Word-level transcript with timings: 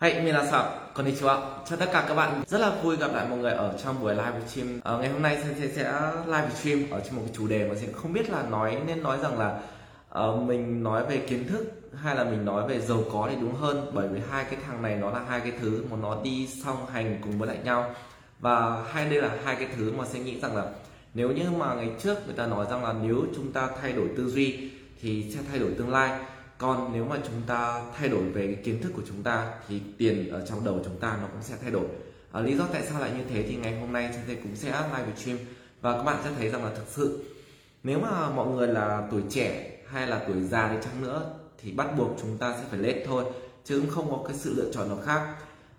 Hey, 0.00 0.20
minasan, 0.20 0.64
konnichiwa. 0.94 1.40
Chào 1.68 1.78
tất 1.78 1.86
cả 1.92 2.04
các 2.08 2.14
bạn. 2.14 2.42
Rất 2.46 2.58
là 2.58 2.70
vui 2.82 2.96
gặp 2.96 3.10
lại 3.14 3.26
mọi 3.28 3.38
người 3.38 3.52
ở 3.52 3.74
trong 3.84 4.00
buổi 4.00 4.14
live 4.14 4.40
stream. 4.46 4.80
Ờ, 4.84 4.98
ngày 4.98 5.08
hôm 5.08 5.22
nay 5.22 5.38
Sensei 5.42 5.68
sẽ 5.68 5.92
live 6.26 6.50
stream 6.54 6.90
ở 6.90 7.00
trên 7.04 7.14
một 7.14 7.22
cái 7.24 7.34
chủ 7.36 7.46
đề 7.46 7.68
mà 7.68 7.74
Sensei 7.74 7.92
không 7.92 8.12
biết 8.12 8.30
là 8.30 8.42
nói 8.42 8.78
nên 8.86 9.02
nói 9.02 9.18
rằng 9.22 9.38
là 9.38 9.60
uh, 10.18 10.42
mình 10.42 10.82
nói 10.82 11.06
về 11.06 11.16
kiến 11.16 11.48
thức 11.48 11.90
hay 12.02 12.16
là 12.16 12.24
mình 12.24 12.44
nói 12.44 12.68
về 12.68 12.80
giàu 12.80 13.04
có 13.12 13.28
thì 13.30 13.36
đúng 13.40 13.54
hơn 13.54 13.90
bởi 13.94 14.08
vì 14.08 14.20
hai 14.30 14.44
cái 14.44 14.58
thằng 14.66 14.82
này 14.82 14.96
nó 14.96 15.10
là 15.10 15.20
hai 15.28 15.40
cái 15.40 15.52
thứ 15.60 15.84
mà 15.90 15.96
nó 16.02 16.16
đi 16.22 16.48
song 16.64 16.86
hành 16.92 17.18
cùng 17.22 17.38
với 17.38 17.48
lại 17.48 17.58
nhau 17.64 17.94
và 18.40 18.84
hai 18.92 19.10
đây 19.10 19.22
là 19.22 19.30
hai 19.44 19.56
cái 19.56 19.68
thứ 19.76 19.92
mà 19.92 20.04
sẽ 20.04 20.18
nghĩ 20.18 20.40
rằng 20.40 20.56
là 20.56 20.64
nếu 21.14 21.30
như 21.30 21.50
mà 21.50 21.74
ngày 21.74 21.90
trước 22.02 22.26
người 22.26 22.36
ta 22.36 22.46
nói 22.46 22.66
rằng 22.70 22.84
là 22.84 22.94
nếu 23.02 23.26
chúng 23.36 23.52
ta 23.52 23.68
thay 23.82 23.92
đổi 23.92 24.08
tư 24.16 24.30
duy 24.30 24.70
thì 25.02 25.32
sẽ 25.34 25.40
thay 25.50 25.58
đổi 25.58 25.70
tương 25.78 25.90
lai 25.90 26.20
còn 26.58 26.90
nếu 26.92 27.04
mà 27.04 27.16
chúng 27.24 27.42
ta 27.46 27.82
thay 27.96 28.08
đổi 28.08 28.22
về 28.22 28.46
cái 28.46 28.64
kiến 28.64 28.82
thức 28.82 28.92
của 28.96 29.02
chúng 29.08 29.22
ta 29.22 29.54
thì 29.68 29.80
tiền 29.98 30.30
ở 30.30 30.46
trong 30.46 30.64
đầu 30.64 30.80
chúng 30.84 30.96
ta 30.96 31.18
nó 31.22 31.28
cũng 31.32 31.42
sẽ 31.42 31.54
thay 31.62 31.70
đổi. 31.70 31.86
À, 32.32 32.40
lý 32.40 32.56
do 32.56 32.64
tại 32.72 32.82
sao 32.90 33.00
lại 33.00 33.10
như 33.10 33.24
thế 33.30 33.42
thì 33.42 33.56
ngày 33.56 33.80
hôm 33.80 33.92
nay 33.92 34.10
chúng 34.12 34.36
cũng 34.42 34.56
sẽ 34.56 34.68
live 34.68 35.12
stream. 35.16 35.38
Và 35.80 35.96
các 35.96 36.02
bạn 36.02 36.20
sẽ 36.24 36.30
thấy 36.38 36.50
rằng 36.50 36.64
là 36.64 36.70
thực 36.74 36.86
sự 36.88 37.24
nếu 37.82 37.98
mà 37.98 38.30
mọi 38.30 38.46
người 38.46 38.68
là 38.68 39.08
tuổi 39.10 39.22
trẻ 39.30 39.70
hay 39.86 40.06
là 40.06 40.24
tuổi 40.26 40.42
già 40.42 40.72
đi 40.72 40.78
chăng 40.84 41.02
nữa 41.02 41.30
thì 41.62 41.72
bắt 41.72 41.98
buộc 41.98 42.10
chúng 42.22 42.38
ta 42.38 42.56
sẽ 42.56 42.64
phải 42.70 42.78
lết 42.78 42.96
thôi 43.06 43.24
chứ 43.64 43.82
không 43.90 44.10
có 44.10 44.28
cái 44.28 44.36
sự 44.36 44.54
lựa 44.56 44.70
chọn 44.72 44.88
nào 44.88 44.98
khác. 45.04 45.34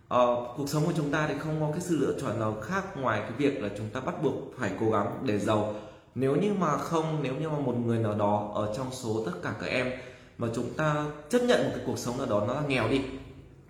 Ờ, 0.08 0.53
cuộc 0.58 0.70
sống 0.70 0.86
của 0.86 0.94
chúng 0.98 1.11
ta 1.11 1.27
thì 1.27 1.34
không 1.39 1.61
có 1.61 1.72
cái 1.72 1.81
sự 1.81 1.98
lựa 1.98 2.20
chọn 2.22 2.39
nào 2.39 2.58
khác 2.61 2.84
ngoài 2.98 3.20
cái 3.22 3.31
việc 3.38 3.61
là 3.61 3.70
chúng 3.77 3.89
ta 3.89 4.00
bắt 4.00 4.23
buộc 4.23 4.34
phải 4.59 4.72
cố 4.80 4.91
gắng 4.91 5.20
để 5.25 5.39
giàu. 5.39 5.75
Nếu 6.16 6.36
như 6.36 6.53
mà 6.53 6.77
không 6.77 7.23
nếu 7.23 7.36
như 7.36 7.50
mà 7.50 7.59
một 7.59 7.75
người 7.86 8.00
nào 8.00 8.16
đó 8.16 8.52
ở 8.55 8.73
trong 8.77 8.88
số 8.91 9.23
tất 9.25 9.31
cả 9.44 9.53
các 9.61 9.67
em 9.67 9.91
mà 10.39 10.48
chúng 10.55 10.73
ta 10.73 11.05
chấp 11.29 11.39
nhận 11.39 11.63
một 11.63 11.71
cái 11.75 11.84
cuộc 11.85 11.98
sống 11.98 12.17
nào 12.17 12.27
đó 12.27 12.45
nó 12.47 12.53
là 12.53 12.61
nghèo 12.67 12.89
đi. 12.89 13.02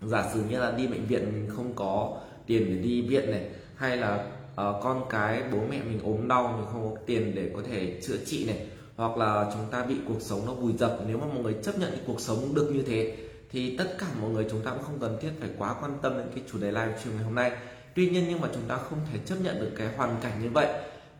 Giả 0.01 0.29
sử 0.33 0.43
như 0.49 0.59
là 0.59 0.71
đi 0.71 0.87
bệnh 0.87 1.05
viện 1.05 1.31
mình 1.33 1.49
không 1.55 1.73
có 1.75 2.17
tiền 2.45 2.65
để 2.69 2.81
đi 2.81 3.01
viện 3.01 3.31
này 3.31 3.49
hay 3.75 3.97
là 3.97 4.25
uh, 4.51 4.83
con 4.83 5.05
cái 5.09 5.43
bố 5.51 5.57
mẹ 5.69 5.79
mình 5.83 5.99
ốm 6.03 6.27
đau 6.27 6.53
mình 6.57 6.65
không 6.71 6.95
có 6.95 7.01
tiền 7.05 7.35
để 7.35 7.51
có 7.55 7.61
thể 7.69 8.01
chữa 8.07 8.17
trị 8.25 8.45
này 8.45 8.67
hoặc 8.95 9.17
là 9.17 9.51
chúng 9.53 9.65
ta 9.71 9.85
bị 9.85 9.95
cuộc 10.07 10.21
sống 10.21 10.45
nó 10.45 10.53
vùi 10.53 10.73
dập 10.73 10.99
nếu 11.07 11.17
mà 11.17 11.25
mọi 11.25 11.43
người 11.43 11.55
chấp 11.63 11.79
nhận 11.79 11.91
cái 11.91 12.01
cuộc 12.07 12.21
sống 12.21 12.55
được 12.55 12.71
như 12.73 12.81
thế 12.81 13.17
thì 13.51 13.77
tất 13.77 13.97
cả 13.97 14.07
mọi 14.21 14.29
người 14.29 14.45
chúng 14.51 14.61
ta 14.61 14.71
cũng 14.71 14.83
không 14.83 14.99
cần 14.99 15.17
thiết 15.21 15.29
phải 15.39 15.49
quá 15.57 15.75
quan 15.81 15.97
tâm 16.01 16.17
đến 16.17 16.27
cái 16.35 16.43
chủ 16.51 16.59
đề 16.59 16.71
live 16.71 16.97
stream 16.99 17.15
ngày 17.15 17.23
hôm 17.23 17.35
nay. 17.35 17.51
Tuy 17.95 18.09
nhiên 18.09 18.25
nhưng 18.29 18.41
mà 18.41 18.47
chúng 18.53 18.63
ta 18.67 18.77
không 18.77 18.99
thể 19.11 19.19
chấp 19.25 19.35
nhận 19.43 19.59
được 19.59 19.71
cái 19.77 19.87
hoàn 19.97 20.15
cảnh 20.21 20.41
như 20.43 20.49
vậy 20.53 20.67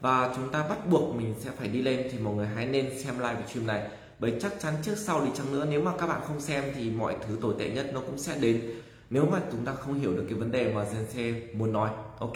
và 0.01 0.33
chúng 0.35 0.49
ta 0.49 0.67
bắt 0.67 0.89
buộc 0.89 1.15
mình 1.15 1.35
sẽ 1.39 1.49
phải 1.57 1.67
đi 1.67 1.81
lên 1.81 2.09
thì 2.11 2.19
mọi 2.19 2.33
người 2.33 2.47
hãy 2.47 2.65
nên 2.65 2.99
xem 3.03 3.19
live 3.19 3.43
stream 3.49 3.67
này 3.67 3.89
bởi 4.19 4.33
chắc 4.41 4.59
chắn 4.59 4.73
trước 4.83 4.95
sau 4.97 5.25
đi 5.25 5.31
chăng 5.35 5.53
nữa, 5.53 5.67
nếu 5.69 5.81
mà 5.81 5.91
các 5.97 6.07
bạn 6.07 6.21
không 6.27 6.39
xem 6.39 6.63
thì 6.75 6.91
mọi 6.91 7.15
thứ 7.27 7.37
tồi 7.41 7.55
tệ 7.59 7.69
nhất 7.69 7.91
nó 7.93 7.99
cũng 7.99 8.17
sẽ 8.17 8.37
đến. 8.39 8.61
Nếu 9.09 9.25
mà 9.25 9.39
chúng 9.51 9.65
ta 9.65 9.73
không 9.73 9.99
hiểu 9.99 10.13
được 10.13 10.25
cái 10.29 10.39
vấn 10.39 10.51
đề 10.51 10.73
mà 10.73 10.85
Sensei 10.85 11.33
muốn 11.53 11.73
nói, 11.73 11.89
ok? 12.19 12.35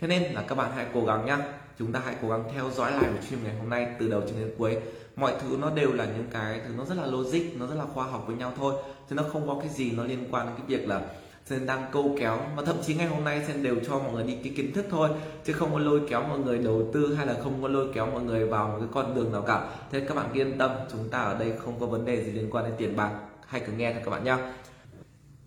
Thế 0.00 0.08
nên 0.08 0.22
là 0.22 0.42
các 0.42 0.54
bạn 0.54 0.72
hãy 0.74 0.86
cố 0.94 1.04
gắng 1.04 1.26
nhá. 1.26 1.38
Chúng 1.78 1.92
ta 1.92 2.00
hãy 2.04 2.14
cố 2.22 2.28
gắng 2.28 2.44
theo 2.54 2.70
dõi 2.70 2.90
lại 2.90 3.10
buổi 3.10 3.22
stream 3.26 3.44
ngày 3.44 3.54
hôm 3.54 3.70
nay, 3.70 3.86
từ 3.98 4.08
đầu 4.08 4.20
cho 4.20 4.32
đến 4.40 4.54
cuối. 4.58 4.76
Mọi 5.16 5.32
thứ 5.40 5.56
nó 5.60 5.70
đều 5.70 5.92
là 5.92 6.04
những 6.04 6.26
cái 6.32 6.60
thứ 6.66 6.74
nó 6.76 6.84
rất 6.84 6.94
là 6.94 7.06
logic, 7.06 7.58
nó 7.58 7.66
rất 7.66 7.74
là 7.74 7.84
khoa 7.94 8.04
học 8.04 8.24
với 8.26 8.36
nhau 8.36 8.52
thôi, 8.56 8.74
chứ 9.10 9.14
nó 9.14 9.22
không 9.32 9.46
có 9.46 9.56
cái 9.60 9.68
gì 9.68 9.90
nó 9.90 10.04
liên 10.04 10.24
quan 10.30 10.46
đến 10.46 10.54
cái 10.58 10.66
việc 10.66 10.88
là 10.88 11.00
Sen 11.46 11.66
đang 11.66 11.86
câu 11.92 12.16
kéo. 12.18 12.38
Và 12.56 12.62
thậm 12.64 12.76
chí 12.86 12.94
ngày 12.94 13.06
hôm 13.06 13.24
nay 13.24 13.44
Sen 13.48 13.62
đều 13.62 13.76
cho 13.86 13.98
mọi 13.98 14.12
người 14.12 14.22
đi 14.24 14.38
cái 14.44 14.52
kiến 14.56 14.72
thức 14.72 14.86
thôi, 14.90 15.08
chứ 15.44 15.52
không 15.52 15.72
có 15.72 15.78
lôi 15.78 16.00
kéo 16.08 16.22
mọi 16.22 16.38
người 16.38 16.58
đầu 16.58 16.90
tư 16.94 17.14
hay 17.14 17.26
là 17.26 17.34
không 17.42 17.62
có 17.62 17.68
lôi 17.68 17.88
kéo 17.94 18.06
mọi 18.06 18.22
người 18.22 18.46
vào 18.46 18.68
một 18.68 18.76
cái 18.78 18.88
con 18.92 19.14
đường 19.14 19.32
nào 19.32 19.42
cả. 19.42 19.68
Thế 19.90 20.00
các 20.00 20.14
bạn 20.14 20.32
yên 20.32 20.58
tâm, 20.58 20.70
chúng 20.92 21.08
ta 21.08 21.18
ở 21.18 21.38
đây 21.38 21.52
không 21.58 21.80
có 21.80 21.86
vấn 21.86 22.04
đề 22.04 22.24
gì 22.24 22.32
liên 22.32 22.50
quan 22.50 22.64
đến 22.64 22.74
tiền 22.78 22.96
bạc. 22.96 23.10
Hay 23.46 23.60
cứ 23.60 23.72
nghe 23.72 23.92
thôi 23.92 24.02
các 24.04 24.10
bạn 24.10 24.24
nhé 24.24 24.36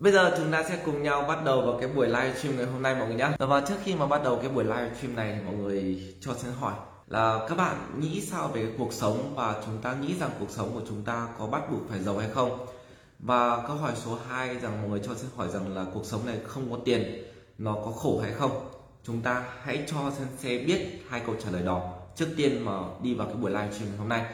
Bây 0.00 0.12
giờ 0.12 0.34
chúng 0.38 0.52
ta 0.52 0.62
sẽ 0.62 0.78
cùng 0.84 1.02
nhau 1.02 1.24
bắt 1.28 1.44
đầu 1.44 1.62
vào 1.62 1.78
cái 1.80 1.88
buổi 1.88 2.06
live 2.06 2.34
stream 2.38 2.56
ngày 2.56 2.66
hôm 2.66 2.82
nay 2.82 2.94
mọi 2.94 3.08
người 3.08 3.16
nhé 3.16 3.26
dạ 3.30 3.36
Và 3.38 3.46
vâng, 3.46 3.64
trước 3.68 3.74
khi 3.84 3.94
mà 3.94 4.06
bắt 4.06 4.20
đầu 4.24 4.38
cái 4.42 4.50
buổi 4.50 4.64
live 4.64 4.90
stream 4.98 5.16
này 5.16 5.34
thì 5.36 5.44
mọi 5.46 5.54
người 5.54 6.02
cho 6.20 6.34
Sen 6.34 6.52
hỏi 6.60 6.74
là 7.06 7.46
các 7.48 7.54
bạn 7.54 7.76
nghĩ 7.98 8.20
sao 8.20 8.48
về 8.48 8.62
cái 8.62 8.72
cuộc 8.78 8.92
sống 8.92 9.32
và 9.36 9.62
chúng 9.66 9.78
ta 9.82 9.94
nghĩ 9.94 10.14
rằng 10.20 10.30
cuộc 10.40 10.50
sống 10.50 10.70
của 10.74 10.80
chúng 10.88 11.02
ta 11.02 11.28
có 11.38 11.46
bắt 11.46 11.62
buộc 11.70 11.80
phải 11.88 12.00
giàu 12.00 12.18
hay 12.18 12.28
không? 12.28 12.66
Và 13.22 13.64
câu 13.66 13.76
hỏi 13.76 13.92
số 13.96 14.18
2 14.28 14.56
rằng 14.56 14.80
mọi 14.80 14.90
người 14.90 15.00
cho 15.04 15.14
xin 15.14 15.30
hỏi 15.36 15.48
rằng 15.48 15.74
là 15.74 15.86
cuộc 15.94 16.06
sống 16.06 16.26
này 16.26 16.38
không 16.46 16.70
có 16.70 16.78
tiền, 16.84 17.24
nó 17.58 17.74
có 17.74 17.90
khổ 17.90 18.20
hay 18.22 18.32
không? 18.32 18.70
Chúng 19.04 19.20
ta 19.20 19.44
hãy 19.62 19.84
cho 19.86 20.12
sensei 20.18 20.64
biết 20.64 21.02
hai 21.08 21.22
câu 21.26 21.34
trả 21.44 21.50
lời 21.50 21.62
đó 21.62 21.94
trước 22.16 22.28
tiên 22.36 22.64
mà 22.64 22.72
đi 23.02 23.14
vào 23.14 23.26
cái 23.26 23.36
buổi 23.36 23.50
live 23.50 23.70
stream 23.72 23.90
hôm 23.98 24.08
nay. 24.08 24.24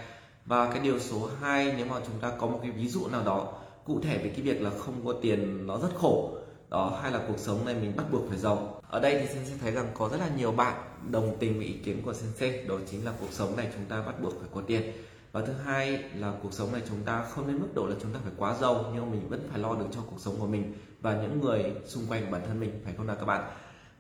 Và 0.47 0.71
cái 0.71 0.81
điều 0.81 1.01
số 1.01 1.29
2 1.41 1.75
nếu 1.77 1.87
mà 1.87 1.97
chúng 2.07 2.21
ta 2.21 2.33
có 2.39 2.47
một 2.47 2.59
cái 2.63 2.71
ví 2.71 2.89
dụ 2.89 3.07
nào 3.07 3.25
đó 3.25 3.53
cụ 3.85 4.01
thể 4.03 4.19
về 4.19 4.29
cái 4.29 4.43
việc 4.43 4.63
là 4.63 4.71
không 4.79 5.07
có 5.07 5.15
tiền, 5.23 5.67
nó 5.67 5.79
rất 5.79 5.91
khổ, 5.95 6.37
đó 6.69 6.99
hay 7.03 7.13
là 7.13 7.21
cuộc 7.29 7.39
sống 7.39 7.65
này 7.65 7.75
mình 7.75 7.93
bắt 7.97 8.05
buộc 8.13 8.29
phải 8.29 8.39
giàu 8.39 8.83
ở 8.91 9.01
đây 9.01 9.19
thì 9.21 9.35
sensei 9.35 9.59
thấy 9.59 9.73
rằng 9.73 9.89
có 9.95 10.09
rất 10.09 10.17
là 10.21 10.29
nhiều 10.37 10.53
bạn 10.53 10.75
đồng 11.11 11.37
tình 11.39 11.57
với 11.59 11.67
ý 11.67 11.73
kiến 11.73 12.03
của 12.03 12.15
sen, 12.15 12.69
đó 12.69 12.75
chính 12.91 13.05
là 13.05 13.13
cuộc 13.21 13.33
sống 13.33 13.57
này 13.57 13.69
chúng 13.75 13.85
ta 13.89 14.03
bắt 14.03 14.23
buộc 14.23 14.33
phải 14.41 14.49
có 14.55 14.61
tiền 14.67 14.93
và 15.33 15.41
thứ 15.41 15.53
hai 15.53 16.05
là 16.15 16.33
cuộc 16.43 16.53
sống 16.53 16.73
này 16.73 16.83
chúng 16.89 17.03
ta 17.05 17.23
không 17.23 17.47
đến 17.47 17.57
mức 17.61 17.69
độ 17.75 17.87
là 17.87 17.97
chúng 18.03 18.13
ta 18.13 18.21
phải 18.23 18.33
quá 18.37 18.57
giàu, 18.61 18.93
nhưng 18.95 19.11
mình 19.11 19.29
vẫn 19.29 19.49
phải 19.51 19.59
lo 19.59 19.75
được 19.75 19.87
cho 19.93 20.01
cuộc 20.11 20.21
sống 20.21 20.35
của 20.39 20.47
mình 20.47 20.75
và 21.01 21.23
những 21.23 21.41
người 21.41 21.65
xung 21.87 22.07
quanh 22.09 22.31
bản 22.31 22.43
thân 22.47 22.61
mình, 22.61 22.81
phải 22.85 22.95
không 22.97 23.07
nào 23.07 23.17
các 23.17 23.27
bạn? 23.27 23.51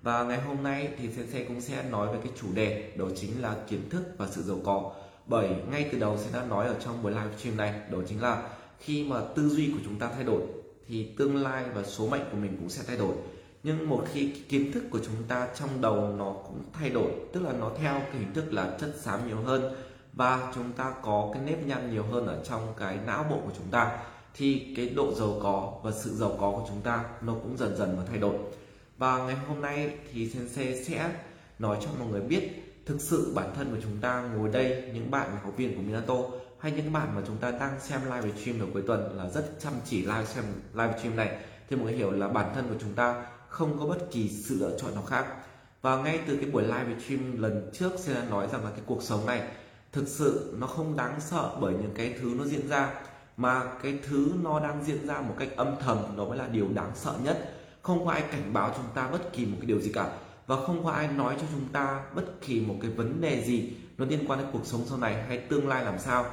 Và 0.03 0.25
ngày 0.25 0.41
hôm 0.41 0.63
nay 0.63 0.89
thì 0.99 1.09
Sensei 1.13 1.45
cũng 1.45 1.61
sẽ 1.61 1.83
nói 1.91 2.13
về 2.13 2.19
cái 2.23 2.33
chủ 2.41 2.47
đề, 2.55 2.93
đó 2.97 3.07
chính 3.17 3.43
là 3.43 3.57
kiến 3.69 3.81
thức 3.91 4.03
và 4.19 4.27
sự 4.27 4.43
giàu 4.43 4.59
có. 4.65 4.93
Bởi 5.27 5.49
ngay 5.71 5.89
từ 5.93 5.99
đầu 5.99 6.19
sẽ 6.19 6.31
đã 6.33 6.47
nói 6.47 6.67
ở 6.67 6.75
trong 6.85 7.03
buổi 7.03 7.13
live 7.13 7.37
stream 7.39 7.57
này, 7.57 7.81
đó 7.91 7.99
chính 8.09 8.23
là 8.23 8.49
khi 8.79 9.05
mà 9.05 9.21
tư 9.35 9.49
duy 9.49 9.71
của 9.73 9.81
chúng 9.85 9.99
ta 9.99 10.11
thay 10.15 10.25
đổi 10.25 10.43
thì 10.89 11.15
tương 11.19 11.37
lai 11.37 11.65
và 11.75 11.83
số 11.83 12.09
mệnh 12.09 12.25
của 12.31 12.37
mình 12.37 12.57
cũng 12.61 12.69
sẽ 12.69 12.83
thay 12.87 12.97
đổi. 12.97 13.15
Nhưng 13.63 13.89
một 13.89 14.05
khi 14.13 14.31
kiến 14.49 14.73
thức 14.73 14.85
của 14.91 14.99
chúng 14.99 15.15
ta 15.29 15.49
trong 15.59 15.81
đầu 15.81 16.15
nó 16.19 16.33
cũng 16.33 16.63
thay 16.73 16.91
đổi, 16.91 17.11
tức 17.33 17.43
là 17.43 17.53
nó 17.53 17.71
theo 17.79 17.93
cái 17.93 18.19
hình 18.19 18.33
thức 18.35 18.53
là 18.53 18.77
chất 18.81 18.95
xám 19.01 19.29
nhiều 19.29 19.37
hơn 19.37 19.75
và 20.17 20.53
chúng 20.55 20.73
ta 20.73 20.95
có 21.03 21.31
cái 21.33 21.43
nếp 21.43 21.67
nhăn 21.67 21.91
nhiều 21.91 22.05
hơn 22.11 22.27
ở 22.27 22.45
trong 22.45 22.75
cái 22.77 22.99
não 23.07 23.27
bộ 23.31 23.37
của 23.45 23.53
chúng 23.57 23.71
ta. 23.71 23.99
Thì 24.35 24.75
cái 24.77 24.89
độ 24.89 25.15
giàu 25.15 25.39
có 25.43 25.73
và 25.83 25.91
sự 25.91 26.15
giàu 26.15 26.37
có 26.41 26.51
của 26.51 26.65
chúng 26.69 26.81
ta 26.81 27.05
nó 27.21 27.35
cũng 27.35 27.57
dần 27.59 27.77
dần 27.77 27.97
mà 27.97 28.03
thay 28.09 28.19
đổi. 28.19 28.37
Và 28.99 29.19
ngày 29.19 29.37
hôm 29.49 29.61
nay 29.61 29.99
thì 30.13 30.31
sensei 30.31 30.85
sẽ 30.85 31.11
nói 31.59 31.79
cho 31.81 31.89
mọi 31.99 32.09
người 32.09 32.21
biết 32.21 32.63
thực 32.87 33.01
sự 33.01 33.33
bản 33.35 33.53
thân 33.57 33.71
của 33.71 33.81
chúng 33.83 33.99
ta 34.01 34.23
ngồi 34.37 34.49
đây, 34.49 34.91
những 34.95 35.11
bạn 35.11 35.37
học 35.43 35.57
viên 35.57 35.77
của 35.77 35.83
Minato 35.83 36.15
hay 36.59 36.73
những 36.73 36.93
bạn 36.93 37.09
mà 37.15 37.23
chúng 37.27 37.37
ta 37.37 37.51
đang 37.51 37.81
xem 37.81 38.01
live 38.05 38.39
stream 38.41 38.59
vào 38.59 38.69
cuối 38.73 38.83
tuần 38.87 39.17
là 39.17 39.29
rất 39.29 39.51
chăm 39.61 39.73
chỉ 39.85 40.03
live 40.03 40.25
xem 40.25 40.45
live 40.75 40.99
stream 40.99 41.17
này. 41.17 41.39
Thì 41.71 41.77
mọi 41.77 41.85
người 41.85 41.95
hiểu 41.95 42.11
là 42.11 42.29
bản 42.29 42.51
thân 42.55 42.69
của 42.69 42.77
chúng 42.81 42.95
ta 42.95 43.27
không 43.49 43.79
có 43.79 43.87
bất 43.87 44.11
kỳ 44.11 44.29
sự 44.29 44.57
lựa 44.61 44.79
chọn 44.79 44.95
nào 44.95 45.03
khác. 45.03 45.27
Và 45.83 45.97
ngay 45.97 46.21
từ 46.27 46.37
cái 46.37 46.51
buổi 46.51 46.63
live 46.63 47.01
stream 47.05 47.43
lần 47.43 47.71
trước 47.73 47.93
sẽ 47.99 48.23
nói 48.31 48.49
rằng 48.53 48.65
là 48.65 48.71
cái 48.71 48.81
cuộc 48.87 49.03
sống 49.03 49.27
này 49.27 49.43
thực 49.97 50.09
sự 50.09 50.55
nó 50.59 50.67
không 50.67 50.97
đáng 50.97 51.21
sợ 51.21 51.57
bởi 51.61 51.73
những 51.73 51.93
cái 51.95 52.15
thứ 52.21 52.35
nó 52.39 52.45
diễn 52.45 52.69
ra, 52.69 52.95
mà 53.37 53.63
cái 53.83 53.99
thứ 54.09 54.33
nó 54.43 54.61
đang 54.61 54.85
diễn 54.85 55.07
ra 55.07 55.21
một 55.21 55.35
cách 55.39 55.49
âm 55.57 55.75
thầm 55.81 55.99
nó 56.17 56.25
mới 56.25 56.39
là 56.39 56.47
điều 56.47 56.69
đáng 56.75 56.91
sợ 56.95 57.15
nhất. 57.25 57.53
Không 57.83 58.05
có 58.05 58.13
ai 58.13 58.23
cảnh 58.33 58.53
báo 58.53 58.73
chúng 58.77 58.85
ta 58.95 59.09
bất 59.11 59.33
kỳ 59.33 59.47
một 59.47 59.57
cái 59.61 59.67
điều 59.67 59.81
gì 59.81 59.93
cả, 59.93 60.19
và 60.47 60.57
không 60.57 60.85
có 60.85 60.91
ai 60.91 61.09
nói 61.09 61.37
cho 61.41 61.47
chúng 61.53 61.69
ta 61.73 62.05
bất 62.15 62.41
kỳ 62.41 62.61
một 62.61 62.75
cái 62.83 62.91
vấn 62.91 63.21
đề 63.21 63.45
gì 63.47 63.73
nó 63.99 64.05
liên 64.05 64.25
quan 64.29 64.39
đến 64.39 64.49
cuộc 64.53 64.65
sống 64.67 64.83
sau 64.87 64.99
này 64.99 65.25
hay 65.29 65.39
tương 65.39 65.69
lai 65.69 65.85
làm 65.85 65.99
sao. 65.99 66.27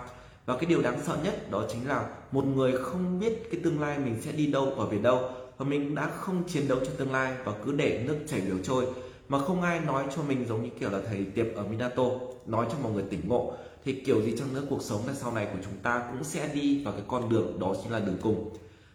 Và 0.45 0.55
cái 0.55 0.65
điều 0.65 0.81
đáng 0.81 0.99
sợ 1.05 1.17
nhất 1.23 1.51
đó 1.51 1.63
chính 1.71 1.87
là 1.87 2.05
một 2.31 2.45
người 2.45 2.73
không 2.83 3.19
biết 3.19 3.51
cái 3.51 3.61
tương 3.63 3.81
lai 3.81 3.99
mình 3.99 4.21
sẽ 4.21 4.31
đi 4.31 4.47
đâu 4.47 4.73
và 4.77 4.85
về 4.85 4.97
đâu, 4.97 5.29
và 5.57 5.65
mình 5.65 5.95
đã 5.95 6.09
không 6.19 6.43
chiến 6.47 6.67
đấu 6.67 6.79
cho 6.79 6.91
tương 6.97 7.11
lai 7.11 7.33
và 7.43 7.53
cứ 7.65 7.71
để 7.71 8.03
nước 8.07 8.17
chảy 8.27 8.41
biểu 8.41 8.57
trôi 8.63 8.85
mà 9.29 9.39
không 9.39 9.61
ai 9.61 9.79
nói 9.79 10.05
cho 10.15 10.21
mình 10.21 10.45
giống 10.47 10.63
như 10.63 10.69
kiểu 10.79 10.89
là 10.89 10.99
thầy 11.07 11.25
tiệp 11.35 11.45
ở 11.55 11.63
Minato, 11.63 12.03
nói 12.45 12.65
cho 12.69 12.77
mọi 12.83 12.91
người 12.91 13.03
tỉnh 13.09 13.27
ngộ. 13.27 13.53
Thì 13.85 14.01
kiểu 14.05 14.21
gì 14.21 14.35
chăng 14.37 14.53
nữa 14.53 14.63
cuộc 14.69 14.81
sống 14.81 15.07
là 15.07 15.13
sau 15.13 15.33
này 15.33 15.47
của 15.53 15.59
chúng 15.63 15.77
ta 15.83 16.03
cũng 16.11 16.23
sẽ 16.23 16.49
đi 16.53 16.83
vào 16.83 16.93
cái 16.93 17.03
con 17.07 17.29
đường 17.29 17.59
đó 17.59 17.75
chính 17.83 17.91
là 17.91 17.99
đường 17.99 18.17
cùng. 18.21 18.49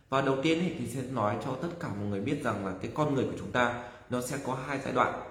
Và 0.08 0.20
đầu 0.20 0.36
tiên 0.42 0.74
thì 0.78 0.86
sẽ 0.86 1.00
nói 1.12 1.36
cho 1.44 1.52
tất 1.62 1.68
cả 1.80 1.88
mọi 1.88 2.08
người 2.08 2.20
biết 2.20 2.44
rằng 2.44 2.66
là 2.66 2.72
cái 2.82 2.90
con 2.94 3.14
người 3.14 3.24
của 3.24 3.36
chúng 3.38 3.50
ta, 3.50 3.84
nó 4.10 4.20
sẽ 4.20 4.38
có 4.46 4.58
hai 4.66 4.78
giai 4.84 4.92
đoạn. 4.92 5.22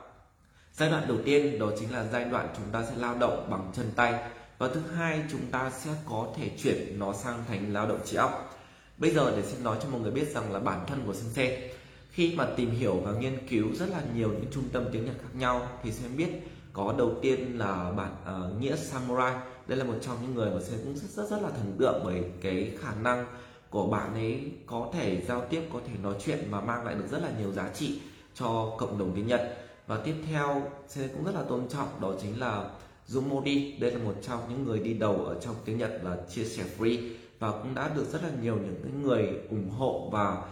Giai 0.74 0.90
đoạn 0.90 1.08
đầu 1.08 1.18
tiên 1.26 1.60
đó 1.60 1.68
chính 1.80 1.94
là 1.94 2.06
giai 2.12 2.26
đoạn 2.26 2.54
chúng 2.58 2.66
ta 2.72 2.84
sẽ 2.90 2.96
lao 2.98 3.16
động 3.20 3.48
bằng 3.50 3.72
chân 3.76 3.92
tay. 3.96 4.14
Và 4.58 4.68
thứ 4.68 4.82
hai, 4.96 5.22
chúng 5.32 5.42
ta 5.52 5.70
sẽ 5.70 5.92
có 6.10 6.28
thể 6.38 6.52
chuyển 6.64 7.00
nó 7.00 7.14
sang 7.14 7.44
thành 7.48 7.74
lao 7.74 7.88
động 7.88 8.00
trí 8.06 8.18
óc. 8.18 8.60
Bây 8.98 9.12
giờ 9.12 9.34
để 9.38 9.44
xin 9.44 9.64
nói 9.64 9.78
cho 9.84 9.90
mọi 9.90 10.02
người 10.02 10.12
biết 10.12 10.34
rằng 10.34 10.52
là 10.54 10.60
bản 10.60 10.86
thân 10.88 11.04
của 11.06 11.14
sensei 11.14 11.70
khi 12.18 12.34
mà 12.36 12.48
tìm 12.56 12.72
hiểu 12.72 12.96
và 13.04 13.12
nghiên 13.12 13.48
cứu 13.48 13.68
rất 13.74 13.90
là 13.90 14.02
nhiều 14.16 14.30
những 14.30 14.52
trung 14.52 14.64
tâm 14.74 14.86
tiếng 14.92 15.06
Nhật 15.06 15.16
khác 15.22 15.40
nhau 15.40 15.68
thì 15.84 15.92
sẽ 15.92 16.08
biết 16.18 16.30
có 16.74 16.96
đầu 16.98 17.12
tiên 17.22 17.60
là 17.60 17.92
bản 17.98 18.12
uh, 18.22 18.26
ờ, 18.26 18.52
nghĩa 18.60 18.76
samurai. 18.76 19.36
Đây 19.68 19.78
là 19.78 19.84
một 19.84 19.94
trong 20.02 20.18
những 20.22 20.36
người 20.36 20.52
mà 20.52 20.62
sẽ 20.62 20.78
cũng 20.84 20.96
rất 20.96 21.10
rất 21.10 21.30
rất 21.30 21.42
là 21.42 21.50
thần 21.50 21.76
tượng 21.80 22.02
bởi 22.06 22.24
cái 22.42 22.72
khả 22.80 22.96
năng 23.04 23.26
của 23.70 23.88
bạn 23.88 24.14
ấy 24.14 24.52
có 24.66 24.90
thể 24.94 25.22
giao 25.28 25.46
tiếp 25.50 25.62
có 25.74 25.80
thể 25.88 25.94
nói 26.04 26.14
chuyện 26.26 26.40
và 26.50 26.62
mang 26.62 26.86
lại 26.86 26.96
được 26.96 27.08
rất 27.12 27.22
là 27.22 27.32
nhiều 27.40 27.52
giá 27.52 27.70
trị 27.74 28.00
cho 28.34 28.76
cộng 28.78 29.00
đồng 29.00 29.12
tiếng 29.16 29.28
Nhật. 29.28 29.58
Và 29.88 29.98
tiếp 29.98 30.16
theo 30.28 30.62
sẽ 30.88 31.08
cũng 31.08 31.24
rất 31.24 31.36
là 31.36 31.44
tôn 31.44 31.68
trọng 31.70 32.02
đó 32.02 32.14
chính 32.22 32.40
là 32.40 32.70
Zumodi. 33.08 33.80
Đây 33.80 33.92
là 33.92 34.00
một 34.04 34.16
trong 34.22 34.40
những 34.50 34.64
người 34.64 34.80
đi 34.80 34.94
đầu 34.94 35.26
ở 35.26 35.40
trong 35.40 35.56
tiếng 35.66 35.78
Nhật 35.78 36.00
là 36.04 36.18
chia 36.30 36.44
sẻ 36.44 36.64
free 36.78 37.14
và 37.40 37.52
cũng 37.52 37.76
đã 37.76 37.92
được 37.96 38.06
rất 38.12 38.24
là 38.24 38.30
nhiều 38.42 38.56
những 38.56 39.02
người 39.04 39.28
ủng 39.50 39.70
hộ 39.70 40.10
và 40.12 40.44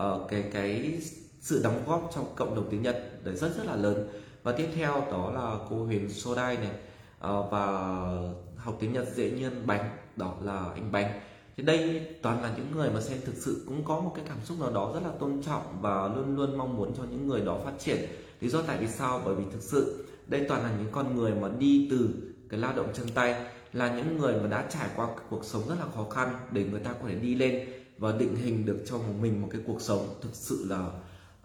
uh, 0.00 0.28
cái 0.28 0.44
cái 0.52 1.00
sự 1.40 1.60
đóng 1.64 1.82
góp 1.86 2.10
trong 2.14 2.24
cộng 2.36 2.54
đồng 2.54 2.68
tiếng 2.70 2.82
Nhật 2.82 3.24
đấy 3.24 3.36
rất 3.36 3.56
rất 3.56 3.66
là 3.66 3.76
lớn. 3.76 4.08
Và 4.42 4.52
tiếp 4.52 4.68
theo 4.74 5.06
đó 5.10 5.30
là 5.30 5.56
cô 5.70 5.84
Huyền 5.84 6.10
Sodai 6.10 6.56
này. 6.56 6.70
Uh, 6.70 7.50
và 7.50 7.66
học 8.56 8.76
tiếng 8.80 8.92
Nhật 8.92 9.08
dễ 9.14 9.30
nhiên 9.30 9.66
bánh 9.66 9.90
đó 10.16 10.34
là 10.42 10.64
anh 10.74 10.92
bánh. 10.92 11.20
Thì 11.56 11.62
đây 11.62 12.06
toàn 12.22 12.42
là 12.42 12.54
những 12.56 12.66
người 12.74 12.90
mà 12.90 13.00
xem 13.00 13.18
thực 13.24 13.34
sự 13.36 13.64
cũng 13.66 13.84
có 13.84 14.00
một 14.00 14.12
cái 14.16 14.24
cảm 14.28 14.38
xúc 14.44 14.60
nào 14.60 14.70
đó 14.70 14.90
rất 14.94 15.00
là 15.02 15.10
tôn 15.20 15.42
trọng 15.42 15.78
và 15.80 16.08
luôn 16.16 16.36
luôn 16.36 16.58
mong 16.58 16.76
muốn 16.76 16.94
cho 16.96 17.02
những 17.10 17.26
người 17.28 17.40
đó 17.40 17.58
phát 17.64 17.72
triển. 17.78 17.98
Lý 18.40 18.48
do 18.48 18.62
tại 18.62 18.78
vì 18.80 18.88
sao? 18.88 19.22
Bởi 19.24 19.34
vì 19.34 19.44
thực 19.52 19.62
sự 19.62 20.04
đây 20.26 20.46
toàn 20.48 20.62
là 20.62 20.70
những 20.78 20.92
con 20.92 21.16
người 21.16 21.34
mà 21.34 21.48
đi 21.58 21.88
từ 21.90 22.08
cái 22.48 22.60
lao 22.60 22.72
động 22.76 22.88
chân 22.94 23.06
tay 23.14 23.46
là 23.72 23.96
những 23.96 24.18
người 24.18 24.34
mà 24.40 24.48
đã 24.48 24.66
trải 24.70 24.88
qua 24.96 25.08
cuộc 25.30 25.44
sống 25.44 25.62
rất 25.68 25.74
là 25.80 25.86
khó 25.94 26.06
khăn 26.10 26.34
để 26.50 26.64
người 26.64 26.80
ta 26.80 26.92
có 26.92 27.08
thể 27.08 27.14
đi 27.14 27.34
lên 27.34 27.68
và 28.00 28.12
định 28.12 28.36
hình 28.36 28.66
được 28.66 28.82
cho 28.86 28.98
mình 29.20 29.42
một 29.42 29.48
cái 29.50 29.60
cuộc 29.66 29.80
sống 29.80 30.14
thực 30.20 30.34
sự 30.34 30.66
là 30.68 30.86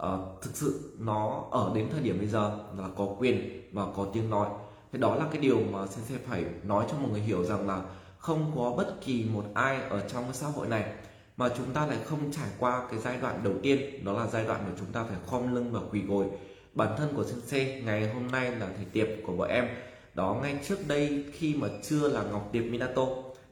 uh, 0.04 0.42
thực 0.42 0.52
sự 0.54 0.98
nó 1.00 1.44
ở 1.52 1.72
đến 1.76 1.88
thời 1.92 2.02
điểm 2.02 2.18
bây 2.18 2.28
giờ 2.28 2.60
là 2.78 2.88
có 2.98 3.16
quyền 3.20 3.62
và 3.72 3.86
có 3.96 4.08
tiếng 4.14 4.30
nói. 4.30 4.48
Thế 4.92 5.00
đó 5.00 5.16
là 5.16 5.26
cái 5.32 5.42
điều 5.42 5.60
mà 5.72 5.88
sẽ 5.88 6.18
phải 6.28 6.46
nói 6.64 6.86
cho 6.92 6.98
mọi 6.98 7.12
người 7.12 7.22
hiểu 7.22 7.44
rằng 7.44 7.68
là 7.68 7.82
không 8.18 8.52
có 8.56 8.74
bất 8.78 8.96
kỳ 9.06 9.26
một 9.34 9.44
ai 9.54 9.82
ở 9.90 10.00
trong 10.00 10.24
cái 10.24 10.34
xã 10.34 10.48
hội 10.48 10.68
này 10.68 10.94
mà 11.38 11.50
chúng 11.58 11.74
ta 11.74 11.88
lại 11.88 11.98
không 12.06 12.32
trải 12.32 12.50
qua 12.60 12.88
cái 12.90 13.00
giai 13.00 13.18
đoạn 13.22 13.40
đầu 13.44 13.54
tiên 13.62 14.06
đó 14.06 14.14
là 14.14 14.28
giai 14.28 14.46
đoạn 14.46 14.62
mà 14.68 14.72
chúng 14.80 14.92
ta 14.92 15.04
phải 15.04 15.18
khom 15.28 15.56
lưng 15.56 15.72
và 15.72 15.80
quỳ 15.92 16.02
gối. 16.02 16.26
Bản 16.74 16.96
thân 16.98 17.14
của 17.16 17.24
sensei 17.24 17.82
ngày 17.82 18.14
hôm 18.14 18.28
nay 18.28 18.52
là 18.52 18.68
thầy 18.76 18.86
tiệp 18.86 19.08
của 19.28 19.34
bọn 19.34 19.50
em. 19.50 19.68
Đó 20.14 20.40
ngay 20.42 20.60
trước 20.68 20.88
đây 20.88 21.26
khi 21.34 21.56
mà 21.56 21.68
chưa 21.84 22.10
là 22.10 22.24
ngọc 22.24 22.50
tiệp 22.52 22.64
minato 22.64 23.06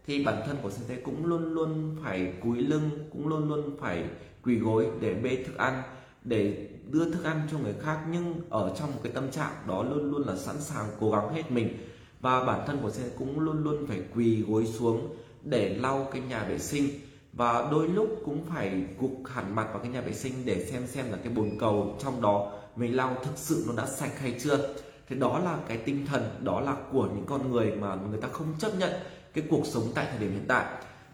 thì 0.07 0.23
bản 0.23 0.43
thân 0.45 0.57
của 0.61 0.69
sensei 0.69 0.97
cũng 0.97 1.25
luôn 1.25 1.53
luôn 1.53 1.95
phải 2.03 2.33
cúi 2.43 2.57
lưng, 2.61 2.89
cũng 3.11 3.27
luôn 3.27 3.49
luôn 3.49 3.77
phải 3.79 4.03
quỳ 4.43 4.55
gối 4.55 4.87
để 4.99 5.13
bê 5.13 5.43
thức 5.45 5.57
ăn, 5.57 5.83
để 6.23 6.67
đưa 6.89 7.11
thức 7.11 7.23
ăn 7.23 7.47
cho 7.51 7.57
người 7.57 7.73
khác. 7.81 7.99
Nhưng 8.11 8.35
ở 8.49 8.75
trong 8.79 8.91
một 8.91 8.99
cái 9.03 9.13
tâm 9.13 9.31
trạng 9.31 9.51
đó 9.67 9.83
luôn 9.83 10.11
luôn 10.11 10.27
là 10.27 10.35
sẵn 10.35 10.61
sàng 10.61 10.85
cố 10.99 11.11
gắng 11.11 11.33
hết 11.33 11.51
mình. 11.51 11.77
Và 12.21 12.43
bản 12.43 12.63
thân 12.67 12.79
của 12.81 12.91
sen 12.91 13.05
cũng 13.17 13.39
luôn 13.39 13.63
luôn 13.63 13.85
phải 13.87 14.01
quỳ 14.15 14.41
gối 14.41 14.65
xuống 14.65 15.15
để 15.43 15.77
lau 15.81 16.07
cái 16.11 16.21
nhà 16.29 16.45
vệ 16.49 16.59
sinh. 16.59 16.89
Và 17.33 17.67
đôi 17.71 17.87
lúc 17.87 18.21
cũng 18.25 18.45
phải 18.45 18.83
gục 18.99 19.11
hẳn 19.25 19.55
mặt 19.55 19.67
vào 19.71 19.79
cái 19.79 19.91
nhà 19.91 20.01
vệ 20.01 20.13
sinh 20.13 20.33
để 20.45 20.65
xem 20.65 20.87
xem 20.87 21.11
là 21.11 21.17
cái 21.23 21.33
bồn 21.33 21.49
cầu 21.59 21.97
trong 21.99 22.21
đó 22.21 22.51
mình 22.75 22.95
lau 22.95 23.15
thực 23.23 23.37
sự 23.37 23.63
nó 23.67 23.73
đã 23.77 23.85
sạch 23.85 24.19
hay 24.19 24.35
chưa. 24.39 24.73
Thì 25.09 25.15
đó 25.15 25.39
là 25.39 25.57
cái 25.67 25.77
tinh 25.77 26.05
thần, 26.05 26.23
đó 26.43 26.61
là 26.61 26.77
của 26.91 27.07
những 27.15 27.25
con 27.25 27.51
người 27.51 27.71
mà 27.71 27.95
người 27.95 28.21
ta 28.21 28.27
không 28.27 28.47
chấp 28.59 28.71
nhận 28.79 28.91
cái 29.33 29.43
cuộc 29.49 29.65
sống 29.65 29.83
tại 29.95 30.07
thời 30.09 30.19
điểm 30.19 30.31
hiện 30.31 30.45
tại. 30.47 30.65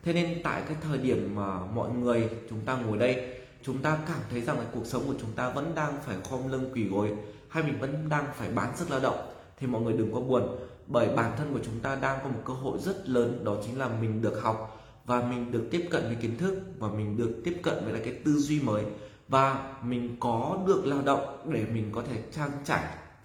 Thế 0.04 0.14
nên 0.14 0.42
tại 0.44 0.62
cái 0.68 0.78
thời 0.82 0.98
điểm 0.98 1.36
mà 1.36 1.60
mọi 1.76 1.90
người 1.90 2.30
chúng 2.50 2.60
ta 2.66 2.78
ngồi 2.78 2.98
đây, 2.98 3.40
chúng 3.64 3.78
ta 3.78 3.98
cảm 4.08 4.20
thấy 4.32 4.42
rằng 4.42 4.60
là 4.60 4.66
cuộc 4.74 4.86
sống 4.86 5.04
của 5.08 5.14
chúng 5.22 5.32
ta 5.32 5.50
vẫn 5.50 5.72
đang 5.76 5.98
phải 6.06 6.18
khom 6.30 6.52
lưng 6.52 6.72
quỳ 6.74 6.84
gối, 6.84 7.10
hay 7.50 7.64
mình 7.64 7.80
vẫn 7.80 8.10
đang 8.10 8.26
phải 8.36 8.50
bán 8.50 8.78
sức 8.78 8.92
lao 8.92 9.00
động, 9.00 9.34
thì 9.60 9.68
mọi 9.68 9.82
người 9.82 9.94
đừng 9.94 10.14
có 10.14 10.20
buồn. 10.20 10.60
Bởi 10.88 11.08
bản 11.16 11.32
thân 11.38 11.54
của 11.54 11.60
chúng 11.66 11.80
ta 11.80 11.96
đang 11.96 12.20
có 12.24 12.30
một 12.30 12.42
cơ 12.46 12.54
hội 12.54 12.78
rất 12.82 13.10
lớn, 13.10 13.44
đó 13.44 13.56
chính 13.66 13.80
là 13.80 13.88
mình 14.02 14.22
được 14.22 14.42
học, 14.42 14.86
và 15.06 15.22
mình 15.22 15.52
được 15.52 15.68
tiếp 15.72 15.88
cận 15.92 16.04
với 16.04 16.16
kiến 16.16 16.38
thức, 16.38 16.62
và 16.78 16.88
mình 16.88 17.18
được 17.18 17.42
tiếp 17.44 17.60
cận 17.64 17.84
với 17.84 17.94
lại 17.94 18.02
cái 18.06 18.14
tư 18.26 18.32
duy 18.32 18.62
mới, 18.62 18.84
và 19.28 19.74
mình 19.84 20.18
có 20.20 20.60
được 20.68 20.86
lao 20.86 21.02
động 21.02 21.52
để 21.54 21.66
mình 21.74 21.90
có 21.92 22.04
thể 22.10 22.22
trang 22.32 22.52
trải 22.66 22.84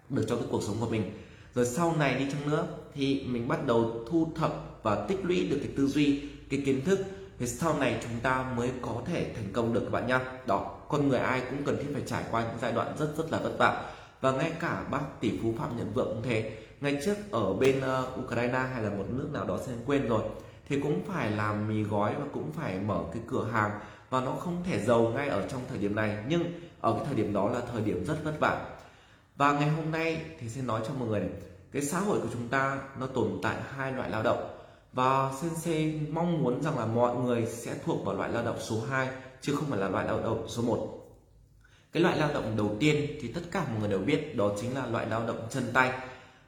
được 0.09 0.25
cho 0.29 0.37
cái 0.37 0.45
cuộc 0.51 0.63
sống 0.63 0.77
của 0.81 0.89
mình. 0.89 1.11
Rồi 1.55 1.67
sau 1.67 1.95
này 1.99 2.19
đi 2.19 2.27
chăng 2.33 2.51
nữa, 2.51 2.67
thì 2.95 3.27
mình 3.29 3.49
bắt 3.49 3.67
đầu 3.67 4.05
thu 4.11 4.33
thập 4.37 4.74
và 4.85 5.07
tích 5.09 5.19
lũy 5.25 5.49
được 5.49 5.59
cái 5.63 5.73
tư 5.77 5.87
duy 5.87 6.23
cái 6.51 6.63
kiến 6.67 6.85
thức 6.85 6.99
thì 7.39 7.47
sau 7.47 7.79
này 7.79 7.99
chúng 8.03 8.21
ta 8.23 8.45
mới 8.57 8.71
có 8.83 9.03
thể 9.07 9.33
thành 9.35 9.53
công 9.53 9.75
được 9.75 9.81
các 9.81 9.93
bạn 9.93 10.07
nhá. 10.07 10.21
Đó 10.47 10.77
con 10.89 11.09
người 11.09 11.19
ai 11.19 11.43
cũng 11.51 11.65
cần 11.65 11.77
thiết 11.77 11.89
phải 11.93 12.03
trải 12.07 12.25
qua 12.31 12.43
những 12.43 12.59
giai 12.63 12.73
đoạn 12.73 12.95
rất 12.99 13.09
rất 13.17 13.33
là 13.33 13.39
vất 13.39 13.53
vả. 13.59 13.91
Và 14.21 14.33
ngay 14.33 14.53
cả 14.61 14.85
bác 14.91 15.21
tỷ 15.21 15.39
phú 15.43 15.55
phạm 15.59 15.77
nhật 15.77 15.87
vượng 15.95 16.09
cũng 16.09 16.23
thế. 16.23 16.53
Ngày 16.81 16.99
trước 17.05 17.17
ở 17.31 17.53
bên 17.53 17.79
uh, 17.79 18.25
Ukraine 18.25 18.59
hay 18.59 18.83
là 18.83 18.91
một 18.91 19.05
nước 19.11 19.29
nào 19.33 19.45
đó 19.45 19.59
xem 19.67 19.77
quên 19.87 20.09
rồi 20.09 20.23
thì 20.69 20.81
cũng 20.81 21.03
phải 21.07 21.31
làm 21.31 21.69
mì 21.69 21.83
gói 21.83 22.15
và 22.19 22.25
cũng 22.33 22.53
phải 22.53 22.79
mở 22.79 23.01
cái 23.13 23.23
cửa 23.27 23.45
hàng 23.53 23.71
và 24.11 24.21
nó 24.21 24.31
không 24.31 24.63
thể 24.65 24.81
giàu 24.81 25.13
ngay 25.15 25.29
ở 25.29 25.49
trong 25.49 25.61
thời 25.69 25.79
điểm 25.79 25.97
này. 25.97 26.25
Nhưng 26.29 26.45
ở 26.81 26.93
cái 26.93 27.03
thời 27.07 27.15
điểm 27.15 27.33
đó 27.33 27.51
là 27.51 27.61
thời 27.73 27.83
điểm 27.83 28.05
rất 28.05 28.17
vất 28.25 28.41
vả. 28.41 28.67
Và 29.37 29.53
ngày 29.53 29.69
hôm 29.69 29.91
nay 29.91 30.21
thì 30.41 30.49
sẽ 30.49 30.63
nói 30.63 30.81
cho 30.89 30.95
mọi 30.99 31.09
người 31.09 31.21
này, 31.21 31.31
cái 31.73 31.83
xã 31.83 32.01
hội 32.01 32.21
của 32.21 32.29
chúng 32.33 32.49
ta 32.49 32.79
nó 33.01 33.07
tồn 33.07 33.39
tại 33.43 33.57
hai 33.77 33.93
loại 33.93 34.11
lao 34.11 34.23
động 34.23 34.54
và 34.95 35.33
Sensei 35.41 36.01
mong 36.11 36.43
muốn 36.43 36.63
rằng 36.63 36.79
là 36.79 36.87
mọi 36.87 37.17
người 37.17 37.47
sẽ 37.47 37.75
thuộc 37.85 38.05
vào 38.05 38.15
loại 38.15 38.31
lao 38.31 38.45
động 38.45 38.59
số 38.61 38.81
2 38.91 39.09
chứ 39.41 39.55
không 39.55 39.71
phải 39.71 39.79
là 39.79 39.89
loại 39.89 40.07
lao 40.07 40.21
động 40.21 40.45
số 40.49 40.63
1 40.63 41.05
cái 41.95 42.03
loại 42.03 42.19
lao 42.19 42.31
động 42.35 42.57
đầu 42.57 42.77
tiên 42.81 43.19
thì 43.21 43.29
tất 43.29 43.41
cả 43.51 43.65
mọi 43.71 43.81
người 43.81 43.89
đều 43.89 43.99
biết, 43.99 44.37
đó 44.37 44.53
chính 44.61 44.75
là 44.75 44.87
loại 44.87 45.07
lao 45.07 45.27
động 45.27 45.47
chân 45.51 45.65
tay. 45.73 45.93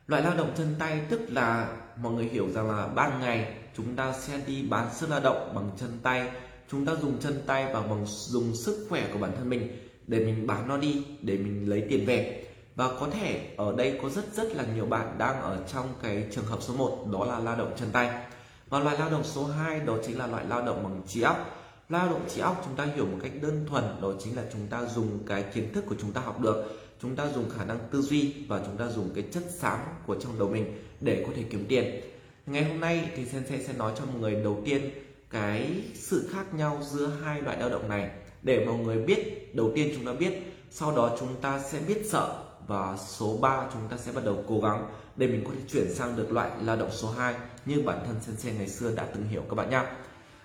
Loại 0.06 0.22
lao 0.22 0.36
động 0.36 0.52
chân 0.56 0.74
tay 0.78 1.00
tức 1.08 1.20
là 1.28 1.76
mọi 1.96 2.12
người 2.12 2.24
hiểu 2.24 2.48
rằng 2.50 2.70
là 2.70 2.86
ban 2.86 3.20
ngày 3.20 3.54
chúng 3.76 3.96
ta 3.96 4.12
sẽ 4.12 4.40
đi 4.46 4.62
bán 4.62 4.94
sức 4.94 5.10
lao 5.10 5.20
động 5.20 5.52
bằng 5.54 5.70
chân 5.80 5.98
tay. 6.02 6.28
Chúng 6.70 6.86
ta 6.86 6.94
dùng 6.94 7.18
chân 7.20 7.42
tay 7.46 7.74
và 7.74 7.80
bằng 7.80 8.04
dùng 8.06 8.54
sức 8.54 8.86
khỏe 8.88 9.08
của 9.12 9.18
bản 9.18 9.32
thân 9.36 9.50
mình 9.50 9.88
để 10.06 10.18
mình 10.18 10.46
bán 10.46 10.68
nó 10.68 10.76
đi, 10.76 11.04
để 11.22 11.36
mình 11.36 11.70
lấy 11.70 11.86
tiền 11.88 12.06
về. 12.06 12.46
Và 12.76 12.88
có 13.00 13.08
thể 13.10 13.54
ở 13.56 13.74
đây 13.76 13.98
có 14.02 14.08
rất 14.08 14.34
rất 14.34 14.56
là 14.56 14.64
nhiều 14.74 14.86
bạn 14.86 15.18
đang 15.18 15.40
ở 15.42 15.58
trong 15.72 15.86
cái 16.02 16.26
trường 16.34 16.44
hợp 16.44 16.58
số 16.60 16.74
1 16.74 17.06
đó 17.12 17.24
là 17.24 17.38
lao 17.38 17.56
động 17.56 17.72
chân 17.76 17.88
tay 17.92 18.25
và 18.68 18.78
loại 18.78 18.98
lao 18.98 19.10
động 19.10 19.24
số 19.24 19.44
2 19.44 19.80
đó 19.80 19.96
chính 20.06 20.18
là 20.18 20.26
loại 20.26 20.44
lao 20.48 20.62
động 20.62 20.82
bằng 20.82 21.02
trí 21.08 21.22
óc. 21.22 21.62
Lao 21.88 22.06
động 22.08 22.24
trí 22.28 22.40
óc 22.40 22.62
chúng 22.64 22.76
ta 22.76 22.84
hiểu 22.84 23.06
một 23.06 23.18
cách 23.22 23.32
đơn 23.42 23.66
thuần, 23.68 23.84
đó 24.02 24.12
chính 24.24 24.36
là 24.36 24.42
chúng 24.52 24.66
ta 24.66 24.84
dùng 24.84 25.18
cái 25.26 25.42
kiến 25.42 25.72
thức 25.72 25.84
của 25.86 25.94
chúng 26.00 26.12
ta 26.12 26.20
học 26.20 26.40
được. 26.40 26.64
Chúng 27.02 27.16
ta 27.16 27.28
dùng 27.34 27.50
khả 27.50 27.64
năng 27.64 27.78
tư 27.90 28.02
duy 28.02 28.34
và 28.48 28.60
chúng 28.66 28.76
ta 28.76 28.88
dùng 28.88 29.10
cái 29.14 29.24
chất 29.32 29.42
xám 29.58 29.78
của 30.06 30.14
trong 30.14 30.38
đầu 30.38 30.48
mình 30.48 30.82
để 31.00 31.24
có 31.26 31.32
thể 31.36 31.42
kiếm 31.50 31.64
tiền. 31.68 32.00
Ngày 32.46 32.64
hôm 32.64 32.80
nay 32.80 33.10
thì 33.16 33.24
sensei 33.24 33.64
sẽ 33.64 33.72
nói 33.72 33.92
cho 33.98 34.04
mọi 34.04 34.20
người 34.20 34.34
đầu 34.44 34.62
tiên 34.64 34.90
cái 35.30 35.82
sự 35.94 36.28
khác 36.32 36.54
nhau 36.54 36.78
giữa 36.82 37.10
hai 37.24 37.42
loại 37.42 37.56
lao 37.60 37.70
động 37.70 37.88
này 37.88 38.10
để 38.42 38.64
mọi 38.66 38.76
người 38.76 38.98
biết, 39.02 39.54
đầu 39.54 39.72
tiên 39.74 39.92
chúng 39.94 40.06
ta 40.06 40.12
biết, 40.12 40.32
sau 40.70 40.96
đó 40.96 41.16
chúng 41.20 41.40
ta 41.40 41.58
sẽ 41.58 41.78
biết 41.88 42.02
sợ 42.10 42.45
và 42.66 42.96
số 42.96 43.36
3 43.40 43.66
chúng 43.72 43.88
ta 43.88 43.96
sẽ 43.96 44.12
bắt 44.12 44.24
đầu 44.24 44.44
cố 44.48 44.60
gắng 44.60 44.88
để 45.16 45.26
mình 45.26 45.44
có 45.44 45.50
thể 45.54 45.60
chuyển 45.68 45.94
sang 45.94 46.16
được 46.16 46.32
loại 46.32 46.50
lao 46.62 46.76
động 46.76 46.90
số 46.92 47.10
2 47.10 47.34
như 47.66 47.82
bản 47.86 47.98
thân 48.06 48.16
sensei 48.20 48.54
ngày 48.54 48.68
xưa 48.68 48.94
đã 48.94 49.06
từng 49.14 49.28
hiểu 49.28 49.42
các 49.48 49.54
bạn 49.54 49.70
nhé 49.70 49.82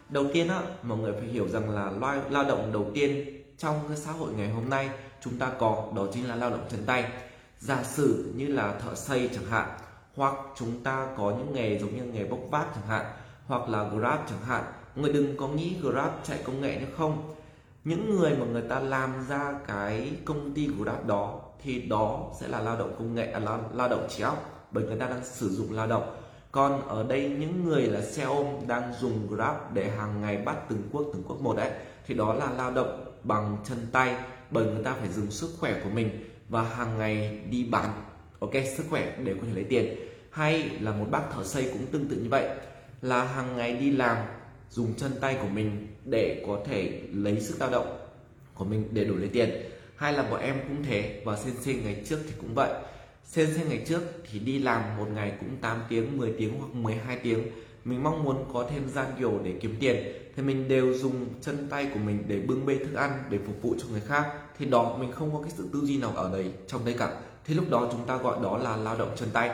đầu 0.10 0.26
tiên 0.34 0.48
á, 0.48 0.62
mọi 0.84 0.98
người 0.98 1.14
phải 1.14 1.28
hiểu 1.28 1.48
rằng 1.48 1.70
là 1.70 1.92
loại 1.92 2.20
lao 2.30 2.44
động 2.44 2.72
đầu 2.74 2.92
tiên 2.94 3.42
trong 3.58 3.80
cái 3.88 3.98
xã 3.98 4.12
hội 4.12 4.34
ngày 4.34 4.50
hôm 4.50 4.70
nay 4.70 4.90
chúng 5.22 5.38
ta 5.38 5.52
có 5.60 5.92
đó 5.96 6.08
chính 6.14 6.28
là 6.28 6.36
lao 6.36 6.50
động 6.50 6.66
chân 6.70 6.86
tay. 6.86 7.12
Giả 7.60 7.84
sử 7.84 8.34
như 8.36 8.48
là 8.48 8.80
thợ 8.80 8.96
xây 8.96 9.30
chẳng 9.34 9.46
hạn, 9.46 9.70
hoặc 10.16 10.34
chúng 10.56 10.84
ta 10.84 11.08
có 11.18 11.34
những 11.38 11.54
nghề 11.54 11.80
giống 11.80 11.98
như 11.98 12.04
nghề 12.04 12.26
bốc 12.26 12.40
vác 12.52 12.66
chẳng 12.76 12.88
hạn, 12.88 13.06
hoặc 13.48 13.70
là 13.70 13.84
grab 13.84 14.20
chẳng 14.30 14.42
hạn, 14.46 14.64
người 14.96 15.14
đừng 15.14 15.38
có 15.38 15.48
nghĩ 15.48 15.76
grab 15.82 16.12
chạy 16.24 16.40
công 16.44 16.62
nghệ 16.62 16.80
nữa 16.80 16.94
không? 16.98 17.36
Những 17.84 18.16
người 18.16 18.32
mà 18.40 18.46
người 18.46 18.62
ta 18.62 18.80
làm 18.80 19.14
ra 19.30 19.56
cái 19.68 20.12
công 20.26 20.54
ty 20.54 20.68
grab 20.68 21.08
đó 21.08 21.41
thì 21.64 21.82
đó 21.82 22.32
sẽ 22.40 22.48
là 22.48 22.60
lao 22.60 22.78
động 22.78 22.96
công 22.98 23.16
nghệ 23.16 23.32
à, 23.32 23.40
lao, 23.40 23.70
lao 23.74 23.90
động 23.90 24.08
trí 24.10 24.24
óc 24.24 24.68
bởi 24.72 24.84
người 24.84 24.98
ta 25.00 25.08
đang 25.08 25.26
sử 25.26 25.50
dụng 25.50 25.74
lao 25.74 25.88
động. 25.88 26.16
Còn 26.52 26.88
ở 26.88 27.04
đây 27.04 27.30
những 27.40 27.66
người 27.66 27.82
là 27.82 28.02
xe 28.02 28.24
ôm 28.24 28.46
đang 28.68 28.94
dùng 29.00 29.28
grab 29.28 29.56
để 29.74 29.90
hàng 29.90 30.22
ngày 30.22 30.38
bắt 30.38 30.58
từng 30.70 30.82
quốc 30.92 31.06
từng 31.14 31.24
quốc 31.28 31.42
một 31.42 31.58
đấy 31.58 31.72
thì 32.08 32.14
đó 32.14 32.34
là 32.34 32.52
lao 32.58 32.72
động 32.72 33.06
bằng 33.24 33.58
chân 33.64 33.78
tay 33.92 34.16
bởi 34.50 34.66
người 34.66 34.84
ta 34.84 34.94
phải 35.00 35.10
dùng 35.10 35.32
sức 35.32 35.50
khỏe 35.60 35.82
của 35.84 35.90
mình 35.90 36.30
và 36.50 36.62
hàng 36.62 36.98
ngày 36.98 37.40
đi 37.50 37.68
bán 37.72 37.90
ok 38.40 38.52
sức 38.78 38.84
khỏe 38.90 39.16
để 39.24 39.34
có 39.34 39.48
thể 39.48 39.54
lấy 39.56 39.64
tiền. 39.64 39.96
Hay 40.32 40.70
là 40.80 40.92
một 40.92 41.06
bác 41.12 41.22
thợ 41.36 41.44
xây 41.44 41.70
cũng 41.74 41.86
tương 41.86 42.08
tự 42.08 42.16
như 42.16 42.30
vậy 42.30 42.50
là 43.02 43.24
hàng 43.24 43.58
ngày 43.58 43.76
đi 43.76 43.92
làm 43.92 44.18
dùng 44.70 44.94
chân 44.94 45.12
tay 45.22 45.38
của 45.42 45.48
mình 45.48 45.88
để 46.06 46.44
có 46.48 46.60
thể 46.66 47.02
lấy 47.14 47.42
sức 47.42 47.56
lao 47.60 47.70
động 47.70 47.98
của 48.54 48.66
mình 48.66 48.90
để 48.92 49.04
đổi 49.06 49.18
lấy 49.18 49.30
tiền 49.30 49.50
hay 50.02 50.14
là 50.14 50.24
bọn 50.24 50.40
em 50.42 50.56
cũng 50.68 50.84
thế, 50.84 51.22
và 51.26 51.38
sen 51.38 51.54
xin 51.62 51.84
ngày 51.84 52.04
trước 52.06 52.20
thì 52.24 52.32
cũng 52.42 52.54
vậy. 52.56 52.70
Sen 53.26 53.54
xin 53.56 53.70
ngày 53.70 53.84
trước 53.88 54.02
thì 54.32 54.40
đi 54.40 54.60
làm 54.60 54.98
một 54.98 55.08
ngày 55.14 55.34
cũng 55.40 55.50
8 55.62 55.82
tiếng 55.90 56.18
10 56.18 56.34
tiếng 56.38 56.60
hoặc 56.60 56.76
12 56.76 57.20
tiếng. 57.24 57.48
Mình 57.86 58.04
mong 58.04 58.24
muốn 58.24 58.46
có 58.54 58.68
thêm 58.72 58.90
gian 58.90 59.06
nhiều 59.18 59.40
để 59.44 59.54
kiếm 59.62 59.76
tiền. 59.80 59.98
Thì 60.36 60.44
mình 60.44 60.68
đều 60.68 60.94
dùng 60.94 61.26
chân 61.42 61.68
tay 61.70 61.90
của 61.94 62.00
mình 62.00 62.24
để 62.28 62.40
bưng 62.40 62.66
bê 62.66 62.76
thức 62.76 62.94
ăn, 62.94 63.24
để 63.30 63.38
phục 63.46 63.62
vụ 63.62 63.76
cho 63.80 63.88
người 63.92 64.02
khác. 64.02 64.26
Thì 64.58 64.66
đó, 64.66 64.98
mình 65.00 65.12
không 65.12 65.34
có 65.34 65.42
cái 65.42 65.52
sự 65.58 65.70
tư 65.74 65.80
duy 65.84 65.98
nào 65.98 66.12
ở 66.16 66.32
đấy, 66.34 66.52
trong 66.68 66.86
đây 66.86 66.96
cả. 67.00 67.14
Thì 67.46 67.54
lúc 67.54 67.70
đó 67.70 67.90
chúng 67.92 68.06
ta 68.06 68.18
gọi 68.18 68.38
đó 68.44 68.58
là 68.58 68.76
lao 68.76 68.98
động 68.98 69.12
chân 69.16 69.30
tay. 69.34 69.52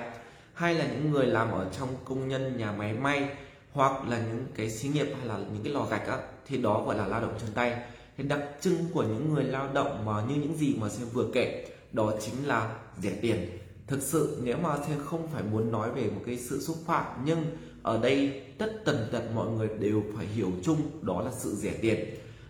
Hay 0.54 0.74
là 0.74 0.86
những 0.86 1.12
người 1.12 1.26
làm 1.26 1.52
ở 1.52 1.70
trong 1.80 1.90
công 2.06 2.28
nhân, 2.28 2.58
nhà 2.58 2.72
máy 2.72 2.94
may, 2.94 3.28
hoặc 3.72 4.08
là 4.10 4.18
những 4.18 4.46
cái 4.56 4.70
xí 4.70 4.90
nghiệp 4.90 5.08
hay 5.18 5.28
là 5.28 5.38
những 5.38 5.64
cái 5.64 5.74
lò 5.74 5.88
gạch 5.90 6.08
á, 6.08 6.18
thì 6.48 6.58
đó 6.58 6.84
gọi 6.86 6.98
là 6.98 7.08
lao 7.08 7.22
động 7.22 7.34
chân 7.40 7.50
tay 7.54 7.78
thì 8.18 8.24
đặc 8.24 8.42
trưng 8.62 8.78
của 8.94 9.04
những 9.04 9.34
người 9.34 9.44
lao 9.44 9.74
động 9.74 10.06
mà 10.06 10.24
như 10.30 10.36
những 10.36 10.58
gì 10.58 10.76
mà 10.80 10.90
xem 10.90 11.08
vừa 11.14 11.26
kể, 11.34 11.68
đó 11.92 12.14
chính 12.22 12.48
là 12.48 12.76
rẻ 13.02 13.12
tiền. 13.22 13.50
Thực 13.88 14.02
sự, 14.02 14.38
nếu 14.44 14.58
mà 14.58 14.78
xem 14.88 15.00
không 15.06 15.28
phải 15.34 15.44
muốn 15.44 15.72
nói 15.72 15.92
về 15.92 16.10
một 16.10 16.22
cái 16.26 16.38
sự 16.38 16.62
xúc 16.62 16.78
phạm, 16.86 17.06
nhưng 17.26 17.46
ở 17.84 18.00
đây 18.00 18.44
tất 18.58 18.86
tần 18.86 19.10
tật 19.12 19.24
mọi 19.36 19.48
người 19.48 19.68
đều 19.80 20.04
phải 20.16 20.26
hiểu 20.26 20.52
chung 20.64 20.78
đó 21.02 21.22
là 21.22 21.32
sự 21.38 21.56
rẻ 21.56 21.72
tiền. 21.82 22.00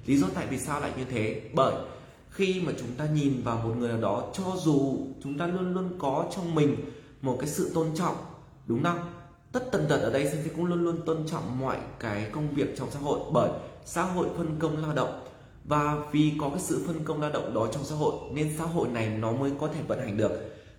Lý 0.05 0.17
do 0.17 0.27
tại 0.35 0.47
vì 0.49 0.57
sao 0.57 0.79
lại 0.79 0.91
như 0.97 1.03
thế? 1.09 1.41
Bởi 1.53 1.75
khi 2.29 2.61
mà 2.65 2.71
chúng 2.79 2.91
ta 2.97 3.05
nhìn 3.05 3.41
vào 3.43 3.61
một 3.63 3.73
người 3.77 3.89
nào 3.89 4.01
đó, 4.01 4.31
cho 4.33 4.43
dù 4.63 4.97
chúng 5.23 5.37
ta 5.37 5.47
luôn 5.47 5.73
luôn 5.73 5.89
có 5.99 6.25
trong 6.35 6.55
mình 6.55 6.75
một 7.21 7.37
cái 7.39 7.49
sự 7.49 7.71
tôn 7.73 7.87
trọng, 7.95 8.15
đúng 8.67 8.83
không? 8.83 8.99
Tất 9.51 9.71
tần 9.71 9.85
tật 9.89 9.97
ở 9.97 10.09
đây 10.09 10.25
sensei 10.25 10.49
cũng 10.55 10.65
luôn 10.65 10.83
luôn 10.83 11.05
tôn 11.05 11.27
trọng 11.27 11.59
mọi 11.59 11.77
cái 11.99 12.29
công 12.31 12.49
việc 12.49 12.77
trong 12.77 12.91
xã 12.91 12.99
hội. 12.99 13.19
Bởi 13.33 13.49
xã 13.85 14.03
hội 14.03 14.27
phân 14.37 14.55
công 14.59 14.81
lao 14.81 14.93
động 14.93 15.26
và 15.67 15.97
vì 16.11 16.33
có 16.39 16.49
cái 16.49 16.59
sự 16.59 16.83
phân 16.87 17.03
công 17.03 17.21
lao 17.21 17.31
động 17.31 17.53
đó 17.53 17.67
trong 17.71 17.83
xã 17.83 17.95
hội, 17.95 18.13
nên 18.33 18.53
xã 18.57 18.63
hội 18.63 18.87
này 18.87 19.09
nó 19.09 19.31
mới 19.31 19.51
có 19.59 19.67
thể 19.67 19.81
vận 19.87 19.99
hành 19.99 20.17
được. 20.17 20.31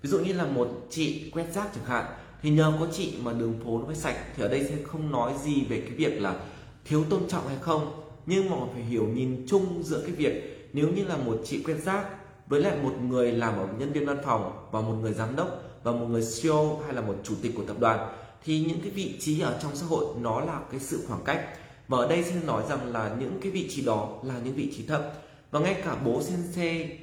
Ví 0.02 0.10
dụ 0.10 0.18
như 0.18 0.32
là 0.32 0.46
một 0.46 0.68
chị 0.90 1.30
quét 1.30 1.46
rác 1.54 1.74
chẳng 1.74 1.84
hạn, 1.84 2.04
thì 2.42 2.50
nhờ 2.50 2.72
có 2.80 2.86
chị 2.92 3.14
mà 3.22 3.32
đường 3.32 3.60
phố 3.64 3.78
nó 3.78 3.86
mới 3.86 3.96
sạch, 3.96 4.16
thì 4.36 4.42
ở 4.42 4.48
đây 4.48 4.64
sẽ 4.68 4.74
không 4.86 5.12
nói 5.12 5.32
gì 5.44 5.64
về 5.64 5.80
cái 5.80 5.90
việc 5.90 6.22
là 6.22 6.40
thiếu 6.84 7.04
tôn 7.10 7.28
trọng 7.28 7.48
hay 7.48 7.56
không. 7.60 8.02
Nhưng 8.26 8.50
mà 8.50 8.56
phải 8.72 8.82
hiểu 8.82 9.06
nhìn 9.08 9.46
chung 9.48 9.82
giữa 9.82 10.00
cái 10.00 10.10
việc, 10.10 10.68
nếu 10.72 10.88
như 10.88 11.04
là 11.04 11.16
một 11.16 11.40
chị 11.44 11.62
quét 11.62 11.76
rác 11.84 12.06
với 12.46 12.60
lại 12.60 12.76
một 12.82 12.92
người 13.08 13.32
làm 13.32 13.58
ở 13.58 13.66
nhân 13.78 13.92
viên 13.92 14.06
văn 14.06 14.18
phòng 14.24 14.68
và 14.72 14.80
một 14.80 14.94
người 15.02 15.12
giám 15.12 15.36
đốc 15.36 15.48
và 15.82 15.92
một 15.92 16.06
người 16.06 16.22
CEO 16.22 16.80
hay 16.84 16.94
là 16.94 17.00
một 17.00 17.14
chủ 17.24 17.34
tịch 17.42 17.52
của 17.56 17.64
tập 17.64 17.76
đoàn, 17.80 18.14
thì 18.44 18.60
những 18.60 18.80
cái 18.80 18.90
vị 18.90 19.16
trí 19.20 19.40
ở 19.40 19.58
trong 19.62 19.76
xã 19.76 19.86
hội 19.86 20.06
nó 20.20 20.40
là 20.40 20.60
cái 20.70 20.80
sự 20.80 21.04
khoảng 21.08 21.24
cách 21.24 21.48
và 21.88 21.98
ở 21.98 22.08
đây 22.08 22.24
xin 22.24 22.46
nói 22.46 22.62
rằng 22.68 22.92
là 22.92 23.16
những 23.18 23.38
cái 23.42 23.52
vị 23.52 23.68
trí 23.70 23.82
đó 23.82 24.18
là 24.22 24.34
những 24.44 24.54
vị 24.54 24.72
trí 24.76 24.86
thấp 24.86 25.02
và 25.50 25.60
ngay 25.60 25.74
cả 25.84 25.96
bố 26.04 26.22
sensei 26.22 26.98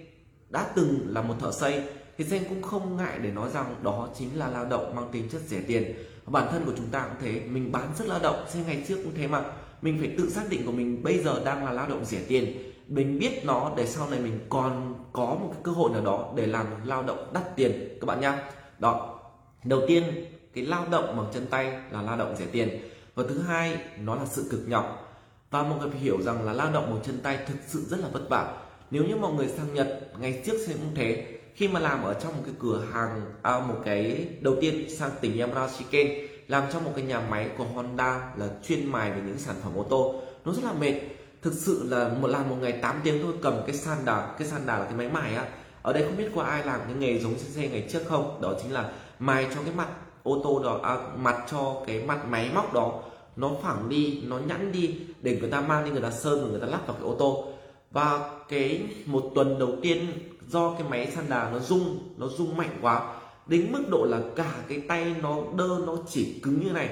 đã 0.49 0.67
từng 0.75 0.99
là 1.07 1.21
một 1.21 1.35
thợ 1.39 1.51
xây, 1.51 1.83
thì 2.17 2.23
sen 2.23 2.43
cũng 2.49 2.61
không 2.61 2.97
ngại 2.97 3.19
để 3.21 3.31
nói 3.31 3.49
rằng 3.53 3.75
đó 3.83 4.09
chính 4.17 4.39
là 4.39 4.47
lao 4.47 4.65
động 4.65 4.95
mang 4.95 5.09
tính 5.11 5.29
chất 5.31 5.41
rẻ 5.41 5.61
tiền. 5.67 5.93
Bản 6.25 6.47
thân 6.51 6.65
của 6.65 6.73
chúng 6.77 6.87
ta 6.91 7.07
cũng 7.07 7.17
thế, 7.21 7.41
mình 7.49 7.71
bán 7.71 7.87
sức 7.95 8.07
lao 8.07 8.19
động 8.19 8.45
sen 8.49 8.63
ngày 8.67 8.83
trước 8.87 8.95
cũng 9.03 9.13
thế 9.17 9.27
mà. 9.27 9.43
Mình 9.81 9.97
phải 9.99 10.11
tự 10.17 10.29
xác 10.29 10.49
định 10.49 10.65
của 10.65 10.71
mình 10.71 11.03
bây 11.03 11.17
giờ 11.17 11.41
đang 11.45 11.65
là 11.65 11.71
lao 11.71 11.89
động 11.89 12.05
rẻ 12.05 12.19
tiền. 12.27 12.71
Mình 12.87 13.19
biết 13.19 13.45
nó 13.45 13.71
để 13.77 13.87
sau 13.87 14.09
này 14.09 14.19
mình 14.19 14.39
còn 14.49 14.95
có 15.13 15.25
một 15.25 15.49
cái 15.53 15.61
cơ 15.63 15.71
hội 15.71 15.91
nào 15.91 16.01
đó 16.01 16.33
để 16.35 16.47
làm 16.47 16.65
lao 16.83 17.03
động 17.03 17.27
đắt 17.33 17.55
tiền, 17.55 17.97
các 18.01 18.05
bạn 18.05 18.21
nhá 18.21 18.43
đó, 18.79 19.19
đầu 19.63 19.81
tiên, 19.87 20.03
cái 20.53 20.65
lao 20.65 20.85
động 20.91 21.17
bằng 21.17 21.27
chân 21.33 21.45
tay 21.47 21.65
là 21.91 22.01
lao 22.01 22.17
động 22.17 22.35
rẻ 22.37 22.45
tiền 22.45 22.69
và 23.15 23.23
thứ 23.29 23.39
hai 23.39 23.79
nó 23.99 24.15
là 24.15 24.25
sự 24.25 24.47
cực 24.51 24.61
nhọc. 24.67 25.01
Và 25.51 25.63
mọi 25.63 25.79
người 25.79 25.89
phải 25.89 25.99
hiểu 25.99 26.21
rằng 26.21 26.45
là 26.45 26.53
lao 26.53 26.71
động 26.71 26.89
một 26.89 27.01
chân 27.05 27.19
tay 27.23 27.39
thực 27.47 27.57
sự 27.67 27.85
rất 27.89 27.99
là 27.99 28.07
vất 28.07 28.29
vả. 28.29 28.53
Nếu 28.91 29.03
như 29.03 29.15
mọi 29.15 29.33
người 29.33 29.47
sang 29.47 29.73
Nhật 29.73 30.01
ngày 30.19 30.41
trước 30.45 30.57
sẽ 30.67 30.73
cũng 30.73 30.95
thế. 30.95 31.39
Khi 31.55 31.67
mà 31.67 31.79
làm 31.79 32.03
ở 32.03 32.13
trong 32.13 32.33
một 32.37 32.41
cái 32.45 32.53
cửa 32.59 32.85
hàng 32.93 33.25
à, 33.41 33.59
một 33.59 33.75
cái 33.85 34.29
đầu 34.41 34.55
tiên 34.61 34.89
sang 34.97 35.11
tỉnh 35.21 35.39
Yamanashi 35.39 35.85
làm 36.47 36.63
trong 36.73 36.83
một 36.83 36.91
cái 36.95 37.05
nhà 37.05 37.19
máy 37.29 37.49
của 37.57 37.63
Honda 37.63 38.31
là 38.37 38.47
chuyên 38.67 38.91
mài 38.91 39.11
về 39.11 39.21
những 39.25 39.37
sản 39.37 39.55
phẩm 39.63 39.75
ô 39.75 39.83
tô. 39.89 40.21
Nó 40.45 40.53
rất 40.53 40.63
là 40.63 40.73
mệt. 40.73 41.01
Thực 41.41 41.53
sự 41.53 41.87
là 41.89 42.07
một 42.07 42.27
làm 42.27 42.49
một 42.49 42.55
ngày 42.61 42.71
8 42.71 43.01
tiếng 43.03 43.23
thôi 43.23 43.33
cầm 43.41 43.61
cái 43.67 43.75
san 43.75 43.97
đà 44.05 44.35
cái 44.39 44.47
san 44.47 44.65
đà 44.65 44.79
là 44.79 44.85
cái 44.85 44.93
máy 44.93 45.09
mài 45.09 45.35
á. 45.35 45.45
Ở 45.81 45.93
đây 45.93 46.03
không 46.03 46.17
biết 46.17 46.29
có 46.35 46.41
ai 46.41 46.65
làm 46.65 46.79
cái 46.85 46.93
nghề 46.93 47.19
giống 47.19 47.39
xe 47.39 47.67
ngày 47.67 47.87
trước 47.91 48.01
không? 48.07 48.41
Đó 48.41 48.53
chính 48.63 48.73
là 48.73 48.91
mài 49.19 49.47
cho 49.55 49.61
cái 49.63 49.73
mặt 49.75 49.87
ô 50.25 50.41
tô 50.43 50.61
đó 50.63 50.79
à, 50.83 50.97
mặt 51.17 51.35
cho 51.51 51.83
cái 51.87 52.03
mặt 52.07 52.25
máy 52.29 52.49
móc 52.55 52.73
đó 52.73 53.01
nó 53.35 53.51
phẳng 53.63 53.89
đi 53.89 54.21
nó 54.27 54.39
nhẵn 54.39 54.71
đi 54.71 54.95
để 55.21 55.37
người 55.39 55.49
ta 55.49 55.61
mang 55.61 55.85
đi 55.85 55.91
người 55.91 56.01
ta 56.01 56.11
sơn 56.11 56.39
và 56.43 56.49
người 56.49 56.59
ta 56.59 56.67
lắp 56.67 56.87
vào 56.87 56.95
cái 56.95 57.05
ô 57.05 57.15
tô. 57.19 57.47
Và 57.91 58.31
cái 58.49 58.81
một 59.05 59.31
tuần 59.35 59.59
đầu 59.59 59.69
tiên 59.81 60.07
do 60.47 60.73
cái 60.73 60.83
máy 60.89 61.11
san 61.15 61.25
đà 61.29 61.49
nó 61.51 61.59
rung 61.59 61.97
nó 62.17 62.27
rung 62.27 62.57
mạnh 62.57 62.77
quá 62.81 63.15
đến 63.47 63.71
mức 63.71 63.83
độ 63.89 64.05
là 64.05 64.19
cả 64.35 64.51
cái 64.67 64.81
tay 64.87 65.15
nó 65.21 65.37
đơ 65.57 65.69
nó 65.85 65.95
chỉ 66.07 66.39
cứng 66.43 66.59
như 66.65 66.71
này. 66.71 66.89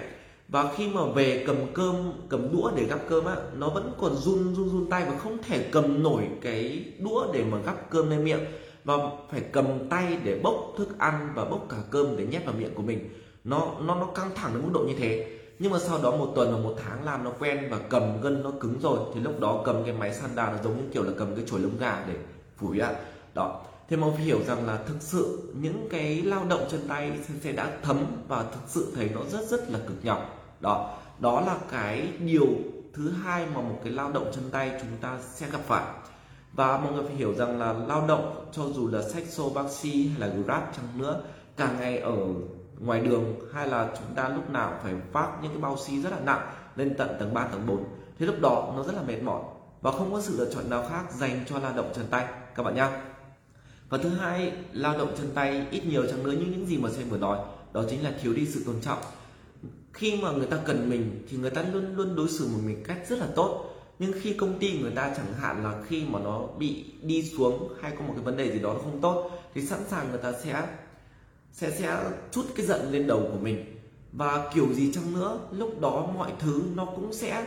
Và 0.47 0.73
khi 0.75 0.89
mà 0.89 1.05
về 1.05 1.43
cầm 1.47 1.55
cơm 1.73 1.95
cầm 2.29 2.51
đũa 2.51 2.71
để 2.75 2.83
gắp 2.83 2.99
cơm 3.09 3.25
á 3.25 3.35
nó 3.57 3.69
vẫn 3.69 3.93
còn 3.99 4.15
run 4.15 4.55
run 4.55 4.69
run 4.69 4.89
tay 4.89 5.05
và 5.05 5.17
không 5.17 5.37
thể 5.43 5.69
cầm 5.71 6.03
nổi 6.03 6.27
cái 6.41 6.85
đũa 6.99 7.27
để 7.33 7.43
mà 7.51 7.57
gắp 7.65 7.89
cơm 7.89 8.09
lên 8.09 8.23
miệng. 8.23 8.45
Và 8.83 8.95
phải 9.31 9.41
cầm 9.51 9.89
tay 9.89 10.17
để 10.23 10.39
bốc 10.43 10.73
thức 10.77 10.99
ăn 10.99 11.29
và 11.35 11.45
bốc 11.45 11.65
cả 11.69 11.77
cơm 11.89 12.17
để 12.17 12.25
nhét 12.25 12.45
vào 12.45 12.55
miệng 12.59 12.73
của 12.75 12.83
mình 12.83 13.09
nó 13.43 13.71
nó 13.81 13.95
nó 13.95 14.05
căng 14.05 14.31
thẳng 14.35 14.53
đến 14.53 14.63
mức 14.63 14.69
độ 14.73 14.79
như 14.79 14.95
thế. 14.99 15.39
Nhưng 15.59 15.71
mà 15.71 15.79
sau 15.79 15.99
đó 16.03 16.11
một 16.11 16.31
tuần 16.35 16.51
và 16.51 16.57
một 16.57 16.75
tháng 16.83 17.05
làm 17.05 17.23
nó 17.23 17.31
quen 17.39 17.67
và 17.71 17.79
cầm 17.89 18.21
gân 18.21 18.43
nó 18.43 18.51
cứng 18.59 18.79
rồi, 18.79 18.99
thì 19.13 19.19
lúc 19.19 19.39
đó 19.39 19.61
cầm 19.65 19.83
cái 19.83 19.93
máy 19.93 20.13
sanda 20.13 20.51
nó 20.51 20.57
giống 20.63 20.77
như 20.77 20.83
kiểu 20.93 21.03
là 21.03 21.11
cầm 21.17 21.35
cái 21.35 21.45
chổi 21.47 21.59
lông 21.59 21.77
gà 21.79 22.03
để 22.07 22.15
phủi 22.57 22.79
ạ 22.79 22.93
đó. 23.33 23.61
Thế 23.89 23.97
mọi 23.97 24.11
phải 24.15 24.25
hiểu 24.25 24.39
rằng 24.47 24.67
là 24.67 24.77
thực 24.87 24.97
sự 24.99 25.53
những 25.61 25.87
cái 25.89 26.21
lao 26.21 26.45
động 26.49 26.61
chân 26.71 26.81
tay 26.87 27.11
sẽ 27.43 27.51
đã 27.51 27.71
thấm 27.81 27.97
và 28.27 28.43
thực 28.43 28.61
sự 28.67 28.91
thấy 28.95 29.09
nó 29.15 29.21
rất 29.31 29.49
rất 29.49 29.71
là 29.71 29.79
cực 29.87 30.05
nhọc. 30.05 30.39
Đó. 30.59 30.97
Đó 31.19 31.41
là 31.41 31.57
cái 31.71 32.07
điều 32.19 32.47
thứ 32.93 33.11
hai 33.11 33.45
mà 33.45 33.61
một 33.61 33.79
cái 33.83 33.93
lao 33.93 34.11
động 34.11 34.31
chân 34.35 34.43
tay 34.51 34.71
chúng 34.81 34.97
ta 35.01 35.17
sẽ 35.33 35.47
gặp 35.51 35.61
phải. 35.67 35.85
Và 36.53 36.77
mọi 36.77 36.93
người 36.93 37.03
phải 37.03 37.15
hiểu 37.15 37.33
rằng 37.33 37.59
là 37.59 37.73
lao 37.73 38.07
động, 38.07 38.45
cho 38.51 38.63
dù 38.63 38.87
là 38.87 39.01
sách 39.01 39.23
xô 39.29 39.49
bác 39.49 39.69
sĩ 39.69 40.07
hay 40.07 40.29
là 40.29 40.35
grab 40.35 40.63
chăng 40.75 40.97
nữa, 40.97 41.21
cả 41.57 41.75
ngày 41.79 41.97
ở 41.97 42.17
ngoài 42.79 42.99
đường 42.99 43.35
hay 43.53 43.67
là 43.67 43.89
chúng 43.97 44.15
ta 44.15 44.29
lúc 44.29 44.49
nào 44.49 44.79
phải 44.83 44.93
vác 45.11 45.29
những 45.41 45.51
cái 45.51 45.61
bao 45.61 45.77
xi 45.77 46.01
rất 46.01 46.09
là 46.09 46.19
nặng 46.19 46.53
lên 46.75 46.95
tận 46.97 47.09
tầng 47.19 47.33
3, 47.33 47.47
tầng 47.47 47.67
4 47.67 47.83
Thế 48.19 48.25
lúc 48.25 48.35
đó 48.41 48.73
nó 48.77 48.83
rất 48.83 48.95
là 48.95 49.01
mệt 49.01 49.23
mỏi 49.23 49.43
và 49.81 49.91
không 49.91 50.13
có 50.13 50.21
sự 50.21 50.37
lựa 50.37 50.53
chọn 50.53 50.69
nào 50.69 50.85
khác 50.89 51.11
dành 51.11 51.45
cho 51.49 51.59
lao 51.59 51.73
động 51.75 51.91
chân 51.95 52.05
tay 52.09 52.25
các 52.55 52.63
bạn 52.63 52.75
nhá. 52.75 53.01
Và 53.89 53.97
thứ 53.97 54.09
hai 54.09 54.51
lao 54.71 54.97
động 54.97 55.13
chân 55.17 55.31
tay 55.35 55.67
ít 55.71 55.85
nhiều 55.85 56.05
chẳng 56.09 56.23
nữa 56.23 56.31
như 56.31 56.45
những 56.45 56.65
gì 56.65 56.77
mà 56.77 56.89
xem 56.89 57.09
vừa 57.09 57.17
nói 57.17 57.37
đó 57.73 57.83
chính 57.89 58.03
là 58.03 58.11
thiếu 58.21 58.33
đi 58.33 58.45
sự 58.45 58.63
tôn 58.65 58.75
trọng. 58.81 58.99
Khi 59.93 60.19
mà 60.21 60.31
người 60.31 60.47
ta 60.47 60.57
cần 60.65 60.89
mình 60.89 61.25
thì 61.29 61.37
người 61.37 61.49
ta 61.49 61.63
luôn 61.73 61.95
luôn 61.95 62.15
đối 62.15 62.29
xử 62.29 62.47
một 62.47 62.59
mình 62.65 62.83
cách 62.83 62.97
rất 63.09 63.19
là 63.19 63.27
tốt 63.35 63.73
nhưng 63.99 64.13
khi 64.21 64.33
công 64.33 64.59
ty 64.59 64.79
người 64.79 64.91
ta 64.91 65.13
chẳng 65.17 65.33
hạn 65.33 65.63
là 65.63 65.83
khi 65.87 66.03
mà 66.09 66.19
nó 66.19 66.47
bị 66.59 66.85
đi 67.01 67.23
xuống 67.23 67.73
hay 67.81 67.91
có 67.91 68.05
một 68.05 68.13
cái 68.15 68.23
vấn 68.23 68.37
đề 68.37 68.51
gì 68.51 68.59
đó 68.59 68.73
không 68.83 69.01
tốt 69.01 69.31
thì 69.53 69.61
sẵn 69.61 69.79
sàng 69.89 70.09
người 70.09 70.17
ta 70.17 70.31
sẽ 70.43 70.67
sẽ 71.53 71.71
sẽ 71.71 71.97
chút 72.31 72.45
cái 72.55 72.65
giận 72.65 72.91
lên 72.91 73.07
đầu 73.07 73.19
của 73.31 73.39
mình. 73.41 73.79
Và 74.11 74.49
kiểu 74.53 74.73
gì 74.73 74.93
chăng 74.93 75.13
nữa, 75.13 75.39
lúc 75.51 75.81
đó 75.81 76.07
mọi 76.15 76.31
thứ 76.39 76.61
nó 76.75 76.85
cũng 76.85 77.13
sẽ 77.13 77.45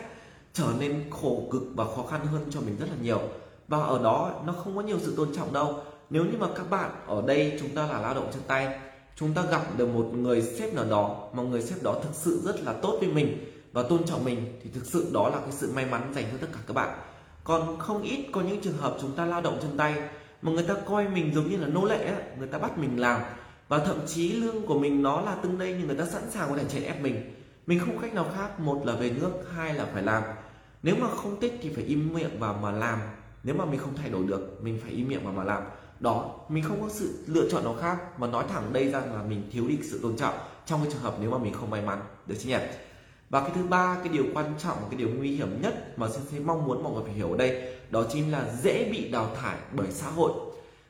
trở 0.53 0.67
nên 0.79 1.11
khổ 1.11 1.49
cực 1.53 1.63
và 1.75 1.85
khó 1.85 2.03
khăn 2.11 2.27
hơn 2.27 2.45
cho 2.51 2.61
mình 2.61 2.77
rất 2.81 2.87
là 2.91 2.97
nhiều. 3.03 3.21
Và 3.69 3.79
ở 3.79 4.03
đó 4.03 4.43
nó 4.47 4.53
không 4.53 4.77
có 4.77 4.83
nhiều 4.83 4.99
sự 5.01 5.15
tôn 5.17 5.29
trọng 5.37 5.53
đâu. 5.53 5.81
Nếu 6.11 6.25
như 6.25 6.39
mà 6.39 6.47
các 6.57 6.71
bạn 6.71 6.91
ở 7.07 7.23
đây 7.27 7.57
chúng 7.61 7.69
ta 7.69 7.87
là 7.87 8.01
lao 8.01 8.15
động 8.15 8.31
chân 8.33 8.43
tay, 8.47 8.79
chúng 9.17 9.35
ta 9.35 9.43
gặp 9.43 9.63
được 9.77 9.87
một 9.87 10.11
người 10.15 10.43
sếp 10.43 10.75
nào 10.75 10.85
đó 10.91 11.29
mà 11.33 11.43
người 11.43 11.63
sếp 11.63 11.83
đó 11.83 11.95
thực 12.03 12.15
sự 12.15 12.41
rất 12.45 12.65
là 12.65 12.73
tốt 12.73 12.97
với 13.01 13.09
mình 13.09 13.53
và 13.73 13.83
tôn 13.83 14.05
trọng 14.05 14.25
mình, 14.25 14.61
thì 14.65 14.71
thực 14.75 14.87
sự 14.87 15.11
đó 15.13 15.29
là 15.29 15.39
cái 15.39 15.53
sự 15.53 15.73
may 15.75 15.87
mắn 15.87 16.13
dành 16.15 16.25
cho 16.33 16.39
tất 16.41 16.47
cả 16.53 16.59
các 16.67 16.75
bạn. 16.75 16.99
Còn 17.45 17.79
không 17.79 18.03
ít 18.03 18.27
có 18.33 18.41
những 18.41 18.61
trường 18.61 18.77
hợp 18.77 18.97
chúng 19.01 19.13
ta 19.13 19.25
lao 19.25 19.41
động 19.41 19.59
chân 19.63 19.77
tay 19.77 19.95
mà 20.43 20.53
người 20.53 20.65
ta 20.65 20.75
coi 20.87 21.09
mình 21.09 21.35
giống 21.35 21.51
như 21.51 21.57
là 21.57 21.67
nô 21.67 21.85
lệ 21.85 22.13
người 22.39 22.49
ta 22.49 22.59
bắt 22.59 22.79
mình 22.79 23.01
làm 23.01 23.21
và 23.69 23.79
thậm 23.79 23.97
chí 24.07 24.33
lương 24.33 24.67
của 24.67 24.79
mình 24.79 25.03
nó 25.03 25.21
là 25.21 25.35
tương 25.35 25.59
đây 25.59 25.75
nhưng 25.79 25.87
người 25.87 25.97
ta 25.97 26.07
sẵn 26.07 26.31
sàng 26.31 26.51
có 26.51 26.57
thể 26.57 26.65
chèn 26.69 26.83
ép 26.83 27.03
mình. 27.03 27.35
Mình 27.67 27.79
không 27.79 27.99
cách 27.99 28.15
nào 28.15 28.27
khác, 28.37 28.61
một 28.61 28.83
là 28.85 28.93
về 28.93 29.11
nước, 29.11 29.31
hai 29.55 29.75
là 29.75 29.87
phải 29.93 30.03
làm. 30.03 30.23
Nếu 30.83 30.95
mà 31.01 31.09
không 31.17 31.41
thích 31.41 31.59
thì 31.63 31.71
phải 31.75 31.85
im 31.85 32.15
miệng 32.15 32.39
và 32.39 32.53
mà 32.53 32.71
làm. 32.71 32.99
Nếu 33.43 33.55
mà 33.55 33.65
mình 33.65 33.81
không 33.81 33.97
thay 33.97 34.11
đổi 34.11 34.25
được, 34.25 34.59
mình 34.63 34.79
phải 34.83 34.93
im 34.93 35.09
miệng 35.09 35.25
và 35.25 35.33
mà 35.33 35.45
làm. 35.45 35.63
Đó, 36.01 36.35
mình 36.49 36.65
không 36.65 36.83
có 36.83 36.89
sự 36.89 37.25
lựa 37.27 37.49
chọn 37.51 37.65
nào 37.65 37.77
khác, 37.81 38.21
mà 38.21 38.27
nói 38.27 38.45
thẳng 38.49 38.73
đây 38.73 38.89
ra 38.89 39.01
là 39.01 39.23
mình 39.23 39.43
thiếu 39.53 39.69
đi 39.69 39.79
sự 39.83 40.01
tôn 40.03 40.17
trọng 40.17 40.35
trong 40.67 40.81
cái 40.83 40.93
trường 40.93 41.03
hợp 41.03 41.17
nếu 41.21 41.31
mà 41.31 41.39
mình 41.39 41.53
không 41.53 41.71
may 41.71 41.83
mắn, 41.83 42.01
được 42.27 42.35
chưa 42.39 42.49
nhỉ? 42.49 42.59
Và 43.31 43.41
cái 43.41 43.51
thứ 43.55 43.63
ba, 43.63 43.97
cái 44.05 44.09
điều 44.09 44.25
quan 44.35 44.55
trọng, 44.59 44.79
cái 44.91 44.99
điều 44.99 45.09
nguy 45.09 45.31
hiểm 45.31 45.63
nhất 45.63 45.99
mà 45.99 46.09
sensei 46.09 46.41
mong 46.41 46.67
muốn 46.67 46.83
mọi 46.83 46.93
người 46.93 47.03
phải 47.05 47.13
hiểu 47.13 47.31
ở 47.31 47.37
đây, 47.37 47.75
đó 47.91 48.05
chính 48.13 48.33
là 48.33 48.53
dễ 48.63 48.89
bị 48.93 49.09
đào 49.09 49.31
thải 49.41 49.57
bởi 49.73 49.87
xã 49.91 50.11
hội 50.11 50.33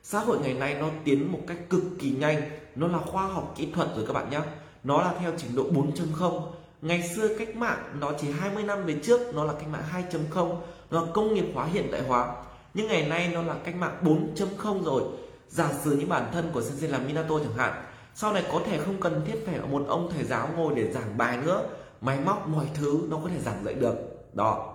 xã 0.09 0.19
hội 0.19 0.39
ngày 0.39 0.55
nay 0.55 0.75
nó 0.75 0.89
tiến 1.05 1.33
một 1.33 1.41
cách 1.47 1.59
cực 1.71 1.83
kỳ 1.99 2.11
nhanh, 2.11 2.51
nó 2.75 2.87
là 2.87 2.99
khoa 2.99 3.27
học 3.27 3.55
kỹ 3.57 3.69
thuật 3.75 3.89
rồi 3.97 4.05
các 4.07 4.13
bạn 4.13 4.31
nhé 4.31 4.41
nó 4.85 5.03
là 5.03 5.15
theo 5.21 5.33
trình 5.39 5.57
độ 5.57 5.65
4.0 5.73 6.43
ngày 6.83 7.03
xưa 7.03 7.29
cách 7.39 7.57
mạng 7.57 7.97
nó 8.01 8.13
chỉ 8.21 8.31
20 8.31 8.63
năm 8.63 8.87
về 8.87 8.97
trước, 9.03 9.35
nó 9.35 9.45
là 9.45 9.53
cách 9.53 9.69
mạng 9.69 9.83
2.0 10.11 10.57
nó 10.91 11.01
là 11.01 11.07
công 11.15 11.35
nghiệp 11.35 11.47
hóa 11.55 11.67
hiện 11.67 11.91
đại 11.91 12.03
hóa. 12.03 12.35
Nhưng 12.75 12.89
ngày 12.89 13.07
nay 13.09 13.31
nó 13.33 13.43
là 13.43 13.55
cách 13.65 13.77
mạng 13.77 13.97
4.0 14.03 14.85
rồi. 14.85 15.03
Giả 15.49 15.73
sử 15.85 15.97
như 15.97 16.07
bản 16.07 16.31
thân 16.33 16.51
của 16.53 16.63
sensei 16.63 16.91
là 16.91 16.99
Minato 16.99 17.39
chẳng 17.39 17.57
hạn, 17.57 17.85
sau 18.15 18.33
này 18.33 18.45
có 18.53 18.61
thể 18.67 18.79
không 18.79 19.01
cần 19.01 19.21
thiết 19.27 19.47
phải 19.47 19.59
một 19.71 19.85
ông 19.89 20.11
thầy 20.15 20.25
giáo 20.25 20.49
ngồi 20.57 20.75
để 20.75 20.93
giảng 20.93 21.19
bài 21.19 21.39
nữa. 21.45 21.63
Máy 22.01 22.19
móc, 22.25 22.49
mọi 22.49 22.67
thứ 22.75 23.01
nó 23.09 23.17
có 23.23 23.29
thể 23.29 23.39
giảng 23.41 23.65
dạy 23.65 23.75
được. 23.75 23.95
Đó. 24.33 24.75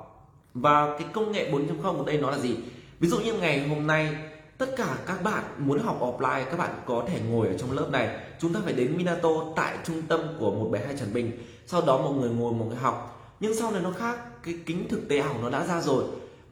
Và 0.54 0.98
cái 1.00 1.08
công 1.14 1.32
nghệ 1.32 1.52
4.0 1.52 1.98
ở 1.98 2.06
đây 2.06 2.18
nó 2.18 2.32
là 2.32 2.38
gì? 2.38 2.58
Ví 3.00 3.10
dụ 3.10 3.20
như 3.20 3.34
ngày 3.34 3.68
hôm 3.68 3.88
nay 3.88 4.16
tất 4.62 4.76
cả 4.78 4.98
các 5.08 5.24
bạn 5.24 5.44
muốn 5.58 5.80
học 5.80 6.00
offline, 6.02 6.44
các 6.46 6.58
bạn 6.58 6.70
có 6.86 7.04
thể 7.08 7.20
ngồi 7.30 7.48
ở 7.48 7.58
trong 7.58 7.72
lớp 7.72 7.88
này. 7.92 8.10
Chúng 8.40 8.54
ta 8.54 8.60
phải 8.64 8.74
đến 8.74 8.98
Minato 8.98 9.30
tại 9.56 9.78
trung 9.84 10.02
tâm 10.08 10.20
của 10.40 10.52
172 10.52 10.96
Trần 11.00 11.14
Bình. 11.14 11.32
Sau 11.68 11.82
đó 11.82 11.98
một 11.98 12.12
người 12.20 12.30
ngồi 12.30 12.54
một 12.54 12.66
người 12.68 12.78
học. 12.78 13.26
Nhưng 13.40 13.56
sau 13.56 13.72
này 13.72 13.82
nó 13.82 13.92
khác, 13.92 14.44
cái 14.44 14.56
kính 14.66 14.88
thực 14.90 15.08
tế 15.10 15.18
ảo 15.18 15.36
nó 15.42 15.50
đã 15.50 15.66
ra 15.66 15.82
rồi. 15.82 16.04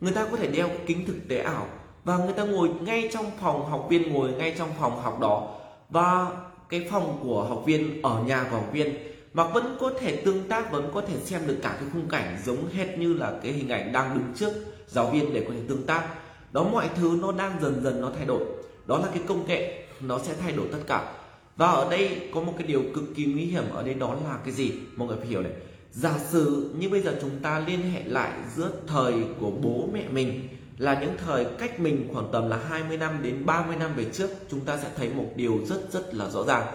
Người 0.01 0.11
ta 0.11 0.27
có 0.31 0.37
thể 0.37 0.47
đeo 0.47 0.69
kính 0.85 1.05
thực 1.05 1.27
tế 1.27 1.37
ảo 1.37 1.67
và 2.03 2.17
người 2.17 2.33
ta 2.33 2.43
ngồi 2.43 2.69
ngay 2.81 3.09
trong 3.13 3.25
phòng 3.41 3.69
học 3.69 3.87
viên, 3.89 4.13
ngồi 4.13 4.31
ngay 4.31 4.55
trong 4.57 4.69
phòng 4.79 5.01
học 5.01 5.19
đó. 5.19 5.55
Và 5.89 6.27
cái 6.69 6.87
phòng 6.91 7.19
của 7.23 7.43
học 7.43 7.63
viên, 7.65 8.01
ở 8.01 8.23
nhà 8.23 8.43
của 8.43 8.57
học 8.57 8.69
viên 8.71 8.97
mà 9.33 9.43
vẫn 9.43 9.77
có 9.79 9.91
thể 9.99 10.15
tương 10.15 10.47
tác, 10.47 10.71
vẫn 10.71 10.91
có 10.93 11.01
thể 11.01 11.15
xem 11.23 11.41
được 11.47 11.57
cả 11.63 11.69
cái 11.79 11.89
khung 11.93 12.09
cảnh 12.09 12.37
giống 12.45 12.69
hệt 12.73 12.97
như 12.97 13.13
là 13.13 13.33
cái 13.43 13.51
hình 13.51 13.69
ảnh 13.69 13.91
đang 13.91 14.13
đứng 14.13 14.33
trước 14.35 14.53
giáo 14.87 15.05
viên 15.05 15.33
để 15.33 15.45
có 15.47 15.53
thể 15.53 15.61
tương 15.67 15.85
tác 15.85 16.03
đó, 16.51 16.63
mọi 16.63 16.89
thứ 16.95 17.17
nó 17.21 17.31
đang 17.31 17.61
dần 17.61 17.83
dần 17.83 18.01
nó 18.01 18.11
thay 18.17 18.25
đổi. 18.25 18.45
Đó 18.85 18.97
là 18.97 19.07
cái 19.13 19.23
công 19.27 19.47
nghệ, 19.47 19.83
nó 20.01 20.19
sẽ 20.19 20.33
thay 20.41 20.51
đổi 20.51 20.67
tất 20.71 20.79
cả. 20.87 21.13
Và 21.55 21.67
ở 21.67 21.89
đây 21.91 22.29
có 22.33 22.41
một 22.41 22.53
cái 22.57 22.67
điều 22.67 22.83
cực 22.95 23.03
kỳ 23.15 23.25
nguy 23.25 23.45
hiểm 23.45 23.63
ở 23.73 23.83
đây, 23.83 23.93
đó 23.93 24.15
là 24.23 24.37
cái 24.45 24.53
gì? 24.53 24.73
Mọi 24.95 25.07
người 25.07 25.17
phải 25.17 25.27
hiểu 25.27 25.41
này. 25.41 25.51
Giả 25.91 26.13
sử 26.29 26.73
như 26.79 26.89
bây 26.89 27.01
giờ 27.01 27.17
chúng 27.21 27.39
ta 27.41 27.59
liên 27.59 27.91
hệ 27.91 28.03
lại 28.03 28.31
giữa 28.55 28.71
thời 28.87 29.13
của 29.39 29.51
bố 29.51 29.89
mẹ 29.93 30.03
mình 30.11 30.47
là 30.77 31.01
những 31.01 31.17
thời 31.25 31.45
cách 31.59 31.79
mình 31.79 32.09
khoảng 32.13 32.29
tầm 32.31 32.49
là 32.49 32.57
20 32.69 32.97
năm 32.97 33.19
đến 33.23 33.45
30 33.45 33.75
năm 33.75 33.91
về 33.95 34.05
trước, 34.13 34.29
chúng 34.51 34.59
ta 34.59 34.77
sẽ 34.77 34.87
thấy 34.95 35.09
một 35.09 35.27
điều 35.35 35.59
rất 35.65 35.91
rất 35.91 36.15
là 36.15 36.29
rõ 36.29 36.43
ràng. 36.43 36.67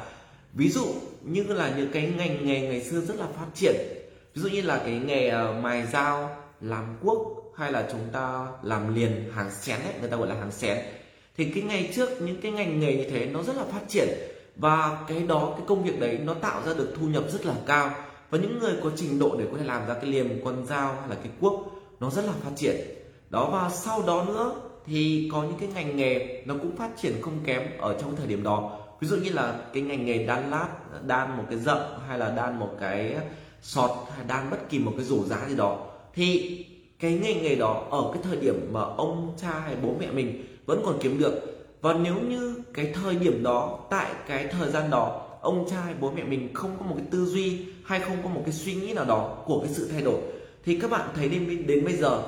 Ví 0.52 0.68
dụ 0.68 0.84
như 1.22 1.42
là 1.42 1.74
những 1.76 1.92
cái 1.92 2.12
ngành 2.16 2.46
nghề 2.46 2.60
ngày 2.60 2.84
xưa 2.84 3.00
rất 3.00 3.16
là 3.16 3.26
phát 3.26 3.46
triển. 3.54 3.74
Ví 4.34 4.42
dụ 4.42 4.48
như 4.48 4.60
là 4.60 4.78
cái 4.78 4.98
nghề 4.98 5.28
ờ, 5.28 5.60
mài 5.62 5.86
dao, 5.86 6.36
làm 6.60 6.96
cuốc 7.00 7.43
hay 7.56 7.72
là 7.72 7.88
chúng 7.92 8.08
ta 8.12 8.46
làm 8.62 8.94
liền 8.94 9.32
hàng 9.34 9.50
xén 9.50 9.80
ấy, 9.80 9.92
người 10.00 10.10
ta 10.10 10.16
gọi 10.16 10.28
là 10.28 10.34
hàng 10.34 10.52
xén 10.52 10.78
thì 11.36 11.44
cái 11.44 11.62
ngày 11.62 11.92
trước 11.94 12.22
những 12.22 12.40
cái 12.40 12.52
ngành 12.52 12.80
nghề 12.80 12.96
như 12.96 13.10
thế 13.10 13.26
nó 13.26 13.42
rất 13.42 13.56
là 13.56 13.64
phát 13.64 13.80
triển 13.88 14.08
và 14.56 15.04
cái 15.08 15.22
đó 15.22 15.54
cái 15.56 15.66
công 15.66 15.84
việc 15.84 16.00
đấy 16.00 16.18
nó 16.24 16.34
tạo 16.34 16.62
ra 16.66 16.74
được 16.74 16.94
thu 16.98 17.06
nhập 17.06 17.24
rất 17.28 17.46
là 17.46 17.54
cao. 17.66 17.90
Và 18.30 18.38
những 18.38 18.58
người 18.58 18.74
có 18.82 18.90
trình 18.96 19.18
độ 19.18 19.36
để 19.38 19.44
có 19.52 19.58
thể 19.58 19.64
làm 19.64 19.86
ra 19.88 19.94
cái 19.94 20.06
liềm 20.06 20.44
con 20.44 20.66
dao 20.66 20.96
hay 21.00 21.08
là 21.08 21.14
cái 21.14 21.32
cuốc 21.40 21.72
nó 22.00 22.10
rất 22.10 22.24
là 22.24 22.32
phát 22.42 22.50
triển. 22.56 22.76
Đó 23.30 23.50
và 23.52 23.70
sau 23.70 24.02
đó 24.06 24.24
nữa 24.24 24.54
thì 24.86 25.30
có 25.32 25.42
những 25.42 25.58
cái 25.60 25.68
ngành 25.74 25.96
nghề 25.96 26.42
nó 26.46 26.54
cũng 26.62 26.76
phát 26.76 26.90
triển 27.02 27.22
không 27.22 27.38
kém 27.44 27.62
ở 27.78 27.98
trong 28.00 28.16
thời 28.16 28.26
điểm 28.26 28.42
đó. 28.42 28.78
Ví 29.00 29.08
dụ 29.08 29.16
như 29.16 29.30
là 29.30 29.60
cái 29.72 29.82
ngành 29.82 30.06
nghề 30.06 30.26
đan 30.26 30.50
lát 30.50 30.68
đan 31.06 31.36
một 31.36 31.44
cái 31.50 31.58
rậm 31.58 31.78
hay 32.08 32.18
là 32.18 32.30
đan 32.30 32.58
một 32.58 32.70
cái 32.80 33.16
sọt 33.62 33.90
hay 34.16 34.24
đan 34.28 34.50
bất 34.50 34.68
kỳ 34.68 34.78
một 34.78 34.92
cái 34.96 35.04
rổ 35.04 35.24
giá 35.24 35.48
gì 35.48 35.56
đó 35.56 35.86
thì 36.14 36.58
cái 37.04 37.12
ngành 37.12 37.42
nghề 37.42 37.54
đó 37.54 37.86
ở 37.90 38.10
cái 38.12 38.22
thời 38.22 38.36
điểm 38.36 38.68
mà 38.72 38.80
ông 38.80 39.34
cha 39.36 39.50
hay 39.50 39.76
bố 39.82 39.94
mẹ 40.00 40.10
mình 40.10 40.46
vẫn 40.66 40.82
còn 40.84 40.98
kiếm 41.00 41.18
được. 41.18 41.34
Và 41.80 41.92
nếu 41.92 42.14
như 42.28 42.62
cái 42.74 42.92
thời 42.94 43.16
điểm 43.16 43.42
đó, 43.42 43.78
tại 43.90 44.10
cái 44.28 44.46
thời 44.46 44.70
gian 44.70 44.90
đó, 44.90 45.26
ông 45.40 45.66
cha 45.70 45.80
hay 45.80 45.94
bố 46.00 46.10
mẹ 46.10 46.24
mình 46.24 46.54
không 46.54 46.76
có 46.78 46.86
một 46.86 46.94
cái 46.98 47.06
tư 47.10 47.24
duy 47.24 47.66
hay 47.84 48.00
không 48.00 48.16
có 48.22 48.28
một 48.28 48.42
cái 48.44 48.52
suy 48.52 48.74
nghĩ 48.74 48.92
nào 48.92 49.04
đó 49.04 49.42
của 49.46 49.60
cái 49.60 49.68
sự 49.74 49.88
thay 49.92 50.02
đổi, 50.02 50.20
thì 50.64 50.78
các 50.80 50.90
bạn 50.90 51.08
thấy 51.16 51.28
đến 51.28 51.66
đến 51.66 51.84
bây 51.84 51.96
giờ, 51.96 52.22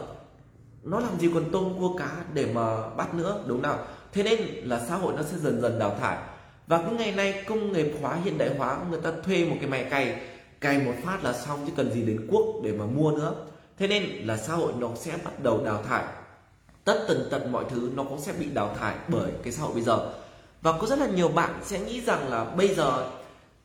nó 0.82 1.00
làm 1.00 1.18
gì 1.18 1.30
còn 1.34 1.44
tôm 1.52 1.72
cua 1.78 1.96
cá 1.98 2.10
để 2.34 2.46
mà 2.54 2.88
bắt 2.96 3.14
nữa, 3.14 3.44
đúng 3.46 3.62
nào? 3.62 3.78
Thế 4.12 4.22
nên 4.22 4.38
là 4.62 4.80
xã 4.88 4.96
hội 4.96 5.12
nó 5.16 5.22
sẽ 5.22 5.38
dần 5.38 5.60
dần 5.60 5.78
đào 5.78 5.96
thải. 6.00 6.18
Và 6.66 6.78
cái 6.78 6.92
ngày 6.92 7.12
nay 7.12 7.44
công 7.46 7.72
nghiệp 7.72 7.92
hóa, 8.00 8.18
hiện 8.24 8.38
đại 8.38 8.50
hóa, 8.58 8.78
người 8.90 9.00
ta 9.00 9.12
thuê 9.24 9.44
một 9.44 9.56
cái 9.60 9.70
máy 9.70 9.84
cày 9.90 10.20
cày 10.60 10.78
một 10.78 10.94
phát 11.04 11.24
là 11.24 11.32
xong, 11.32 11.60
chứ 11.66 11.72
cần 11.76 11.92
gì 11.92 12.02
đến 12.02 12.26
cuốc 12.30 12.64
để 12.64 12.72
mà 12.72 12.86
mua 12.86 13.10
nữa 13.10 13.34
thế 13.78 13.88
nên 13.88 14.04
là 14.04 14.36
xã 14.36 14.54
hội 14.54 14.72
nó 14.78 14.88
sẽ 14.94 15.12
bắt 15.24 15.42
đầu 15.42 15.64
đào 15.64 15.82
thải. 15.88 16.04
Tất 16.84 17.04
tần 17.08 17.28
tật 17.30 17.46
mọi 17.50 17.64
thứ 17.70 17.90
nó 17.94 18.02
cũng 18.02 18.20
sẽ 18.20 18.32
bị 18.32 18.46
đào 18.46 18.76
thải 18.80 18.94
bởi 19.08 19.30
cái 19.42 19.52
xã 19.52 19.62
hội 19.62 19.72
bây 19.72 19.82
giờ. 19.82 20.12
Và 20.62 20.72
có 20.72 20.86
rất 20.86 20.98
là 20.98 21.06
nhiều 21.06 21.28
bạn 21.28 21.60
sẽ 21.64 21.80
nghĩ 21.80 22.00
rằng 22.00 22.28
là 22.28 22.44
bây 22.44 22.74
giờ 22.74 23.10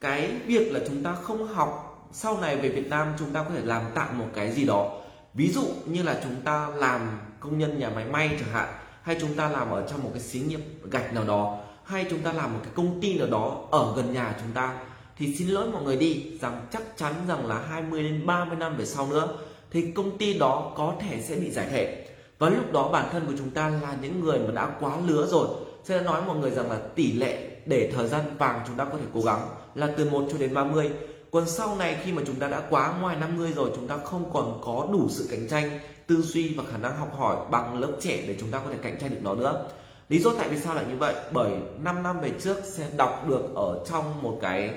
cái 0.01 0.31
việc 0.45 0.71
là 0.71 0.79
chúng 0.87 1.03
ta 1.03 1.15
không 1.21 1.47
học 1.47 1.87
sau 2.13 2.37
này 2.41 2.57
về 2.57 2.69
Việt 2.69 2.87
Nam, 2.87 3.13
chúng 3.19 3.31
ta 3.31 3.43
có 3.43 3.49
thể 3.55 3.61
làm 3.63 3.81
tạm 3.95 4.19
một 4.19 4.27
cái 4.33 4.51
gì 4.51 4.65
đó. 4.65 5.01
Ví 5.33 5.51
dụ 5.51 5.63
như 5.85 6.03
là 6.03 6.21
chúng 6.23 6.35
ta 6.43 6.67
làm 6.75 7.19
công 7.39 7.57
nhân 7.57 7.79
nhà 7.79 7.89
máy 7.89 8.05
may 8.05 8.29
chẳng 8.39 8.49
hạn, 8.51 8.73
hay 9.01 9.17
chúng 9.21 9.33
ta 9.35 9.49
làm 9.49 9.71
ở 9.71 9.87
trong 9.89 10.03
một 10.03 10.09
cái 10.13 10.21
xí 10.21 10.39
nghiệp 10.39 10.61
gạch 10.91 11.13
nào 11.13 11.23
đó, 11.23 11.59
hay 11.83 12.05
chúng 12.09 12.19
ta 12.19 12.33
làm 12.33 12.53
một 12.53 12.59
cái 12.63 12.71
công 12.75 13.01
ty 13.01 13.17
nào 13.17 13.27
đó 13.27 13.67
ở 13.71 13.93
gần 13.95 14.13
nhà 14.13 14.35
chúng 14.41 14.51
ta, 14.53 14.73
thì 15.17 15.35
xin 15.35 15.47
lỗi 15.47 15.67
mọi 15.73 15.83
người 15.83 15.97
đi, 15.97 16.37
rằng 16.41 16.67
chắc 16.71 16.97
chắn 16.97 17.13
rằng 17.27 17.45
là 17.45 17.59
20 17.69 18.03
đến 18.03 18.25
30 18.25 18.57
năm 18.57 18.77
về 18.77 18.85
sau 18.85 19.07
nữa 19.07 19.37
thì 19.71 19.91
công 19.91 20.17
ty 20.17 20.39
đó 20.39 20.73
có 20.77 20.93
thể 20.99 21.21
sẽ 21.21 21.35
bị 21.35 21.51
giải 21.51 21.67
thể. 21.71 22.07
Và 22.39 22.49
lúc 22.49 22.73
đó 22.73 22.89
bản 22.93 23.09
thân 23.11 23.25
của 23.27 23.33
chúng 23.37 23.49
ta 23.49 23.69
là 23.69 23.95
những 24.01 24.19
người 24.19 24.39
mà 24.39 24.51
đã 24.51 24.75
quá 24.79 24.97
lứa 25.07 25.27
rồi. 25.31 25.47
Sẽ 25.83 26.01
nói 26.01 26.21
mọi 26.27 26.37
người 26.37 26.51
rằng 26.51 26.71
là 26.71 26.77
tỷ 26.95 27.11
lệ 27.11 27.47
để 27.65 27.91
thời 27.95 28.07
gian 28.07 28.21
vàng 28.37 28.61
chúng 28.67 28.75
ta 28.75 28.85
có 28.85 28.97
thể 28.97 29.05
cố 29.13 29.21
gắng 29.21 29.47
là 29.75 29.89
từ 29.97 30.09
1 30.09 30.25
cho 30.31 30.37
đến 30.37 30.53
30 30.53 30.89
còn 31.31 31.47
sau 31.47 31.75
này 31.75 31.97
khi 32.03 32.11
mà 32.11 32.21
chúng 32.25 32.35
ta 32.35 32.47
đã 32.47 32.61
quá 32.69 32.93
ngoài 33.01 33.17
50 33.19 33.51
rồi, 33.55 33.71
chúng 33.75 33.87
ta 33.87 33.97
không 33.97 34.31
còn 34.33 34.61
có 34.63 34.87
đủ 34.91 35.07
sự 35.09 35.27
cạnh 35.31 35.47
tranh, 35.47 35.79
tư 36.07 36.21
duy 36.21 36.53
và 36.55 36.63
khả 36.71 36.77
năng 36.77 36.97
học 36.97 37.17
hỏi 37.17 37.37
bằng 37.51 37.79
lớp 37.79 37.91
trẻ 38.01 38.23
để 38.27 38.35
chúng 38.39 38.51
ta 38.51 38.59
có 38.59 38.69
thể 38.69 38.77
cạnh 38.81 38.97
tranh 38.99 39.09
được 39.09 39.19
nó 39.21 39.35
nữa. 39.35 39.65
Lý 40.09 40.19
do 40.19 40.31
tại 40.37 40.49
vì 40.49 40.59
sao 40.59 40.75
lại 40.75 40.85
như 40.89 40.95
vậy? 40.97 41.15
Bởi 41.31 41.51
5 41.79 42.03
năm 42.03 42.21
về 42.21 42.31
trước 42.39 42.57
sẽ 42.65 42.87
đọc 42.97 43.25
được 43.29 43.55
ở 43.55 43.85
trong 43.89 44.21
một 44.21 44.39
cái 44.41 44.73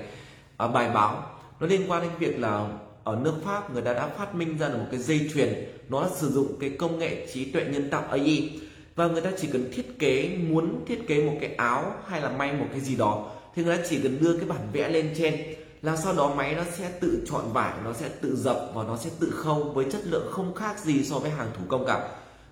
à, 0.56 0.66
bài 0.66 0.90
báo. 0.94 1.22
Nó 1.60 1.66
liên 1.66 1.90
quan 1.90 2.02
đến 2.02 2.10
việc 2.18 2.40
là 2.40 2.68
ở 3.04 3.18
nước 3.22 3.34
Pháp, 3.44 3.72
người 3.72 3.82
ta 3.82 3.92
đã 3.92 4.08
phát 4.08 4.34
minh 4.34 4.58
ra 4.58 4.68
được 4.68 4.78
một 4.78 4.86
cái 4.90 5.00
dây 5.00 5.30
chuyền. 5.34 5.54
Nó 5.88 6.08
sử 6.16 6.30
dụng 6.30 6.56
cái 6.60 6.70
công 6.70 6.98
nghệ 6.98 7.26
trí 7.32 7.44
tuệ 7.44 7.64
nhân 7.64 7.90
tạo 7.90 8.02
AI 8.10 8.60
và 8.94 9.06
người 9.06 9.20
ta 9.20 9.30
chỉ 9.40 9.48
cần 9.52 9.70
thiết 9.72 9.98
kế, 9.98 10.36
muốn 10.48 10.84
thiết 10.86 11.06
kế 11.06 11.24
một 11.24 11.36
cái 11.40 11.54
áo 11.54 11.94
hay 12.06 12.20
là 12.20 12.28
may 12.28 12.52
một 12.52 12.66
cái 12.70 12.80
gì 12.80 12.96
đó, 12.96 13.30
thì 13.54 13.64
người 13.64 13.76
ta 13.76 13.82
chỉ 13.90 13.98
cần 14.02 14.18
đưa 14.20 14.36
cái 14.38 14.48
bản 14.48 14.68
vẽ 14.72 14.88
lên 14.88 15.14
trên. 15.18 15.34
Là 15.82 15.96
sau 15.96 16.12
đó 16.12 16.34
máy 16.36 16.54
nó 16.54 16.62
sẽ 16.78 16.90
tự 17.00 17.24
chọn 17.30 17.52
vải, 17.52 17.72
nó 17.84 17.92
sẽ 17.92 18.08
tự 18.20 18.36
dập 18.36 18.70
và 18.74 18.82
nó 18.82 18.96
sẽ 18.96 19.10
tự 19.20 19.30
khâu 19.30 19.62
với 19.74 19.86
chất 19.92 20.00
lượng 20.04 20.28
không 20.32 20.54
khác 20.54 20.78
gì 20.78 21.04
so 21.04 21.18
với 21.18 21.30
hàng 21.30 21.48
thủ 21.58 21.64
công 21.68 21.86
cả. 21.86 22.08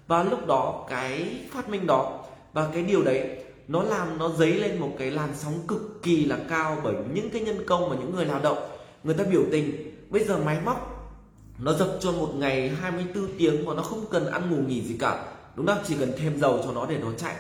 Và 0.07 0.23
lúc 0.23 0.47
đó, 0.47 0.87
cái 0.91 1.27
phát 1.51 1.69
minh 1.69 1.87
đó, 1.87 2.25
và 2.53 2.71
cái 2.75 2.83
điều 2.83 3.03
đấy, 3.03 3.37
nó 3.69 3.83
làm, 3.83 4.19
nó 4.19 4.29
dấy 4.29 4.53
lên 4.53 4.79
một 4.79 4.91
cái 4.99 5.11
làn 5.11 5.29
sóng 5.35 5.55
cực 5.69 6.03
kỳ 6.03 6.25
là 6.25 6.38
cao 6.49 6.77
bởi 6.85 6.95
những 7.15 7.31
cái 7.31 7.43
nhân 7.43 7.67
công 7.67 7.91
và 7.91 7.97
những 7.97 8.15
người 8.15 8.25
lao 8.25 8.41
động, 8.41 8.59
người 9.05 9.15
ta 9.15 9.25
biểu 9.25 9.43
tình 9.53 9.91
bây 10.12 10.25
giờ 10.25 10.38
máy 10.38 10.59
móc 10.64 10.92
nó 11.59 11.72
dập 11.72 11.88
cho 12.01 12.12
một 12.12 12.31
ngày 12.35 12.68
24 12.68 13.29
tiếng 13.38 13.64
mà 13.64 13.75
nó 13.75 13.83
không 13.83 14.05
cần 14.11 14.31
ăn 14.31 14.51
ngủ 14.51 14.57
nghỉ 14.57 14.83
gì 14.83 14.96
cả. 14.98 15.25
Đúng 15.57 15.66
không? 15.66 15.79
Chỉ 15.87 15.94
cần 16.01 16.12
thêm 16.18 16.40
dầu 16.40 16.61
cho 16.64 16.72
nó 16.72 16.87
để 16.87 16.98
nó 16.98 17.09
chạy. 17.16 17.35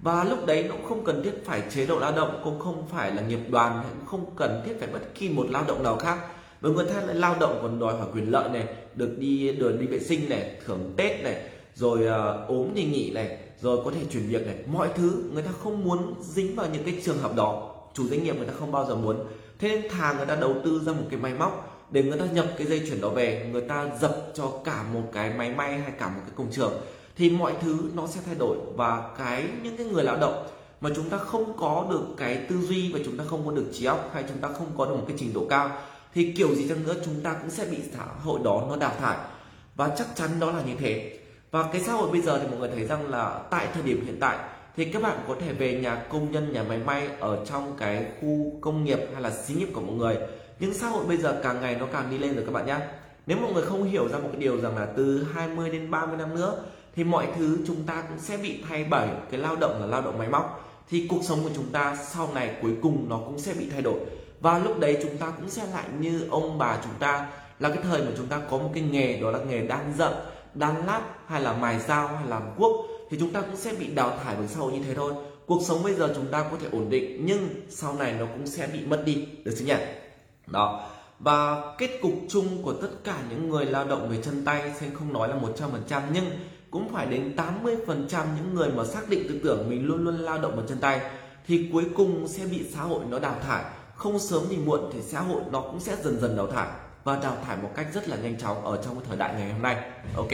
Và 0.00 0.24
lúc 0.24 0.46
đấy 0.46 0.64
nó 0.68 0.74
cũng 0.74 0.86
không 0.88 1.04
cần 1.04 1.22
thiết 1.22 1.44
phải 1.44 1.62
chế 1.70 1.86
độ 1.86 1.98
lao 1.98 2.12
động 2.12 2.40
cũng 2.44 2.58
không 2.58 2.88
phải 2.88 3.14
là 3.14 3.22
nghiệp 3.22 3.40
đoàn 3.50 3.84
cũng 3.98 4.06
không 4.06 4.36
cần 4.36 4.62
thiết 4.66 4.76
phải 4.78 4.88
bất 4.88 5.14
kỳ 5.14 5.28
một 5.28 5.46
lao 5.50 5.64
động 5.68 5.82
nào 5.82 5.96
khác. 5.96 6.18
Với 6.60 6.72
người 6.72 6.84
ta 6.84 7.00
lại 7.00 7.16
lao 7.16 7.36
động 7.40 7.58
còn 7.62 7.78
đòi 7.78 7.98
hỏi 7.98 8.06
quyền 8.14 8.30
lợi 8.30 8.48
này 8.48 8.66
được 8.94 9.18
đi 9.18 9.52
đường 9.52 9.78
đi 9.78 9.86
vệ 9.86 9.98
sinh 9.98 10.28
này 10.28 10.56
thưởng 10.66 10.92
tết 10.96 11.22
này 11.22 11.42
rồi 11.74 11.98
uh, 11.98 12.48
ốm 12.48 12.68
thì 12.74 12.84
nghỉ 12.84 13.10
này 13.10 13.38
rồi 13.60 13.84
có 13.84 13.90
thể 13.90 14.00
chuyển 14.12 14.28
việc 14.28 14.46
này. 14.46 14.56
Mọi 14.66 14.88
thứ 14.94 15.24
người 15.32 15.42
ta 15.42 15.50
không 15.62 15.84
muốn 15.84 16.14
dính 16.20 16.56
vào 16.56 16.66
những 16.72 16.84
cái 16.84 17.00
trường 17.04 17.18
hợp 17.18 17.36
đó. 17.36 17.74
Chủ 17.94 18.08
doanh 18.08 18.24
nghiệp 18.24 18.36
người 18.36 18.46
ta 18.46 18.52
không 18.58 18.72
bao 18.72 18.86
giờ 18.86 18.94
muốn. 18.94 19.16
Thế 19.58 19.68
nên 19.68 19.90
thà 19.90 20.12
người 20.12 20.26
ta 20.26 20.36
đầu 20.36 20.54
tư 20.64 20.80
ra 20.86 20.92
một 20.92 21.04
cái 21.10 21.20
máy 21.20 21.34
móc 21.34 21.67
để 21.90 22.02
người 22.02 22.18
ta 22.18 22.24
nhập 22.26 22.46
cái 22.58 22.66
dây 22.66 22.82
chuyển 22.88 23.00
đó 23.00 23.08
về, 23.08 23.48
người 23.52 23.62
ta 23.62 23.86
dập 24.00 24.16
cho 24.34 24.52
cả 24.64 24.84
một 24.92 25.02
cái 25.12 25.30
máy 25.30 25.50
may 25.50 25.78
hay 25.78 25.92
cả 25.98 26.08
một 26.08 26.20
cái 26.26 26.32
công 26.36 26.50
trường, 26.50 26.72
thì 27.16 27.30
mọi 27.30 27.52
thứ 27.60 27.90
nó 27.94 28.06
sẽ 28.06 28.20
thay 28.26 28.34
đổi. 28.34 28.56
Và 28.76 29.10
cái, 29.18 29.44
những 29.62 29.76
cái 29.76 29.86
người 29.86 30.04
lao 30.04 30.16
động 30.16 30.46
mà 30.80 30.90
chúng 30.96 31.10
ta 31.10 31.18
không 31.18 31.56
có 31.58 31.86
được 31.90 32.04
cái 32.16 32.36
tư 32.48 32.56
duy 32.56 32.92
và 32.92 32.98
chúng 33.04 33.18
ta 33.18 33.24
không 33.24 33.46
có 33.46 33.52
được 33.52 33.66
trí 33.72 33.84
óc 33.84 34.10
hay 34.14 34.24
chúng 34.28 34.38
ta 34.38 34.48
không 34.48 34.66
có 34.76 34.84
được 34.84 34.94
một 34.94 35.04
cái 35.08 35.16
trình 35.20 35.32
độ 35.34 35.46
cao, 35.50 35.70
thì 36.14 36.32
kiểu 36.32 36.54
gì 36.54 36.68
chăng 36.68 36.84
nữa 36.84 36.94
chúng 37.04 37.20
ta 37.22 37.36
cũng 37.40 37.50
sẽ 37.50 37.64
bị 37.64 37.78
xã 37.96 38.04
hội 38.24 38.40
đó 38.44 38.66
nó 38.68 38.76
đào 38.76 38.92
thải. 39.00 39.16
Và 39.76 39.88
chắc 39.98 40.06
chắn 40.14 40.30
đó 40.40 40.50
là 40.50 40.62
như 40.62 40.74
thế. 40.78 41.18
Và 41.50 41.68
cái 41.72 41.80
xã 41.80 41.92
hội 41.92 42.10
bây 42.10 42.20
giờ 42.20 42.38
thì 42.38 42.46
mọi 42.48 42.58
người 42.58 42.70
thấy 42.74 42.86
rằng 42.86 43.10
là 43.10 43.42
tại 43.50 43.66
thời 43.74 43.82
điểm 43.82 44.06
hiện 44.06 44.16
tại, 44.20 44.38
thì 44.76 44.84
các 44.84 45.02
bạn 45.02 45.18
có 45.28 45.34
thể 45.40 45.52
về 45.52 45.80
nhà 45.80 46.04
công 46.10 46.32
nhân, 46.32 46.52
nhà 46.52 46.62
máy 46.62 46.78
may 46.78 47.08
ở 47.20 47.44
trong 47.46 47.72
cái 47.78 48.06
khu 48.20 48.58
công 48.60 48.84
nghiệp 48.84 48.98
hay 49.12 49.22
là 49.22 49.30
xí 49.30 49.54
nghiệp 49.54 49.68
của 49.74 49.80
mọi 49.80 49.96
người 49.96 50.16
nhưng 50.60 50.74
xã 50.74 50.88
hội 50.88 51.06
bây 51.06 51.16
giờ 51.16 51.40
càng 51.42 51.60
ngày 51.60 51.76
nó 51.80 51.86
càng 51.92 52.10
đi 52.10 52.18
lên 52.18 52.34
rồi 52.34 52.44
các 52.46 52.52
bạn 52.52 52.66
nhé. 52.66 52.76
Nếu 53.26 53.38
mọi 53.38 53.52
người 53.52 53.62
không 53.62 53.84
hiểu 53.84 54.08
ra 54.08 54.18
một 54.18 54.28
cái 54.32 54.40
điều 54.40 54.60
rằng 54.60 54.76
là 54.76 54.86
từ 54.96 55.26
20 55.34 55.70
đến 55.70 55.90
30 55.90 56.16
năm 56.16 56.34
nữa, 56.34 56.62
thì 56.96 57.04
mọi 57.04 57.26
thứ 57.38 57.58
chúng 57.66 57.82
ta 57.86 58.02
cũng 58.08 58.18
sẽ 58.18 58.36
bị 58.36 58.64
thay 58.68 58.84
bởi 58.90 59.08
cái 59.30 59.40
lao 59.40 59.56
động 59.56 59.80
là 59.80 59.86
lao 59.86 60.02
động 60.02 60.18
máy 60.18 60.28
móc. 60.28 60.64
Thì 60.90 61.06
cuộc 61.08 61.20
sống 61.22 61.42
của 61.42 61.50
chúng 61.54 61.66
ta 61.72 61.96
sau 61.96 62.28
này 62.34 62.54
cuối 62.62 62.72
cùng 62.82 63.06
nó 63.08 63.20
cũng 63.26 63.38
sẽ 63.38 63.54
bị 63.54 63.70
thay 63.70 63.82
đổi. 63.82 64.00
Và 64.40 64.58
lúc 64.58 64.78
đấy 64.80 64.98
chúng 65.02 65.16
ta 65.16 65.30
cũng 65.30 65.50
sẽ 65.50 65.66
lại 65.72 65.84
như 66.00 66.26
ông 66.30 66.58
bà 66.58 66.78
chúng 66.84 66.94
ta, 66.98 67.26
là 67.58 67.68
cái 67.68 67.78
thời 67.82 68.02
mà 68.02 68.10
chúng 68.16 68.26
ta 68.26 68.40
có 68.50 68.58
một 68.58 68.70
cái 68.74 68.82
nghề, 68.82 69.20
đó 69.20 69.30
là 69.30 69.38
nghề 69.38 69.66
đan 69.66 69.92
dậm, 69.98 70.12
đan 70.54 70.86
lát, 70.86 71.00
hay 71.26 71.40
là 71.40 71.52
mài 71.52 71.78
dao, 71.88 72.08
hay 72.08 72.26
làm 72.28 72.42
cuốc 72.56 72.86
thì 73.10 73.16
chúng 73.20 73.32
ta 73.32 73.40
cũng 73.40 73.56
sẽ 73.56 73.72
bị 73.78 73.86
đào 73.86 74.18
thải 74.24 74.34
bởi 74.38 74.48
xã 74.48 74.60
hội 74.60 74.72
như 74.72 74.82
thế 74.86 74.94
thôi. 74.94 75.12
Cuộc 75.46 75.62
sống 75.62 75.82
bây 75.82 75.94
giờ 75.94 76.12
chúng 76.16 76.26
ta 76.26 76.44
có 76.50 76.56
thể 76.60 76.68
ổn 76.72 76.90
định, 76.90 77.26
nhưng 77.26 77.48
sau 77.68 77.94
này 77.94 78.14
nó 78.18 78.26
cũng 78.26 78.46
sẽ 78.46 78.68
bị 78.72 78.80
mất 78.86 79.02
đi. 79.04 79.26
Được 79.44 79.54
chứ 79.58 79.64
nhỉ? 79.64 79.74
Đó. 80.50 80.88
Và 81.18 81.62
kết 81.78 81.98
cục 82.02 82.12
chung 82.28 82.62
của 82.62 82.72
tất 82.72 82.88
cả 83.04 83.16
những 83.30 83.48
người 83.48 83.64
lao 83.64 83.84
động 83.84 84.08
về 84.08 84.22
chân 84.22 84.44
tay 84.44 84.72
sẽ 84.80 84.86
không 84.94 85.12
nói 85.12 85.28
là 85.28 85.36
100% 85.88 86.02
nhưng 86.12 86.24
cũng 86.70 86.88
phải 86.92 87.06
đến 87.06 87.36
80% 87.36 88.24
những 88.36 88.54
người 88.54 88.68
mà 88.68 88.84
xác 88.84 89.08
định 89.08 89.26
tư 89.28 89.40
tưởng 89.44 89.70
mình 89.70 89.86
luôn 89.86 90.04
luôn 90.04 90.18
lao 90.18 90.38
động 90.38 90.56
bằng 90.56 90.66
chân 90.68 90.78
tay, 90.78 91.00
thì 91.46 91.68
cuối 91.72 91.84
cùng 91.96 92.28
sẽ 92.28 92.46
bị 92.46 92.64
xã 92.74 92.82
hội 92.82 93.00
nó 93.08 93.18
đào 93.18 93.34
thải. 93.46 93.64
Không 93.96 94.18
sớm 94.18 94.42
thì 94.50 94.56
muộn 94.56 94.90
thì 94.92 95.02
xã 95.02 95.20
hội 95.20 95.42
nó 95.50 95.60
cũng 95.60 95.80
sẽ 95.80 95.96
dần 96.02 96.20
dần 96.20 96.36
đào 96.36 96.46
thải, 96.46 96.68
và 97.04 97.18
đào 97.22 97.36
thải 97.46 97.56
một 97.56 97.70
cách 97.76 97.86
rất 97.94 98.08
là 98.08 98.16
nhanh 98.16 98.40
chóng 98.40 98.64
ở 98.64 98.82
trong 98.84 99.00
thời 99.08 99.16
đại 99.16 99.34
ngày 99.34 99.52
hôm 99.52 99.62
nay. 99.62 99.90
Ok. 100.16 100.28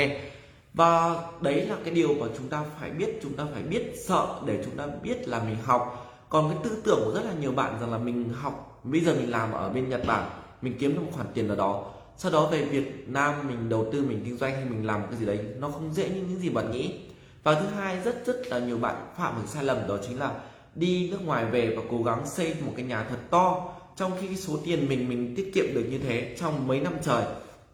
Và 0.74 1.16
đấy 1.40 1.66
là 1.66 1.77
cái 1.85 1.94
điều 1.94 2.09
mà 2.14 2.27
chúng 2.38 2.48
ta 2.48 2.62
phải 2.81 2.90
biết, 2.90 3.20
chúng 3.22 3.33
ta 3.33 3.44
phải 3.53 3.62
biết 3.62 3.94
sợ 4.09 4.27
để 4.46 4.62
chúng 4.64 4.77
ta 4.77 4.87
biết 5.03 5.29
là 5.29 5.38
mình 5.38 5.57
học 5.64 6.03
còn 6.35 6.49
cái 6.49 6.59
tư 6.64 6.83
tưởng 6.85 7.01
của 7.05 7.12
rất 7.14 7.25
là 7.25 7.33
nhiều 7.40 7.53
bạn 7.53 7.81
rằng 7.81 7.92
là 7.92 7.99
mình 7.99 8.33
học, 8.33 8.81
bây 8.85 9.01
giờ 9.01 9.14
mình 9.14 9.31
làm 9.31 9.53
ở 9.53 9.70
bên 9.70 9.88
Nhật 9.88 10.07
Bản, 10.07 10.31
mình 10.62 10.77
kiếm 10.79 10.94
được 10.94 11.01
một 11.01 11.11
khoản 11.12 11.27
tiền 11.35 11.49
ở 11.49 11.57
đó. 11.57 11.85
Sau 12.16 12.33
đó 12.33 12.47
về 12.47 12.64
Việt 12.64 13.09
Nam 13.09 13.49
mình 13.49 13.68
đầu 13.68 13.87
tư, 13.92 14.05
mình 14.09 14.20
kinh 14.25 14.38
doanh 14.38 14.55
hay 14.55 14.64
mình 14.64 14.87
làm 14.87 15.03
cái 15.11 15.16
gì 15.18 15.27
đấy, 15.27 15.38
nó 15.59 15.68
không 15.68 15.94
dễ 15.94 16.09
như 16.09 16.23
những 16.29 16.40
gì 16.40 16.49
bạn 16.49 16.70
nghĩ. 16.70 16.94
Và 17.42 17.55
thứ 17.55 17.66
hai, 17.66 18.01
rất 18.05 18.27
rất 18.27 18.49
là 18.49 18.59
nhiều 18.59 18.79
bạn 18.79 18.94
phạm 19.16 19.35
một 19.35 19.42
sai 19.47 19.64
lầm, 19.64 19.79
đó 19.88 19.99
chính 20.09 20.18
là 20.18 20.35
đi 20.75 21.11
nước 21.11 21.18
ngoài 21.25 21.44
về 21.44 21.77
và 21.77 21.83
cố 21.90 22.03
gắng 22.03 22.27
xây 22.27 22.55
một 22.66 22.73
cái 22.77 22.87
nhà 22.87 23.07
thật 23.11 23.18
to. 23.31 23.73
Trong 23.97 24.12
khi 24.20 24.27
cái 24.27 24.37
số 24.37 24.59
tiền 24.64 24.88
mình 24.88 25.09
mình 25.09 25.35
tiết 25.37 25.51
kiệm 25.55 25.75
được 25.75 25.85
như 25.90 25.99
thế 25.99 26.37
trong 26.40 26.68
mấy 26.68 26.81
năm 26.81 26.94
trời. 27.03 27.25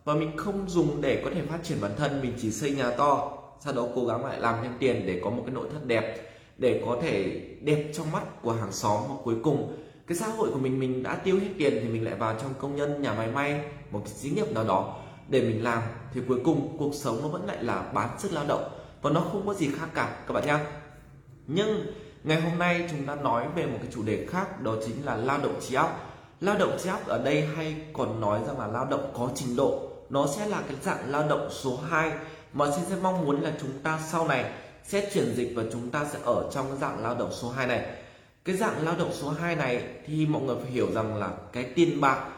Và 0.04 0.14
mình 0.14 0.36
không 0.36 0.68
dùng 0.68 1.00
để 1.00 1.22
có 1.24 1.30
thể 1.34 1.42
phát 1.42 1.58
triển 1.62 1.78
bản 1.80 1.92
thân, 1.96 2.20
mình 2.22 2.32
chỉ 2.40 2.50
xây 2.50 2.70
nhà 2.70 2.90
to, 2.90 3.38
sau 3.60 3.72
đó 3.72 3.86
cố 3.94 4.06
gắng 4.06 4.24
lại 4.24 4.40
làm 4.40 4.54
thêm 4.62 4.72
tiền 4.78 5.02
để 5.06 5.20
có 5.24 5.30
một 5.30 5.42
cái 5.46 5.54
nội 5.54 5.68
thất 5.72 5.86
đẹp 5.86 6.29
để 6.60 6.82
có 6.86 6.96
thể 7.02 7.40
đẹp 7.60 7.90
trong 7.94 8.12
mắt 8.12 8.42
của 8.42 8.52
hàng 8.52 8.72
xóm 8.72 9.00
hoặc 9.08 9.18
cuối 9.24 9.36
cùng. 9.42 9.76
Cái 10.06 10.16
xã 10.16 10.26
hội 10.26 10.50
của 10.52 10.58
mình 10.58 10.80
mình 10.80 11.02
đã 11.02 11.14
tiêu 11.14 11.38
hết 11.40 11.48
tiền 11.58 11.78
thì 11.82 11.88
mình 11.88 12.04
lại 12.04 12.14
vào 12.14 12.34
trong 12.42 12.54
công 12.58 12.76
nhân, 12.76 13.02
nhà 13.02 13.12
máy 13.12 13.28
may, 13.30 13.60
một 13.90 14.00
cái 14.04 14.14
xí 14.14 14.30
nghiệp 14.30 14.52
nào 14.54 14.64
đó 14.64 14.96
để 15.28 15.40
mình 15.40 15.64
làm. 15.64 15.82
Thì 16.14 16.20
cuối 16.28 16.38
cùng, 16.44 16.76
cuộc 16.78 16.94
sống 16.94 17.18
nó 17.22 17.28
vẫn 17.28 17.46
lại 17.46 17.64
là 17.64 17.82
bán 17.94 18.08
sức 18.18 18.32
lao 18.32 18.44
động 18.48 18.70
và 19.02 19.10
nó 19.10 19.20
không 19.20 19.46
có 19.46 19.54
gì 19.54 19.68
khác 19.78 19.88
cả, 19.94 20.16
các 20.26 20.34
bạn 20.34 20.46
nhá. 20.46 20.66
Nhưng 21.46 21.86
ngày 22.24 22.40
hôm 22.40 22.58
nay 22.58 22.88
chúng 22.90 23.06
ta 23.06 23.14
nói 23.14 23.46
về 23.56 23.66
một 23.66 23.78
cái 23.82 23.88
chủ 23.94 24.02
đề 24.02 24.26
khác, 24.26 24.60
đó 24.60 24.74
chính 24.86 25.06
là 25.06 25.16
lao 25.16 25.38
động 25.38 25.60
trí 25.60 25.74
óc. 25.74 26.06
Lao 26.40 26.58
động 26.58 26.76
trí 26.82 26.88
óc 26.88 27.06
ở 27.06 27.22
đây 27.24 27.48
hay 27.56 27.76
còn 27.92 28.20
nói 28.20 28.40
rằng 28.46 28.58
là 28.58 28.66
lao 28.66 28.84
động 28.84 29.12
có 29.18 29.30
trình 29.34 29.56
độ, 29.56 29.90
nó 30.10 30.26
sẽ 30.26 30.46
là 30.46 30.62
cái 30.68 30.76
dạng 30.82 31.10
lao 31.10 31.28
động 31.28 31.48
số 31.50 31.78
2 31.90 32.12
mà 32.52 32.70
xin 32.70 32.84
sẽ 32.88 32.96
mong 33.02 33.24
muốn 33.24 33.40
là 33.40 33.52
chúng 33.60 33.70
ta 33.82 33.98
sau 34.10 34.28
này 34.28 34.52
sẽ 34.90 35.10
chuyển 35.14 35.34
dịch 35.34 35.52
và 35.56 35.62
chúng 35.72 35.90
ta 35.90 36.06
sẽ 36.12 36.18
ở 36.24 36.50
trong 36.54 36.68
cái 36.68 36.78
dạng 36.78 37.02
lao 37.02 37.14
động 37.14 37.30
số 37.32 37.50
2 37.50 37.66
này. 37.66 37.86
Cái 38.44 38.56
dạng 38.56 38.84
lao 38.84 38.96
động 38.98 39.10
số 39.12 39.28
2 39.30 39.56
này 39.56 39.84
thì 40.06 40.26
mọi 40.26 40.42
người 40.42 40.56
phải 40.62 40.70
hiểu 40.70 40.92
rằng 40.92 41.16
là 41.16 41.30
cái 41.52 41.64
tiền 41.64 42.00
bạc 42.00 42.28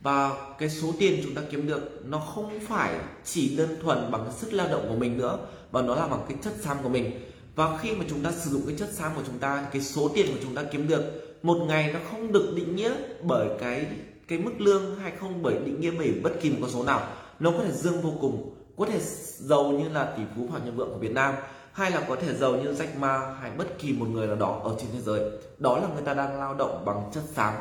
và 0.00 0.30
cái 0.58 0.70
số 0.70 0.92
tiền 0.98 1.20
chúng 1.24 1.34
ta 1.34 1.42
kiếm 1.50 1.66
được 1.66 2.02
nó 2.04 2.18
không 2.18 2.60
phải 2.68 2.94
chỉ 3.24 3.56
đơn 3.56 3.76
thuần 3.82 4.10
bằng 4.10 4.24
cái 4.24 4.32
sức 4.32 4.52
lao 4.52 4.68
động 4.68 4.86
của 4.88 4.94
mình 4.94 5.18
nữa, 5.18 5.38
mà 5.72 5.82
nó 5.82 5.94
là 5.94 6.06
bằng 6.06 6.20
cái 6.28 6.38
chất 6.42 6.52
xám 6.60 6.76
của 6.82 6.88
mình. 6.88 7.10
Và 7.54 7.78
khi 7.78 7.92
mà 7.92 8.04
chúng 8.08 8.22
ta 8.22 8.32
sử 8.32 8.50
dụng 8.50 8.62
cái 8.66 8.76
chất 8.78 8.92
xám 8.92 9.12
của 9.14 9.22
chúng 9.26 9.38
ta, 9.38 9.66
cái 9.72 9.82
số 9.82 10.08
tiền 10.14 10.26
của 10.26 10.38
chúng 10.42 10.54
ta 10.54 10.62
kiếm 10.62 10.88
được, 10.88 11.36
một 11.42 11.58
ngày 11.68 11.92
nó 11.92 11.98
không 12.10 12.32
được 12.32 12.52
định 12.56 12.76
nghĩa 12.76 12.92
bởi 13.22 13.48
cái 13.60 13.86
cái 14.28 14.38
mức 14.38 14.52
lương 14.58 14.98
hay 14.98 15.12
không 15.20 15.42
bởi 15.42 15.54
định 15.54 15.80
nghĩa 15.80 15.90
bởi 15.98 16.12
bất 16.22 16.32
kỳ 16.40 16.50
một 16.50 16.56
con 16.60 16.70
số 16.70 16.84
nào. 16.84 17.08
Nó 17.40 17.50
có 17.50 17.58
thể 17.64 17.72
dương 17.72 18.00
vô 18.00 18.12
cùng, 18.20 18.54
có 18.76 18.86
thể 18.86 19.00
giàu 19.38 19.64
như 19.70 19.88
là 19.88 20.14
tỷ 20.16 20.22
phú 20.36 20.46
hoàng 20.50 20.64
nhân 20.64 20.76
vượng 20.76 20.88
của 20.88 20.98
Việt 20.98 21.12
Nam 21.12 21.34
hay 21.76 21.90
là 21.90 22.00
có 22.08 22.16
thể 22.16 22.34
giàu 22.34 22.56
như 22.56 22.72
Jack 22.72 22.98
Ma 22.98 23.34
hay 23.40 23.50
bất 23.50 23.78
kỳ 23.78 23.92
một 23.92 24.06
người 24.08 24.26
nào 24.26 24.36
đó 24.36 24.60
ở 24.64 24.74
trên 24.78 24.88
thế 24.92 25.00
giới. 25.00 25.20
Đó 25.58 25.78
là 25.78 25.88
người 25.94 26.02
ta 26.02 26.14
đang 26.14 26.38
lao 26.38 26.54
động 26.54 26.84
bằng 26.84 27.10
chất 27.14 27.22
xám. 27.34 27.54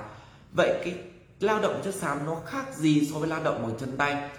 Vậy 0.52 0.82
cái 0.84 0.94
lao 1.40 1.60
động 1.60 1.82
chất 1.84 1.96
xám 1.96 2.26
nó 2.26 2.36
khác 2.46 2.76
gì 2.76 3.10
so 3.14 3.20
với 3.20 3.30
lao 3.30 3.44
động 3.44 3.64
bằng 3.64 3.72
chân 3.80 3.98
tay? 3.98 4.30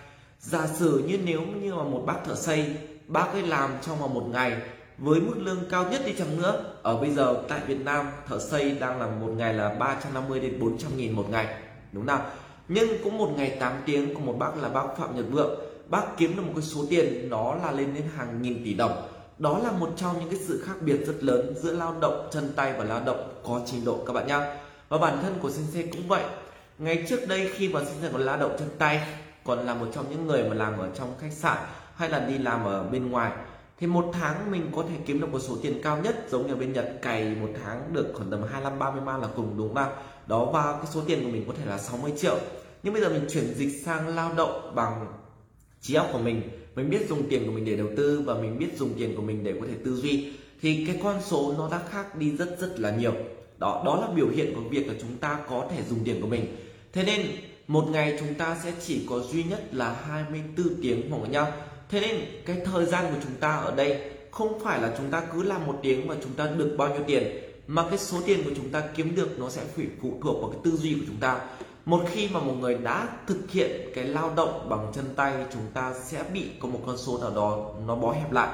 Giả 0.41 0.67
sử 0.67 1.05
như 1.07 1.19
nếu 1.25 1.41
như 1.41 1.75
mà 1.75 1.83
một 1.83 2.03
bác 2.07 2.25
thợ 2.25 2.35
xây, 2.35 2.77
bác 3.07 3.33
ấy 3.33 3.43
làm 3.43 3.71
trong 3.83 3.99
vòng 3.99 4.15
một 4.15 4.25
ngày 4.33 4.57
với 4.99 5.21
mức 5.21 5.35
lương 5.37 5.71
cao 5.71 5.91
nhất 5.91 6.03
đi 6.07 6.13
chăng 6.19 6.43
nữa. 6.43 6.65
Ở 6.83 6.97
bây 6.97 7.11
giờ 7.11 7.43
tại 7.49 7.61
Việt 7.67 7.81
Nam, 7.85 8.07
thợ 8.29 8.39
xây 8.39 8.71
đang 8.71 9.01
làm 9.01 9.21
một 9.21 9.33
ngày 9.37 9.55
là 9.55 9.69
350 9.69 10.41
đến 10.41 10.61
400 10.61 10.97
nghìn 10.97 11.13
một 11.13 11.31
ngày. 11.31 11.47
Đúng 11.93 12.07
không 12.07 12.21
nhưng 12.69 12.89
cũng 13.05 13.19
một 13.19 13.33
ngày 13.37 13.57
8 13.61 13.73
tiếng 13.87 14.15
của 14.15 14.21
một 14.21 14.37
bác 14.39 14.63
là 14.63 14.69
bác 14.69 14.97
Phạm 14.99 15.17
Nhật 15.17 15.25
Vượng. 15.31 15.61
Bác 15.89 16.17
kiếm 16.17 16.37
được 16.37 16.43
một 16.43 16.53
cái 16.55 16.63
số 16.63 16.85
tiền, 16.91 17.29
nó 17.29 17.55
là 17.55 17.73
lên 17.73 17.95
đến 17.95 18.05
hàng 18.17 18.43
nghìn 18.43 18.65
tỷ 18.65 18.75
đồng 18.75 19.16
đó 19.39 19.59
là 19.59 19.73
một 19.73 19.91
trong 19.97 20.21
những 20.21 20.31
cái 20.31 20.41
sự 20.49 20.63
khác 20.67 20.75
biệt 20.81 21.07
rất 21.07 21.25
lớn 21.25 21.55
giữa 21.63 21.73
lao 21.73 21.95
động 22.01 22.29
chân 22.33 22.53
tay 22.57 22.75
và 22.79 22.85
lao 22.85 23.01
động 23.07 23.41
có 23.45 23.61
trình 23.67 23.85
độ 23.85 24.05
các 24.07 24.13
bạn 24.13 24.27
nhá 24.27 24.59
và 24.89 24.99
bản 24.99 25.19
thân 25.23 25.39
của 25.43 25.51
Sensei 25.51 25.83
cũng 25.83 26.09
vậy 26.09 26.25
ngày 26.79 27.05
trước 27.09 27.29
đây 27.29 27.51
khi 27.55 27.69
mà 27.69 27.85
Sensei 27.85 28.13
còn 28.13 28.23
lao 28.23 28.37
động 28.37 28.57
chân 28.59 28.69
tay 28.79 29.07
còn 29.45 29.59
là 29.59 29.75
một 29.75 29.87
trong 29.95 30.05
những 30.11 30.27
người 30.27 30.49
mà 30.49 30.55
làm 30.55 30.79
ở 30.79 30.89
trong 30.95 31.15
khách 31.21 31.33
sạn 31.33 31.59
hay 31.95 32.09
là 32.09 32.19
đi 32.19 32.39
làm 32.39 32.65
ở 32.65 32.83
bên 32.83 33.11
ngoài 33.11 33.33
thì 33.79 33.87
một 33.87 34.11
tháng 34.13 34.51
mình 34.51 34.71
có 34.77 34.85
thể 34.89 34.95
kiếm 35.07 35.21
được 35.21 35.33
một 35.33 35.39
số 35.39 35.57
tiền 35.63 35.81
cao 35.83 35.99
nhất 35.99 36.27
giống 36.31 36.47
như 36.47 36.55
bên 36.55 36.73
Nhật 36.73 36.93
cày 37.03 37.35
một 37.35 37.49
tháng 37.65 37.93
được 37.93 38.13
khoảng 38.15 38.31
tầm 38.31 38.43
25 38.43 38.79
30 38.79 39.01
man 39.01 39.21
là 39.21 39.29
cùng 39.37 39.57
đúng 39.57 39.75
không? 39.75 39.93
Đó 40.27 40.45
và 40.45 40.73
cái 40.73 40.87
số 40.87 41.01
tiền 41.07 41.25
của 41.25 41.31
mình 41.31 41.45
có 41.47 41.53
thể 41.59 41.67
là 41.67 41.79
60 41.79 42.13
triệu. 42.17 42.39
Nhưng 42.83 42.93
bây 42.93 43.03
giờ 43.03 43.09
mình 43.09 43.27
chuyển 43.31 43.55
dịch 43.55 43.85
sang 43.85 44.09
lao 44.09 44.33
động 44.35 44.73
bằng 44.75 45.07
trí 45.81 45.95
óc 45.95 46.07
của 46.13 46.19
mình, 46.19 46.43
mình 46.77 46.91
biết 46.91 47.09
dùng 47.09 47.29
tiền 47.29 47.47
của 47.47 47.53
mình 47.53 47.65
để 47.65 47.77
đầu 47.77 47.89
tư 47.97 48.23
và 48.27 48.35
mình 48.35 48.59
biết 48.59 48.77
dùng 48.77 48.93
tiền 48.99 49.17
của 49.17 49.23
mình 49.23 49.45
để 49.45 49.55
có 49.61 49.67
thể 49.67 49.75
tư 49.85 49.95
duy 49.95 50.33
thì 50.63 50.85
cái 50.87 51.01
con 51.03 51.21
số 51.27 51.55
nó 51.59 51.69
đã 51.71 51.81
khác 51.91 52.17
đi 52.17 52.31
rất 52.31 52.57
rất 52.61 52.81
là 52.81 52.97
nhiều. 52.97 53.13
Đó 53.59 53.83
đó 53.87 54.01
là 54.01 54.15
biểu 54.17 54.29
hiện 54.29 54.55
của 54.55 54.61
việc 54.61 54.89
là 54.89 54.95
chúng 55.01 55.17
ta 55.17 55.39
có 55.49 55.69
thể 55.71 55.83
dùng 55.91 55.99
tiền 56.05 56.21
của 56.21 56.29
mình. 56.29 56.57
Thế 56.93 57.05
nên, 57.05 57.27
một 57.67 57.89
ngày 57.91 58.17
chúng 58.21 58.35
ta 58.35 58.57
sẽ 58.65 58.73
chỉ 58.87 59.07
có 59.09 59.21
duy 59.21 59.45
nhất 59.45 59.75
là 59.75 59.93
24 59.93 60.75
tiếng 60.83 61.11
mọi 61.11 61.21
người 61.21 61.29
nhau 61.29 61.53
thế 61.89 62.01
nên, 62.01 62.21
cái 62.47 62.57
thời 62.65 62.87
gian 62.87 63.05
của 63.15 63.21
chúng 63.23 63.35
ta 63.41 63.57
ở 63.57 63.75
đây 63.77 64.01
không 64.31 64.61
phải 64.61 64.83
là 64.83 64.95
chúng 64.99 65.11
ta 65.11 65.23
cứ 65.33 65.43
làm 65.43 65.67
một 65.67 65.79
tiếng 65.83 66.07
mà 66.07 66.15
chúng 66.23 66.33
ta 66.33 66.47
được 66.59 66.75
bao 66.79 66.89
nhiêu 66.89 67.03
tiền, 67.07 67.23
mà 67.67 67.89
cái 67.89 67.99
số 67.99 68.19
tiền 68.27 68.45
của 68.45 68.51
chúng 68.57 68.69
ta 68.69 68.83
kiếm 68.97 69.15
được 69.17 69.39
nó 69.39 69.51
sẽ 69.51 69.63
phải 69.77 69.87
phụ 70.03 70.19
thuộc 70.23 70.41
vào 70.41 70.51
cái 70.51 70.61
tư 70.65 70.77
duy 70.77 70.95
của 70.95 71.05
chúng 71.07 71.21
ta 71.21 71.41
một 71.87 72.05
khi 72.09 72.29
mà 72.33 72.41
một 72.41 72.55
người 72.61 72.75
đã 72.75 73.09
thực 73.27 73.51
hiện 73.51 73.91
cái 73.95 74.05
lao 74.05 74.33
động 74.37 74.69
bằng 74.69 74.93
chân 74.95 75.05
tay 75.17 75.35
chúng 75.53 75.63
ta 75.75 75.95
sẽ 76.05 76.25
bị 76.33 76.51
có 76.61 76.69
một 76.69 76.81
con 76.87 76.97
số 76.97 77.19
nào 77.19 77.31
đó 77.31 77.71
nó 77.87 77.95
bó 77.95 78.13
hẹp 78.13 78.33
lại. 78.33 78.49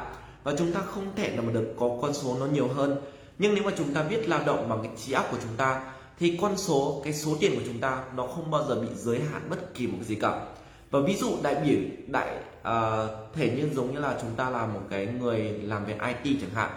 Và 0.44 0.52
chúng 0.58 0.72
ta 0.72 0.80
không 0.80 1.12
thể 1.16 1.30
nào 1.36 1.44
mà 1.46 1.52
được 1.52 1.74
có 1.78 1.90
con 2.02 2.14
số 2.14 2.36
nó 2.40 2.46
nhiều 2.46 2.68
hơn. 2.68 2.96
Nhưng 3.38 3.54
nếu 3.54 3.64
mà 3.64 3.70
chúng 3.78 3.94
ta 3.94 4.02
biết 4.02 4.28
lao 4.28 4.40
động 4.46 4.68
bằng 4.68 4.78
cái 4.82 4.92
trí 4.96 5.12
óc 5.12 5.28
của 5.30 5.36
chúng 5.42 5.56
ta 5.56 5.92
thì 6.18 6.38
con 6.40 6.56
số 6.56 7.00
cái 7.04 7.12
số 7.12 7.36
tiền 7.40 7.54
của 7.54 7.62
chúng 7.66 7.78
ta 7.78 8.04
nó 8.16 8.26
không 8.26 8.50
bao 8.50 8.64
giờ 8.68 8.80
bị 8.80 8.88
giới 8.96 9.20
hạn 9.32 9.42
bất 9.50 9.74
kỳ 9.74 9.86
một 9.86 9.94
cái 9.98 10.06
gì 10.06 10.14
cả. 10.14 10.46
Và 10.90 11.00
ví 11.00 11.16
dụ 11.16 11.36
đại 11.42 11.54
biểu 11.54 11.78
đại 12.06 12.36
uh, 12.60 13.34
thể 13.34 13.50
như 13.56 13.68
giống 13.74 13.94
như 13.94 14.00
là 14.00 14.18
chúng 14.20 14.30
ta 14.36 14.50
là 14.50 14.66
một 14.66 14.80
cái 14.90 15.06
người 15.06 15.42
làm 15.42 15.84
về 15.84 15.92
IT 15.92 16.38
chẳng 16.40 16.54
hạn. 16.54 16.70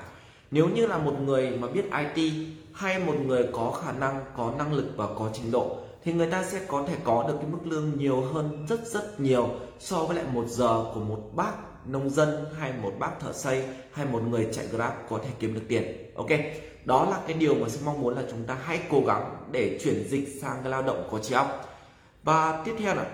Nếu 0.51 0.67
như 0.67 0.87
là 0.87 0.97
một 0.97 1.19
người 1.19 1.51
mà 1.51 1.67
biết 1.67 1.85
IT 2.15 2.33
hay 2.73 2.99
một 2.99 3.15
người 3.25 3.47
có 3.51 3.71
khả 3.71 3.91
năng 3.91 4.25
có 4.37 4.53
năng 4.57 4.73
lực 4.73 4.91
và 4.95 5.07
có 5.07 5.29
trình 5.33 5.51
độ 5.51 5.77
thì 6.05 6.13
người 6.13 6.27
ta 6.27 6.43
sẽ 6.43 6.61
có 6.67 6.83
thể 6.87 6.95
có 7.03 7.25
được 7.27 7.33
cái 7.41 7.49
mức 7.51 7.57
lương 7.63 7.97
nhiều 7.97 8.21
hơn 8.21 8.65
rất 8.69 8.87
rất 8.87 9.19
nhiều 9.19 9.49
so 9.79 10.03
với 10.03 10.15
lại 10.15 10.25
một 10.33 10.45
giờ 10.47 10.85
của 10.93 10.99
một 10.99 11.21
bác 11.35 11.53
nông 11.85 12.09
dân 12.09 12.45
hay 12.59 12.73
một 12.81 12.93
bác 12.99 13.19
thợ 13.19 13.33
xây 13.33 13.63
hay 13.91 14.05
một 14.05 14.21
người 14.29 14.47
chạy 14.53 14.67
grab 14.67 14.91
có 15.09 15.19
thể 15.23 15.29
kiếm 15.39 15.53
được 15.53 15.61
tiền, 15.67 16.11
ok? 16.15 16.27
Đó 16.85 17.07
là 17.09 17.19
cái 17.27 17.37
điều 17.37 17.55
mà 17.55 17.67
tôi 17.73 17.81
mong 17.85 18.01
muốn 18.01 18.15
là 18.15 18.23
chúng 18.31 18.43
ta 18.43 18.57
hãy 18.63 18.79
cố 18.89 19.01
gắng 19.07 19.35
để 19.51 19.79
chuyển 19.83 20.07
dịch 20.09 20.41
sang 20.41 20.59
cái 20.63 20.71
lao 20.71 20.81
động 20.81 21.07
có 21.11 21.19
trí 21.19 21.35
óc. 21.35 21.77
Và 22.23 22.61
tiếp 22.65 22.75
theo 22.79 22.95
là 22.95 23.05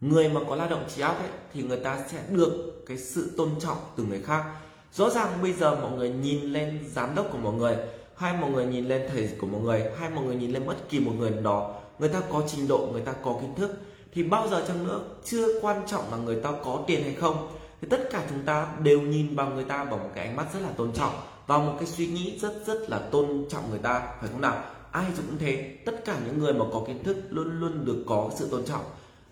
người 0.00 0.28
mà 0.28 0.40
có 0.48 0.56
lao 0.56 0.68
động 0.68 0.84
trí 0.96 1.02
óc 1.02 1.18
ấy, 1.18 1.30
thì 1.54 1.62
người 1.62 1.80
ta 1.80 2.04
sẽ 2.08 2.18
được 2.30 2.84
cái 2.86 2.98
sự 2.98 3.30
tôn 3.36 3.50
trọng 3.60 3.78
từ 3.96 4.04
người 4.04 4.22
khác. 4.22 4.44
Rõ 4.92 5.10
ràng 5.10 5.28
bây 5.42 5.52
giờ 5.52 5.74
mọi 5.74 5.92
người 5.92 6.10
nhìn 6.10 6.40
lên 6.40 6.84
giám 6.94 7.14
đốc 7.14 7.32
của 7.32 7.38
mọi 7.38 7.54
người, 7.54 7.76
hay 8.16 8.36
mọi 8.40 8.50
người 8.50 8.66
nhìn 8.66 8.84
lên 8.84 9.02
thầy 9.12 9.28
của 9.40 9.46
mọi 9.46 9.60
người, 9.60 9.84
hay 9.98 10.10
mọi 10.10 10.24
người 10.24 10.36
nhìn 10.36 10.52
lên 10.52 10.66
bất 10.66 10.88
kỳ 10.88 11.00
một 11.00 11.12
người 11.18 11.30
đó 11.30 11.77
người 11.98 12.08
ta 12.08 12.20
có 12.32 12.42
trình 12.48 12.68
độ, 12.68 12.88
người 12.92 13.02
ta 13.02 13.12
có 13.12 13.38
kiến 13.40 13.54
thức, 13.54 13.70
thì 14.14 14.22
bao 14.22 14.48
giờ 14.48 14.64
chăng 14.68 14.86
nữa 14.86 15.00
chưa 15.24 15.60
quan 15.60 15.82
trọng 15.86 16.10
là 16.10 16.16
người 16.16 16.40
ta 16.40 16.52
có 16.64 16.84
tiền 16.86 17.02
hay 17.02 17.14
không. 17.14 17.48
Thì 17.80 17.88
tất 17.90 18.08
cả 18.10 18.26
chúng 18.30 18.42
ta 18.42 18.66
đều 18.82 19.00
nhìn 19.00 19.36
vào 19.36 19.50
người 19.50 19.64
ta 19.64 19.84
bằng 19.84 19.98
một 19.98 20.10
cái 20.14 20.26
ánh 20.26 20.36
mắt 20.36 20.46
rất 20.54 20.60
là 20.62 20.70
tôn 20.76 20.92
trọng 20.92 21.12
và 21.46 21.58
một 21.58 21.72
cái 21.78 21.86
suy 21.86 22.06
nghĩ 22.06 22.38
rất 22.42 22.66
rất 22.66 22.90
là 22.90 22.98
tôn 22.98 23.44
trọng 23.48 23.70
người 23.70 23.78
ta, 23.78 24.00
phải 24.20 24.28
không 24.32 24.40
nào? 24.40 24.62
Ai 24.90 25.06
cũng 25.16 25.38
thế, 25.38 25.76
tất 25.84 26.04
cả 26.04 26.16
những 26.26 26.38
người 26.38 26.52
mà 26.52 26.64
có 26.72 26.82
kiến 26.86 27.04
thức 27.04 27.16
luôn 27.30 27.60
luôn 27.60 27.84
được 27.84 28.04
có 28.06 28.30
sự 28.36 28.48
tôn 28.50 28.64
trọng. 28.64 28.84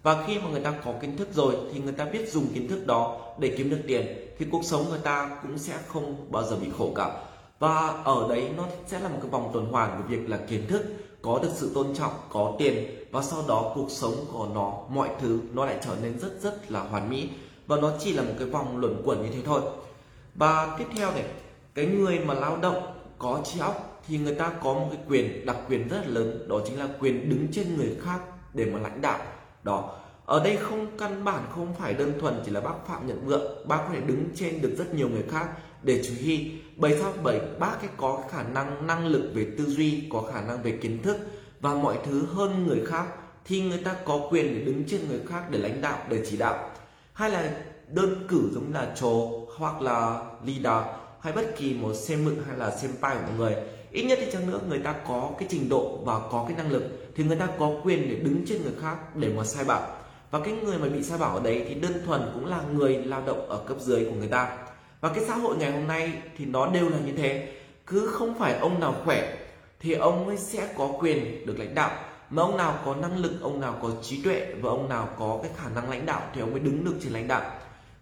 Và 0.03 0.25
khi 0.27 0.39
mà 0.39 0.51
người 0.51 0.61
ta 0.61 0.75
có 0.85 0.93
kiến 1.03 1.17
thức 1.17 1.29
rồi 1.35 1.57
thì 1.73 1.81
người 1.81 1.93
ta 1.93 2.05
biết 2.05 2.33
dùng 2.33 2.47
kiến 2.55 2.69
thức 2.69 2.87
đó 2.87 3.21
để 3.39 3.55
kiếm 3.59 3.71
được 3.71 3.81
tiền, 3.87 4.07
thì 4.39 4.47
cuộc 4.51 4.65
sống 4.65 4.85
người 4.91 5.01
ta 5.03 5.39
cũng 5.43 5.59
sẽ 5.59 5.75
không 5.89 6.27
bao 6.31 6.43
giờ 6.43 6.57
bị 6.57 6.69
khổ 6.79 6.93
cả. 6.97 7.23
Và 7.59 8.03
ở 8.05 8.27
đấy 8.29 8.51
nó 8.57 8.65
sẽ 8.87 9.01
là 9.01 9.09
một 9.09 9.19
cái 9.23 9.31
vòng 9.31 9.51
tuần 9.53 9.67
hoàn 9.67 9.97
của 9.97 10.09
việc 10.09 10.29
là 10.29 10.39
kiến 10.49 10.67
thức 10.69 10.83
có 11.27 11.39
được 11.43 11.51
sự 11.55 11.71
tôn 11.75 11.95
trọng, 11.95 12.13
có 12.31 12.55
tiền 12.59 12.87
và 13.11 13.23
sau 13.23 13.45
đó 13.49 13.73
cuộc 13.75 13.91
sống 13.91 14.15
của 14.33 14.49
nó, 14.55 14.73
mọi 14.89 15.09
thứ 15.21 15.41
nó 15.53 15.65
lại 15.67 15.77
trở 15.85 15.97
nên 16.03 16.19
rất 16.19 16.41
rất 16.43 16.71
là 16.71 16.81
hoàn 16.81 17.11
mỹ. 17.11 17.29
Và 17.67 17.77
nó 17.77 17.93
chỉ 18.01 18.13
là 18.13 18.23
một 18.23 18.33
cái 18.39 18.49
vòng 18.49 18.79
luẩn 18.79 19.03
quẩn 19.05 19.23
như 19.23 19.29
thế 19.35 19.43
thôi. 19.45 19.61
Và 20.35 20.77
tiếp 20.79 20.85
theo 20.97 21.13
này, 21.13 21.25
cái 21.75 21.87
người 21.87 22.19
mà 22.19 22.35
lao 22.35 22.57
động 22.57 22.83
có 23.19 23.41
trí 23.45 23.61
óc 23.61 24.03
thì 24.09 24.19
người 24.19 24.35
ta 24.35 24.53
có 24.63 24.75
một 24.75 24.87
cái 24.91 25.01
quyền, 25.09 25.47
đặc 25.47 25.57
quyền 25.69 25.89
rất 25.89 25.97
là 25.97 26.13
lớn, 26.15 26.49
đó 26.49 26.61
chính 26.67 26.79
là 26.79 26.89
quyền 27.01 27.29
đứng 27.29 27.47
trên 27.53 27.77
người 27.77 27.97
khác 28.03 28.21
để 28.55 28.65
mà 28.65 28.79
lãnh 28.79 29.01
đạo. 29.01 29.19
Đó, 29.63 29.91
ở 30.27 30.45
đây 30.45 30.57
không, 30.57 30.99
căn 30.99 31.25
bản 31.25 31.45
không 31.55 31.75
phải 31.79 31.95
đơn 31.95 32.13
thuần 32.21 32.43
chỉ 32.45 32.51
là 32.51 32.61
bác 32.61 32.87
phạm 32.87 33.07
nhận 33.07 33.27
vượng, 33.27 33.69
bác 33.69 33.77
có 33.77 33.89
thể 33.93 34.01
đứng 34.01 34.25
trên 34.35 34.63
được 34.63 34.75
rất 34.79 34.95
nhiều 34.95 35.09
người 35.09 35.25
khác 35.31 35.49
để 35.83 36.05
chú 36.05 36.13
ý 36.21 36.51
bởi 36.77 36.99
sao? 37.01 37.13
Bởi 37.23 37.41
bác 37.59 37.81
ấy 37.81 37.89
có 37.97 38.23
khả 38.31 38.43
năng 38.43 38.87
năng 38.87 39.07
lực 39.07 39.31
về 39.35 39.47
tư 39.59 39.65
duy, 39.65 40.03
có 40.11 40.23
khả 40.33 40.41
năng 40.41 40.63
về 40.63 40.79
kiến 40.83 41.03
thức 41.03 41.17
và 41.61 41.75
mọi 41.75 41.99
thứ 42.07 42.27
hơn 42.33 42.67
người 42.67 42.81
khác 42.87 43.07
thì 43.45 43.61
người 43.61 43.79
ta 43.79 43.95
có 44.05 44.29
quyền 44.31 44.55
để 44.55 44.61
đứng 44.65 44.85
trên 44.89 45.09
người 45.09 45.21
khác 45.29 45.51
để 45.51 45.59
lãnh 45.59 45.81
đạo, 45.81 45.99
để 46.11 46.23
chỉ 46.31 46.37
đạo. 46.37 46.71
Hay 47.13 47.31
là 47.31 47.51
đơn 47.89 48.25
cử 48.29 48.51
giống 48.55 48.73
là 48.75 48.95
trồ 49.01 49.47
hoặc 49.57 49.83
là 49.83 50.25
leader 50.47 50.87
hay 51.21 51.33
bất 51.33 51.57
kỳ 51.57 51.75
một 51.75 51.95
xem 51.95 52.25
mực 52.25 52.35
hay 52.47 52.57
là 52.57 52.71
xem 52.71 52.79
senpai 52.81 53.17
của 53.17 53.33
người. 53.37 53.57
Ít 53.91 54.03
nhất 54.03 54.19
thì 54.23 54.33
chăng 54.33 54.51
nữa, 54.51 54.61
người 54.69 54.79
ta 54.79 54.95
có 55.09 55.31
cái 55.39 55.49
trình 55.51 55.69
độ 55.69 55.99
và 56.05 56.19
có 56.31 56.45
cái 56.49 56.57
năng 56.57 56.73
lực 56.73 56.83
thì 57.17 57.25
người 57.25 57.37
ta 57.37 57.49
có 57.59 57.73
quyền 57.85 58.09
để 58.09 58.17
đứng 58.17 58.45
trên 58.47 58.63
người 58.63 58.73
khác 58.83 59.17
để 59.17 59.29
mà 59.37 59.45
sai 59.45 59.65
bảo. 59.65 59.89
Và 60.31 60.41
cái 60.45 60.53
người 60.53 60.79
mà 60.79 60.89
bị 60.89 61.03
sai 61.03 61.19
bảo 61.19 61.37
ở 61.37 61.43
đấy 61.43 61.65
thì 61.69 61.75
đơn 61.75 61.93
thuần 62.07 62.31
cũng 62.35 62.47
là 62.47 62.63
người 62.73 62.95
lao 62.95 63.23
động 63.27 63.49
ở 63.49 63.65
cấp 63.69 63.77
dưới 63.81 64.05
của 64.05 64.15
người 64.19 64.29
ta 64.29 64.59
và 65.01 65.09
cái 65.09 65.25
xã 65.25 65.35
hội 65.35 65.57
ngày 65.57 65.73
hôm 65.73 65.87
nay 65.87 66.13
thì 66.39 66.45
nó 66.45 66.67
đều 66.67 66.89
là 66.89 66.99
như 66.99 67.13
thế. 67.13 67.53
Cứ 67.87 68.07
không 68.07 68.39
phải 68.39 68.59
ông 68.59 68.81
nào 68.81 68.95
khỏe 69.05 69.37
thì 69.81 69.93
ông 69.93 70.29
ấy 70.29 70.37
sẽ 70.37 70.69
có 70.79 70.89
quyền 71.01 71.47
được 71.47 71.59
lãnh 71.59 71.75
đạo. 71.75 71.91
Mà 72.31 72.43
ông 72.43 72.57
nào 72.57 72.79
có 72.85 72.95
năng 72.95 73.19
lực, 73.19 73.33
ông 73.41 73.61
nào 73.61 73.79
có 73.83 73.91
trí 74.03 74.23
tuệ 74.23 74.55
và 74.61 74.71
ông 74.71 74.89
nào 74.89 75.09
có 75.19 75.39
cái 75.43 75.51
khả 75.57 75.69
năng 75.69 75.91
lãnh 75.91 76.07
đạo 76.07 76.21
thì 76.35 76.41
ông 76.41 76.51
mới 76.51 76.61
đứng 76.61 76.85
được 76.85 76.95
trên 77.03 77.13
lãnh 77.13 77.29
đạo. 77.29 77.51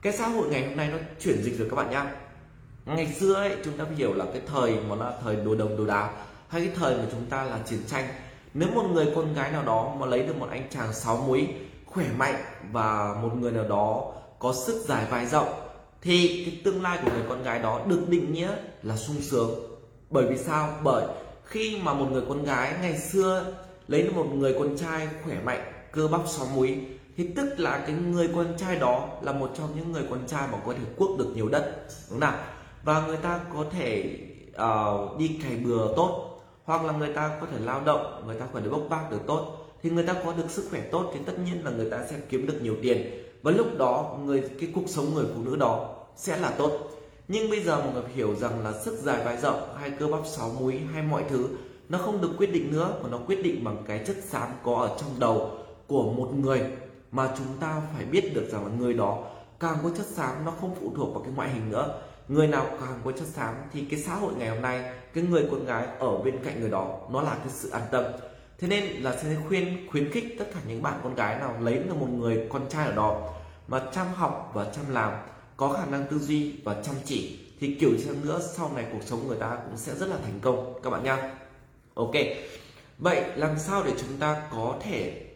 Cái 0.02 0.12
xã 0.12 0.28
hội 0.28 0.48
ngày 0.48 0.66
hôm 0.66 0.76
nay 0.76 0.88
nó 0.92 0.98
chuyển 1.20 1.42
dịch 1.42 1.58
rồi 1.58 1.68
các 1.70 1.76
bạn 1.76 1.90
nhá. 1.90 2.06
Ngày 2.86 3.14
xưa 3.20 3.34
ấy, 3.34 3.56
chúng 3.64 3.78
ta 3.78 3.84
hiểu 3.96 4.14
là 4.14 4.24
cái 4.32 4.42
thời 4.46 4.76
mà 4.88 4.96
là 4.96 5.12
thời 5.24 5.36
đồ 5.36 5.54
đồng 5.54 5.76
đồ 5.76 5.84
đá 5.84 6.10
hay 6.48 6.66
cái 6.66 6.74
thời 6.76 6.96
mà 6.96 7.04
chúng 7.10 7.26
ta 7.26 7.42
là 7.44 7.58
chiến 7.66 7.80
tranh. 7.86 8.04
Nếu 8.54 8.68
một 8.74 8.84
người 8.92 9.06
con 9.14 9.34
gái 9.34 9.52
nào 9.52 9.62
đó 9.62 9.94
mà 9.98 10.06
lấy 10.06 10.22
được 10.22 10.36
một 10.38 10.48
anh 10.50 10.68
chàng 10.70 10.92
sáu 10.92 11.16
múi 11.16 11.48
khỏe 11.86 12.04
mạnh 12.16 12.34
và 12.72 13.16
một 13.22 13.36
người 13.36 13.52
nào 13.52 13.64
đó 13.68 14.12
có 14.38 14.54
sức 14.66 14.84
dài 14.88 15.06
vai 15.10 15.26
rộng 15.26 15.63
thì 16.04 16.44
cái 16.44 16.60
tương 16.64 16.82
lai 16.82 16.98
của 17.04 17.10
người 17.10 17.24
con 17.28 17.42
gái 17.42 17.58
đó 17.58 17.80
được 17.86 18.08
định 18.08 18.32
nghĩa 18.32 18.50
là 18.82 18.96
sung 18.96 19.16
sướng. 19.20 19.50
Bởi 20.10 20.26
vì 20.26 20.38
sao? 20.38 20.68
Bởi 20.82 21.06
khi 21.44 21.80
mà 21.82 21.94
một 21.94 22.06
người 22.12 22.22
con 22.28 22.44
gái 22.44 22.74
ngày 22.80 22.98
xưa 22.98 23.44
lấy 23.88 24.02
được 24.02 24.14
một 24.14 24.26
người 24.34 24.54
con 24.58 24.76
trai 24.76 25.08
khỏe 25.24 25.34
mạnh 25.44 25.72
cơ 25.92 26.08
bắp 26.08 26.20
sáu 26.28 26.46
múi 26.54 26.78
thì 27.16 27.28
tức 27.36 27.54
là 27.58 27.84
cái 27.86 27.96
người 27.96 28.28
con 28.34 28.46
trai 28.58 28.78
đó 28.78 29.08
là 29.22 29.32
một 29.32 29.50
trong 29.58 29.68
những 29.76 29.92
người 29.92 30.02
con 30.10 30.26
trai 30.26 30.48
mà 30.52 30.58
có 30.66 30.72
thể 30.72 30.84
cuốc 30.96 31.18
được 31.18 31.32
nhiều 31.34 31.48
đất 31.48 31.74
đúng 32.10 32.20
không 32.20 32.20
nào? 32.20 32.38
Và 32.84 33.06
người 33.06 33.16
ta 33.16 33.40
có 33.54 33.64
thể 33.70 34.18
uh, 34.48 35.18
đi 35.18 35.40
cày 35.42 35.56
bừa 35.56 35.92
tốt 35.96 36.40
hoặc 36.64 36.84
là 36.84 36.92
người 36.92 37.12
ta 37.12 37.38
có 37.40 37.46
thể 37.52 37.58
lao 37.64 37.80
động 37.80 38.22
người 38.26 38.40
ta 38.40 38.46
có 38.52 38.60
thể 38.60 38.68
bốc 38.68 38.82
bác 38.88 39.10
được 39.10 39.20
tốt. 39.26 39.56
Thì 39.82 39.90
người 39.90 40.04
ta 40.04 40.14
có 40.24 40.32
được 40.32 40.50
sức 40.50 40.66
khỏe 40.70 40.80
tốt 40.80 41.10
thì 41.14 41.20
tất 41.26 41.32
nhiên 41.44 41.64
là 41.64 41.70
người 41.70 41.90
ta 41.90 41.98
sẽ 42.10 42.16
kiếm 42.28 42.46
được 42.46 42.62
nhiều 42.62 42.76
tiền. 42.82 43.24
Và 43.42 43.50
lúc 43.50 43.78
đó 43.78 44.18
người 44.24 44.44
cái 44.60 44.68
cuộc 44.74 44.84
sống 44.86 45.14
người 45.14 45.24
phụ 45.34 45.42
nữ 45.42 45.56
đó 45.56 45.93
sẽ 46.16 46.36
là 46.36 46.50
tốt. 46.58 46.90
Nhưng 47.28 47.50
bây 47.50 47.60
giờ 47.60 47.80
mọi 47.80 47.92
người 47.92 48.02
hiểu 48.14 48.34
rằng 48.34 48.64
là 48.64 48.72
sức 48.84 48.98
dài 49.02 49.24
vai 49.24 49.36
rộng 49.36 49.76
hay 49.80 49.90
cơ 49.90 50.06
bắp, 50.06 50.26
sáu 50.26 50.50
múi 50.60 50.80
hay 50.92 51.02
mọi 51.02 51.24
thứ, 51.28 51.48
nó 51.88 51.98
không 51.98 52.20
được 52.20 52.30
quyết 52.38 52.52
định 52.52 52.72
nữa 52.72 52.98
mà 53.02 53.08
nó 53.08 53.18
quyết 53.26 53.42
định 53.42 53.64
bằng 53.64 53.76
cái 53.86 54.04
chất 54.06 54.16
xám 54.28 54.48
có 54.62 54.74
ở 54.74 54.96
trong 55.00 55.10
đầu 55.18 55.50
của 55.86 56.12
một 56.12 56.30
người 56.34 56.60
mà 57.12 57.30
chúng 57.36 57.46
ta 57.60 57.82
phải 57.96 58.04
biết 58.04 58.34
được 58.34 58.48
rằng 58.52 58.64
là 58.64 58.70
người 58.78 58.94
đó 58.94 59.24
càng 59.60 59.76
có 59.82 59.90
chất 59.96 60.06
xám, 60.06 60.44
nó 60.44 60.52
không 60.60 60.74
phụ 60.80 60.92
thuộc 60.96 61.14
vào 61.14 61.22
cái 61.22 61.32
ngoại 61.36 61.50
hình 61.50 61.70
nữa. 61.70 62.00
Người 62.28 62.46
nào 62.46 62.66
càng 62.80 63.00
có 63.04 63.12
chất 63.12 63.26
xám 63.26 63.54
thì 63.72 63.84
cái 63.90 64.00
xã 64.00 64.14
hội 64.14 64.32
ngày 64.38 64.48
hôm 64.48 64.62
nay, 64.62 64.92
cái 65.14 65.24
người 65.24 65.48
con 65.50 65.64
gái 65.64 65.86
ở 65.98 66.18
bên 66.18 66.38
cạnh 66.44 66.60
người 66.60 66.70
đó, 66.70 66.98
nó 67.10 67.22
là 67.22 67.34
cái 67.34 67.48
sự 67.48 67.70
an 67.70 67.82
tâm. 67.90 68.04
Thế 68.58 68.68
nên 68.68 68.84
là 68.84 69.16
sẽ 69.22 69.36
khuyên, 69.48 69.88
khuyến 69.90 70.10
khích 70.10 70.36
tất 70.38 70.44
cả 70.54 70.60
những 70.68 70.82
bạn 70.82 71.00
con 71.02 71.14
gái 71.14 71.38
nào 71.38 71.54
lấy 71.60 71.74
được 71.74 71.96
một 72.00 72.08
người 72.10 72.48
con 72.52 72.62
trai 72.68 72.86
ở 72.86 72.92
đó 72.92 73.30
mà 73.68 73.82
chăm 73.92 74.06
học 74.14 74.50
và 74.54 74.64
chăm 74.64 74.84
làm 74.94 75.12
có 75.56 75.68
khả 75.72 75.86
năng 75.86 76.06
tư 76.10 76.18
duy 76.18 76.52
và 76.64 76.82
chăm 76.82 76.94
chỉ, 77.04 77.38
thì 77.60 77.74
kiểu 77.80 77.90
gì 77.98 78.10
nữa, 78.22 78.40
sau 78.56 78.72
này 78.74 78.84
cuộc 78.92 79.02
sống 79.04 79.28
người 79.28 79.36
ta 79.36 79.58
cũng 79.64 79.76
sẽ 79.76 79.94
rất 79.94 80.08
là 80.08 80.16
thành 80.24 80.40
công. 80.42 80.80
Các 80.82 80.90
bạn 80.90 81.04
nha 81.04 81.34
ok. 81.94 82.14
Vậy 82.98 83.22
làm 83.36 83.58
sao 83.58 83.82
để 83.84 83.92
chúng 84.00 84.18
ta 84.18 84.42
có 84.50 84.76
thể 84.82 85.26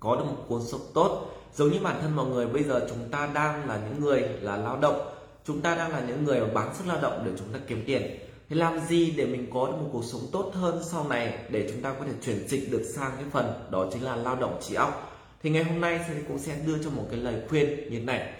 có 0.00 0.16
được 0.16 0.24
một 0.24 0.44
cuộc 0.48 0.60
sống 0.66 0.80
tốt? 0.94 1.30
Giống 1.54 1.72
như 1.72 1.80
bản 1.80 1.98
thân 2.02 2.16
mọi 2.16 2.26
người, 2.26 2.46
bây 2.46 2.62
giờ 2.62 2.86
chúng 2.88 3.08
ta 3.10 3.28
đang 3.34 3.68
là 3.68 3.80
những 3.88 4.00
người 4.00 4.20
là 4.20 4.56
lao 4.56 4.76
động. 4.76 5.14
Chúng 5.44 5.60
ta 5.60 5.74
đang 5.74 5.90
là 5.90 6.00
những 6.08 6.24
người 6.24 6.40
mà 6.40 6.46
bán 6.54 6.74
sức 6.74 6.84
lao 6.86 7.00
động 7.00 7.22
để 7.24 7.32
chúng 7.38 7.48
ta 7.52 7.58
kiếm 7.68 7.82
tiền. 7.86 8.18
Thì 8.48 8.56
làm 8.56 8.80
gì 8.80 9.10
để 9.10 9.26
mình 9.26 9.50
có 9.54 9.66
được 9.66 9.76
một 9.82 9.88
cuộc 9.92 10.04
sống 10.04 10.20
tốt 10.32 10.50
hơn 10.54 10.82
sau 10.90 11.08
này 11.08 11.38
để 11.50 11.70
chúng 11.72 11.82
ta 11.82 11.94
có 11.98 12.04
thể 12.04 12.12
chuyển 12.22 12.48
dịch 12.48 12.70
được 12.70 12.82
sang 12.94 13.12
cái 13.16 13.24
phần 13.30 13.52
đó 13.70 13.86
chính 13.92 14.04
là 14.04 14.16
lao 14.16 14.36
động 14.36 14.58
trí 14.62 14.74
óc? 14.74 15.20
Thì 15.42 15.50
ngày 15.50 15.64
hôm 15.64 15.80
nay 15.80 16.00
thì 16.08 16.14
cũng 16.28 16.38
sẽ 16.38 16.56
đưa 16.66 16.82
cho 16.82 16.90
một 16.90 17.04
cái 17.10 17.20
lời 17.20 17.42
khuyên 17.48 17.68
như 17.68 17.98
thế 17.98 18.04
này 18.04 18.32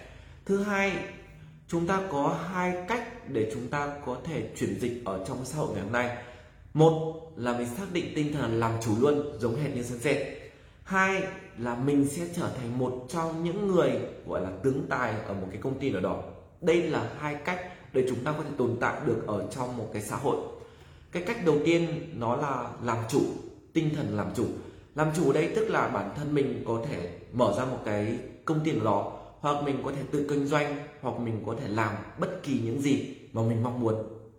thứ 0.49 0.63
hai, 0.63 0.97
chúng 1.67 1.87
ta 1.87 2.01
có 2.11 2.37
hai 2.53 2.73
cách 2.87 3.29
để 3.29 3.51
chúng 3.53 3.67
ta 3.67 3.93
có 4.05 4.17
thể 4.23 4.49
chuyển 4.57 4.79
dịch 4.79 5.01
ở 5.05 5.25
trong 5.27 5.45
xã 5.45 5.57
hội 5.57 5.73
ngày 5.73 5.83
hôm 5.83 5.91
nay. 5.91 6.17
Một 6.73 7.31
là 7.35 7.57
mình 7.57 7.67
xác 7.77 7.85
định 7.93 8.05
tinh 8.15 8.33
thần 8.33 8.59
làm 8.59 8.71
chủ 8.81 8.91
luôn, 8.99 9.39
giống 9.39 9.55
hệt 9.55 9.75
như 9.75 9.83
sân 9.83 9.99
dệt 9.99 10.39
hai 10.83 11.23
là 11.57 11.75
mình 11.75 12.07
sẽ 12.07 12.27
trở 12.35 12.49
thành 12.57 12.79
một 12.79 13.05
trong 13.09 13.43
những 13.43 13.67
người, 13.67 13.91
gọi 14.27 14.41
là, 14.41 14.49
tướng 14.63 14.85
tài 14.89 15.13
ở 15.27 15.33
một 15.33 15.47
cái 15.51 15.61
công 15.61 15.79
ty 15.79 15.89
nào 15.89 16.01
đó. 16.01 16.23
Đây 16.61 16.83
là 16.83 17.09
hai 17.19 17.35
cách 17.35 17.59
để 17.93 18.05
chúng 18.09 18.23
ta 18.23 18.31
có 18.31 18.43
thể 18.43 18.49
tồn 18.57 18.77
tại 18.81 19.01
được 19.05 19.27
ở 19.27 19.47
trong 19.55 19.77
một 19.77 19.89
cái 19.93 20.01
xã 20.01 20.15
hội. 20.15 20.37
Cái 21.11 21.23
cách 21.23 21.45
đầu 21.45 21.57
tiên 21.65 22.09
nó 22.15 22.35
là 22.35 22.69
làm 22.83 22.97
chủ, 23.09 23.21
tinh 23.73 23.89
thần 23.95 24.17
làm 24.17 24.27
chủ. 24.35 24.45
Làm 24.95 25.07
chủ 25.15 25.29
ở 25.29 25.33
đây 25.33 25.51
tức 25.55 25.69
là 25.69 25.87
bản 25.87 26.09
thân 26.15 26.35
mình 26.35 26.63
có 26.67 26.81
thể 26.89 27.09
mở 27.33 27.53
ra 27.57 27.65
một 27.65 27.79
cái 27.85 28.17
công 28.45 28.59
ty 28.63 28.71
nào 28.71 28.85
đó 28.85 29.18
hoặc 29.39 29.63
mình 29.63 29.81
có 29.85 29.91
thể 29.91 30.01
tự 30.11 30.25
kinh 30.29 30.47
doanh, 30.47 30.75
hoặc 31.01 31.19
mình 31.19 31.43
có 31.45 31.55
thể 31.61 31.67
làm 31.67 31.93
bất 32.19 32.43
kỳ 32.43 32.59
những 32.63 32.81
gì 32.81 33.15
mà 33.33 33.41
mình 33.41 33.63
mong 33.63 33.79
muốn, 33.79 33.95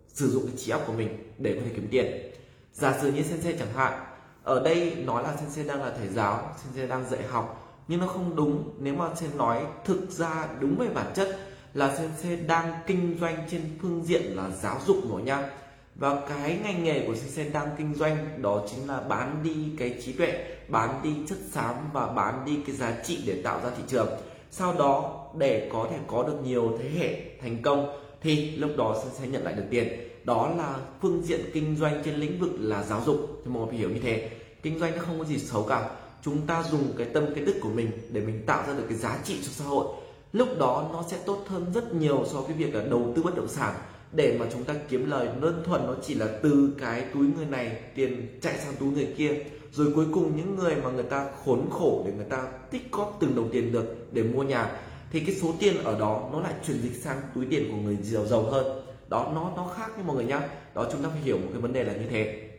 sử 0.07 0.29
dụng 0.29 0.45
cái 0.47 0.55
trí 0.57 0.71
óc 0.71 0.83
của 0.87 0.93
mình 0.93 1.33
để 1.37 1.53
có 1.55 1.61
thể 1.65 1.71
kiếm 1.75 1.87
tiền. 1.91 2.31
Giả 2.73 2.99
sử 3.01 3.11
như 3.11 3.23
sensei 3.23 3.55
chẳng 3.59 3.73
hạn, 3.73 4.05
ở 4.43 4.63
đây 4.63 4.95
nói 5.05 5.23
là 5.23 5.35
sensei 5.35 5.67
đang 5.67 5.83
là 5.83 5.93
thầy 5.97 6.07
giáo, 6.07 6.55
sensei 6.63 6.87
đang 6.87 7.09
dạy 7.09 7.23
học, 7.29 7.77
nhưng 7.87 7.99
nó 7.99 8.07
không 8.07 8.35
đúng. 8.35 8.73
Nếu 8.79 8.95
mà 8.95 9.15
sensei 9.15 9.37
nói 9.37 9.63
thực 9.85 10.11
ra 10.11 10.47
đúng 10.59 10.75
về 10.79 10.87
bản 10.87 11.11
chất 11.15 11.39
là 11.73 11.97
sensei 11.97 12.35
đang 12.35 12.73
kinh 12.87 13.17
doanh 13.21 13.37
trên 13.51 13.61
phương 13.81 14.03
diện 14.05 14.21
là 14.21 14.49
giáo 14.49 14.79
dục 14.85 14.97
nữa 15.09 15.19
nha. 15.23 15.49
Và 15.95 16.21
cái 16.29 16.59
ngành 16.63 16.83
nghề 16.83 17.07
của 17.07 17.15
sensei 17.15 17.49
đang 17.49 17.67
kinh 17.77 17.95
doanh 17.95 18.41
đó 18.41 18.63
chính 18.71 18.87
là 18.87 18.99
bán 18.99 19.43
đi 19.43 19.55
cái 19.79 20.01
trí 20.05 20.13
tuệ, 20.13 20.45
bán 20.67 20.99
đi 21.03 21.15
chất 21.27 21.37
xám 21.51 21.75
và 21.93 22.07
bán 22.07 22.45
đi 22.45 22.59
cái 22.67 22.75
giá 22.75 22.93
trị 23.03 23.23
để 23.25 23.41
tạo 23.41 23.61
ra 23.63 23.69
thị 23.77 23.83
trường 23.87 24.07
sau 24.51 24.73
đó, 24.73 25.25
để 25.37 25.69
có 25.73 25.87
thể 25.91 25.97
có 26.07 26.23
được 26.23 26.37
nhiều 26.43 26.77
thế 26.79 26.89
hệ 26.99 27.15
thành 27.41 27.61
công, 27.61 27.97
thì 28.21 28.51
lúc 28.51 28.71
đó 28.77 29.03
sẽ 29.19 29.27
nhận 29.27 29.43
lại 29.43 29.53
được 29.53 29.63
tiền. 29.69 29.87
Đó 30.23 30.53
là 30.57 30.75
phương 31.01 31.21
diện 31.23 31.41
kinh 31.53 31.75
doanh 31.75 32.01
trên 32.05 32.15
lĩnh 32.15 32.39
vực 32.39 32.49
là 32.59 32.83
giáo 32.83 33.01
dục. 33.05 33.41
Thì 33.45 33.51
mọi 33.51 33.67
người 33.67 33.77
hiểu 33.77 33.89
như 33.89 33.99
thế. 33.99 34.29
Kinh 34.63 34.79
doanh 34.79 34.95
nó 34.95 35.01
không 35.01 35.19
có 35.19 35.25
gì 35.25 35.37
xấu 35.37 35.63
cả. 35.63 35.89
Chúng 36.23 36.47
ta 36.47 36.63
dùng 36.71 36.93
cái 36.97 37.07
tâm, 37.13 37.25
cái 37.35 37.45
đức 37.45 37.55
của 37.61 37.69
mình 37.69 37.91
để 38.09 38.21
mình 38.21 38.43
tạo 38.45 38.63
ra 38.67 38.73
được 38.73 38.83
cái 38.89 38.97
giá 38.97 39.19
trị 39.23 39.37
cho 39.41 39.49
xã 39.51 39.65
hội. 39.65 39.85
Lúc 40.33 40.47
đó 40.59 40.89
nó 40.93 41.03
sẽ 41.11 41.17
tốt 41.25 41.43
hơn 41.47 41.65
rất 41.73 41.93
nhiều 41.93 42.25
so 42.31 42.41
với 42.41 42.53
việc 42.53 42.75
là 42.75 42.83
đầu 42.83 43.13
tư 43.15 43.23
bất 43.23 43.35
động 43.35 43.47
sản. 43.47 43.75
Để 44.11 44.37
mà 44.39 44.45
chúng 44.53 44.63
ta 44.63 44.73
kiếm 44.89 45.09
lời, 45.09 45.27
đơn 45.41 45.63
thuần 45.65 45.81
nó 45.87 45.95
chỉ 46.03 46.13
là 46.13 46.27
từ 46.43 46.73
cái 46.79 47.05
túi 47.13 47.27
người 47.37 47.45
này, 47.45 47.81
tiền 47.95 48.39
chạy 48.41 48.57
sang 48.57 48.73
túi 48.79 48.91
người 48.91 49.07
kia 49.17 49.33
rồi 49.71 49.91
cuối 49.95 50.05
cùng 50.13 50.37
những 50.37 50.55
người 50.55 50.75
mà 50.75 50.91
người 50.91 51.03
ta 51.03 51.29
khốn 51.45 51.69
khổ 51.71 52.03
để 52.05 52.11
người 52.13 52.25
ta 52.25 52.47
tích 52.71 52.91
góp 52.91 53.17
từng 53.19 53.35
đồng 53.35 53.49
tiền 53.51 53.71
được 53.71 54.07
để 54.11 54.23
mua 54.23 54.43
nhà, 54.43 54.71
thì 55.11 55.19
cái 55.19 55.35
số 55.35 55.53
tiền 55.59 55.83
ở 55.83 55.99
đó 55.99 56.29
nó 56.33 56.41
lại 56.41 56.53
chuyển 56.67 56.81
dịch 56.81 56.95
sang 57.03 57.21
túi 57.35 57.45
tiền 57.49 57.71
của 57.71 57.77
người 57.77 57.97
giàu 58.01 58.27
giàu 58.27 58.43
hơn. 58.43 58.85
Đó, 59.09 59.31
nó 59.35 59.51
nó 59.55 59.67
khác 59.77 59.91
với 59.95 60.03
mọi 60.03 60.15
người 60.15 60.25
nhá. 60.25 60.49
Đó, 60.75 60.87
chúng 60.91 61.03
ta 61.03 61.09
phải 61.09 61.21
hiểu 61.21 61.37
một 61.37 61.47
cái 61.51 61.61
vấn 61.61 61.73
đề 61.73 61.83
là 61.83 61.93
như 61.93 62.07
thế. 62.09 62.49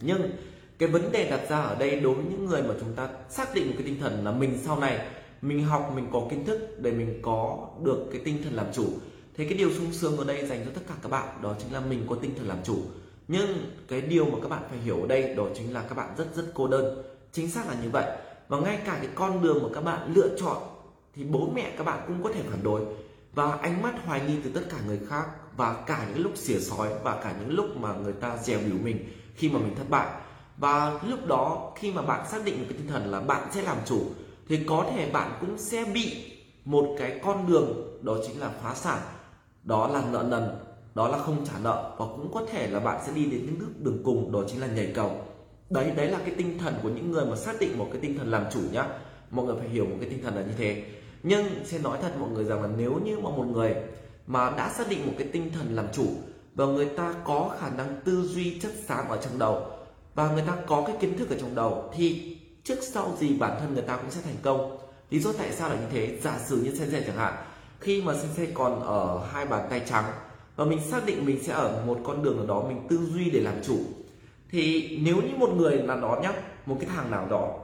Nhưng 0.00 0.30
cái 0.78 0.88
vấn 0.88 1.12
đề 1.12 1.30
đặt 1.30 1.40
ra 1.48 1.60
ở 1.60 1.74
đây 1.74 2.00
đối 2.00 2.14
với 2.14 2.24
những 2.30 2.44
người 2.44 2.62
mà 2.62 2.74
chúng 2.80 2.92
ta 2.92 3.08
xác 3.30 3.54
định 3.54 3.66
một 3.66 3.72
cái 3.78 3.86
tinh 3.86 4.00
thần 4.00 4.24
là 4.24 4.32
mình 4.32 4.58
sau 4.64 4.80
này, 4.80 5.06
mình 5.42 5.64
học, 5.64 5.92
mình 5.96 6.06
có 6.12 6.26
kiến 6.30 6.44
thức 6.44 6.78
để 6.80 6.92
mình 6.92 7.18
có 7.22 7.68
được 7.84 8.06
cái 8.12 8.20
tinh 8.24 8.42
thần 8.44 8.54
làm 8.54 8.66
chủ. 8.72 8.86
Thế 9.36 9.44
cái 9.44 9.58
điều 9.58 9.70
sung 9.70 9.92
sướng 9.92 10.16
ở 10.16 10.24
đây 10.24 10.46
dành 10.46 10.64
cho 10.64 10.70
tất 10.74 10.80
cả 10.88 10.94
các 11.02 11.08
bạn, 11.08 11.28
đó 11.42 11.54
chính 11.62 11.72
là 11.72 11.80
mình 11.80 12.06
có 12.08 12.16
tinh 12.22 12.30
thần 12.38 12.48
làm 12.48 12.58
chủ 12.64 12.76
nhưng 13.28 13.76
cái 13.88 14.00
điều 14.00 14.24
mà 14.24 14.38
các 14.42 14.48
bạn 14.48 14.62
phải 14.70 14.78
hiểu 14.78 15.00
ở 15.00 15.06
đây 15.06 15.34
đó 15.34 15.44
chính 15.54 15.74
là 15.74 15.82
các 15.88 15.94
bạn 15.94 16.14
rất 16.18 16.26
rất 16.34 16.44
cô 16.54 16.68
đơn. 16.68 17.02
Chính 17.32 17.50
xác 17.50 17.68
là 17.68 17.74
như 17.82 17.90
vậy. 17.90 18.16
Và 18.48 18.58
ngay 18.58 18.78
cả 18.86 18.98
cái 19.02 19.10
con 19.14 19.42
đường 19.42 19.62
mà 19.62 19.68
các 19.74 19.80
bạn 19.80 20.12
lựa 20.14 20.36
chọn 20.38 20.56
thì 21.14 21.24
bố 21.24 21.48
mẹ 21.54 21.72
các 21.78 21.84
bạn 21.84 22.04
cũng 22.06 22.22
có 22.22 22.32
thể 22.32 22.40
phản 22.50 22.62
đối. 22.62 22.82
Và 23.34 23.52
ánh 23.52 23.82
mắt 23.82 23.94
hoài 24.06 24.20
nghi 24.20 24.36
từ 24.44 24.50
tất 24.50 24.62
cả 24.70 24.76
người 24.86 25.00
khác 25.08 25.26
và 25.56 25.82
cả 25.86 26.06
những 26.08 26.22
lúc 26.22 26.32
xỉa 26.36 26.58
sói 26.58 26.88
và 27.02 27.20
cả 27.22 27.34
những 27.40 27.56
lúc 27.56 27.76
mà 27.76 27.94
người 27.94 28.12
ta 28.12 28.36
dèo 28.36 28.58
biểu 28.58 28.78
mình 28.82 29.12
khi 29.34 29.48
mà 29.48 29.58
mình 29.58 29.74
thất 29.74 29.90
bại. 29.90 30.08
Và 30.56 31.00
lúc 31.08 31.26
đó 31.26 31.72
khi 31.76 31.92
mà 31.92 32.02
bạn 32.02 32.26
xác 32.30 32.44
định 32.44 32.58
một 32.58 32.64
cái 32.68 32.78
tinh 32.78 32.88
thần 32.88 33.10
là 33.10 33.20
bạn 33.20 33.48
sẽ 33.52 33.62
làm 33.62 33.76
chủ, 33.86 34.02
thì 34.48 34.64
có 34.66 34.86
thể 34.94 35.10
bạn 35.10 35.32
cũng 35.40 35.58
sẽ 35.58 35.84
bị 35.94 36.32
một 36.64 36.96
cái 36.98 37.20
con 37.24 37.46
đường 37.46 37.98
đó 38.02 38.16
chính 38.26 38.40
là 38.40 38.50
phá 38.62 38.74
sản. 38.74 38.98
Đó 39.62 39.88
là 39.88 40.02
nợ 40.12 40.24
nần 40.28 40.48
đó 40.94 41.08
là 41.08 41.18
không 41.18 41.46
trả 41.46 41.52
nợ 41.62 41.94
và 41.98 42.06
cũng 42.06 42.30
có 42.34 42.46
thể 42.52 42.66
là 42.66 42.80
bạn 42.80 43.00
sẽ 43.06 43.12
đi 43.12 43.24
đến 43.24 43.46
những 43.46 43.58
bước 43.58 43.72
đường 43.78 44.02
cùng, 44.04 44.32
đó 44.32 44.40
chính 44.48 44.60
là 44.60 44.66
nhảy 44.66 44.92
cầu. 44.94 45.20
Đấy 45.70 45.90
đấy 45.96 46.08
là 46.08 46.18
cái 46.18 46.34
tinh 46.38 46.58
thần 46.58 46.74
của 46.82 46.88
những 46.88 47.10
người 47.10 47.26
mà 47.26 47.36
xác 47.36 47.60
định 47.60 47.78
một 47.78 47.88
cái 47.92 48.00
tinh 48.00 48.18
thần 48.18 48.30
làm 48.30 48.44
chủ 48.52 48.60
nhá. 48.72 48.88
Mọi 49.30 49.46
người 49.46 49.56
phải 49.58 49.68
hiểu 49.68 49.84
một 49.84 49.96
cái 50.00 50.10
tinh 50.10 50.22
thần 50.22 50.34
là 50.34 50.42
như 50.42 50.52
thế. 50.58 50.84
Nhưng 51.22 51.46
sẽ 51.64 51.78
nói 51.78 51.98
thật 52.02 52.12
mọi 52.20 52.30
người 52.30 52.44
rằng 52.44 52.62
là 52.62 52.68
nếu 52.76 53.00
như 53.04 53.18
mà 53.18 53.30
một 53.30 53.44
người 53.44 53.74
mà 54.26 54.50
đã 54.50 54.68
xác 54.68 54.88
định 54.88 55.06
một 55.06 55.12
cái 55.18 55.28
tinh 55.32 55.50
thần 55.54 55.76
làm 55.76 55.86
chủ 55.92 56.06
và 56.54 56.66
người 56.66 56.86
ta 56.86 57.14
có 57.24 57.56
khả 57.60 57.70
năng 57.70 58.00
tư 58.04 58.22
duy 58.22 58.58
chất 58.60 58.72
sáng 58.86 59.08
ở 59.08 59.16
trong 59.16 59.38
đầu 59.38 59.66
và 60.14 60.32
người 60.32 60.42
ta 60.46 60.56
có 60.66 60.84
cái 60.86 60.96
kiến 61.00 61.18
thức 61.18 61.30
ở 61.30 61.36
trong 61.40 61.54
đầu 61.54 61.90
thì 61.96 62.36
trước 62.64 62.78
sau 62.82 63.16
gì 63.18 63.38
bản 63.38 63.56
thân 63.60 63.74
người 63.74 63.82
ta 63.82 63.96
cũng 63.96 64.10
sẽ 64.10 64.20
thành 64.24 64.36
công. 64.42 64.78
Lý 65.10 65.20
do 65.20 65.32
tại 65.38 65.52
sao 65.52 65.68
là 65.68 65.74
như 65.74 65.86
thế? 65.90 66.18
Giả 66.22 66.38
sử 66.46 66.56
như 66.56 66.74
sensei 66.78 67.04
chẳng 67.06 67.16
hạn, 67.16 67.34
khi 67.80 68.02
mà 68.02 68.14
sensei 68.14 68.46
còn 68.54 68.80
ở 68.82 69.26
hai 69.32 69.46
bàn 69.46 69.66
tay 69.70 69.82
trắng 69.88 70.04
và 70.56 70.64
mình 70.64 70.80
xác 70.90 71.06
định 71.06 71.26
mình 71.26 71.42
sẽ 71.42 71.52
ở 71.52 71.82
một 71.86 71.98
con 72.04 72.22
đường 72.22 72.36
nào 72.36 72.46
đó 72.46 72.64
mình 72.68 72.86
tư 72.88 72.98
duy 73.12 73.30
để 73.30 73.40
làm 73.40 73.54
chủ. 73.66 73.78
Thì 74.50 74.98
nếu 75.02 75.16
như 75.16 75.36
một 75.36 75.50
người 75.56 75.76
là 75.76 75.96
đó 75.96 76.18
nhá, 76.22 76.32
một 76.66 76.76
cái 76.80 76.90
thằng 76.94 77.10
nào 77.10 77.26
đó, 77.30 77.54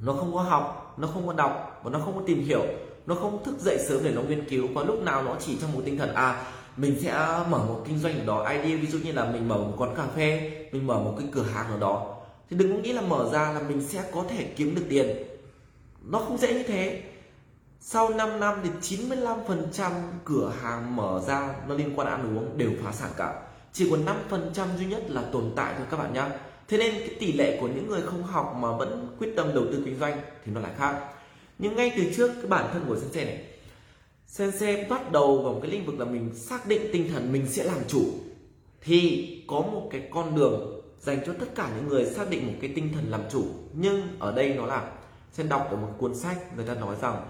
nó 0.00 0.12
không 0.12 0.34
có 0.34 0.40
học, 0.40 0.94
nó 0.98 1.08
không 1.08 1.26
có 1.26 1.32
đọc 1.32 1.80
và 1.84 1.90
nó 1.90 1.98
không 1.98 2.14
có 2.14 2.22
tìm 2.26 2.44
hiểu, 2.44 2.62
nó 3.06 3.14
không 3.14 3.44
thức 3.44 3.58
dậy 3.60 3.78
sớm 3.88 4.00
để 4.04 4.12
nó 4.14 4.22
nghiên 4.22 4.48
cứu 4.48 4.68
và 4.74 4.82
lúc 4.82 5.02
nào 5.02 5.22
nó 5.22 5.36
chỉ 5.40 5.56
trong 5.60 5.72
một 5.72 5.80
tinh 5.84 5.98
thần 5.98 6.14
à 6.14 6.44
mình 6.76 6.96
sẽ 7.00 7.12
mở 7.48 7.58
một 7.58 7.82
kinh 7.86 7.98
doanh 7.98 8.18
ở 8.18 8.24
đó, 8.24 8.48
idea, 8.48 8.76
ví 8.76 8.86
dụ 8.86 8.98
như 8.98 9.12
là 9.12 9.24
mình 9.24 9.48
mở 9.48 9.58
một 9.58 9.74
quán 9.76 9.94
cà 9.96 10.06
phê, 10.16 10.52
mình 10.72 10.86
mở 10.86 10.98
một 10.98 11.14
cái 11.18 11.28
cửa 11.32 11.42
hàng 11.42 11.66
ở 11.70 11.78
đó, 11.78 12.16
thì 12.50 12.56
đừng 12.56 12.72
có 12.72 12.78
nghĩ 12.78 12.92
là 12.92 13.02
mở 13.02 13.30
ra 13.32 13.52
là 13.52 13.60
mình 13.68 13.82
sẽ 13.88 14.04
có 14.12 14.24
thể 14.28 14.44
kiếm 14.56 14.74
được 14.74 14.82
tiền. 14.88 15.16
Nó 16.02 16.18
không 16.18 16.38
dễ 16.38 16.54
như 16.54 16.62
thế 16.62 17.02
sau 17.84 18.08
5 18.08 18.40
năm 18.40 18.54
thì 18.62 18.96
95% 18.96 19.90
cửa 20.24 20.52
hàng 20.62 20.96
mở 20.96 21.22
ra 21.26 21.54
nó 21.68 21.74
liên 21.74 21.92
quan 21.96 22.08
ăn 22.08 22.36
uống 22.36 22.58
đều 22.58 22.70
phá 22.82 22.92
sản 22.92 23.10
cả. 23.16 23.42
Chỉ 23.72 23.90
còn 23.90 24.04
5% 24.30 24.66
duy 24.78 24.86
nhất 24.86 25.10
là 25.10 25.22
tồn 25.32 25.52
tại 25.56 25.74
thôi 25.78 25.86
các 25.90 25.96
bạn 25.96 26.12
nhá. 26.12 26.30
Thế 26.68 26.78
nên 26.78 26.94
cái 26.94 27.16
tỷ 27.20 27.32
lệ 27.32 27.58
của 27.60 27.68
những 27.68 27.88
người 27.88 28.02
không 28.02 28.22
học 28.22 28.56
mà 28.58 28.76
vẫn 28.76 29.16
quyết 29.18 29.32
tâm 29.36 29.54
đầu 29.54 29.64
tư 29.72 29.82
kinh 29.84 29.98
doanh 29.98 30.20
thì 30.44 30.52
nó 30.52 30.60
lại 30.60 30.72
khác. 30.78 31.00
Nhưng 31.58 31.76
ngay 31.76 31.92
từ 31.96 32.02
trước, 32.16 32.32
cái 32.34 32.46
bản 32.46 32.68
thân 32.72 32.84
của 32.88 32.96
sensei 33.00 33.24
này 33.24 33.46
sensei 34.26 34.84
bắt 34.84 35.12
đầu 35.12 35.42
vào 35.42 35.52
một 35.52 35.60
cái 35.62 35.70
lĩnh 35.70 35.86
vực 35.86 35.98
là 35.98 36.04
mình 36.04 36.34
xác 36.34 36.66
định 36.66 36.82
tinh 36.92 37.08
thần 37.12 37.32
mình 37.32 37.46
sẽ 37.48 37.64
làm 37.64 37.78
chủ. 37.88 38.04
Thì 38.80 39.28
có 39.48 39.60
một 39.60 39.88
cái 39.92 40.08
con 40.10 40.36
đường 40.36 40.82
dành 41.00 41.20
cho 41.26 41.32
tất 41.40 41.46
cả 41.54 41.70
những 41.76 41.88
người 41.88 42.04
xác 42.04 42.30
định 42.30 42.46
một 42.46 42.54
cái 42.60 42.72
tinh 42.74 42.92
thần 42.94 43.10
làm 43.10 43.20
chủ. 43.30 43.44
Nhưng 43.72 44.02
ở 44.18 44.32
đây 44.32 44.54
nó 44.54 44.66
là, 44.66 44.90
sen 45.32 45.48
đọc 45.48 45.66
ở 45.70 45.76
một 45.76 45.88
cuốn 45.98 46.14
sách, 46.14 46.56
người 46.56 46.66
ta 46.66 46.74
nói 46.74 46.96
rằng 47.00 47.22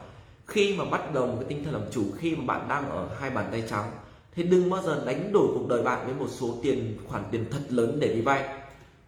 khi 0.53 0.77
mà 0.77 0.85
bắt 0.85 1.15
đầu 1.15 1.27
một 1.27 1.37
cái 1.41 1.49
tinh 1.49 1.65
thần 1.65 1.73
làm 1.75 1.83
chủ, 1.91 2.05
khi 2.19 2.37
mà 2.37 2.45
bạn 2.45 2.69
đang 2.69 2.91
ở 2.91 3.09
hai 3.21 3.31
bàn 3.31 3.49
tay 3.51 3.65
trắng, 3.71 3.91
thì 4.35 4.43
đừng 4.43 4.71
bao 4.71 4.83
giờ 4.83 5.03
đánh 5.07 5.33
đổi 5.33 5.47
cuộc 5.55 5.69
đời 5.69 5.83
bạn 5.83 6.07
với 6.07 6.15
một 6.15 6.27
số 6.31 6.55
tiền, 6.63 6.99
khoản 7.09 7.25
tiền 7.31 7.45
thật 7.51 7.61
lớn 7.69 7.99
để 8.01 8.15
đi 8.15 8.21
vay. 8.21 8.49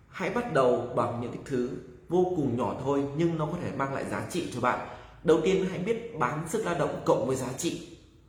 Hãy 0.09 0.31
bắt 0.31 0.53
đầu 0.53 0.89
bằng 0.97 1.21
những 1.21 1.33
cái 1.33 1.41
thứ 1.45 1.71
vô 2.09 2.33
cùng 2.37 2.57
nhỏ 2.57 2.77
thôi, 2.85 3.03
nhưng 3.17 3.39
nó 3.39 3.47
có 3.47 3.59
thể 3.63 3.71
mang 3.77 3.95
lại 3.95 4.05
giá 4.11 4.27
trị 4.31 4.47
cho 4.55 4.61
bạn. 4.61 4.89
Đầu 5.25 5.41
tiên, 5.45 5.67
hãy 5.71 5.79
biết 5.79 6.19
bán 6.19 6.49
sức 6.49 6.67
lao 6.67 6.75
động 6.79 7.03
cộng 7.05 7.27
với 7.27 7.37
giá 7.37 7.53
trị 7.59 7.89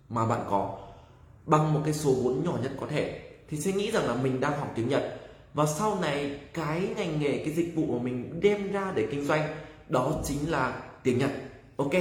mà 0.10 0.26
bạn 0.26 0.40
có. 0.50 0.78
Bằng 1.46 1.74
một 1.74 1.82
cái 1.84 1.94
số 1.94 2.14
vốn 2.24 2.44
nhỏ 2.44 2.58
nhất 2.64 2.72
có 2.80 2.88
thể, 2.88 3.22
thì 3.50 3.58
sẽ 3.58 3.72
nghĩ 3.72 3.92
rằng 3.92 4.08
là 4.08 4.16
mình 4.16 4.40
đang 4.40 4.60
học 4.60 4.72
tiếng 4.76 4.90
Nhật. 4.90 5.22
Và 5.54 5.66
sau 5.66 5.98
này, 6.02 6.40
cái 6.54 6.88
ngành 6.98 7.20
nghề, 7.20 7.38
cái 7.38 7.54
dịch 7.54 7.76
vụ 7.76 7.86
mà 7.86 8.04
mình 8.04 8.40
đem 8.42 8.72
ra 8.72 8.92
để 8.96 9.08
kinh 9.12 9.26
doanh, 9.26 9.56
đó 9.90 10.14
chính 10.26 10.52
là 10.52 10.82
tiếng 11.04 11.18
Nhật 11.18 11.32
ok, 11.76 11.92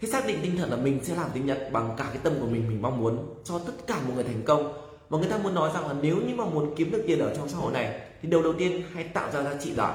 thế 0.00 0.08
xác 0.12 0.26
định 0.26 0.38
tinh 0.42 0.56
thần 0.56 0.70
là 0.70 0.76
mình 0.76 1.00
sẽ 1.02 1.14
làm 1.14 1.30
tiếng 1.34 1.46
Nhật 1.46 1.68
bằng 1.72 1.94
cả 1.96 2.04
cái 2.08 2.18
tâm 2.22 2.32
của 2.40 2.46
mình 2.46 2.68
mình 2.68 2.82
mong 2.82 3.00
muốn 3.00 3.34
cho 3.44 3.58
tất 3.58 3.72
cả 3.86 4.00
mọi 4.06 4.14
người 4.14 4.24
thành 4.24 4.42
công. 4.44 4.72
Và 5.08 5.18
người 5.18 5.28
ta 5.28 5.38
muốn 5.38 5.54
nói 5.54 5.70
rằng 5.74 5.86
là 5.86 5.94
nếu 6.02 6.16
như 6.16 6.34
mà 6.34 6.44
muốn 6.44 6.74
kiếm 6.76 6.90
được 6.90 7.04
tiền 7.06 7.18
ở 7.18 7.34
trong 7.36 7.48
xã 7.48 7.58
hội 7.58 7.72
này, 7.72 8.00
thì 8.22 8.28
điều 8.28 8.42
đầu 8.42 8.52
tiên 8.52 8.82
hãy 8.94 9.04
tạo 9.04 9.30
ra 9.30 9.42
giá 9.42 9.54
trị 9.60 9.74
giỏi 9.74 9.92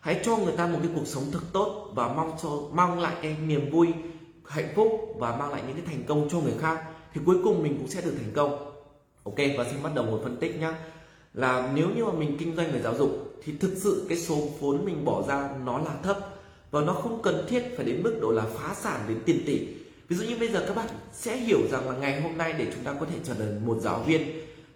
hãy 0.00 0.20
cho 0.24 0.36
người 0.36 0.56
ta 0.56 0.66
một 0.66 0.78
cái 0.82 0.90
cuộc 0.94 1.06
sống 1.06 1.24
thật 1.32 1.40
tốt 1.52 1.90
và 1.94 2.08
mong 2.08 2.32
cho 2.42 2.48
mong 2.72 2.98
lại 2.98 3.14
cái 3.22 3.36
niềm 3.46 3.70
vui, 3.70 3.88
hạnh 4.46 4.72
phúc 4.76 5.14
và 5.18 5.36
mang 5.36 5.50
lại 5.50 5.62
những 5.66 5.76
cái 5.76 5.86
thành 5.86 6.04
công 6.06 6.28
cho 6.30 6.40
người 6.40 6.54
khác, 6.60 6.84
thì 7.14 7.20
cuối 7.26 7.36
cùng 7.44 7.62
mình 7.62 7.76
cũng 7.78 7.88
sẽ 7.88 8.00
được 8.00 8.14
thành 8.16 8.32
công. 8.34 8.72
Ok, 9.24 9.36
và 9.58 9.64
xin 9.64 9.82
bắt 9.82 9.94
đầu 9.94 10.04
một 10.04 10.20
phân 10.22 10.36
tích 10.36 10.60
nhá. 10.60 10.74
Là 11.34 11.72
nếu 11.74 11.88
như 11.96 12.04
mà 12.04 12.12
mình 12.12 12.36
kinh 12.38 12.56
doanh 12.56 12.72
về 12.72 12.82
giáo 12.82 12.94
dục, 12.94 13.10
thì 13.44 13.52
thực 13.60 13.74
sự 13.76 14.06
cái 14.08 14.18
số 14.18 14.36
vốn 14.60 14.84
mình 14.84 15.04
bỏ 15.04 15.22
ra 15.28 15.50
nó 15.64 15.78
là 15.78 15.94
thấp 16.02 16.35
và 16.70 16.80
nó 16.80 16.92
không 16.92 17.22
cần 17.22 17.46
thiết 17.48 17.62
phải 17.76 17.86
đến 17.86 18.02
mức 18.02 18.18
độ 18.22 18.32
là 18.32 18.44
phá 18.54 18.74
sản 18.74 19.00
đến 19.08 19.18
tiền 19.24 19.42
tỷ. 19.46 19.66
Ví 20.08 20.16
dụ 20.16 20.24
như 20.24 20.36
bây 20.38 20.48
giờ 20.48 20.64
các 20.68 20.76
bạn 20.76 20.88
sẽ 21.12 21.36
hiểu 21.36 21.60
rằng 21.70 21.88
là 21.90 21.96
ngày 21.96 22.20
hôm 22.20 22.38
nay 22.38 22.54
để 22.58 22.66
chúng 22.74 22.84
ta 22.84 22.94
có 23.00 23.06
thể 23.06 23.16
trở 23.24 23.34
thành 23.34 23.66
một 23.66 23.78
giáo 23.80 24.02
viên, 24.06 24.22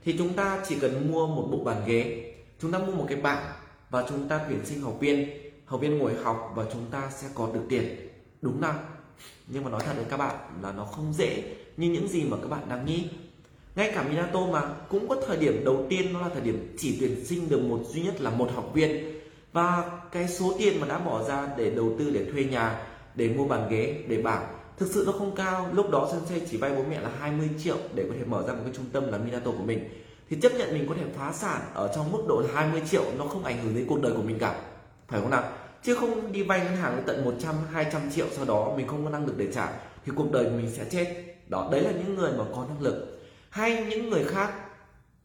thì 0.05 0.15
chúng 0.19 0.33
ta 0.33 0.65
chỉ 0.69 0.77
cần 0.81 1.13
mua 1.13 1.27
một 1.27 1.49
bộ 1.51 1.65
bàn 1.65 1.83
ghế, 1.87 2.33
chúng 2.61 2.73
ta 2.73 2.79
mua 2.79 2.93
một 2.93 3.07
cái 3.09 3.21
bảng 3.21 3.53
và 3.91 4.05
chúng 4.09 4.29
ta 4.29 4.41
tuyển 4.49 4.59
sinh 4.65 4.81
học 4.81 4.97
viên 5.01 5.29
học 5.71 5.81
viên 5.81 5.99
ngồi 5.99 6.15
học 6.23 6.53
và 6.55 6.65
chúng 6.73 6.87
ta 6.91 7.11
sẽ 7.11 7.29
có 7.35 7.49
được 7.55 7.61
tiền. 7.69 8.09
Đúng 8.43 8.63
không? 8.63 8.77
Nhưng 9.49 9.65
mà 9.65 9.71
nói 9.71 9.81
thật 9.87 9.93
với 9.97 10.05
các 10.05 10.17
bạn 10.17 10.37
là 10.63 10.73
nó 10.73 10.85
không 10.85 11.13
dễ 11.13 11.43
như 11.77 11.91
những 11.91 12.09
gì 12.09 12.25
mà 12.25 12.37
các 12.43 12.49
bạn 12.49 12.69
đang 12.69 12.87
nghĩ. 12.87 13.05
Ngay 13.77 13.93
cả 13.95 14.03
Minato 14.03 14.47
mà 14.47 14.63
cũng 14.89 15.09
có 15.09 15.17
thời 15.27 15.37
điểm 15.37 15.65
đầu 15.65 15.87
tiên 15.89 16.13
nó 16.13 16.21
là 16.21 16.29
thời 16.29 16.43
điểm 16.43 16.77
chỉ 16.79 16.97
tuyển 17.01 17.25
sinh 17.25 17.49
được 17.49 17.61
một, 17.61 17.81
duy 17.89 18.03
nhất 18.03 18.21
là 18.21 18.31
một 18.31 18.51
học 18.55 18.71
viên 18.75 19.20
và 19.53 19.91
cái 20.13 20.29
số 20.29 20.55
tiền 20.59 20.81
mà 20.81 20.87
đã 20.87 20.99
bỏ 20.99 21.23
ra 21.29 21.49
để 21.57 21.71
đầu 21.71 21.93
tư, 21.99 22.11
để 22.11 22.27
thuê 22.33 22.45
nhà, 22.45 22.83
để 23.15 23.29
mua 23.29 23.45
bàn 23.45 23.69
ghế, 23.71 24.05
để 24.09 24.23
bảng, 24.23 24.47
thực 24.79 24.91
sự 24.93 25.05
nó 25.07 25.13
không 25.13 25.35
cao. 25.37 25.69
Lúc 25.73 25.91
đó 25.91 26.09
sensei 26.13 26.47
chỉ 26.51 26.57
vay 26.57 26.71
bố 26.77 26.83
mẹ 26.91 27.01
là 27.01 27.11
20 27.21 27.51
triệu 27.65 27.77
để 27.95 28.05
có 28.09 28.15
thể 28.19 28.25
mở 28.25 28.45
ra 28.47 28.53
một 28.53 28.61
cái 28.65 28.73
trung 28.77 28.87
tâm 28.93 29.13
là 29.13 29.19
Minato 29.19 29.51
của 29.51 29.65
mình. 29.65 29.89
Thì 30.31 30.37
chấp 30.43 30.53
nhận 30.55 30.73
mình 30.73 30.87
có 30.89 30.95
thể 30.95 31.05
phá 31.17 31.33
sản 31.33 31.61
ở 31.75 31.93
trong 31.95 32.13
mức 32.13 32.23
độ 32.29 32.43
20 32.55 32.83
triệu 32.91 33.05
nó 33.19 33.25
không 33.27 33.45
ảnh 33.45 33.65
hưởng 33.65 33.75
đến 33.75 33.87
cuộc 33.89 34.03
đời 34.03 34.13
của 34.13 34.23
mình 34.23 34.39
cả. 34.39 34.61
Phải 35.09 35.21
không 35.21 35.31
nào? 35.31 35.45
Chứ 35.83 35.95
không 35.95 36.33
đi 36.33 36.43
vay 36.43 36.61
ngân 36.61 36.77
hàng 36.77 36.97
đến 36.97 37.05
tận 37.07 37.25
100 37.25 37.55
200 37.73 38.03
triệu 38.15 38.27
sau 38.33 38.45
đó 38.45 38.75
mình 38.77 38.87
không 38.87 39.05
có 39.05 39.11
năng 39.11 39.27
lực 39.27 39.39
để 39.39 39.47
trả 39.55 39.73
thì 40.07 40.13
cuộc 40.17 40.33
đời 40.33 40.45
của 40.45 40.51
mình 40.51 40.71
sẽ 40.71 40.85
chết. 40.91 41.25
Đó, 41.49 41.69
đấy 41.73 41.81
là 41.81 41.91
những 41.91 42.15
người 42.15 42.33
mà 42.39 42.45
có 42.55 42.67
năng 42.69 42.83
lực. 42.83 43.21
Hay 43.51 43.85
những 43.85 44.11
người 44.11 44.25
khác, 44.25 44.53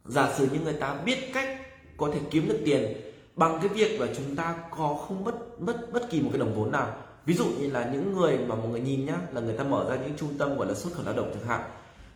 giả 0.06 0.34
sử 0.38 0.48
như 0.52 0.60
người 0.60 0.74
ta 0.74 0.96
biết 1.06 1.34
cách 1.34 1.58
có 1.98 2.10
thể 2.14 2.20
kiếm 2.32 2.48
được 2.48 2.60
tiền 2.66 3.05
bằng 3.36 3.60
cái 3.62 3.68
việc 3.68 4.02
là 4.02 4.08
chúng 4.18 4.36
ta 4.36 4.56
có 4.78 4.98
không 5.08 5.24
mất 5.24 5.62
mất 5.62 5.94
bất 5.94 6.10
kỳ 6.10 6.22
một 6.22 6.30
cái 6.32 6.40
đồng 6.40 6.56
vốn 6.56 6.72
nào. 6.72 6.94
Ví 7.26 7.34
dụ 7.34 7.46
như 7.46 7.70
là 7.72 7.90
những 7.94 8.14
người 8.14 8.38
mà 8.38 8.56
mọi 8.56 8.68
người 8.68 8.80
nhìn 8.80 9.06
nhá, 9.06 9.18
là 9.34 9.42
người 9.42 9.54
ta 9.54 9.64
mở 9.64 9.90
ra 9.90 9.96
những 9.96 10.18
trung 10.18 10.38
tâm 10.38 10.58
gọi 10.58 10.68
là 10.68 10.74
xuất 10.74 10.94
khẩu 10.94 11.06
lao 11.06 11.16
động 11.16 11.32
chẳng 11.34 11.48
hạn. 11.48 11.62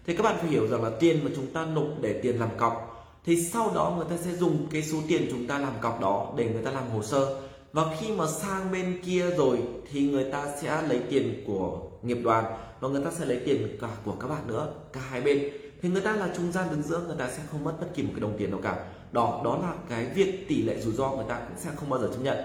Thì 0.05 0.15
các 0.15 0.23
bạn 0.23 0.35
phải 0.39 0.49
hiểu 0.49 0.67
rằng 0.67 0.83
là 0.83 0.89
tiền 0.99 1.19
mà 1.23 1.31
chúng 1.35 1.47
ta 1.47 1.65
nộp 1.65 1.87
để 2.01 2.19
tiền 2.23 2.39
làm 2.39 2.49
cọc, 2.57 3.05
thì 3.25 3.43
sau 3.43 3.71
đó 3.75 3.93
người 3.97 4.05
ta 4.09 4.23
sẽ 4.25 4.35
dùng 4.35 4.67
cái 4.71 4.83
số 4.83 4.97
tiền 5.07 5.27
chúng 5.31 5.47
ta 5.47 5.59
làm 5.59 5.73
cọc 5.81 6.01
đó 6.01 6.33
để 6.37 6.49
người 6.49 6.63
ta 6.63 6.71
làm 6.71 6.89
hồ 6.89 7.03
sơ. 7.03 7.41
Và 7.73 7.85
khi 7.99 8.11
mà 8.11 8.27
sang 8.27 8.71
bên 8.71 9.01
kia 9.05 9.29
rồi 9.37 9.59
thì 9.91 10.09
người 10.09 10.31
ta 10.31 10.47
sẽ 10.61 10.81
lấy 10.87 10.99
tiền 11.09 11.43
của 11.47 11.79
nghiệp 12.01 12.17
đoàn 12.23 12.45
và 12.79 12.89
người 12.89 13.03
ta 13.05 13.11
sẽ 13.11 13.25
lấy 13.25 13.41
tiền 13.45 13.77
cả 13.81 13.87
của 14.05 14.11
các 14.11 14.27
bạn 14.27 14.47
nữa, 14.47 14.73
cả 14.93 15.01
hai 15.09 15.21
bên. 15.21 15.49
Thì 15.81 15.89
người 15.89 16.01
ta 16.01 16.15
là 16.15 16.29
trung 16.37 16.51
gian 16.51 16.67
đứng 16.71 16.83
giữa, 16.83 16.99
người 17.07 17.15
ta 17.19 17.29
sẽ 17.29 17.43
không 17.51 17.63
mất 17.63 17.73
bất 17.79 17.87
kỳ 17.95 18.03
một 18.03 18.09
cái 18.13 18.21
đồng 18.21 18.35
tiền 18.37 18.51
nào 18.51 18.59
cả 18.63 18.85
đó 19.11 19.41
đó 19.45 19.59
là 19.61 19.73
cái 19.89 20.05
việc 20.05 20.45
tỷ 20.47 20.61
lệ 20.61 20.81
rủi 20.81 20.93
ro 20.93 21.11
người 21.11 21.25
ta 21.29 21.39
cũng 21.47 21.57
sẽ 21.57 21.69
không 21.75 21.89
bao 21.89 21.99
giờ 21.99 22.07
chấp 22.07 22.21
nhận. 22.21 22.37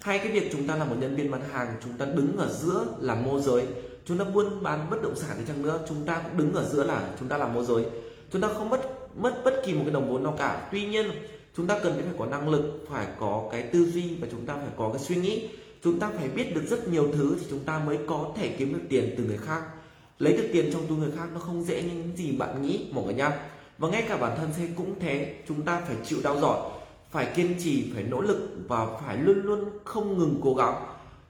Hay 0.00 0.18
cái 0.18 0.28
việc 0.28 0.48
chúng 0.52 0.66
ta 0.66 0.76
là 0.76 0.84
một 0.84 0.96
nhân 0.98 1.16
viên 1.16 1.30
bán 1.30 1.40
hàng, 1.52 1.76
chúng 1.84 1.92
ta 1.92 2.06
đứng 2.06 2.36
ở 2.36 2.52
giữa 2.52 2.86
làm 3.00 3.24
môi 3.24 3.40
giới. 3.40 3.66
Chúng 4.04 4.18
ta 4.18 4.24
buôn 4.24 4.62
bán 4.62 4.90
bất 4.90 5.02
động 5.02 5.16
sản 5.16 5.36
đi 5.38 5.44
chăng 5.48 5.62
nữa, 5.62 5.80
chúng 5.88 6.06
ta 6.06 6.22
cũng 6.24 6.38
đứng 6.38 6.54
ở 6.54 6.64
giữa 6.64 6.84
là 6.84 7.10
chúng 7.18 7.28
ta 7.28 7.36
làm 7.38 7.54
môi 7.54 7.64
giới. 7.64 7.84
Chúng 8.32 8.42
ta 8.42 8.48
không 8.48 8.70
mất 8.70 8.80
mất 9.16 9.44
bất 9.44 9.62
kỳ 9.66 9.72
một 9.72 9.80
cái 9.84 9.94
đồng 9.94 10.08
vốn 10.08 10.22
nào 10.22 10.34
cả. 10.38 10.68
Tuy 10.72 10.86
nhiên, 10.86 11.06
chúng 11.56 11.66
ta 11.66 11.78
cần 11.78 11.92
phải 11.94 12.04
có 12.18 12.26
năng 12.26 12.48
lực, 12.48 12.84
phải 12.90 13.06
có 13.20 13.48
cái 13.52 13.62
tư 13.62 13.84
duy 13.84 14.14
và 14.20 14.28
chúng 14.30 14.46
ta 14.46 14.54
phải 14.54 14.70
có 14.76 14.90
cái 14.92 15.02
suy 15.02 15.16
nghĩ. 15.16 15.48
Chúng 15.84 15.98
ta 16.00 16.10
phải 16.18 16.28
biết 16.28 16.54
được 16.54 16.62
rất 16.70 16.88
nhiều 16.88 17.08
thứ 17.12 17.36
thì 17.40 17.46
chúng 17.50 17.64
ta 17.64 17.78
mới 17.78 17.98
có 18.06 18.32
thể 18.36 18.48
kiếm 18.58 18.72
được 18.72 18.82
tiền 18.88 19.14
từ 19.18 19.24
người 19.24 19.38
khác. 19.38 19.62
Lấy 20.18 20.36
được 20.36 20.48
tiền 20.52 20.70
trong 20.72 20.86
túi 20.86 20.98
người 20.98 21.10
khác 21.16 21.28
nó 21.34 21.40
không 21.40 21.64
dễ 21.64 21.82
như 21.82 21.92
những 21.94 22.16
gì 22.16 22.32
bạn 22.32 22.62
nghĩ 22.62 22.86
mọi 22.92 23.04
người 23.04 23.14
nha 23.14 23.48
và 23.78 23.88
ngay 23.88 24.04
cả 24.08 24.16
bản 24.16 24.36
thân 24.36 24.52
xe 24.52 24.62
cũng 24.76 25.00
thế, 25.00 25.34
chúng 25.48 25.62
ta 25.62 25.80
phải 25.86 25.96
chịu 26.04 26.18
đau 26.22 26.40
giỏi, 26.40 26.70
phải 27.10 27.26
kiên 27.34 27.54
trì, 27.58 27.92
phải 27.94 28.02
nỗ 28.02 28.20
lực 28.20 28.56
và 28.68 28.86
phải 28.86 29.16
luôn 29.16 29.42
luôn 29.42 29.64
không 29.84 30.18
ngừng 30.18 30.40
cố 30.44 30.54
gắng. 30.54 30.74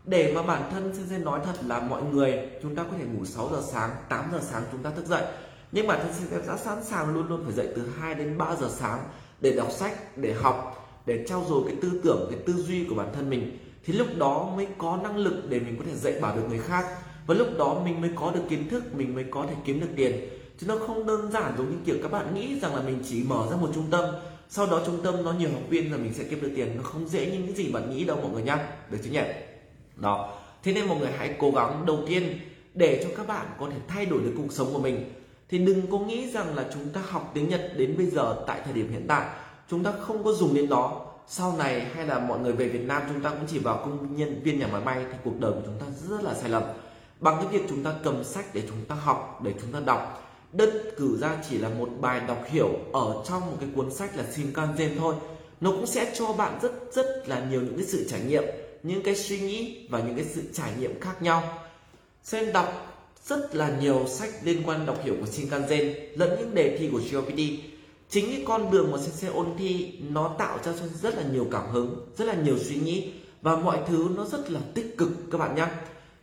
Để 0.04 0.32
mà 0.34 0.42
bản 0.42 0.70
thân 0.70 0.94
sẽ 1.10 1.18
nói 1.18 1.40
thật 1.44 1.56
là 1.66 1.80
mọi 1.80 2.02
người, 2.02 2.38
chúng 2.62 2.74
ta 2.74 2.82
có 2.82 2.96
thể 2.98 3.04
ngủ 3.04 3.24
6 3.24 3.48
giờ 3.52 3.62
sáng 3.72 3.90
8 4.08 4.24
giờ 4.32 4.40
sáng 4.42 4.62
chúng 4.72 4.82
ta 4.82 4.90
thức 4.90 5.06
dậy. 5.06 5.24
Nhưng 5.72 5.86
bản 5.86 5.98
thân 6.02 6.12
sẽ 6.12 6.38
đã 6.48 6.56
sẵn 6.56 6.84
sàng 6.84 7.14
luôn 7.14 7.28
luôn 7.28 7.44
phải 7.44 7.54
dậy 7.54 7.68
từ 7.76 7.82
2 7.98 8.14
đến 8.14 8.38
3 8.38 8.56
giờ 8.60 8.68
sáng 8.70 8.98
để 9.40 9.52
đọc 9.52 9.70
sách, 9.70 10.16
để 10.16 10.32
học, 10.32 10.86
để 11.06 11.24
trau 11.28 11.44
dồi 11.48 11.62
cái 11.66 11.76
tư 11.82 12.00
tưởng, 12.04 12.26
cái 12.30 12.40
tư 12.46 12.52
duy 12.52 12.84
của 12.84 12.94
bản 12.94 13.08
thân 13.12 13.30
mình. 13.30 13.58
Thì 13.84 13.92
lúc 13.92 14.06
đó 14.18 14.52
mới 14.56 14.66
có 14.78 14.98
năng 15.02 15.16
lực 15.16 15.50
để 15.50 15.60
mình 15.60 15.76
có 15.78 15.84
thể 15.86 15.94
dạy 15.94 16.20
bảo 16.20 16.36
được 16.36 16.42
người 16.48 16.58
khác. 16.58 16.86
Và 17.26 17.34
lúc 17.34 17.48
đó 17.58 17.80
mình 17.84 18.00
mới 18.00 18.10
có 18.16 18.30
được 18.30 18.42
kiến 18.48 18.68
thức, 18.68 18.94
mình 18.94 19.14
mới 19.14 19.24
có 19.30 19.46
thể 19.48 19.54
kiếm 19.64 19.80
được 19.80 19.90
tiền 19.96 20.28
chứ 20.58 20.66
nó 20.66 20.76
không 20.86 21.06
đơn 21.06 21.32
giản 21.32 21.54
giống 21.58 21.70
như 21.70 21.76
kiểu 21.84 21.96
các 22.02 22.12
bạn 22.12 22.34
nghĩ 22.34 22.60
rằng 22.60 22.74
là 22.74 22.82
mình 22.82 22.98
chỉ 23.08 23.22
mở 23.22 23.46
ra 23.50 23.56
một 23.56 23.70
trung 23.74 23.86
tâm, 23.90 24.04
sau 24.48 24.66
đó 24.66 24.82
trung 24.86 25.00
tâm 25.04 25.24
nó 25.24 25.32
nhiều 25.32 25.50
học 25.52 25.62
viên 25.68 25.92
là 25.92 25.98
mình 25.98 26.14
sẽ 26.14 26.24
kiếm 26.24 26.40
được 26.40 26.52
tiền. 26.56 26.76
Nó 26.76 26.82
không 26.82 27.08
dễ 27.08 27.26
như 27.26 27.38
những 27.38 27.56
gì 27.56 27.72
bạn 27.72 27.90
nghĩ 27.90 28.04
đâu 28.04 28.18
mọi 28.22 28.30
người 28.30 28.42
nhá. 28.42 28.68
Được 28.90 28.98
chứ 29.04 29.10
nhỉ? 29.10 29.20
Đó. 29.96 30.38
Thế 30.62 30.72
nên 30.72 30.86
mọi 30.86 30.98
người 30.98 31.10
hãy 31.10 31.36
cố 31.38 31.50
gắng 31.50 31.86
đầu 31.86 31.98
tiên 32.06 32.38
để 32.74 33.04
cho 33.04 33.16
các 33.16 33.26
bạn 33.26 33.46
có 33.60 33.68
thể 33.70 33.76
thay 33.88 34.06
đổi 34.06 34.20
được 34.20 34.32
cuộc 34.36 34.52
sống 34.52 34.72
của 34.72 34.80
mình. 34.80 35.12
Thì 35.48 35.58
đừng 35.58 35.90
có 35.90 35.98
nghĩ 35.98 36.30
rằng 36.30 36.56
là 36.56 36.66
chúng 36.74 36.88
ta 36.88 37.00
học 37.08 37.30
tiếng 37.34 37.48
Nhật 37.48 37.72
đến 37.76 37.96
bây 37.96 38.06
giờ 38.06 38.44
tại 38.46 38.60
thời 38.64 38.72
điểm 38.72 38.90
hiện 38.90 39.04
tại, 39.08 39.26
chúng 39.70 39.84
ta 39.84 39.92
không 39.92 40.24
có 40.24 40.32
dùng 40.32 40.54
đến 40.54 40.70
nó 40.70 41.00
sau 41.28 41.54
này 41.58 41.86
hay 41.94 42.06
là 42.06 42.18
mọi 42.18 42.38
người 42.38 42.52
về 42.52 42.68
Việt 42.68 42.84
Nam 42.86 43.02
chúng 43.08 43.22
ta 43.22 43.30
cũng 43.30 43.46
chỉ 43.48 43.58
vào 43.58 43.76
công 43.76 44.16
nhân 44.16 44.40
viên 44.42 44.58
nhà 44.58 44.66
máy 44.66 44.80
may 44.84 45.04
thì 45.12 45.18
cuộc 45.24 45.40
đời 45.40 45.52
của 45.52 45.60
chúng 45.64 45.78
ta 45.80 45.86
rất 46.08 46.22
là 46.22 46.34
sai 46.34 46.50
lầm. 46.50 46.62
Bằng 47.20 47.36
cái 47.36 47.46
việc 47.46 47.66
chúng 47.68 47.82
ta 47.82 47.94
cầm 48.04 48.24
sách 48.24 48.54
để 48.54 48.62
chúng 48.68 48.84
ta 48.88 48.94
học, 48.94 49.40
để 49.44 49.54
chúng 49.60 49.72
ta 49.72 49.80
đọc 49.80 50.25
đơn 50.52 50.70
cử 50.96 51.18
ra 51.20 51.38
chỉ 51.50 51.58
là 51.58 51.68
một 51.68 51.88
bài 52.00 52.20
đọc 52.28 52.44
hiểu 52.50 52.68
ở 52.92 53.22
trong 53.28 53.40
một 53.40 53.56
cái 53.60 53.68
cuốn 53.74 53.90
sách 53.94 54.16
là 54.16 54.24
Shinkansen 54.32 54.96
thôi. 54.98 55.14
Nó 55.60 55.70
cũng 55.70 55.86
sẽ 55.86 56.12
cho 56.18 56.32
bạn 56.32 56.58
rất 56.62 56.72
rất 56.92 57.28
là 57.28 57.44
nhiều 57.50 57.60
những 57.60 57.76
cái 57.76 57.86
sự 57.86 58.06
trải 58.08 58.20
nghiệm, 58.20 58.44
những 58.82 59.02
cái 59.02 59.16
suy 59.16 59.40
nghĩ 59.40 59.86
và 59.88 60.00
những 60.00 60.16
cái 60.16 60.24
sự 60.34 60.42
trải 60.52 60.72
nghiệm 60.80 61.00
khác 61.00 61.22
nhau. 61.22 61.42
Xem 62.22 62.52
đọc, 62.52 62.96
rất 63.26 63.54
là 63.54 63.76
nhiều 63.80 64.04
sách 64.08 64.30
liên 64.42 64.62
quan 64.66 64.86
đọc 64.86 64.98
hiểu 65.04 65.14
của 65.20 65.26
Shinkansen 65.26 65.94
lẫn 66.14 66.36
những 66.38 66.54
đề 66.54 66.76
thi 66.78 66.88
của 66.92 67.00
GOPD 67.12 67.40
chính 68.10 68.26
cái 68.26 68.44
con 68.46 68.70
đường 68.70 68.92
mà 68.92 68.98
sensei 68.98 69.30
ôn 69.30 69.46
thi, 69.58 69.92
nó 70.08 70.34
tạo 70.38 70.58
cho 70.64 70.72
Sen 70.72 70.88
rất 71.02 71.16
là 71.16 71.22
nhiều 71.32 71.46
cảm 71.52 71.70
hứng, 71.70 72.06
rất 72.16 72.24
là 72.24 72.34
nhiều 72.34 72.58
suy 72.58 72.76
nghĩ 72.76 73.12
và 73.42 73.56
mọi 73.56 73.78
thứ 73.88 74.08
nó 74.16 74.24
rất 74.24 74.50
là 74.50 74.60
tích 74.74 74.98
cực, 74.98 75.08
các 75.32 75.38
bạn 75.38 75.54
nhé 75.54 75.66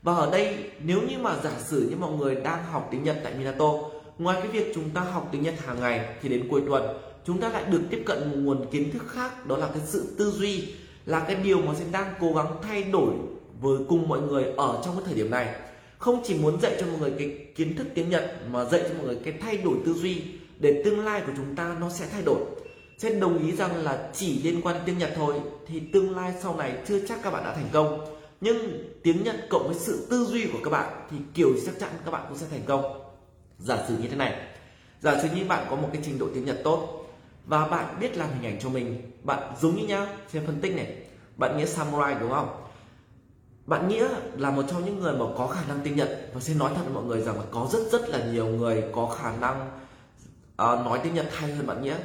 và 0.03 0.15
ở 0.15 0.31
đây, 0.31 0.71
nếu 0.83 1.01
như 1.01 1.17
mà 1.17 1.39
giả 1.43 1.51
sử 1.65 1.87
như 1.89 1.95
mọi 1.95 2.11
người 2.11 2.35
đang 2.35 2.65
học 2.65 2.87
tiếng 2.91 3.03
Nhật 3.03 3.17
tại 3.23 3.33
Minato 3.33 3.73
ngoài 4.17 4.37
cái 4.41 4.51
việc 4.51 4.71
chúng 4.75 4.89
ta 4.89 5.01
học 5.01 5.29
tiếng 5.31 5.43
Nhật 5.43 5.55
hàng 5.65 5.79
ngày 5.79 6.15
thì 6.21 6.29
đến 6.29 6.47
cuối 6.49 6.61
tuần, 6.67 6.83
chúng 7.25 7.39
ta 7.39 7.49
lại 7.49 7.63
được 7.69 7.81
tiếp 7.89 8.03
cận 8.05 8.19
một 8.19 8.37
nguồn 8.37 8.65
kiến 8.71 8.91
thức 8.91 9.03
khác, 9.07 9.47
đó 9.47 9.57
là 9.57 9.67
cái 9.67 9.81
sự 9.85 10.15
tư 10.17 10.31
duy, 10.31 10.73
là 11.05 11.19
cái 11.19 11.35
điều 11.35 11.61
mà 11.61 11.73
sẽ 11.75 11.85
đang 11.91 12.13
cố 12.19 12.33
gắng 12.33 12.47
thay 12.61 12.83
đổi 12.83 13.13
với 13.61 13.77
cùng 13.89 14.07
mọi 14.09 14.21
người 14.21 14.43
ở 14.57 14.81
trong 14.85 14.95
cái 14.95 15.03
thời 15.05 15.15
điểm 15.15 15.31
này. 15.31 15.55
Không 15.97 16.21
chỉ 16.25 16.35
muốn 16.35 16.61
dạy 16.61 16.75
cho 16.79 16.85
mọi 16.85 16.99
người 16.99 17.13
cái 17.19 17.47
kiến 17.55 17.75
thức 17.75 17.87
tiếng 17.95 18.09
Nhật, 18.09 18.37
mà 18.51 18.65
dạy 18.65 18.81
cho 18.89 18.95
mọi 18.97 19.05
người 19.05 19.17
cái 19.23 19.33
thay 19.41 19.57
đổi 19.57 19.75
tư 19.85 19.93
duy 19.93 20.21
để 20.59 20.81
tương 20.85 21.05
lai 21.05 21.21
của 21.25 21.33
chúng 21.37 21.55
ta 21.55 21.75
nó 21.79 21.89
sẽ 21.89 22.05
thay 22.11 22.21
đổi. 22.21 22.39
Sẽ 22.97 23.09
đồng 23.09 23.45
ý 23.47 23.55
rằng 23.55 23.83
là 23.83 24.09
chỉ 24.13 24.41
liên 24.43 24.61
quan 24.61 24.75
đến 24.75 24.83
tiếng 24.85 24.97
Nhật 24.97 25.11
thôi 25.15 25.35
thì 25.67 25.79
tương 25.93 26.15
lai 26.15 26.33
sau 26.41 26.55
này 26.55 26.73
chưa 26.87 26.99
chắc 27.07 27.19
các 27.23 27.33
bạn 27.33 27.43
đã 27.43 27.53
thành 27.53 27.69
công. 27.71 28.05
Nhưng 28.41 28.87
tiếng 29.03 29.23
Nhật 29.23 29.35
cộng 29.49 29.67
với 29.67 29.75
sự 29.79 30.07
tư 30.09 30.25
duy 30.29 30.45
của 30.45 30.59
các 30.63 30.69
bạn 30.69 31.07
thì 31.11 31.17
kiểu 31.33 31.49
chắc 31.65 31.79
chắn 31.79 31.89
các 32.05 32.11
bạn 32.11 32.25
cũng 32.29 32.37
sẽ 32.37 32.45
thành 32.51 32.63
công 32.65 33.12
giả 33.59 33.77
sử 33.87 33.97
như 33.97 34.07
thế 34.07 34.15
này. 34.15 34.35
Giả 35.01 35.21
sử 35.21 35.27
như 35.35 35.45
bạn 35.45 35.65
có 35.69 35.75
một 35.75 35.89
cái 35.93 36.01
trình 36.05 36.19
độ 36.19 36.27
tiếng 36.33 36.45
Nhật 36.45 36.61
tốt 36.63 37.05
và 37.45 37.67
bạn 37.67 37.99
biết 37.99 38.17
làm 38.17 38.29
hình 38.29 38.53
ảnh 38.53 38.59
cho 38.59 38.69
mình 38.69 39.11
bạn 39.23 39.53
giống 39.61 39.75
như 39.75 39.87
nhá 39.87 40.07
xem 40.27 40.45
phân 40.45 40.61
tích 40.61 40.75
này. 40.75 40.97
Bạn 41.37 41.57
nghĩa 41.57 41.65
samurai 41.65 42.15
đúng 42.19 42.31
không? 42.31 42.63
Bạn 43.65 43.87
nghĩa 43.87 44.07
là 44.37 44.51
một 44.51 44.63
trong 44.69 44.85
những 44.85 44.99
người 44.99 45.13
mà 45.13 45.25
có 45.37 45.47
khả 45.47 45.61
năng 45.67 45.79
tiếng 45.83 45.95
Nhật. 45.95 46.29
Và 46.33 46.41
xin 46.41 46.57
nói 46.57 46.71
thật 46.75 46.81
với 46.85 46.93
mọi 46.93 47.03
người 47.03 47.21
rằng 47.21 47.37
là 47.37 47.45
có 47.51 47.69
rất 47.71 47.91
rất 47.91 48.09
là 48.09 48.25
nhiều 48.25 48.45
người 48.45 48.83
có 48.91 49.05
khả 49.05 49.35
năng 49.35 49.71
uh, 50.51 50.85
nói 50.85 50.99
tiếng 51.03 51.13
Nhật 51.13 51.27
hay 51.31 51.51
hơn 51.51 51.67
bạn 51.67 51.83
nghĩa. 51.83 51.97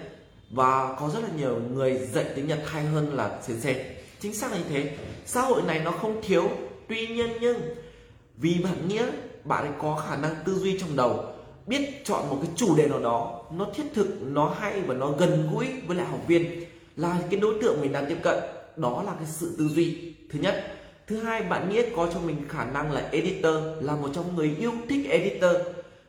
Và 0.50 0.96
có 1.00 1.08
rất 1.08 1.20
là 1.22 1.28
nhiều 1.36 1.60
người 1.72 1.98
dạy 2.12 2.24
tiếng 2.34 2.48
Nhật 2.48 2.60
hay 2.66 2.84
hơn 2.84 3.14
là 3.14 3.38
sensei 3.42 3.98
chính 4.20 4.34
xác 4.34 4.52
là 4.52 4.58
như 4.58 4.64
thế. 4.68 4.96
Xã 5.26 5.40
hội 5.40 5.62
này 5.62 5.80
nó 5.80 5.90
không 5.90 6.22
thiếu 6.22 6.50
tuy 6.88 7.06
nhiên 7.06 7.30
nhưng 7.40 7.60
vì 8.36 8.60
bạn 8.64 8.88
nghĩa 8.88 9.06
bạn 9.44 9.64
ấy 9.64 9.72
có 9.78 10.04
khả 10.08 10.16
năng 10.16 10.34
tư 10.44 10.54
duy 10.54 10.78
trong 10.80 10.96
đầu 10.96 11.34
biết 11.68 12.04
chọn 12.04 12.28
một 12.30 12.38
cái 12.42 12.50
chủ 12.56 12.76
đề 12.76 12.88
nào 12.88 13.00
đó, 13.00 13.42
nó 13.56 13.66
thiết 13.74 13.84
thực, 13.94 14.18
nó 14.22 14.54
hay 14.60 14.80
và 14.80 14.94
nó 14.94 15.10
gần 15.10 15.48
gũi 15.52 15.66
với 15.86 15.96
lại 15.96 16.06
học 16.06 16.20
viên 16.26 16.64
là 16.96 17.18
cái 17.30 17.40
đối 17.40 17.54
tượng 17.62 17.80
mình 17.80 17.92
đang 17.92 18.06
tiếp 18.06 18.18
cận. 18.22 18.38
Đó 18.76 19.02
là 19.06 19.12
cái 19.14 19.26
sự 19.26 19.54
tư 19.58 19.68
duy, 19.68 20.14
thứ 20.30 20.38
nhất. 20.38 20.74
Thứ 21.06 21.16
hai, 21.16 21.42
bạn 21.42 21.70
nghĩa 21.70 21.82
có 21.96 22.08
cho 22.14 22.20
mình 22.20 22.36
khả 22.48 22.64
năng 22.64 22.92
là 22.92 23.08
editor, 23.12 23.54
là 23.80 23.96
một 23.96 24.08
trong 24.14 24.36
người 24.36 24.56
yêu 24.58 24.72
thích 24.88 25.10
editor. 25.10 25.56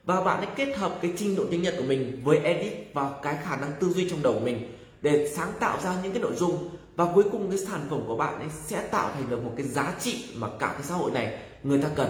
Và 0.04 0.22
bạn 0.22 0.38
ấy 0.38 0.48
kết 0.56 0.78
hợp 0.78 0.98
cái 1.02 1.14
trình 1.18 1.36
độ 1.36 1.44
tiếng 1.52 1.62
Nhật 1.62 1.74
của 1.78 1.84
mình 1.84 2.22
với 2.24 2.40
edit 2.40 2.74
và 2.94 3.12
cái 3.22 3.38
khả 3.44 3.56
năng 3.56 3.72
tư 3.80 3.90
duy 3.90 4.10
trong 4.10 4.22
đầu 4.24 4.34
của 4.34 4.40
mình 4.40 4.74
để 5.02 5.32
sáng 5.36 5.52
tạo 5.60 5.78
ra 5.84 5.96
những 6.04 6.12
cái 6.12 6.22
nội 6.22 6.36
dung. 6.36 6.70
Và 6.96 7.06
cuối 7.16 7.24
cùng 7.32 7.50
cái 7.50 7.60
sản 7.60 7.82
phẩm 7.90 8.02
của 8.08 8.16
bạn 8.16 8.40
ấy 8.40 8.50
sẽ 8.68 8.82
tạo 8.82 9.12
thành 9.14 9.30
được 9.30 9.44
một 9.44 9.52
cái 9.58 9.66
giá 9.66 9.94
trị 10.00 10.26
mà 10.36 10.48
cả 10.60 10.68
cái 10.68 10.84
xã 10.84 10.96
hội 10.96 11.12
này 11.12 11.40
người 11.64 11.82
ta 11.82 11.88
cần. 11.96 12.10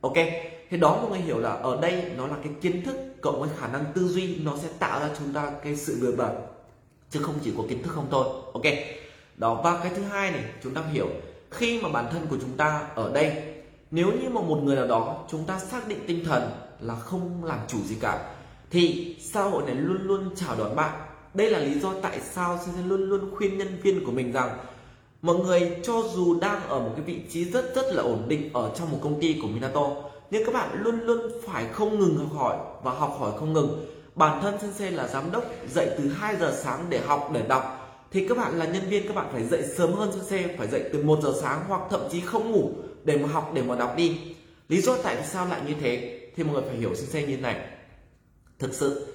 Ok? 0.00 0.16
Thì 0.70 0.76
đó 0.76 0.98
mọi 1.00 1.10
người 1.10 1.20
hiểu 1.20 1.38
là 1.38 1.50
ở 1.50 1.78
đây 1.82 2.02
nó 2.16 2.26
là 2.26 2.36
cái 2.44 2.52
kiến 2.60 2.82
thức 2.84 2.96
cộng 3.20 3.40
với 3.40 3.48
khả 3.58 3.68
năng 3.68 3.84
tư 3.94 4.08
duy, 4.08 4.36
nó 4.36 4.56
sẽ 4.62 4.68
tạo 4.78 5.00
ra 5.00 5.10
chúng 5.18 5.32
ta 5.32 5.50
cái 5.64 5.76
sự 5.76 5.98
bừa 6.00 6.12
bẩn 6.12 6.36
chứ 7.10 7.20
không 7.22 7.34
chỉ 7.44 7.52
có 7.56 7.62
kiến 7.68 7.82
thức 7.82 7.90
không 7.94 8.06
thôi, 8.10 8.26
ok? 8.52 8.62
Đó, 9.36 9.60
và 9.64 9.80
cái 9.82 9.92
thứ 9.96 10.02
hai 10.02 10.30
này, 10.30 10.44
chúng 10.62 10.74
ta 10.74 10.82
hiểu, 10.92 11.08
khi 11.50 11.80
mà 11.82 11.88
bản 11.88 12.06
thân 12.12 12.26
của 12.30 12.36
chúng 12.40 12.56
ta 12.56 12.88
ở 12.94 13.12
đây, 13.12 13.32
nếu 13.90 14.12
như 14.22 14.28
mà 14.28 14.40
một 14.40 14.60
người 14.62 14.76
nào 14.76 14.86
đó 14.86 15.24
chúng 15.30 15.44
ta 15.44 15.58
xác 15.58 15.88
định 15.88 15.98
tinh 16.06 16.24
thần 16.24 16.50
là 16.80 16.94
không 16.94 17.44
làm 17.44 17.58
chủ 17.68 17.78
gì 17.84 17.96
cả, 18.00 18.34
thì 18.70 19.16
xã 19.20 19.42
hội 19.42 19.62
này 19.66 19.74
luôn 19.74 20.02
luôn 20.02 20.30
chào 20.36 20.56
đón 20.58 20.76
bạn. 20.76 21.00
Đây 21.34 21.50
là 21.50 21.58
lý 21.58 21.80
do 21.80 21.94
tại 22.02 22.20
sao 22.20 22.58
sẽ 22.66 22.72
luôn 22.86 23.02
luôn 23.02 23.30
khuyên 23.36 23.58
nhân 23.58 23.78
viên 23.82 24.04
của 24.04 24.12
mình 24.12 24.32
rằng, 24.32 24.58
mọi 25.22 25.36
người 25.36 25.76
cho 25.82 26.02
dù 26.14 26.40
đang 26.40 26.68
ở 26.68 26.78
một 26.78 26.92
cái 26.96 27.04
vị 27.04 27.20
trí 27.30 27.44
rất 27.44 27.74
rất 27.74 27.86
là 27.94 28.02
ổn 28.02 28.24
định 28.28 28.50
ở 28.52 28.72
trong 28.78 28.90
một 28.90 28.98
công 29.02 29.20
ty 29.20 29.38
của 29.42 29.48
Minato 29.48 29.90
nhưng 30.30 30.44
các 30.44 30.54
bạn 30.54 30.82
luôn 30.82 31.00
luôn 31.00 31.20
phải 31.46 31.66
không 31.72 31.98
ngừng 31.98 32.16
học 32.16 32.32
hỏi 32.32 32.56
và 32.82 32.92
học 32.92 33.16
hỏi 33.18 33.32
không 33.38 33.52
ngừng. 33.52 33.86
Bản 34.14 34.42
thân 34.42 34.60
sensei 34.60 34.90
là 34.90 35.08
giám 35.08 35.32
đốc 35.32 35.44
dậy 35.68 35.90
từ 35.98 36.08
2 36.08 36.36
giờ 36.36 36.56
sáng 36.62 36.86
để 36.88 37.00
học, 37.00 37.30
để 37.32 37.42
đọc. 37.48 37.74
Thì 38.10 38.28
các 38.28 38.38
bạn 38.38 38.58
là 38.58 38.66
nhân 38.66 38.88
viên, 38.88 39.08
các 39.08 39.14
bạn 39.14 39.28
phải 39.32 39.44
dậy 39.44 39.62
sớm 39.76 39.92
hơn 39.92 40.12
sensei 40.12 40.56
phải 40.56 40.68
dậy 40.68 40.90
từ 40.92 41.02
1 41.02 41.18
giờ 41.22 41.32
sáng 41.40 41.64
hoặc 41.68 41.80
thậm 41.90 42.00
chí 42.10 42.20
không 42.20 42.52
ngủ 42.52 42.70
để 43.04 43.18
mà 43.18 43.28
học, 43.28 43.50
để 43.54 43.62
mà 43.62 43.76
đọc 43.76 43.96
đi. 43.96 44.18
Lý 44.68 44.80
do 44.80 44.96
tại 45.02 45.24
sao 45.24 45.46
lại 45.46 45.60
như 45.66 45.74
thế? 45.80 46.20
Thì 46.36 46.44
mọi 46.44 46.52
người 46.52 46.62
phải 46.62 46.76
hiểu 46.76 46.94
sensei 46.94 47.26
như 47.26 47.36
này. 47.36 47.68
Thực 48.58 48.74
sự, 48.74 49.14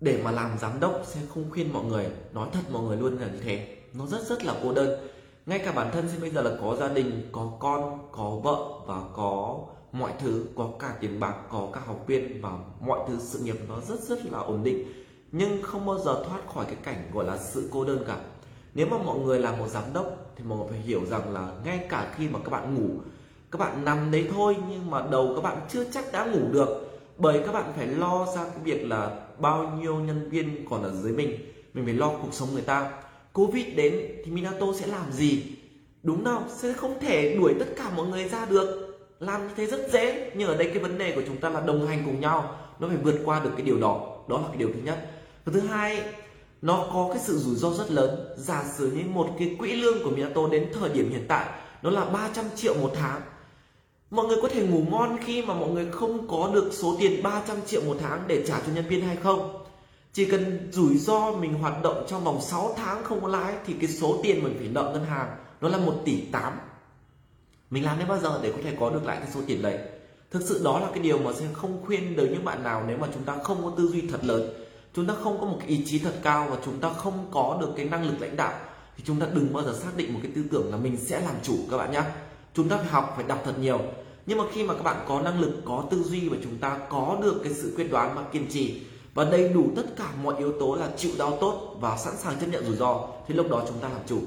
để 0.00 0.20
mà 0.24 0.30
làm 0.30 0.58
giám 0.60 0.80
đốc 0.80 1.02
sẽ 1.06 1.20
không 1.34 1.50
khuyên 1.50 1.72
mọi 1.72 1.84
người, 1.84 2.06
nói 2.32 2.48
thật 2.52 2.60
mọi 2.70 2.82
người 2.82 2.96
luôn 2.96 3.18
là 3.18 3.26
như 3.26 3.38
thế. 3.44 3.76
Nó 3.92 4.06
rất 4.06 4.22
rất 4.28 4.44
là 4.44 4.54
cô 4.62 4.72
đơn. 4.72 5.08
Ngay 5.46 5.58
cả 5.58 5.72
bản 5.72 5.90
thân 5.92 6.08
sẽ 6.12 6.18
bây 6.20 6.30
giờ 6.30 6.42
là 6.42 6.50
có 6.62 6.76
gia 6.76 6.88
đình, 6.88 7.28
có 7.32 7.52
con, 7.58 8.08
có 8.12 8.40
vợ 8.44 8.56
và 8.86 9.00
có 9.16 9.58
mọi 9.98 10.12
thứ, 10.18 10.46
có 10.56 10.70
cả 10.78 10.94
tiền 11.00 11.20
bạc, 11.20 11.34
có 11.50 11.68
cả 11.72 11.80
học 11.86 12.04
viên 12.06 12.42
và 12.42 12.50
mọi 12.80 13.00
thứ, 13.08 13.16
sự 13.20 13.38
nghiệp 13.38 13.56
nó 13.68 13.80
rất 13.88 14.00
rất 14.00 14.32
là 14.32 14.38
ổn 14.38 14.64
định. 14.64 14.92
Nhưng 15.32 15.62
không 15.62 15.86
bao 15.86 15.98
giờ 15.98 16.24
thoát 16.28 16.40
khỏi 16.54 16.64
cái 16.64 16.76
cảnh 16.82 17.10
gọi 17.12 17.24
là 17.24 17.38
sự 17.38 17.68
cô 17.72 17.84
đơn 17.84 18.04
cả. 18.06 18.16
Nếu 18.74 18.86
mà 18.86 18.98
mọi 18.98 19.18
người 19.18 19.38
là 19.38 19.56
một 19.56 19.68
giám 19.68 19.84
đốc, 19.94 20.32
thì 20.36 20.44
mọi 20.44 20.58
người 20.58 20.68
phải 20.70 20.78
hiểu 20.78 21.00
rằng 21.10 21.34
là 21.34 21.52
ngay 21.64 21.86
cả 21.88 22.14
khi 22.16 22.28
mà 22.28 22.38
các 22.44 22.50
bạn 22.50 22.74
ngủ, 22.74 22.88
các 23.50 23.58
bạn 23.58 23.84
nằm 23.84 24.10
đấy 24.10 24.28
thôi, 24.34 24.56
nhưng 24.70 24.90
mà 24.90 25.06
đầu 25.10 25.32
các 25.34 25.42
bạn 25.42 25.56
chưa 25.68 25.84
chắc 25.84 26.12
đã 26.12 26.24
ngủ 26.24 26.40
được. 26.52 26.68
Bởi 27.18 27.42
các 27.46 27.52
bạn 27.52 27.72
phải 27.76 27.86
lo 27.86 28.26
ra 28.36 28.44
cái 28.44 28.58
việc 28.64 28.86
là 28.86 29.20
bao 29.38 29.78
nhiêu 29.80 29.94
nhân 29.96 30.30
viên 30.30 30.66
còn 30.70 30.82
ở 30.82 30.92
dưới 30.92 31.12
mình. 31.12 31.38
Mình 31.74 31.84
phải 31.84 31.94
lo 31.94 32.08
cuộc 32.08 32.32
sống 32.32 32.48
người 32.52 32.62
ta. 32.62 32.92
Covid 33.32 33.66
đến 33.76 33.94
thì 34.24 34.30
minato 34.30 34.66
sẽ 34.80 34.86
làm 34.86 35.12
gì? 35.12 35.42
Đúng 36.02 36.24
không 36.24 36.48
sẽ 36.56 36.72
không 36.72 37.00
thể 37.00 37.36
đuổi 37.36 37.54
tất 37.58 37.66
cả 37.76 37.90
mọi 37.96 38.06
người 38.06 38.28
ra 38.28 38.46
được 38.46 38.85
làm 39.20 39.48
như 39.48 39.54
thế 39.56 39.66
rất 39.66 39.92
dễ, 39.92 40.30
nhưng 40.34 40.48
ở 40.48 40.56
đây 40.56 40.70
cái 40.74 40.78
vấn 40.78 40.98
đề 40.98 41.12
của 41.14 41.22
chúng 41.26 41.36
ta 41.36 41.48
là 41.48 41.60
đồng 41.60 41.86
hành 41.86 42.02
cùng 42.06 42.20
nhau, 42.20 42.58
nó 42.78 42.88
phải 42.88 42.96
vượt 42.96 43.20
qua 43.24 43.40
được 43.40 43.50
cái 43.56 43.66
điều 43.66 43.80
đó. 43.80 44.16
Đó 44.28 44.38
là 44.38 44.48
cái 44.48 44.56
điều 44.56 44.68
thứ 44.74 44.80
nhất. 44.84 45.10
Và 45.44 45.52
thứ 45.52 45.60
hai, 45.60 46.02
nó 46.62 46.86
có 46.92 47.08
cái 47.12 47.22
sự 47.22 47.38
rủi 47.38 47.54
ro 47.54 47.70
rất 47.70 47.90
lớn. 47.90 48.34
Giả 48.36 48.64
sử 48.78 48.90
như 48.90 49.02
một 49.10 49.28
cái 49.38 49.56
quỹ 49.58 49.72
lương 49.72 50.04
của 50.04 50.10
Minato 50.10 50.48
đến 50.50 50.72
thời 50.80 50.88
điểm 50.88 51.10
hiện 51.10 51.24
tại, 51.28 51.46
nó 51.82 51.90
là 51.90 52.04
300 52.04 52.44
triệu 52.56 52.74
một 52.74 52.90
tháng. 52.94 53.20
Mọi 54.10 54.26
người 54.26 54.36
có 54.42 54.48
thể 54.48 54.66
ngủ 54.66 54.84
ngon 54.90 55.18
khi 55.24 55.42
mà 55.42 55.54
mọi 55.54 55.68
người 55.68 55.86
không 55.92 56.28
có 56.28 56.50
được 56.54 56.70
số 56.72 56.96
tiền 57.00 57.22
300 57.22 57.56
triệu 57.66 57.82
một 57.82 57.96
tháng 58.00 58.24
để 58.26 58.44
trả 58.46 58.60
cho 58.66 58.72
nhân 58.72 58.84
viên 58.88 59.06
hay 59.06 59.16
không. 59.16 59.64
Chỉ 60.12 60.24
cần 60.24 60.68
rủi 60.72 60.98
ro 60.98 61.30
mình 61.30 61.54
hoạt 61.54 61.82
động 61.82 62.04
trong 62.08 62.24
vòng 62.24 62.40
6 62.40 62.74
tháng 62.76 63.04
không 63.04 63.20
có 63.20 63.28
lãi, 63.28 63.54
thì 63.66 63.74
cái 63.80 63.88
số 63.88 64.20
tiền 64.22 64.44
mình 64.44 64.54
phải 64.58 64.68
nợ 64.68 64.90
ngân 64.92 65.04
hàng, 65.04 65.36
nó 65.60 65.68
là 65.68 65.78
1 65.78 65.92
tỷ 66.04 66.20
8 66.32 66.52
mình 67.70 67.84
làm 67.84 67.98
đến 67.98 68.08
bao 68.08 68.18
giờ 68.18 68.40
để 68.42 68.52
có 68.52 68.58
thể 68.64 68.76
có 68.80 68.90
được 68.90 69.04
lại 69.04 69.16
cái 69.20 69.28
số 69.34 69.40
tiền 69.46 69.62
đấy? 69.62 69.78
Thực 70.30 70.42
sự 70.42 70.60
đó 70.64 70.80
là 70.80 70.88
cái 70.90 70.98
điều 70.98 71.18
mà 71.18 71.32
sẽ 71.32 71.46
không 71.52 71.82
khuyên 71.86 72.16
được 72.16 72.28
những 72.32 72.44
bạn 72.44 72.62
nào 72.62 72.84
nếu 72.88 72.98
mà 72.98 73.08
chúng 73.14 73.22
ta 73.22 73.36
không 73.42 73.62
có 73.62 73.72
tư 73.76 73.88
duy 73.88 74.00
thật 74.00 74.24
lớn. 74.24 74.52
Chúng 74.94 75.06
ta 75.06 75.14
không 75.22 75.40
có 75.40 75.46
một 75.46 75.56
cái 75.60 75.68
ý 75.68 75.84
chí 75.86 75.98
thật 75.98 76.14
cao 76.22 76.46
và 76.50 76.56
chúng 76.64 76.78
ta 76.80 76.92
không 76.92 77.26
có 77.30 77.58
được 77.60 77.72
cái 77.76 77.86
năng 77.86 78.06
lực 78.06 78.20
lãnh 78.20 78.36
đạo 78.36 78.52
thì 78.96 79.02
chúng 79.06 79.20
ta 79.20 79.26
đừng 79.34 79.52
bao 79.52 79.64
giờ 79.64 79.74
xác 79.82 79.96
định 79.96 80.14
một 80.14 80.20
cái 80.22 80.32
tư 80.34 80.42
tưởng 80.50 80.70
là 80.70 80.76
mình 80.76 80.96
sẽ 80.96 81.20
làm 81.20 81.34
chủ 81.42 81.54
các 81.70 81.76
bạn 81.76 81.92
nhé 81.92 82.02
chúng 82.54 82.68
ta 82.68 82.76
phải 82.76 82.86
học, 82.86 83.12
phải 83.16 83.24
đọc 83.28 83.42
thật 83.44 83.58
nhiều. 83.60 83.80
Nhưng 84.26 84.38
mà 84.38 84.44
khi 84.52 84.64
mà 84.64 84.74
các 84.74 84.82
bạn 84.82 85.04
có 85.08 85.20
năng 85.20 85.40
lực, 85.40 85.52
có 85.64 85.84
tư 85.90 86.02
duy 86.02 86.28
và 86.28 86.36
chúng 86.42 86.58
ta 86.58 86.78
có 86.88 87.18
được 87.22 87.40
cái 87.44 87.52
sự 87.52 87.72
quyết 87.76 87.90
đoán 87.90 88.14
và 88.14 88.22
kiên 88.32 88.46
trì 88.50 88.82
và 89.14 89.24
đầy 89.24 89.48
đủ 89.48 89.68
tất 89.76 89.82
cả 89.96 90.08
mọi 90.22 90.34
yếu 90.38 90.52
tố 90.60 90.74
là 90.74 90.88
chịu 90.96 91.12
đau 91.18 91.38
tốt 91.40 91.76
và 91.80 91.96
sẵn 91.96 92.16
sàng 92.16 92.40
chấp 92.40 92.46
nhận 92.46 92.66
rủi 92.66 92.76
ro, 92.76 93.08
thì 93.28 93.34
lúc 93.34 93.50
đó 93.50 93.62
chúng 93.68 93.78
ta 93.78 93.88
làm 93.88 94.00
chủ 94.06 94.18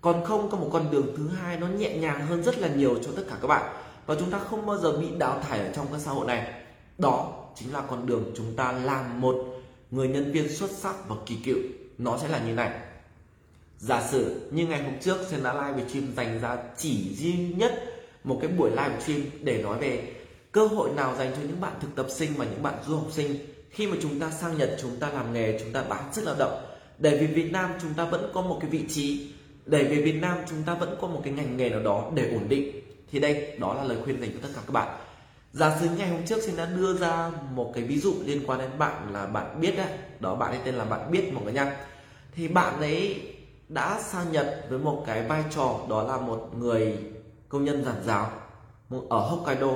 còn 0.00 0.24
không, 0.24 0.50
có 0.50 0.58
một 0.58 0.68
con 0.72 0.90
đường 0.90 1.14
thứ 1.16 1.28
hai 1.28 1.56
nó 1.56 1.66
nhẹ 1.66 1.98
nhàng 1.98 2.26
hơn 2.26 2.42
rất 2.42 2.58
là 2.58 2.68
nhiều 2.68 2.98
cho 3.04 3.10
tất 3.16 3.22
cả 3.28 3.36
các 3.42 3.48
bạn. 3.48 3.74
Và 4.06 4.14
chúng 4.14 4.30
ta 4.30 4.38
không 4.38 4.66
bao 4.66 4.78
giờ 4.78 4.92
bị 4.92 5.06
đào 5.18 5.40
thải 5.40 5.58
ở 5.58 5.72
trong 5.74 5.86
cái 5.90 6.00
xã 6.00 6.10
hội 6.10 6.26
này. 6.26 6.52
Đó 6.98 7.44
chính 7.56 7.72
là 7.72 7.80
con 7.80 8.06
đường 8.06 8.32
chúng 8.36 8.56
ta 8.56 8.72
làm 8.72 9.20
một 9.20 9.44
người 9.90 10.08
nhân 10.08 10.32
viên 10.32 10.48
xuất 10.48 10.70
sắc 10.70 11.08
và 11.08 11.16
kỳ 11.26 11.36
cựu. 11.44 11.58
Nó 11.98 12.18
sẽ 12.18 12.28
là 12.28 12.38
như 12.38 12.52
này. 12.52 12.70
Giả 13.78 14.08
sử 14.10 14.50
như 14.50 14.66
ngày 14.66 14.82
hôm 14.82 14.92
trước 15.00 15.16
sen 15.30 15.42
đã 15.42 15.54
live 15.54 15.88
stream 15.88 16.06
dành 16.16 16.40
ra 16.40 16.56
chỉ 16.76 17.14
duy 17.14 17.32
nhất 17.32 17.84
một 18.24 18.38
cái 18.42 18.50
buổi 18.50 18.70
live 18.70 19.00
stream 19.00 19.20
để 19.40 19.62
nói 19.62 19.78
về 19.78 20.12
cơ 20.52 20.66
hội 20.66 20.90
nào 20.90 21.16
dành 21.18 21.32
cho 21.32 21.42
những 21.42 21.60
bạn 21.60 21.72
thực 21.80 21.94
tập 21.94 22.06
sinh 22.10 22.30
và 22.36 22.44
những 22.44 22.62
bạn 22.62 22.74
du 22.86 22.96
học 22.96 23.08
sinh. 23.12 23.36
Khi 23.70 23.86
mà 23.86 23.96
chúng 24.02 24.20
ta 24.20 24.30
sang 24.30 24.58
Nhật, 24.58 24.76
chúng 24.82 24.96
ta 24.96 25.10
làm 25.10 25.32
nghề, 25.32 25.58
chúng 25.60 25.72
ta 25.72 25.82
bán 25.88 26.12
sức 26.12 26.24
lao 26.24 26.34
động 26.38 26.64
để 26.98 27.18
vì 27.18 27.26
Việt 27.26 27.52
Nam 27.52 27.70
chúng 27.82 27.94
ta 27.94 28.04
vẫn 28.04 28.30
có 28.34 28.42
một 28.42 28.58
cái 28.60 28.70
vị 28.70 28.84
trí 28.88 29.32
để 29.68 29.84
về 29.84 30.02
Việt 30.02 30.20
Nam 30.20 30.38
chúng 30.48 30.62
ta 30.62 30.74
vẫn 30.74 30.96
có 31.00 31.08
một 31.08 31.20
cái 31.24 31.32
ngành 31.32 31.56
nghề 31.56 31.70
nào 31.70 31.80
đó 31.80 32.10
để 32.14 32.30
ổn 32.32 32.48
định. 32.48 32.80
Thì 33.12 33.18
đây, 33.18 33.56
đó 33.58 33.74
là 33.74 33.84
lời 33.84 33.98
khuyên 34.04 34.20
dành 34.20 34.30
cho 34.32 34.38
tất 34.42 34.48
cả 34.54 34.60
các 34.66 34.72
bạn. 34.72 34.88
Giả 35.52 35.76
sử 35.80 35.88
ngày 35.98 36.08
hôm 36.08 36.26
trước 36.26 36.42
xin 36.42 36.56
đã 36.56 36.64
đưa 36.64 36.94
ra 36.98 37.30
một 37.50 37.72
cái 37.74 37.84
ví 37.84 37.98
dụ 37.98 38.14
liên 38.24 38.42
quan 38.46 38.58
đến 38.58 38.70
bạn 38.78 39.12
là 39.12 39.26
bạn 39.26 39.60
biết 39.60 39.76
đấy 39.76 39.86
đó, 40.20 40.34
bạn 40.34 40.50
ấy 40.50 40.60
tên 40.64 40.74
là 40.74 40.84
bạn 40.84 41.10
biết 41.10 41.32
mọi 41.32 41.44
người 41.44 41.52
nha 41.52 41.76
thì 42.34 42.48
bạn 42.48 42.80
ấy 42.80 43.22
đã 43.68 44.00
sang 44.02 44.32
Nhật 44.32 44.66
với 44.68 44.78
một 44.78 45.04
cái 45.06 45.22
vai 45.22 45.44
trò, 45.50 45.80
đó 45.88 46.02
là 46.02 46.16
một 46.16 46.50
người 46.58 46.98
công 47.48 47.64
nhân 47.64 47.84
giàn 47.84 47.94
giáo 48.04 48.30
ở 49.08 49.18
Hokkaido. 49.18 49.70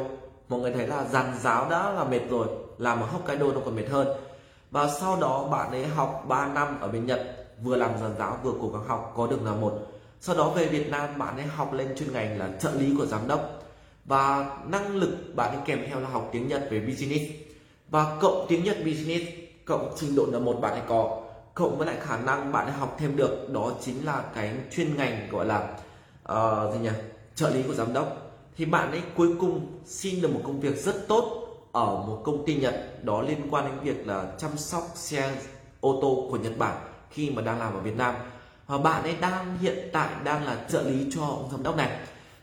Mọi 0.49 0.61
người 0.61 0.73
thấy 0.73 0.87
là 0.87 1.05
giàn 1.05 1.35
giáo 1.41 1.71
đã 1.71 1.93
là 1.93 2.05
mệt 2.05 2.21
rồi, 2.31 2.47
làm 2.79 3.01
ở 3.01 3.07
Hokkaido 3.07 3.47
nó 3.47 3.61
còn 3.65 3.77
mệt 3.77 3.89
hơn. 3.91 4.09
Và 4.71 4.89
sau 5.01 5.21
đó 5.21 5.49
bạn 5.51 5.71
ấy 5.71 5.87
học 5.87 6.25
3 6.29 6.47
năm 6.47 6.81
ở 6.81 6.89
bên 6.89 7.07
Nhật 7.07 7.42
vừa 7.63 7.77
làm 7.77 7.99
giảng 7.99 8.15
giáo 8.19 8.39
vừa 8.43 8.53
cố 8.61 8.69
gắng 8.69 8.89
học 8.89 9.13
có 9.17 9.27
được 9.27 9.43
là 9.45 9.55
một. 9.55 9.73
Sau 10.21 10.37
đó 10.37 10.51
về 10.51 10.67
Việt 10.67 10.91
Nam 10.91 11.19
bạn 11.19 11.37
ấy 11.37 11.47
học 11.47 11.73
lên 11.73 11.95
chuyên 11.99 12.13
ngành 12.13 12.39
là 12.39 12.51
trợ 12.61 12.71
lý 12.71 12.95
của 12.99 13.07
giám 13.07 13.29
đốc. 13.29 13.63
Và 14.05 14.57
năng 14.67 14.97
lực 14.97 15.19
bạn 15.35 15.55
ấy 15.55 15.63
kèm 15.65 15.85
theo 15.89 16.01
là 16.01 16.09
học 16.09 16.29
tiếng 16.33 16.49
Nhật 16.49 16.69
về 16.71 16.81
business. 16.81 17.25
Và 17.89 18.17
cộng 18.21 18.47
tiếng 18.49 18.65
Nhật 18.65 18.77
business 18.85 19.25
cộng 19.65 19.93
trình 19.97 20.15
độ 20.17 20.27
N1 20.27 20.61
bạn 20.61 20.73
ấy 20.73 20.83
có. 20.89 21.23
Cộng 21.55 21.79
với 21.79 21.87
lại 21.87 21.97
khả 22.01 22.17
năng 22.17 22.53
bạn 22.53 22.67
ấy 22.67 22.73
học 22.73 22.97
thêm 22.99 23.17
được 23.17 23.51
đó 23.51 23.73
chính 23.81 24.07
là 24.07 24.25
cái 24.35 24.55
chuyên 24.71 24.97
ngành 24.97 25.29
gọi 25.31 25.47
là 25.47 25.77
uh, 26.33 26.75
gì 26.75 26.79
nhỉ 26.81 26.91
trợ 27.35 27.51
lý 27.51 27.63
của 27.63 27.75
giám 27.75 27.93
đốc. 27.93 28.33
Thì 28.57 28.65
bạn 28.65 28.91
ấy 28.91 29.03
cuối 29.17 29.29
cùng 29.41 29.67
xin 29.85 30.21
được 30.21 30.35
một 30.35 30.41
công 30.45 30.61
việc 30.61 30.85
rất 30.85 31.09
tốt 31.09 31.49
ở 31.73 31.87
một 31.87 32.23
công 32.25 32.47
ty 32.47 32.55
Nhật. 32.55 33.05
Đó 33.05 33.23
liên 33.23 33.39
quan 33.51 33.65
đến 33.65 33.95
việc 33.95 34.07
là 34.07 34.33
chăm 34.39 34.51
sóc 34.57 34.83
xe 34.95 35.35
ô 35.81 35.99
tô 36.03 36.27
của 36.31 36.37
Nhật 36.37 36.53
Bản 36.59 36.92
khi 37.13 37.31
mà 37.31 37.43
đang 37.43 37.59
làm 37.59 37.75
ở 37.75 37.81
Việt 37.81 37.97
Nam. 37.97 38.15
Và 38.67 38.79
bạn 38.79 39.03
ấy 39.03 39.17
đang, 39.21 39.59
hiện 39.59 39.89
tại 39.93 40.09
đang 40.25 40.45
là 40.45 40.65
trợ 40.69 40.83
lý 40.83 41.07
cho 41.15 41.21
ông 41.21 41.49
giám 41.53 41.63
đốc 41.63 41.77
này. 41.77 41.99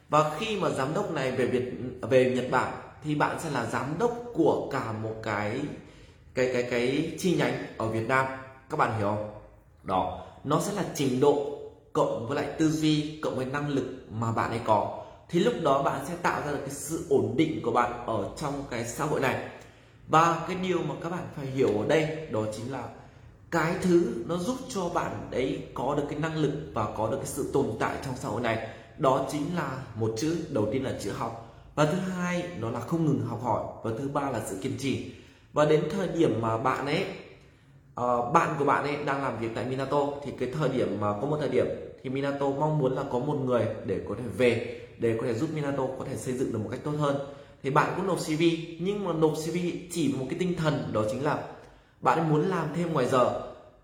Và 0.10 0.32
khi 0.40 0.58
mà 0.58 0.70
giám 0.70 0.94
đốc 0.94 1.12
này 1.12 1.32
về 1.32 1.46
Việt, 1.46 1.72
về 2.02 2.34
Nhật 2.36 2.52
Bản, 2.52 2.74
thì 3.04 3.16
bạn 3.16 3.40
sẽ 3.40 3.50
là 3.50 3.66
giám 3.66 3.86
đốc 4.00 4.24
của 4.34 4.70
cả 4.72 4.92
một 4.92 5.16
cái 5.24 5.60
cái 6.34 6.50
cái 6.54 6.64
cái 6.64 7.16
chi 7.20 7.36
nhánh 7.36 7.66
ở 7.78 7.88
Việt 7.88 8.08
Nam. 8.08 8.26
Các 8.70 8.78
bạn 8.78 8.98
hiểu 8.98 9.08
không? 9.08 9.32
Đó. 9.84 10.26
Nó 10.44 10.60
sẽ 10.60 10.74
là 10.74 10.84
trình 10.96 11.20
độ 11.20 11.60
cộng 11.94 12.28
với 12.28 12.36
lại 12.36 12.54
tư 12.58 12.70
duy, 12.70 13.20
cộng 13.24 13.36
với 13.36 13.46
năng 13.46 13.70
lực 13.70 13.86
mà 14.12 14.32
bạn 14.32 14.50
ấy 14.50 14.62
có. 14.66 15.06
Thì 15.30 15.40
lúc 15.40 15.54
đó 15.62 15.84
bạn 15.84 16.06
sẽ 16.08 16.14
tạo 16.22 16.42
ra 16.46 16.52
được 16.52 16.60
cái 16.60 16.70
sự 16.70 17.06
ổn 17.10 17.34
định 17.38 17.62
của 17.64 17.72
bạn 17.72 18.06
ở 18.06 18.30
trong 18.38 18.64
cái 18.70 18.86
xã 18.86 19.06
hội 19.06 19.20
này. 19.20 19.50
Và 20.08 20.42
cái 20.48 20.58
điều 20.64 20.80
mà 20.84 20.96
các 21.04 21.10
bạn 21.10 21.24
phải 21.36 21.46
hiểu 21.46 21.68
ở 21.68 21.88
đây, 21.88 22.28
đó 22.32 22.42
chính 22.58 22.72
là 22.72 22.84
cái 23.52 23.76
thứ 23.82 24.24
nó 24.28 24.38
giúp 24.38 24.58
cho 24.70 24.90
bạn 24.90 25.28
đấy 25.32 25.64
có 25.74 25.96
được 25.96 26.04
cái 26.10 26.20
năng 26.20 26.38
lực 26.38 26.52
và 26.74 26.88
có 26.98 27.08
được 27.12 27.18
cái 27.18 27.26
sự 27.26 27.50
tồn 27.54 27.66
tại 27.80 27.96
trong 28.06 28.16
xã 28.18 28.30
hội 28.30 28.42
này 28.42 28.70
đó 29.00 29.28
chính 29.32 29.56
là 29.56 29.78
một 29.96 30.14
chữ 30.18 30.38
đầu 30.50 30.68
tiên 30.72 30.84
là 30.84 30.94
chữ 31.02 31.12
học. 31.12 31.46
Và 31.76 31.86
thứ 31.86 31.98
hai 31.98 32.44
nó 32.60 32.70
là 32.70 32.80
không 32.80 33.06
ngừng 33.06 33.26
học 33.28 33.40
hỏi. 33.44 33.64
Và 33.84 33.92
thứ 34.00 34.08
ba 34.08 34.32
là 34.32 34.42
sự 34.46 34.58
kiên 34.62 34.78
trì. 34.80 35.12
Và 35.54 35.66
đến 35.66 35.84
thời 35.90 36.08
điểm 36.08 36.42
mà 36.42 36.58
bạn 36.58 36.86
ấy 36.86 37.06
uh, 38.02 38.34
bạn 38.34 38.56
của 38.60 38.66
bạn 38.66 38.84
ấy 38.84 38.96
đang 39.06 39.24
làm 39.24 39.40
việc 39.40 39.50
tại 39.56 39.66
Minato 39.66 40.08
thì 40.26 40.32
cái 40.40 40.50
thời 40.60 40.70
điểm 40.70 40.98
mà 41.02 41.14
có 41.22 41.28
một 41.28 41.38
thời 41.40 41.50
điểm 41.50 41.66
thì 42.04 42.10
Minato 42.10 42.50
mong 42.50 42.80
muốn 42.80 42.96
là 42.96 43.04
có 43.12 43.20
một 43.20 43.38
người 43.46 43.66
để 43.86 44.00
có 44.10 44.16
thể 44.16 44.24
về 44.38 44.82
để 45.00 45.18
có 45.22 45.28
thể 45.28 45.34
giúp 45.34 45.50
Minato 45.56 45.84
có 46.00 46.06
thể 46.06 46.18
xây 46.18 46.34
dựng 46.34 46.52
được 46.52 46.60
một 46.64 46.70
cách 46.72 46.80
tốt 46.84 46.92
hơn. 47.00 47.16
Thì 47.64 47.70
bạn 47.70 47.94
cũng 47.96 48.08
nộp 48.08 48.18
CV 48.18 48.44
nhưng 48.80 49.06
mà 49.06 49.14
nộp 49.14 49.32
CV 49.32 49.58
chỉ 49.92 50.14
một 50.20 50.26
cái 50.30 50.40
tinh 50.40 50.56
thần 50.56 50.90
đó 50.94 51.04
chính 51.12 51.24
là 51.24 51.44
bạn 52.02 52.20
ấy 52.20 52.28
muốn 52.28 52.50
làm 52.50 52.68
thêm 52.76 52.94
ngoài 52.94 53.06
giờ. 53.06 53.42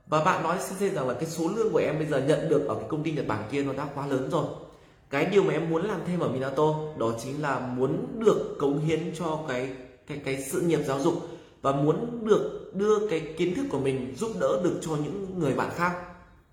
Và 0.07 0.23
bạn 0.23 0.43
nói 0.43 0.57
sensei 0.59 0.89
rằng 0.89 1.07
là 1.07 1.13
cái 1.13 1.25
số 1.25 1.49
lương 1.55 1.71
của 1.71 1.77
em 1.77 1.97
bây 1.97 2.07
giờ 2.07 2.21
nhận 2.27 2.49
được 2.49 2.67
ở 2.67 2.75
cái 2.75 2.85
công 2.89 3.03
ty 3.03 3.11
Nhật 3.11 3.27
Bản 3.27 3.43
kia 3.51 3.63
nó 3.63 3.73
đã 3.73 3.87
quá 3.95 4.07
lớn 4.07 4.29
rồi. 4.31 4.45
Cái 5.09 5.25
điều 5.25 5.43
mà 5.43 5.53
em 5.53 5.69
muốn 5.69 5.85
làm 5.85 5.99
thêm 6.07 6.19
ở 6.19 6.29
Minato, 6.29 6.73
đó 6.97 7.13
chính 7.23 7.41
là 7.41 7.59
muốn 7.59 8.07
được 8.19 8.55
cống 8.59 8.79
hiến 8.79 9.13
cho 9.19 9.39
cái 9.47 9.69
cái 10.07 10.17
cái 10.25 10.43
sự 10.43 10.61
nghiệp 10.61 10.79
giáo 10.85 10.99
dục 10.99 11.13
và 11.61 11.71
muốn 11.71 12.25
được 12.25 12.71
đưa 12.73 13.07
cái 13.09 13.19
kiến 13.37 13.55
thức 13.55 13.65
của 13.71 13.79
mình 13.79 14.13
giúp 14.17 14.31
đỡ 14.39 14.61
được 14.63 14.79
cho 14.81 14.91
những 14.91 15.39
người 15.39 15.53
bạn 15.53 15.69
khác, 15.75 15.93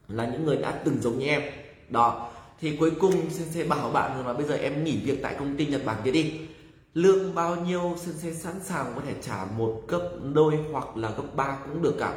là 0.09 0.31
những 0.33 0.45
người 0.45 0.57
đã 0.57 0.71
từng 0.85 0.97
giống 1.01 1.19
như 1.19 1.27
em. 1.27 1.43
Đó. 1.89 2.29
Thì 2.61 2.77
cuối 2.77 2.91
cùng 3.01 3.15
sẽ 3.31 3.65
bảo 3.65 3.91
bạn 3.91 4.11
rằng 4.17 4.27
là 4.27 4.33
bây 4.33 4.47
giờ 4.47 4.55
em 4.55 4.85
nghỉ 4.85 4.97
việc 5.05 5.23
tại 5.23 5.35
công 5.39 5.57
ty 5.57 5.67
Nhật 5.67 5.85
Bản 5.85 5.97
kia 6.05 6.11
đi 6.11 6.33
lương 6.95 7.35
bao 7.35 7.57
nhiêu 7.57 7.95
sensei 7.99 8.35
sẵn 8.35 8.55
sàng 8.65 8.93
có 8.95 9.03
thể 9.07 9.15
trả 9.23 9.45
một 9.57 9.81
cấp 9.89 10.03
đôi 10.33 10.59
hoặc 10.73 10.97
là 10.97 11.11
gấp 11.11 11.23
ba 11.37 11.59
cũng 11.65 11.83
được 11.83 11.95
cả. 11.99 12.15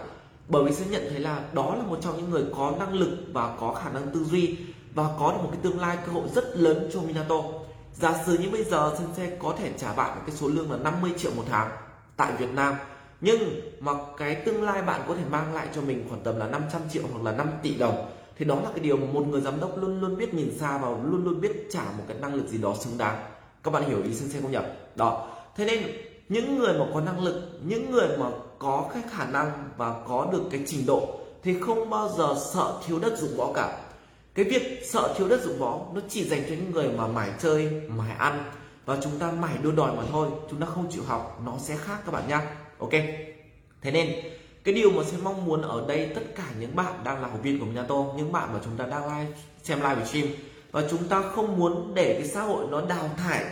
Bởi 0.48 0.64
vì 0.64 0.72
sẽ 0.72 0.86
nhận 0.86 1.04
thấy 1.10 1.20
là 1.20 1.44
đó 1.54 1.76
là 1.76 1.84
một 1.84 1.98
trong 2.02 2.18
những 2.18 2.30
người 2.30 2.44
có 2.58 2.74
năng 2.80 2.94
lực 2.94 3.18
và 3.34 3.56
có 3.60 3.74
khả 3.74 3.90
năng 3.90 4.10
tư 4.14 4.24
duy 4.24 4.58
và 4.94 5.10
có 5.20 5.32
được 5.32 5.38
một 5.44 5.50
cái 5.52 5.60
tương 5.64 5.80
lai 5.80 5.98
cơ 6.06 6.12
hội 6.12 6.28
rất 6.36 6.58
lớn 6.58 6.90
cho 6.94 7.02
Minato. 7.02 7.36
Giả 7.94 8.24
sử 8.26 8.38
như 8.38 8.50
bây 8.50 8.64
giờ 8.64 8.96
sensei 9.00 9.38
có 9.40 9.56
thể 9.60 9.72
trả 9.78 9.94
bạn 9.94 10.16
một 10.16 10.22
cái 10.28 10.36
số 10.36 10.48
lương 10.48 10.72
là 10.72 10.78
50 10.78 11.12
triệu 11.18 11.32
một 11.36 11.44
tháng 11.50 11.72
tại 12.18 12.34
Việt 12.40 12.54
Nam. 12.54 12.76
Nhưng 13.22 13.40
mà 13.80 13.92
cái 14.18 14.36
tương 14.36 14.64
lai 14.64 14.82
bạn 14.82 15.02
có 15.08 15.16
thể 15.16 15.24
mang 15.30 15.54
lại 15.54 15.68
cho 15.76 15.82
mình 15.82 16.06
khoảng 16.10 16.22
tầm 16.24 16.38
là 16.38 16.48
500 16.48 16.82
triệu 16.92 17.04
hoặc 17.12 17.24
là 17.24 17.32
5 17.32 17.48
tỷ 17.64 17.76
đồng, 17.76 18.12
thì 18.38 18.46
đó 18.46 18.56
là 18.56 18.70
cái 18.70 18.80
điều 18.80 18.98
mà 18.98 19.06
một 19.14 19.28
người 19.28 19.42
giám 19.42 19.60
đốc 19.60 19.78
luôn 19.78 20.02
luôn 20.02 20.18
biết 20.18 20.34
nhìn 20.34 20.58
xa 20.60 20.78
và 20.78 20.90
luôn 20.90 21.24
luôn 21.24 21.42
biết 21.42 21.68
trả 21.72 21.84
một 21.98 22.04
cái 22.08 22.18
năng 22.22 22.34
lực 22.34 22.48
gì 22.48 22.58
đó 22.58 22.76
xứng 22.80 22.98
đáng 22.98 23.35
các 23.66 23.72
bạn 23.72 23.90
hiểu 23.90 24.04
ý 24.04 24.14
sensei 24.14 24.42
không 24.42 24.52
nhỉ 24.52 24.60
đó. 24.96 25.28
Thế 25.56 25.66
nên 25.66 25.84
những 26.30 26.60
người 26.60 26.74
mà 26.74 26.86
có 26.94 27.02
năng 27.02 27.24
lực, 27.24 27.60
những 27.64 27.92
người 27.92 28.18
mà 28.18 28.26
có 28.60 28.90
cái 28.94 29.04
khả 29.12 29.26
năng 29.26 29.70
và 29.78 29.96
có 30.08 30.30
được 30.32 30.44
cái 30.52 30.64
trình 30.68 30.86
độ 30.86 31.20
thì 31.44 31.60
không 31.62 31.90
bao 31.90 32.10
giờ 32.18 32.36
sợ 32.54 32.74
thiếu 32.86 33.00
đất 33.00 33.18
dụng 33.18 33.38
võ 33.38 33.54
cả. 33.54 33.78
Cái 34.34 34.46
việc 34.46 34.82
sợ 34.86 35.14
thiếu 35.18 35.28
đất 35.28 35.44
dụng 35.44 35.60
võ 35.60 35.80
nó 35.94 36.02
chỉ 36.10 36.24
dành 36.24 36.44
cho 36.50 36.56
những 36.56 36.72
người 36.72 36.88
mà 36.88 37.08
mải 37.08 37.30
chơi, 37.40 37.70
mải 37.88 38.12
ăn 38.18 38.52
và 38.86 38.98
chúng 39.04 39.20
ta 39.20 39.32
mải 39.32 39.58
đua 39.64 39.72
đòi 39.72 39.96
mà 39.96 40.04
thôi. 40.12 40.30
Chúng 40.50 40.60
ta 40.60 40.66
không 40.66 40.92
chịu 40.92 41.04
học, 41.08 41.42
nó 41.46 41.54
sẽ 41.60 41.78
khác 41.78 42.00
các 42.06 42.12
bạn 42.12 42.28
nhá. 42.28 42.42
Ok. 42.80 42.92
Thế 43.82 43.92
nên, 43.92 44.12
cái 44.64 44.74
điều 44.74 44.92
mà 44.92 45.04
sẽ 45.04 45.18
mong 45.24 45.46
muốn 45.46 45.62
ở 45.62 45.86
đây 45.88 46.12
tất 46.16 46.22
cả 46.36 46.44
những 46.60 46.76
bạn 46.76 46.94
đang 47.04 47.22
là 47.22 47.28
học 47.28 47.40
viên 47.44 47.60
của 47.60 47.66
Minato, 47.66 47.96
những 48.18 48.32
bạn 48.32 48.54
mà 48.54 48.60
chúng 48.64 48.78
ta 48.78 48.86
đang 48.86 49.04
live, 49.04 49.32
xem 49.64 49.82
live 49.82 50.06
stream 50.06 50.28
và 50.76 50.84
chúng 50.90 51.08
ta 51.08 51.22
không 51.22 51.58
muốn 51.58 51.92
để 51.94 52.14
cái 52.14 52.28
xã 52.28 52.42
hội 52.42 52.66
nó 52.72 52.82
đào 52.82 53.10
thải 53.18 53.46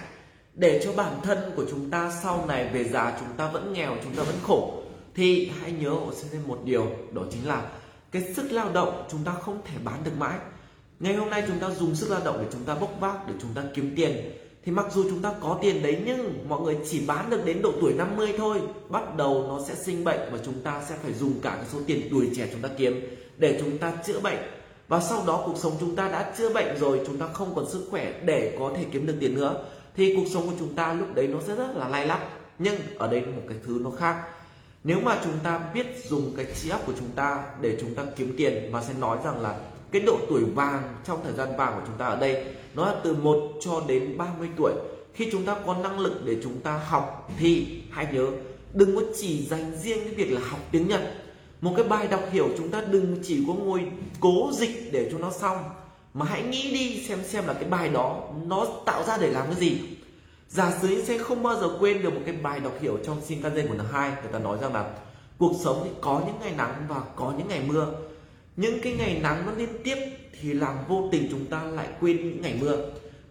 để 0.53 0.81
cho 0.83 0.93
bản 0.93 1.13
thân 1.23 1.37
của 1.55 1.65
chúng 1.69 1.89
ta 1.89 2.11
sau 2.23 2.45
này 2.47 2.69
về 2.73 2.83
già 2.83 3.17
chúng 3.19 3.37
ta 3.37 3.51
vẫn 3.51 3.73
nghèo 3.73 3.95
chúng 4.03 4.15
ta 4.15 4.23
vẫn 4.23 4.35
khổ 4.43 4.73
thì 5.15 5.51
hãy 5.61 5.71
nhớ 5.71 5.89
hộ 5.89 6.13
sinh 6.13 6.27
thêm 6.31 6.41
một 6.47 6.59
điều 6.63 6.87
đó 7.11 7.21
chính 7.31 7.47
là 7.47 7.71
cái 8.11 8.33
sức 8.35 8.51
lao 8.51 8.69
động 8.73 9.07
chúng 9.11 9.23
ta 9.23 9.31
không 9.31 9.61
thể 9.65 9.73
bán 9.83 10.03
được 10.03 10.11
mãi 10.17 10.37
ngày 10.99 11.15
hôm 11.15 11.29
nay 11.29 11.43
chúng 11.47 11.59
ta 11.59 11.69
dùng 11.69 11.95
sức 11.95 12.09
lao 12.09 12.21
động 12.25 12.37
để 12.41 12.47
chúng 12.51 12.63
ta 12.63 12.75
bốc 12.75 12.97
vác 12.99 13.27
để 13.27 13.33
chúng 13.41 13.51
ta 13.55 13.63
kiếm 13.73 13.93
tiền 13.95 14.31
thì 14.65 14.71
mặc 14.71 14.85
dù 14.93 15.03
chúng 15.09 15.21
ta 15.21 15.33
có 15.41 15.59
tiền 15.61 15.83
đấy 15.83 16.01
nhưng 16.05 16.49
mọi 16.49 16.61
người 16.61 16.77
chỉ 16.89 17.05
bán 17.07 17.29
được 17.29 17.45
đến 17.45 17.61
độ 17.61 17.71
tuổi 17.81 17.93
50 17.93 18.33
thôi 18.37 18.61
bắt 18.89 19.15
đầu 19.17 19.45
nó 19.47 19.59
sẽ 19.67 19.75
sinh 19.75 20.03
bệnh 20.03 20.19
và 20.31 20.39
chúng 20.45 20.61
ta 20.63 20.81
sẽ 20.89 20.95
phải 21.03 21.13
dùng 21.13 21.39
cả 21.41 21.55
cái 21.55 21.65
số 21.73 21.79
tiền 21.87 22.07
tuổi 22.11 22.29
trẻ 22.35 22.47
chúng 22.51 22.61
ta 22.61 22.69
kiếm 22.77 23.01
để 23.37 23.57
chúng 23.59 23.77
ta 23.77 23.93
chữa 24.05 24.19
bệnh 24.19 24.39
và 24.93 24.99
sau 24.99 25.23
đó 25.27 25.43
cuộc 25.45 25.57
sống 25.57 25.73
chúng 25.79 25.95
ta 25.95 26.09
đã 26.09 26.33
chữa 26.37 26.53
bệnh 26.53 26.77
rồi, 26.79 27.01
chúng 27.07 27.17
ta 27.17 27.27
không 27.27 27.55
còn 27.55 27.69
sức 27.69 27.87
khỏe 27.91 28.13
để 28.25 28.55
có 28.59 28.71
thể 28.75 28.85
kiếm 28.91 29.05
được 29.05 29.15
tiền 29.19 29.35
nữa. 29.35 29.65
Thì 29.95 30.15
cuộc 30.15 30.25
sống 30.33 30.45
của 30.45 30.55
chúng 30.59 30.75
ta 30.75 30.93
lúc 30.93 31.07
đấy 31.15 31.27
nó 31.27 31.39
sẽ 31.47 31.55
rất 31.55 31.75
là 31.75 31.87
lay 31.87 32.07
lắc. 32.07 32.19
Nhưng 32.59 32.75
ở 32.97 33.07
đây 33.07 33.21
một 33.21 33.41
cái 33.47 33.57
thứ 33.67 33.79
nó 33.83 33.89
khác. 33.89 34.15
Nếu 34.83 34.99
mà 34.99 35.19
chúng 35.23 35.33
ta 35.43 35.59
biết 35.73 35.85
dùng 36.09 36.33
cái 36.37 36.45
trí 36.55 36.69
óc 36.69 36.81
của 36.85 36.93
chúng 36.99 37.09
ta 37.15 37.43
để 37.61 37.77
chúng 37.81 37.95
ta 37.95 38.03
kiếm 38.15 38.33
tiền 38.37 38.69
và 38.71 38.83
sẽ 38.83 38.93
nói 38.99 39.17
rằng 39.23 39.41
là 39.41 39.59
cái 39.91 40.01
độ 40.01 40.17
tuổi 40.29 40.43
vàng 40.55 40.95
trong 41.05 41.19
thời 41.23 41.33
gian 41.33 41.57
vàng 41.57 41.73
của 41.75 41.87
chúng 41.87 41.97
ta 41.97 42.05
ở 42.05 42.19
đây, 42.19 42.45
nó 42.73 42.85
là 42.85 42.95
từ 43.03 43.15
1 43.15 43.51
cho 43.61 43.81
đến 43.87 44.17
30 44.17 44.49
tuổi. 44.57 44.73
Khi 45.13 45.29
chúng 45.31 45.45
ta 45.45 45.55
có 45.65 45.73
năng 45.73 45.99
lực 45.99 46.25
để 46.25 46.35
chúng 46.43 46.59
ta 46.59 46.81
học 46.87 47.31
thì 47.39 47.81
hãy 47.91 48.07
nhớ, 48.11 48.27
đừng 48.73 48.95
có 48.95 49.01
chỉ 49.21 49.45
dành 49.45 49.71
riêng 49.83 49.99
cái 50.05 50.13
việc 50.13 50.31
là 50.31 50.41
học 50.49 50.59
tiếng 50.71 50.87
Nhật 50.87 51.01
một 51.63 51.73
cái 51.77 51.85
bài 51.85 52.07
đọc 52.07 52.23
hiểu 52.31 52.49
chúng 52.57 52.69
ta 52.69 52.81
đừng 52.81 53.17
chỉ 53.23 53.43
có 53.47 53.53
ngồi 53.53 53.81
cố 54.19 54.51
dịch 54.53 54.89
để 54.91 55.09
cho 55.11 55.17
nó 55.17 55.31
xong, 55.31 55.57
mà 56.13 56.25
hãy 56.25 56.43
nghĩ 56.43 56.71
đi 56.73 57.05
xem 57.07 57.19
xem 57.23 57.47
là 57.47 57.53
cái 57.53 57.63
bài 57.63 57.89
đó 57.89 58.21
nó 58.45 58.67
tạo 58.85 59.03
ra 59.03 59.17
để 59.17 59.29
làm 59.29 59.45
cái 59.45 59.55
gì. 59.55 59.77
Giả 60.49 60.73
sử 60.81 61.03
sẽ 61.03 61.17
không 61.17 61.43
bao 61.43 61.59
giờ 61.59 61.69
quên 61.79 62.01
được 62.01 62.13
một 62.13 62.21
cái 62.25 62.35
bài 62.35 62.59
đọc 62.59 62.73
hiểu 62.81 62.97
trong 63.05 63.21
Shinkansen 63.21 63.67
của 63.67 63.73
năm 63.73 63.85
hai, 63.91 64.09
người 64.09 64.31
ta 64.31 64.39
nói 64.39 64.57
rằng 64.61 64.73
là 64.73 64.93
cuộc 65.37 65.53
sống 65.63 65.81
thì 65.83 65.89
có 66.01 66.21
những 66.25 66.35
ngày 66.41 66.53
nắng 66.57 66.85
và 66.87 67.01
có 67.15 67.33
những 67.37 67.47
ngày 67.47 67.61
mưa. 67.67 67.87
Những 68.55 68.81
cái 68.83 68.93
ngày 68.93 69.19
nắng 69.23 69.45
nó 69.45 69.51
liên 69.51 69.69
tiếp 69.83 69.97
thì 70.41 70.53
làm 70.53 70.75
vô 70.87 71.09
tình 71.11 71.27
chúng 71.31 71.45
ta 71.45 71.63
lại 71.63 71.87
quên 72.01 72.17
những 72.17 72.41
ngày 72.41 72.57
mưa. 72.61 72.77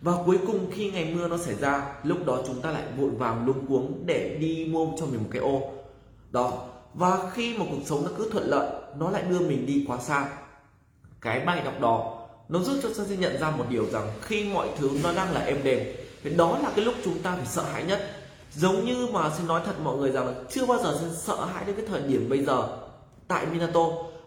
Và 0.01 0.13
cuối 0.27 0.39
cùng 0.47 0.71
khi 0.71 0.91
ngày 0.91 1.15
mưa 1.15 1.29
nó 1.29 1.39
xảy 1.39 1.55
ra, 1.55 1.95
lúc 2.05 2.27
đó 2.27 2.39
chúng 2.47 2.61
ta 2.61 2.71
lại 2.71 2.83
vội 2.99 3.11
vàng 3.11 3.47
lúng 3.47 3.67
cuống 3.67 4.03
để 4.07 4.37
đi 4.41 4.69
mua 4.71 4.87
cho 5.01 5.07
mình 5.07 5.21
một 5.23 5.29
cái 5.31 5.43
ô. 5.43 5.63
Đó 6.31 6.69
và 6.95 7.31
khi 7.35 7.59
mà 7.59 7.65
cuộc 7.71 7.83
sống 7.87 8.05
nó 8.05 8.11
cứ 8.19 8.31
thuận 8.33 8.47
lợi, 8.47 8.69
nó 8.99 9.11
lại 9.11 9.23
đưa 9.23 9.41
mình 9.41 9.67
đi 9.67 9.85
quá 9.89 9.99
xa. 9.99 10.29
Cái 11.21 11.41
bài 11.41 11.63
đọc 11.65 11.81
đó, 11.81 12.19
nó 12.49 12.59
giúp 12.59 12.81
cho 12.83 12.89
sensei 12.95 13.17
nhận 13.17 13.41
ra 13.41 13.51
một 13.51 13.65
điều 13.69 13.87
rằng 13.93 14.13
khi 14.23 14.45
mọi 14.45 14.69
thứ 14.79 14.91
nó 15.03 15.13
đang 15.13 15.33
là 15.33 15.41
êm 15.41 15.61
đềm, 15.65 15.97
thì 16.23 16.31
đó 16.31 16.59
là 16.63 16.71
cái 16.77 16.85
lúc 16.85 16.95
chúng 17.05 17.19
ta 17.19 17.35
phải 17.37 17.47
sợ 17.47 17.63
hãi 17.63 17.85
nhất. 17.85 18.11
Giống 18.55 18.85
như 18.85 19.07
mà 19.13 19.31
xin 19.39 19.47
nói 19.47 19.61
thật 19.67 19.81
mọi 19.83 19.97
người 19.97 20.11
rằng 20.11 20.27
là 20.27 20.33
chưa 20.51 20.67
bao 20.67 20.79
giờ 20.83 20.99
xin 21.01 21.11
sợ 21.15 21.45
hãi 21.45 21.65
đến 21.65 21.77
cái 21.77 21.87
thời 21.87 22.03
điểm 22.03 22.29
bây 22.29 22.45
giờ 22.45 22.69
tại 23.29 23.47
Minato, 23.47 23.81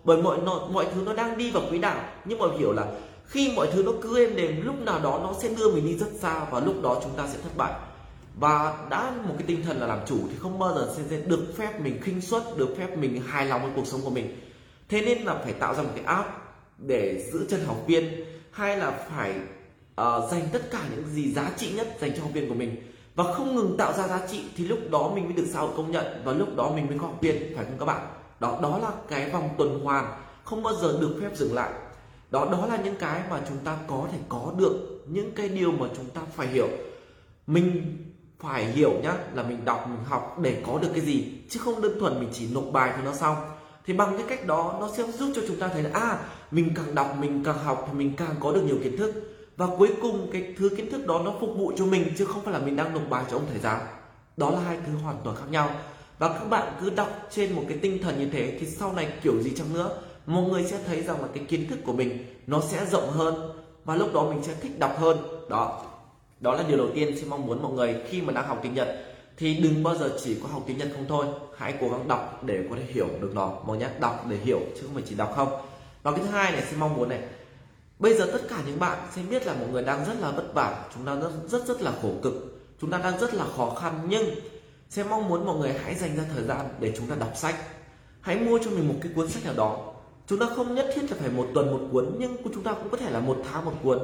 bởi 0.03 0.21
mọi 0.21 0.37
mọi 0.71 0.85
thứ 0.95 1.01
nó 1.05 1.13
đang 1.13 1.37
đi 1.37 1.51
vào 1.51 1.63
quỹ 1.69 1.77
đạo. 1.77 2.03
Nhưng 2.25 2.39
mà 2.39 2.45
hiểu 2.59 2.73
là 2.73 2.85
khi 3.25 3.53
mọi 3.55 3.67
thứ 3.71 3.83
nó 3.83 3.91
cứ 4.01 4.25
êm 4.25 4.35
đềm, 4.35 4.65
lúc 4.65 4.75
nào 4.81 4.99
đó 4.99 5.19
nó 5.23 5.33
sẽ 5.41 5.49
đưa 5.49 5.71
mình 5.71 5.85
đi 5.87 5.97
rất 5.97 6.07
xa 6.19 6.45
và 6.51 6.59
lúc 6.59 6.75
đó 6.83 6.99
chúng 7.03 7.11
ta 7.17 7.27
sẽ 7.27 7.39
thất 7.43 7.57
bại 7.57 7.73
và 8.39 8.87
đã 8.89 9.11
một 9.27 9.33
cái 9.37 9.47
tinh 9.47 9.63
thần 9.63 9.79
là 9.79 9.87
làm 9.87 9.99
chủ 10.07 10.17
thì 10.29 10.35
không 10.39 10.59
bao 10.59 10.75
giờ 10.75 10.93
sẽ 11.09 11.17
được 11.17 11.53
phép 11.57 11.81
mình 11.81 12.01
khinh 12.01 12.21
suất 12.21 12.43
được 12.57 12.75
phép 12.77 12.97
mình 12.97 13.21
hài 13.27 13.45
lòng 13.45 13.61
với 13.61 13.71
cuộc 13.75 13.87
sống 13.87 14.01
của 14.03 14.09
mình. 14.09 14.39
Thế 14.89 15.01
nên 15.01 15.21
là 15.21 15.35
phải 15.43 15.53
tạo 15.53 15.75
ra 15.75 15.83
một 15.83 15.89
cái 15.95 16.05
app 16.05 16.29
để 16.77 17.29
giữ 17.33 17.45
chân 17.49 17.65
học 17.65 17.77
viên 17.87 18.25
hay 18.51 18.77
là 18.77 18.91
phải 18.91 19.35
uh, 20.01 20.31
dành 20.31 20.47
tất 20.51 20.71
cả 20.71 20.81
những 20.91 21.07
gì 21.07 21.33
giá 21.33 21.51
trị 21.57 21.71
nhất 21.71 21.87
dành 21.99 22.11
cho 22.15 22.23
học 22.23 22.31
viên 22.33 22.49
của 22.49 22.55
mình. 22.55 22.75
Và 23.15 23.33
không 23.33 23.55
ngừng 23.55 23.77
tạo 23.77 23.93
ra 23.93 24.07
giá 24.07 24.27
trị 24.31 24.43
thì 24.57 24.67
lúc 24.67 24.79
đó 24.91 25.11
mình 25.15 25.25
mới 25.25 25.33
được 25.33 25.47
xã 25.53 25.59
hội 25.59 25.69
công 25.77 25.91
nhận 25.91 26.05
và 26.23 26.33
lúc 26.33 26.55
đó 26.55 26.71
mình 26.75 26.87
mới 26.87 26.99
có 26.99 27.07
học 27.07 27.17
viên 27.21 27.55
phải 27.55 27.65
không 27.65 27.79
các 27.79 27.85
bạn? 27.85 28.07
Đó 28.39 28.59
đó 28.61 28.77
là 28.77 28.91
cái 29.07 29.29
vòng 29.29 29.49
tuần 29.57 29.79
hoàn 29.83 30.21
không 30.43 30.63
bao 30.63 30.73
giờ 30.75 30.97
được 31.01 31.17
phép 31.21 31.29
dừng 31.35 31.53
lại. 31.53 31.71
Đó 32.31 32.47
đó 32.51 32.65
là 32.65 32.77
những 32.83 32.95
cái 32.95 33.21
mà 33.29 33.41
chúng 33.49 33.57
ta 33.57 33.77
có 33.87 34.07
thể 34.11 34.17
có 34.29 34.53
được 34.57 35.03
những 35.07 35.31
cái 35.31 35.49
điều 35.49 35.71
mà 35.71 35.87
chúng 35.97 36.09
ta 36.09 36.21
phải 36.35 36.47
hiểu. 36.47 36.67
Mình 37.47 37.97
phải 38.45 38.65
hiểu 38.65 38.91
nhá, 39.03 39.13
là 39.33 39.43
mình 39.43 39.65
đọc, 39.65 39.87
mình 39.89 40.03
học 40.05 40.37
để 40.41 40.61
có 40.67 40.77
được 40.77 40.89
cái 40.91 41.01
gì, 41.01 41.31
chứ 41.49 41.59
không 41.59 41.81
đơn 41.81 41.99
thuần 41.99 42.19
mình 42.19 42.29
chỉ 42.33 42.47
nộp 42.53 42.63
bài 42.71 42.93
thì 42.95 43.01
nó 43.05 43.13
xong. 43.13 43.35
Thì 43.85 43.93
bằng 43.93 44.17
cái 44.17 44.25
cách 44.29 44.45
đó, 44.47 44.77
nó 44.79 44.89
sẽ 44.97 45.03
giúp 45.11 45.31
cho 45.35 45.41
chúng 45.47 45.59
ta 45.59 45.67
thấy 45.67 45.83
là 45.83 45.89
à 45.93 46.17
mình 46.51 46.71
càng 46.75 46.95
đọc, 46.95 47.15
mình 47.19 47.43
càng 47.43 47.57
học 47.57 47.85
thì 47.87 47.97
mình 47.97 48.13
càng 48.17 48.35
có 48.39 48.51
được 48.51 48.61
nhiều 48.61 48.77
kiến 48.83 48.97
thức. 48.97 49.13
Và 49.57 49.67
cuối 49.77 49.89
cùng, 50.01 50.29
cái 50.33 50.53
thứ 50.57 50.69
kiến 50.77 50.91
thức 50.91 51.07
đó 51.07 51.21
nó 51.25 51.33
phục 51.39 51.49
vụ 51.57 51.71
cho 51.75 51.85
mình, 51.85 52.11
chứ 52.17 52.25
không 52.25 52.41
phải 52.43 52.53
là 52.53 52.59
mình 52.59 52.75
đang 52.75 52.93
nộp 52.93 53.03
bài 53.09 53.23
cho 53.31 53.37
ông 53.37 53.45
thầy 53.49 53.59
giáo. 53.59 53.79
Đó 54.37 54.49
là 54.49 54.59
hai 54.59 54.77
thứ 54.87 54.93
hoàn 55.03 55.17
toàn 55.23 55.35
khác 55.35 55.45
nhau. 55.49 55.69
Và 56.19 56.27
các 56.27 56.49
bạn 56.49 56.73
cứ 56.81 56.89
đọc 56.89 57.09
trên 57.31 57.53
một 57.53 57.63
cái 57.69 57.77
tinh 57.77 58.03
thần 58.03 58.19
như 58.19 58.29
thế 58.29 58.57
thì 58.59 58.67
sau 58.67 58.93
này 58.93 59.07
kiểu 59.23 59.41
gì 59.41 59.51
chăng 59.57 59.73
nữa, 59.73 59.97
mọi 60.25 60.43
người 60.43 60.63
sẽ 60.63 60.77
thấy 60.87 61.03
rằng 61.03 61.21
là 61.21 61.27
cái 61.33 61.43
kiến 61.43 61.69
thức 61.69 61.79
của 61.85 61.93
mình 61.93 62.25
nó 62.47 62.61
sẽ 62.61 62.85
rộng 62.85 63.11
hơn 63.11 63.51
và 63.85 63.95
lúc 63.95 64.13
đó 64.13 64.29
mình 64.29 64.43
sẽ 64.43 64.53
thích 64.61 64.79
đọc 64.79 64.95
hơn. 64.99 65.17
Đó 65.49 65.83
đó 66.45 66.53
là 66.55 66.63
điều 66.67 66.77
đầu 66.77 66.87
tiên 66.95 67.17
xin 67.17 67.29
mong 67.29 67.47
muốn 67.47 67.63
mọi 67.63 67.71
người 67.71 67.95
khi 68.09 68.21
mà 68.21 68.33
đang 68.33 68.47
học 68.47 68.59
tiếng 68.63 68.73
nhật 68.73 68.87
thì 69.37 69.57
đừng 69.57 69.83
bao 69.83 69.95
giờ 69.95 70.17
chỉ 70.23 70.37
có 70.43 70.47
học 70.47 70.63
tiếng 70.67 70.77
nhật 70.77 70.87
không 70.93 71.05
thôi. 71.07 71.25
Hãy 71.57 71.73
cố 71.81 71.89
gắng 71.89 72.07
đọc 72.07 72.43
để 72.43 72.63
có 72.69 72.75
thể 72.75 72.83
hiểu 72.87 73.07
được 73.21 73.31
nó, 73.33 73.53
mọi 73.65 73.77
nhé. 73.77 73.89
Đọc 73.99 74.25
để 74.29 74.37
hiểu 74.37 74.59
chứ 74.75 74.81
không 74.81 74.93
phải 74.93 75.03
chỉ 75.09 75.15
đọc 75.15 75.33
không. 75.35 75.61
Và 76.03 76.11
cái 76.11 76.19
thứ 76.19 76.25
hai 76.25 76.51
này 76.51 76.63
xin 76.69 76.79
mong 76.79 76.95
muốn 76.95 77.09
này, 77.09 77.19
bây 77.99 78.13
giờ 78.13 78.25
tất 78.25 78.41
cả 78.49 78.57
những 78.67 78.79
bạn 78.79 78.97
sẽ 79.15 79.21
biết 79.29 79.47
là 79.47 79.53
mọi 79.53 79.69
người 79.69 79.83
đang 79.83 80.05
rất 80.05 80.13
là 80.19 80.31
vất 80.31 80.53
vả, 80.53 80.85
chúng 80.95 81.05
ta 81.05 81.15
rất 81.15 81.31
rất 81.47 81.67
rất 81.67 81.81
là 81.81 81.91
khổ 82.01 82.09
cực, 82.23 82.33
chúng 82.81 82.91
ta 82.91 82.97
đang 82.97 83.19
rất 83.19 83.33
là 83.33 83.45
khó 83.57 83.69
khăn. 83.69 84.07
Nhưng 84.09 84.25
sẽ 84.89 85.03
mong 85.03 85.29
muốn 85.29 85.45
mọi 85.45 85.55
người 85.57 85.73
hãy 85.83 85.95
dành 85.95 86.17
ra 86.17 86.23
thời 86.33 86.43
gian 86.43 86.65
để 86.79 86.93
chúng 86.97 87.07
ta 87.07 87.15
đọc 87.19 87.31
sách. 87.35 87.55
Hãy 88.21 88.35
mua 88.35 88.59
cho 88.63 88.69
mình 88.69 88.87
một 88.87 88.95
cái 89.01 89.11
cuốn 89.15 89.29
sách 89.29 89.45
nào 89.45 89.53
đó. 89.57 89.93
Chúng 90.27 90.39
ta 90.39 90.45
không 90.55 90.75
nhất 90.75 90.91
thiết 90.95 91.11
là 91.11 91.17
phải 91.19 91.29
một 91.29 91.47
tuần 91.53 91.71
một 91.71 91.79
cuốn, 91.91 92.15
nhưng 92.19 92.37
chúng 92.53 92.63
ta 92.63 92.73
cũng 92.73 92.89
có 92.89 92.97
thể 92.97 93.11
là 93.11 93.19
một 93.19 93.37
tháng 93.51 93.65
một 93.65 93.73
cuốn 93.83 93.99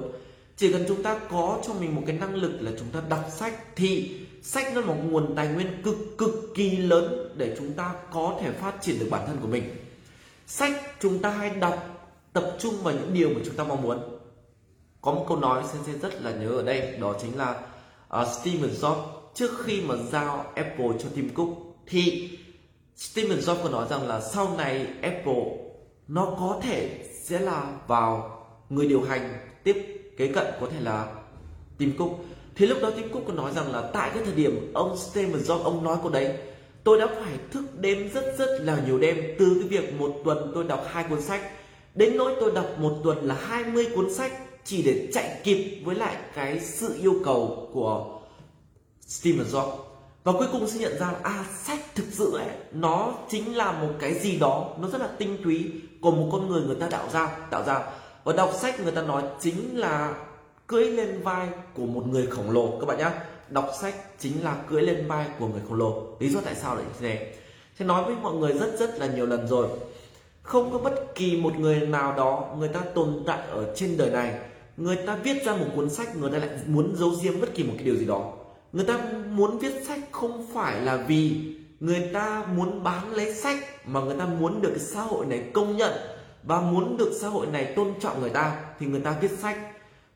chỉ 0.58 0.74
cần 0.74 0.86
chúng 0.88 1.04
ta 1.04 1.20
có 1.30 1.60
cho 1.68 1.74
mình 1.74 1.96
một 1.96 2.02
cái 2.06 2.16
năng 2.16 2.36
lực 2.36 2.62
là 2.62 2.72
chúng 2.80 2.88
ta 2.90 3.02
đọc 3.10 3.26
sách 3.32 3.76
thì 3.76 4.20
sách 4.42 4.74
nó 4.74 4.82
là 4.82 4.88
một 4.88 4.96
nguồn 5.04 5.36
tài 5.36 5.48
nguyên 5.48 5.82
cực 5.84 5.98
cực 6.18 6.52
kỳ 6.56 6.78
lớn 6.78 7.34
để 7.38 7.56
chúng 7.58 7.74
ta 7.74 7.96
có 8.14 8.38
thể 8.42 8.52
phát 8.52 8.74
triển 8.82 9.00
được 9.00 9.08
bản 9.12 9.28
thân 9.28 9.38
của 9.42 9.48
mình. 9.48 9.64
Sách 10.48 10.82
chúng 11.00 11.20
ta 11.20 11.30
hay 11.30 11.50
đọc 11.50 12.08
tập 12.34 12.58
trung 12.60 12.84
vào 12.84 12.94
những 12.94 13.14
điều 13.14 13.30
mà 13.30 13.40
chúng 13.46 13.56
ta 13.56 13.64
mong 13.64 13.82
muốn. 13.82 14.00
Có 15.02 15.12
một 15.12 15.26
câu 15.28 15.38
nói 15.38 15.64
sensei 15.74 15.96
rất 15.96 16.22
là 16.22 16.32
nhớ 16.32 16.50
ở 16.50 16.64
đây 16.64 16.98
đó 16.98 17.16
chính 17.22 17.38
là 17.38 17.62
à, 18.10 18.22
uh, 18.22 18.28
Steve 18.28 18.68
Jobs 18.68 19.04
trước 19.34 19.52
khi 19.66 19.82
mà 19.82 19.96
giao 20.12 20.46
Apple 20.56 20.90
cho 21.00 21.10
Tim 21.16 21.30
Cook 21.30 21.50
thì 21.88 22.30
Steve 22.96 23.36
Jobs 23.36 23.64
có 23.64 23.70
nói 23.70 23.88
rằng 23.90 24.08
là 24.08 24.22
sau 24.22 24.58
này 24.58 24.88
Apple 25.02 25.44
nó 26.08 26.26
có 26.26 26.60
thể 26.64 27.06
sẽ 27.24 27.40
là 27.40 27.80
vào 27.88 28.38
người 28.70 28.88
điều 28.88 29.02
hành 29.02 29.48
tiếp 29.64 30.01
kế 30.18 30.28
cận 30.28 30.46
có 30.62 30.68
thể 30.72 30.80
là 30.80 31.08
Tim 31.78 31.98
Cook. 31.98 32.10
Thì 32.56 32.66
lúc 32.66 32.78
đó 32.82 32.92
Tim 32.96 33.10
Cook 33.10 33.24
có 33.28 33.34
nói 33.34 33.52
rằng 33.56 33.72
là 33.72 33.82
tại 33.94 34.12
cái 34.14 34.24
thời 34.26 34.36
điểm 34.36 34.72
ông 34.74 34.98
Steve 34.98 35.40
Jobs 35.40 35.64
ông 35.64 35.84
nói 35.84 35.98
câu 36.02 36.12
đấy, 36.12 36.38
tôi 36.84 37.00
đã 37.00 37.08
phải 37.08 37.34
thức 37.52 37.64
đêm 37.80 38.10
rất 38.14 38.36
rất 38.38 38.60
là 38.62 38.82
nhiều 38.86 39.00
đêm 39.00 39.36
từ 39.40 39.56
cái 39.60 39.68
việc 39.68 39.94
một 40.00 40.22
tuần 40.26 40.52
tôi 40.54 40.64
đọc 40.64 40.86
hai 40.90 41.06
cuốn 41.10 41.22
sách, 41.22 41.42
đến 41.96 42.18
nỗi 42.18 42.36
tôi 42.40 42.52
đọc 42.52 42.66
một 42.78 42.94
tuần 43.04 43.18
là 43.28 43.36
20 43.36 43.88
cuốn 43.96 44.14
sách 44.14 44.32
chỉ 44.66 44.84
để 44.84 45.08
chạy 45.14 45.42
kịp 45.44 45.82
với 45.86 45.96
lại 45.96 46.16
cái 46.36 46.60
sự 46.60 46.98
yêu 47.02 47.16
cầu 47.26 47.70
của 47.74 48.20
Steve 49.08 49.44
Jobs 49.44 49.78
và 50.24 50.32
cuối 50.32 50.48
cùng 50.52 50.68
sẽ 50.68 50.80
nhận 50.80 51.00
ra 51.00 51.12
là 51.12 51.20
à 51.24 51.46
sách 51.64 51.80
thực 51.96 52.06
sự 52.12 52.38
ấy, 52.38 52.48
nó 52.72 53.14
chính 53.30 53.56
là 53.56 53.72
một 53.72 53.90
cái 54.00 54.14
gì 54.14 54.38
đó, 54.40 54.70
nó 54.80 54.88
rất 54.88 55.02
là 55.02 55.08
tinh 55.18 55.38
túy 55.44 55.72
của 56.02 56.12
một 56.12 56.30
con 56.32 56.50
người 56.50 56.62
người 56.62 56.76
ta 56.76 56.88
tạo 56.88 57.10
ra 57.14 57.28
tạo 57.50 57.64
ra 57.64 57.80
và 58.24 58.34
đọc 58.34 58.52
sách 58.54 58.80
người 58.80 58.92
ta 58.92 59.02
nói 59.02 59.24
chính 59.40 59.80
là 59.80 60.16
cưỡi 60.68 60.86
lên 60.86 61.22
vai 61.24 61.48
của 61.74 61.86
một 61.86 62.08
người 62.08 62.28
khổng 62.28 62.52
lồ. 62.52 62.80
Các 62.80 62.86
bạn 62.86 62.98
nhé 62.98 63.10
đọc 63.50 63.70
sách 63.82 63.96
chính 64.20 64.44
là 64.44 64.56
cưỡi 64.70 64.82
lên 64.82 65.08
vai 65.08 65.28
của 65.40 65.48
người 65.48 65.62
khổng 65.70 65.78
lồ. 65.78 66.04
Lý 66.20 66.30
do 66.30 66.40
tại 66.46 66.56
sao 66.56 66.76
lại 66.76 66.84
như 66.84 66.94
thế? 67.00 67.34
Thế 67.78 67.86
nói 67.86 68.04
với 68.04 68.16
mọi 68.22 68.34
người 68.34 68.54
rất 68.54 68.80
rất 68.80 69.00
là 69.00 69.08
nhiều 69.08 69.26
lần 69.26 69.48
rồi. 69.48 69.68
Không 70.44 70.72
có 70.72 70.78
bất 70.78 71.16
kỳ 71.16 71.42
một 71.42 71.60
người 71.60 71.80
nào 71.80 72.14
đó 72.18 72.56
người 72.58 72.68
ta 72.68 72.80
tồn 72.96 73.24
tại 73.28 73.40
ở 73.50 73.74
trên 73.76 73.98
đời 73.98 74.10
này. 74.10 74.40
Người 74.78 74.96
ta 74.96 75.16
viết 75.16 75.46
ra 75.46 75.56
một 75.56 75.66
cuốn 75.76 75.90
sách, 75.90 76.16
người 76.16 76.32
ta 76.32 76.38
lại 76.38 76.50
muốn 76.66 76.96
giấu 76.96 77.12
giếm 77.24 77.42
bất 77.42 77.54
kỳ 77.54 77.64
một 77.64 77.74
cái 77.76 77.86
điều 77.86 77.96
gì 77.96 78.06
đó. 78.06 78.34
Người 78.74 78.86
ta 78.86 79.00
muốn 79.30 79.58
viết 79.58 79.84
sách 79.88 80.00
không 80.12 80.48
phải 80.54 80.82
là 80.82 80.98
vì 80.98 81.56
người 81.80 82.10
ta 82.14 82.46
muốn 82.56 82.84
bán 82.84 83.14
lấy 83.14 83.34
sách, 83.34 83.88
mà 83.88 84.00
người 84.02 84.16
ta 84.20 84.26
muốn 84.26 84.62
được 84.62 84.70
cái 84.70 84.80
xã 84.80 85.02
hội 85.02 85.26
này 85.26 85.44
công 85.54 85.78
nhận 85.78 85.92
và 86.44 86.62
muốn 86.62 86.98
được 86.98 87.12
xã 87.22 87.28
hội 87.28 87.48
này 87.48 87.74
tôn 87.76 87.94
trọng 88.02 88.22
người 88.22 88.30
ta 88.30 88.56
thì 88.80 88.86
người 88.86 89.00
ta 89.00 89.16
viết 89.22 89.32
sách. 89.42 89.58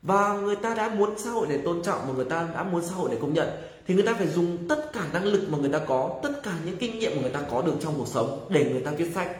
Và 0.02 0.32
người 0.32 0.56
ta 0.56 0.74
đã 0.74 0.88
muốn 0.88 1.18
xã 1.18 1.30
hội 1.30 1.46
này 1.46 1.60
tôn 1.64 1.82
trọng 1.82 1.98
mà 2.06 2.14
người 2.16 2.24
ta 2.24 2.48
đã 2.54 2.62
muốn 2.62 2.82
xã 2.82 2.94
hội 2.94 3.10
này 3.10 3.18
công 3.20 3.34
nhận 3.34 3.48
thì 3.86 3.94
người 3.94 4.06
ta 4.06 4.14
phải 4.14 4.26
dùng 4.26 4.68
tất 4.68 4.92
cả 4.92 5.00
năng 5.12 5.24
lực 5.24 5.46
mà 5.48 5.58
người 5.58 5.70
ta 5.70 5.78
có, 5.78 6.20
tất 6.22 6.42
cả 6.42 6.52
những 6.64 6.76
kinh 6.76 6.98
nghiệm 6.98 7.12
mà 7.16 7.22
người 7.22 7.30
ta 7.30 7.40
có 7.50 7.62
được 7.62 7.74
trong 7.80 7.94
cuộc 7.96 8.08
sống 8.08 8.46
để 8.50 8.70
người 8.70 8.80
ta 8.80 8.90
viết 8.90 9.10
sách. 9.14 9.36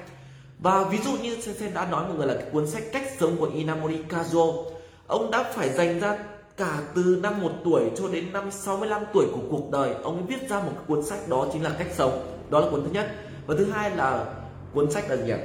Và 0.58 0.84
ví 0.84 0.98
dụ 1.04 1.10
như 1.22 1.36
Sen 1.40 1.74
đã 1.74 1.90
nói 1.90 2.08
một 2.08 2.14
người 2.16 2.26
là 2.26 2.34
cái 2.34 2.46
cuốn 2.52 2.66
sách 2.66 2.82
cách 2.92 3.12
sống 3.20 3.36
của 3.36 3.50
Inamori 3.54 3.98
Kazuo. 4.08 4.64
Ông 5.06 5.30
đã 5.30 5.52
phải 5.54 5.70
dành 5.70 6.00
ra 6.00 6.18
cả 6.56 6.78
từ 6.94 7.18
năm 7.22 7.42
một 7.42 7.52
tuổi 7.64 7.82
cho 7.96 8.08
đến 8.08 8.32
năm 8.32 8.50
65 8.50 9.02
tuổi 9.12 9.26
của 9.32 9.40
cuộc 9.50 9.70
đời, 9.70 9.94
ông 10.02 10.26
viết 10.26 10.48
ra 10.48 10.60
một 10.60 10.72
cuốn 10.88 11.02
sách 11.02 11.28
đó 11.28 11.46
chính 11.52 11.62
là 11.62 11.70
cách 11.78 11.88
sống. 11.96 12.26
Đó 12.50 12.60
là 12.60 12.70
cuốn 12.70 12.84
thứ 12.84 12.90
nhất. 12.92 13.14
Và 13.46 13.54
thứ 13.58 13.64
hai 13.64 13.96
là 13.96 14.34
cuốn 14.74 14.90
sách 14.90 15.10
là 15.10 15.16
gì 15.16 15.30
ạ? 15.30 15.38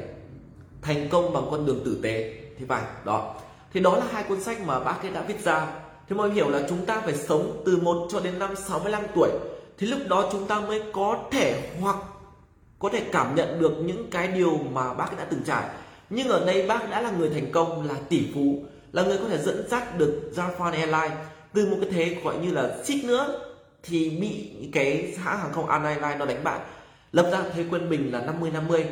Thành 0.81 1.09
công 1.09 1.33
bằng 1.33 1.43
con 1.51 1.65
đường 1.65 1.81
tử 1.85 1.99
tế. 2.03 2.33
Thì 2.59 2.65
phải, 2.67 2.81
đó. 3.05 3.35
Thì 3.73 3.79
đó 3.79 3.97
là 3.97 4.05
hai 4.11 4.23
cuốn 4.23 4.41
sách 4.43 4.61
mà 4.65 4.79
bác 4.79 5.01
ấy 5.01 5.11
đã 5.11 5.21
viết 5.21 5.43
ra. 5.43 5.67
Thì 6.09 6.15
mọi 6.15 6.27
người 6.27 6.35
hiểu 6.35 6.49
là 6.49 6.61
chúng 6.69 6.85
ta 6.85 7.01
phải 7.01 7.15
sống 7.15 7.61
từ 7.65 7.77
1 7.77 8.07
cho 8.11 8.19
đến 8.19 8.39
năm 8.39 8.55
65 8.55 9.03
tuổi. 9.15 9.29
Thì 9.77 9.87
lúc 9.87 9.99
đó 10.07 10.29
chúng 10.31 10.47
ta 10.47 10.59
mới 10.59 10.81
có 10.93 11.19
thể 11.31 11.69
hoặc 11.81 11.95
có 12.79 12.89
thể 12.89 13.03
cảm 13.11 13.35
nhận 13.35 13.61
được 13.61 13.73
những 13.85 14.07
cái 14.11 14.27
điều 14.27 14.57
mà 14.71 14.93
bác 14.93 15.17
đã 15.17 15.25
từng 15.29 15.41
trải. 15.45 15.63
Nhưng 16.09 16.27
ở 16.27 16.45
đây 16.45 16.67
bác 16.67 16.89
đã 16.89 17.01
là 17.01 17.11
người 17.11 17.29
thành 17.29 17.51
công, 17.51 17.87
là 17.87 17.95
tỷ 18.09 18.27
phú, 18.33 18.63
là 18.91 19.03
người 19.03 19.17
có 19.17 19.25
thể 19.29 19.37
dẫn 19.37 19.67
dắt 19.69 19.97
được 19.97 20.31
Japan 20.35 20.71
Airlines 20.71 21.17
từ 21.53 21.65
một 21.65 21.77
cái 21.81 21.89
thế 21.91 22.17
gọi 22.23 22.35
như 22.37 22.51
là 22.51 22.77
xích 22.83 23.05
nữa. 23.05 23.51
Thì 23.83 24.09
bị 24.09 24.51
cái 24.73 25.13
hãng 25.17 25.39
hàng 25.39 25.51
không 25.53 25.69
An 25.69 25.83
Airlines 25.83 26.17
nó 26.19 26.25
đánh 26.25 26.43
bại, 26.43 26.59
lập 27.11 27.29
ra 27.31 27.43
thế 27.55 27.65
quân 27.71 27.89
bình 27.89 28.13
là 28.13 28.21
50 28.21 28.51
50 28.51 28.85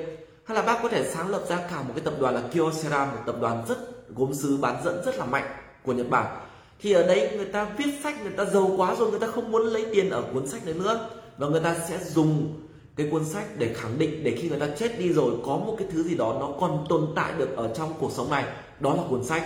hay 0.50 0.56
là 0.56 0.62
bác 0.62 0.80
có 0.84 0.90
thể 0.90 1.12
sáng 1.14 1.30
lập 1.30 1.44
ra 1.50 1.58
cả 1.58 1.82
một 1.82 1.94
cái 1.96 2.06
tập 2.06 2.14
đoàn 2.20 2.36
là 2.36 2.42
Kyocera, 2.54 3.06
một 3.06 3.22
tập 3.26 3.36
đoàn 3.42 3.66
rất 3.68 3.78
gốm 4.16 4.34
sứ 4.34 4.58
bán 4.58 4.84
dẫn 4.84 5.02
rất 5.06 5.18
là 5.18 5.26
mạnh 5.26 5.44
của 5.84 5.94
Nhật 5.94 6.10
Bản. 6.10 6.38
Thì 6.82 6.92
ở 6.92 7.08
đây 7.08 7.38
người 7.38 7.46
ta 7.46 7.68
viết 7.78 7.92
sách, 8.04 8.22
người 8.24 8.32
ta 8.32 8.46
giàu 8.46 8.72
quá 8.78 8.96
rồi, 8.96 9.12
người 9.12 9.20
ta 9.20 9.28
không 9.28 9.52
muốn 9.52 9.62
lấy 9.62 9.86
tiền 9.94 10.10
ở 10.10 10.24
cuốn 10.34 10.48
sách 10.48 10.66
đấy 10.66 10.76
nữa. 10.76 11.10
Và 11.38 11.48
người 11.48 11.60
ta 11.60 11.76
sẽ 11.90 12.00
dùng 12.04 12.62
cái 12.96 13.08
cuốn 13.12 13.26
sách 13.26 13.46
để 13.58 13.74
khẳng 13.74 14.00
định, 14.00 14.24
để 14.24 14.38
khi 14.42 14.50
người 14.50 14.60
ta 14.60 14.68
chết 14.78 15.00
đi 15.00 15.14
rồi, 15.14 15.34
có 15.46 15.58
một 15.58 15.76
cái 15.80 15.88
thứ 15.92 16.04
gì 16.04 16.16
đó 16.16 16.38
nó 16.40 16.50
còn 16.60 16.86
tồn 16.90 17.08
tại 17.16 17.34
được 17.38 17.58
ở 17.58 17.74
trong 17.76 17.94
cuộc 18.00 18.12
sống 18.12 18.30
này. 18.30 18.46
Đó 18.80 18.94
là 18.96 19.04
cuốn 19.10 19.24
sách. 19.24 19.44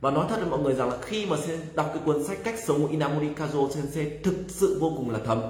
Và 0.00 0.10
nói 0.10 0.26
thật 0.28 0.36
với 0.40 0.50
mọi 0.50 0.60
người 0.60 0.74
rằng 0.74 0.88
là 0.88 0.96
khi 1.02 1.26
mà 1.26 1.36
sen 1.46 1.60
đọc 1.74 1.86
cái 1.94 2.02
cuốn 2.04 2.24
sách 2.24 2.38
cách 2.44 2.58
sống 2.66 2.82
của 2.82 2.88
Inamori 2.88 3.28
Kazuo 3.28 3.70
Sensei 3.70 4.10
thực 4.24 4.34
sự 4.48 4.78
vô 4.80 4.92
cùng 4.96 5.10
là 5.10 5.18
thấm. 5.26 5.42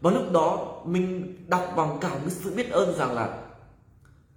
Và 0.00 0.10
lúc 0.10 0.32
đó 0.32 0.74
mình 0.84 1.36
đọc 1.48 1.72
bằng 1.76 1.98
cả 2.00 2.08
cái 2.08 2.30
sự 2.30 2.50
biết 2.50 2.70
ơn 2.70 2.98
rằng 2.98 3.14
là 3.14 3.38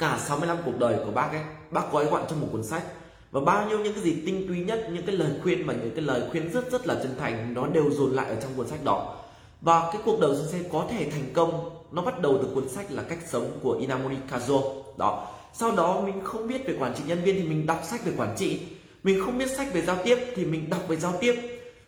cả 0.03 0.19
65 0.27 0.57
cuộc 0.65 0.79
đời 0.79 0.95
của 1.05 1.11
bác 1.11 1.31
ấy, 1.31 1.41
bác 1.71 1.91
gói 1.91 2.05
gọn 2.05 2.21
trong 2.29 2.41
một 2.41 2.47
cuốn 2.51 2.63
sách. 2.63 2.83
Và 3.31 3.41
bao 3.41 3.69
nhiêu 3.69 3.79
những 3.79 3.93
cái 3.93 4.03
gì 4.03 4.23
tinh 4.25 4.47
túy 4.47 4.59
nhất, 4.59 4.87
những 4.93 5.05
cái 5.05 5.15
lời 5.15 5.31
khuyên 5.43 5.67
và 5.67 5.73
những 5.73 5.91
cái 5.95 6.01
lời 6.01 6.21
khuyên 6.31 6.49
rất 6.53 6.71
rất 6.71 6.87
là 6.87 6.95
chân 6.95 7.15
thành, 7.19 7.53
nó 7.53 7.67
đều 7.67 7.91
dồn 7.91 8.11
lại 8.11 8.25
ở 8.29 8.35
trong 8.41 8.51
cuốn 8.55 8.67
sách 8.67 8.83
đó. 8.83 9.15
Và 9.61 9.89
cái 9.93 10.01
cuộc 10.05 10.19
đời 10.19 10.35
sensei 10.35 10.61
có 10.71 10.85
thể 10.89 11.09
thành 11.11 11.33
công, 11.33 11.69
nó 11.91 12.01
bắt 12.01 12.21
đầu 12.21 12.39
từ 12.41 12.47
cuốn 12.55 12.69
sách 12.69 12.91
là 12.91 13.03
cách 13.03 13.19
sống 13.29 13.51
của 13.63 13.73
Inamori 13.73 14.15
Kazuo. 14.31 14.61
Đó. 14.97 15.27
Sau 15.53 15.71
đó 15.71 16.01
mình 16.05 16.23
không 16.23 16.47
biết 16.47 16.67
về 16.67 16.75
quản 16.79 16.93
trị 16.95 17.03
nhân 17.07 17.23
viên 17.23 17.35
thì 17.35 17.47
mình 17.47 17.65
đọc 17.65 17.79
sách 17.83 18.05
về 18.05 18.11
quản 18.17 18.35
trị. 18.37 18.59
Mình 19.03 19.21
không 19.25 19.37
biết 19.37 19.51
sách 19.57 19.73
về 19.73 19.81
giao 19.81 19.97
tiếp 20.03 20.17
thì 20.35 20.45
mình 20.45 20.69
đọc 20.69 20.81
về 20.87 20.95
giao 20.95 21.13
tiếp. 21.19 21.35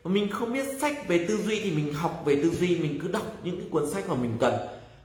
Và 0.03 0.11
mình 0.11 0.29
không 0.31 0.53
biết 0.53 0.65
sách 0.81 1.07
về 1.07 1.25
tư 1.27 1.37
duy 1.37 1.59
thì 1.63 1.71
mình 1.71 1.93
học 1.93 2.21
về 2.25 2.35
tư 2.35 2.49
duy, 2.49 2.79
mình 2.79 2.99
cứ 3.01 3.07
đọc 3.07 3.25
những 3.43 3.59
cái 3.59 3.67
cuốn 3.69 3.89
sách 3.89 4.09
mà 4.09 4.15
mình 4.15 4.37
cần 4.39 4.53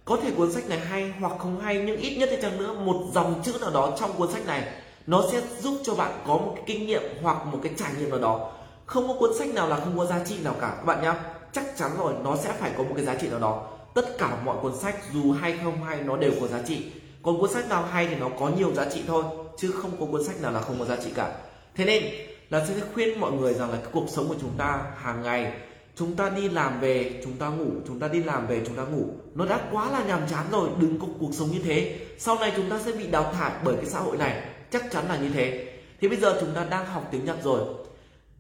có 0.05 0.17
thể 0.23 0.31
cuốn 0.37 0.53
sách 0.53 0.69
này 0.69 0.79
hay 0.79 1.13
hoặc 1.21 1.33
không 1.39 1.61
hay, 1.61 1.83
nhưng 1.87 1.97
ít 1.97 2.17
nhất 2.17 2.29
thì 2.33 2.37
chăng 2.43 2.59
nữa 2.59 2.73
một 2.73 3.03
dòng 3.13 3.43
chữ 3.45 3.53
nào 3.61 3.71
đó 3.71 3.97
trong 4.01 4.13
cuốn 4.13 4.33
sách 4.33 4.47
này, 4.47 4.69
nó 5.07 5.25
sẽ 5.33 5.41
giúp 5.61 5.75
cho 5.85 5.95
bạn 5.95 6.13
có 6.27 6.35
một 6.35 6.53
cái 6.57 6.65
kinh 6.67 6.87
nghiệm 6.87 7.03
hoặc 7.23 7.47
một 7.47 7.59
cái 7.63 7.73
trải 7.79 7.91
nghiệm 7.99 8.11
nào 8.11 8.19
đó. 8.19 8.53
Không 8.87 9.09
có 9.09 9.15
cuốn 9.15 9.39
sách 9.39 9.55
nào 9.55 9.69
là 9.69 9.77
không 9.77 9.99
có 9.99 10.07
giá 10.07 10.25
trị 10.25 10.37
nào 10.45 10.55
cả. 10.61 10.75
Các 10.77 10.85
bạn 10.85 11.03
nhá, 11.03 11.15
chắc 11.53 11.65
chắn 11.77 11.91
rồi, 11.99 12.13
nó 12.25 12.37
sẽ 12.37 12.53
phải 12.53 12.71
có 12.77 12.83
một 12.83 12.93
cái 12.97 13.05
giá 13.05 13.15
trị 13.15 13.29
nào 13.29 13.39
đó. 13.39 13.67
Tất 13.95 14.19
cả 14.19 14.37
mọi 14.45 14.57
cuốn 14.63 14.77
sách 14.77 14.97
dù 15.13 15.33
hay 15.33 15.59
không 15.65 15.85
hay, 15.85 16.01
nó 16.01 16.17
đều 16.17 16.33
có 16.41 16.47
giá 16.47 16.59
trị. 16.67 16.83
Còn 17.23 17.41
cuốn 17.41 17.51
sách 17.51 17.69
nào 17.69 17.83
hay 17.83 18.07
thì 18.07 18.15
nó 18.17 18.29
có 18.41 18.49
nhiều 18.49 18.75
giá 18.75 18.85
trị 18.85 19.03
thôi, 19.07 19.25
chứ 19.59 19.71
không 19.71 19.91
có 20.01 20.07
cuốn 20.07 20.25
sách 20.25 20.43
nào 20.43 20.53
là 20.53 20.61
không 20.61 20.79
có 20.79 20.85
giá 20.85 20.97
trị 20.97 21.11
cả. 21.15 21.37
Thế 21.77 21.85
nên 21.85 22.05
là 22.51 22.67
sẽ 22.67 22.75
khuyên 22.95 23.21
mọi 23.21 23.33
người 23.33 23.55
rằng 23.55 23.71
là 23.71 23.77
cái 23.77 23.91
cuộc 23.93 24.07
sống 24.09 24.29
của 24.29 24.35
chúng 24.41 24.53
ta 24.59 24.83
hàng 24.97 25.23
ngày 25.23 25.53
chúng 26.01 26.17
ta 26.17 26.31
đi 26.31 26.49
làm 26.49 26.81
về, 26.81 27.21
chúng 27.25 27.33
ta 27.33 27.49
ngủ, 27.49 27.71
chúng 27.87 28.01
ta 28.01 28.09
đi 28.09 28.23
làm 28.23 28.47
về, 28.47 28.63
chúng 28.67 28.77
ta 28.77 28.85
ngủ. 28.85 29.07
Nó 29.35 29.47
đã 29.47 29.69
quá 29.73 29.91
là 29.91 30.05
nhàm 30.05 30.29
chán 30.29 30.47
rồi, 30.51 30.71
đừng 30.81 31.01
có 31.01 31.07
cuộc 31.21 31.35
sống 31.35 31.49
như 31.51 31.59
thế. 31.65 31.99
Sau 32.19 32.39
này 32.39 32.53
chúng 32.57 32.71
ta 32.71 32.81
sẽ 32.85 32.93
bị 32.93 33.07
đào 33.07 33.33
thải 33.33 33.53
bởi 33.65 33.77
cái 33.77 33.87
xã 33.87 34.01
hội 34.01 34.17
này. 34.17 34.43
Chắc 34.71 34.91
chắn 34.91 35.09
là 35.09 35.19
như 35.19 35.31
thế. 35.31 35.73
Thì 36.01 36.09
bây 36.09 36.19
giờ 36.19 36.39
chúng 36.41 36.55
ta 36.55 36.65
đang 36.65 36.87
học 36.87 37.09
tiếng 37.11 37.25
nhật 37.25 37.37
rồi. 37.45 37.61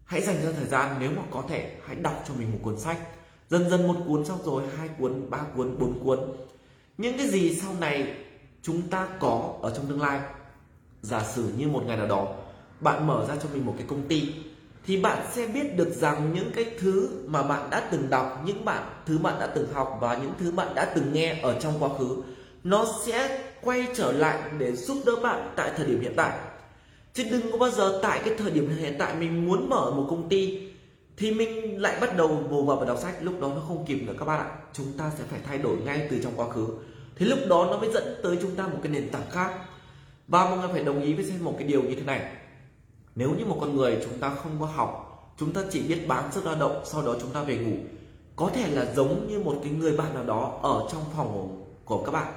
Hãy 0.04 0.20
dành 0.20 0.36
ra 0.44 0.52
thời 0.56 0.66
gian, 0.66 0.96
nếu 1.00 1.10
mà 1.16 1.22
có 1.30 1.42
thể, 1.48 1.70
hãy 1.86 1.96
đọc 1.96 2.24
cho 2.28 2.34
mình 2.38 2.52
một 2.52 2.58
cuốn 2.62 2.78
sách. 2.78 2.98
Dần 3.50 3.70
dần 3.70 3.88
một 3.88 3.96
cuốn 4.06 4.24
xong 4.24 4.38
rồi, 4.44 4.62
hai 4.78 4.88
cuốn, 4.98 5.30
ba 5.30 5.38
cuốn, 5.56 5.78
bốn 5.78 6.04
cuốn. 6.04 6.18
Những 6.98 7.18
cái 7.18 7.28
gì 7.28 7.54
sau 7.54 7.74
này 7.80 8.14
chúng 8.62 8.82
ta 8.82 9.08
có 9.20 9.54
ở 9.62 9.74
trong 9.76 9.86
tương 9.86 10.00
lai? 10.00 10.20
Giả 11.02 11.22
sử 11.22 11.52
như 11.56 11.68
một 11.68 11.82
ngày 11.86 11.96
nào 11.96 12.06
đó, 12.06 12.28
bạn 12.80 13.06
mở 13.06 13.26
ra 13.28 13.36
cho 13.42 13.48
mình 13.52 13.66
một 13.66 13.74
cái 13.78 13.86
công 13.88 14.08
ty 14.08 14.32
thì 14.90 14.96
bạn 14.96 15.26
sẽ 15.32 15.46
biết 15.46 15.76
được 15.76 15.92
rằng 15.94 16.32
những 16.34 16.50
cái 16.54 16.64
thứ 16.78 17.08
mà 17.26 17.42
bạn 17.42 17.70
đã 17.70 17.88
từng 17.90 18.10
đọc, 18.10 18.42
những 18.46 18.64
bạn, 18.64 18.82
thứ 19.06 19.18
bạn 19.18 19.40
đã 19.40 19.46
từng 19.46 19.72
học 19.72 19.98
và 20.00 20.16
những 20.16 20.32
thứ 20.38 20.50
bạn 20.52 20.74
đã 20.74 20.84
từng 20.94 21.12
nghe 21.12 21.40
ở 21.42 21.60
trong 21.60 21.74
quá 21.80 21.88
khứ, 21.98 22.22
nó 22.64 22.86
sẽ 23.06 23.42
quay 23.62 23.86
trở 23.94 24.12
lại 24.12 24.38
để 24.58 24.76
giúp 24.76 24.98
đỡ 25.06 25.16
bạn 25.22 25.52
tại 25.56 25.70
thời 25.76 25.86
điểm 25.86 26.00
hiện 26.00 26.12
tại. 26.16 26.38
Chứ 27.14 27.24
đừng 27.30 27.52
có 27.52 27.58
bao 27.58 27.70
giờ 27.70 28.00
tại 28.02 28.20
cái 28.24 28.34
thời 28.38 28.50
điểm 28.50 28.76
hiện 28.78 28.94
tại 28.98 29.14
mình 29.14 29.46
muốn 29.46 29.68
mở 29.68 29.90
một 29.90 30.06
công 30.10 30.28
ty 30.28 30.68
thì 31.16 31.30
mình 31.30 31.82
lại 31.82 32.00
bắt 32.00 32.16
đầu 32.16 32.28
vồ 32.28 32.62
vào 32.62 32.76
và 32.76 32.86
đọc 32.86 32.98
sách. 33.02 33.14
Lúc 33.20 33.40
đó 33.40 33.48
nó 33.54 33.60
không 33.68 33.84
kịp 33.86 34.02
nữa 34.06 34.14
các 34.18 34.24
bạn 34.24 34.38
ạ. 34.38 34.50
Chúng 34.72 34.92
ta 34.98 35.10
sẽ 35.18 35.24
phải 35.30 35.40
thay 35.46 35.58
đổi 35.58 35.76
ngay 35.76 36.08
từ 36.10 36.20
trong 36.22 36.32
quá 36.36 36.48
khứ. 36.50 36.66
Thì 37.16 37.26
lúc 37.26 37.38
đó 37.48 37.68
nó 37.70 37.78
mới 37.78 37.92
dẫn 37.92 38.20
tới 38.22 38.38
chúng 38.42 38.56
ta 38.56 38.66
một 38.66 38.78
cái 38.82 38.92
nền 38.92 39.08
tảng 39.10 39.30
khác. 39.30 39.50
Và 40.28 40.44
mọi 40.44 40.58
người 40.58 40.68
phải 40.72 40.84
đồng 40.84 41.02
ý 41.02 41.14
với 41.14 41.24
xem 41.24 41.44
một 41.44 41.54
cái 41.58 41.68
điều 41.68 41.82
như 41.82 41.94
thế 41.94 42.02
này 42.02 42.20
nếu 43.14 43.30
như 43.38 43.44
một 43.44 43.58
con 43.60 43.76
người 43.76 43.98
chúng 44.04 44.18
ta 44.18 44.30
không 44.30 44.52
có 44.60 44.66
học 44.66 45.10
chúng 45.40 45.52
ta 45.52 45.60
chỉ 45.70 45.82
biết 45.82 46.08
bán 46.08 46.32
sức 46.32 46.46
lao 46.46 46.54
động 46.54 46.82
sau 46.84 47.02
đó 47.02 47.14
chúng 47.20 47.30
ta 47.30 47.42
về 47.42 47.56
ngủ. 47.58 47.76
Có 48.36 48.50
thể 48.54 48.70
là 48.70 48.92
giống 48.94 49.28
như 49.28 49.38
một 49.38 49.56
cái 49.62 49.72
người 49.72 49.96
bạn 49.96 50.14
nào 50.14 50.24
đó 50.24 50.58
ở 50.62 50.88
trong 50.92 51.02
phòng 51.16 51.62
của, 51.84 52.02
các 52.02 52.12
bạn. 52.12 52.32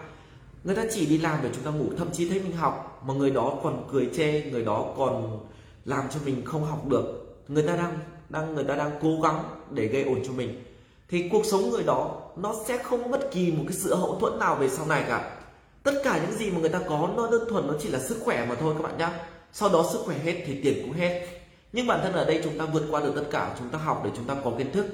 Người 0.63 0.75
ta 0.75 0.83
chỉ 0.91 1.05
đi 1.05 1.17
làm 1.17 1.39
để 1.43 1.49
chúng 1.55 1.63
ta 1.63 1.71
ngủ 1.71 1.85
thậm 1.97 2.11
chí 2.11 2.29
thấy 2.29 2.39
mình 2.39 2.55
học 2.55 3.01
mà 3.07 3.13
người 3.13 3.31
đó 3.31 3.53
còn 3.63 3.87
cười 3.91 4.09
chê 4.15 4.41
người 4.51 4.65
đó 4.65 4.85
còn 4.97 5.39
làm 5.85 6.05
cho 6.09 6.19
mình 6.25 6.45
không 6.45 6.65
học 6.65 6.87
được. 6.87 7.35
Người 7.47 7.67
ta 7.67 7.75
đang 7.75 7.99
đang 8.29 8.55
người 8.55 8.63
ta 8.63 8.75
đang 8.75 8.91
cố 9.01 9.21
gắng 9.21 9.43
để 9.69 9.87
gây 9.87 10.03
ổn 10.03 10.19
cho 10.27 10.33
mình. 10.33 10.63
Thì 11.09 11.29
cuộc 11.29 11.45
sống 11.45 11.69
người 11.69 11.83
đó 11.83 12.21
nó 12.37 12.55
sẽ 12.65 12.77
không 12.77 13.11
bất 13.11 13.31
kỳ 13.31 13.51
một 13.51 13.63
cái 13.67 13.77
sự 13.77 13.95
hậu 13.95 14.19
thuẫn 14.19 14.39
nào 14.39 14.55
về 14.55 14.69
sau 14.69 14.85
này 14.85 15.03
cả. 15.07 15.37
Tất 15.83 15.93
cả 16.03 16.19
những 16.25 16.37
gì 16.37 16.51
mà 16.51 16.59
người 16.59 16.69
ta 16.69 16.79
có 16.89 17.09
nó 17.17 17.31
đơn 17.31 17.49
thuần 17.49 17.67
nó 17.67 17.73
chỉ 17.79 17.89
là 17.89 17.99
sức 17.99 18.17
khỏe 18.23 18.45
mà 18.49 18.55
thôi 18.55 18.75
các 18.77 18.83
bạn 18.83 18.97
nhé 18.97 19.09
sau 19.53 19.69
đó 19.69 19.89
sức 19.93 19.99
khỏe 20.05 20.17
hết 20.23 20.43
thì 20.45 20.61
tiền 20.63 20.81
cũng 20.81 20.93
hết. 20.93 21.27
Nhưng 21.73 21.87
bản 21.87 21.99
thân 22.03 22.13
ở 22.13 22.25
đây 22.25 22.41
chúng 22.43 22.57
ta 22.57 22.65
vượt 22.65 22.83
qua 22.91 23.01
được 23.01 23.13
tất 23.15 23.23
cả, 23.31 23.55
chúng 23.59 23.69
ta 23.69 23.77
học 23.77 24.01
để 24.05 24.11
chúng 24.15 24.25
ta 24.25 24.35
có 24.43 24.51
kiến 24.57 24.71
thức. 24.71 24.85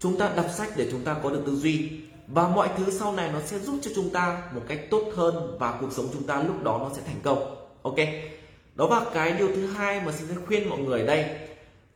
Chúng 0.00 0.18
ta 0.18 0.30
đọc 0.36 0.46
sách 0.54 0.68
để 0.76 0.88
chúng 0.90 1.04
ta 1.04 1.16
có 1.22 1.30
được 1.30 1.42
tư 1.46 1.56
duy. 1.56 1.90
Và 2.26 2.48
mọi 2.48 2.68
thứ 2.76 2.90
sau 2.90 3.12
này 3.12 3.30
nó 3.32 3.40
sẽ 3.46 3.58
giúp 3.58 3.78
cho 3.82 3.90
chúng 3.94 4.10
ta 4.10 4.42
một 4.54 4.60
cách 4.68 4.90
tốt 4.90 5.04
hơn 5.16 5.56
và 5.58 5.78
cuộc 5.80 5.92
sống 5.92 6.08
chúng 6.12 6.22
ta 6.22 6.42
lúc 6.42 6.62
đó 6.62 6.78
nó 6.78 6.90
sẽ 6.96 7.02
thành 7.06 7.20
công. 7.22 7.56
Ok? 7.82 7.96
Đó 8.74 8.88
là 8.90 9.00
cái 9.14 9.32
điều 9.32 9.48
thứ 9.48 9.66
hai 9.66 10.00
mà 10.00 10.12
xin 10.12 10.46
khuyên 10.46 10.68
mọi 10.68 10.78
người 10.78 11.02
đây. 11.06 11.24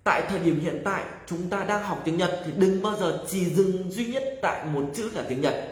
Tại 0.05 0.23
thời 0.29 0.39
điểm 0.39 0.61
hiện 0.61 0.83
tại, 0.85 1.05
chúng 1.27 1.51
ta 1.51 1.65
đang 1.65 1.83
học 1.83 2.03
tiếng 2.05 2.17
Nhật 2.17 2.41
thì 2.45 2.53
đừng 2.57 2.83
bao 2.83 2.97
giờ 2.97 3.25
chỉ 3.29 3.45
dừng 3.45 3.91
duy 3.91 4.07
nhất 4.07 4.23
tại 4.43 4.65
một 4.65 4.85
chữ 4.95 5.11
là 5.15 5.25
tiếng 5.29 5.41
Nhật. 5.41 5.69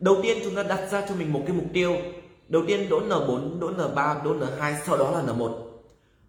Đầu 0.00 0.16
tiên 0.22 0.38
chúng 0.44 0.54
ta 0.54 0.62
đặt 0.62 0.88
ra 0.90 1.06
cho 1.08 1.14
mình 1.14 1.32
một 1.32 1.42
cái 1.46 1.56
mục 1.56 1.66
tiêu. 1.72 1.96
Đầu 2.48 2.62
tiên 2.66 2.88
đỗ 2.88 3.00
N4 3.00 3.58
đỗ 3.58 3.70
N3 3.70 4.22
đỗ 4.22 4.34
N2 4.34 4.74
sau 4.86 4.96
đó 4.96 5.10
là 5.10 5.22
N1 5.32 5.65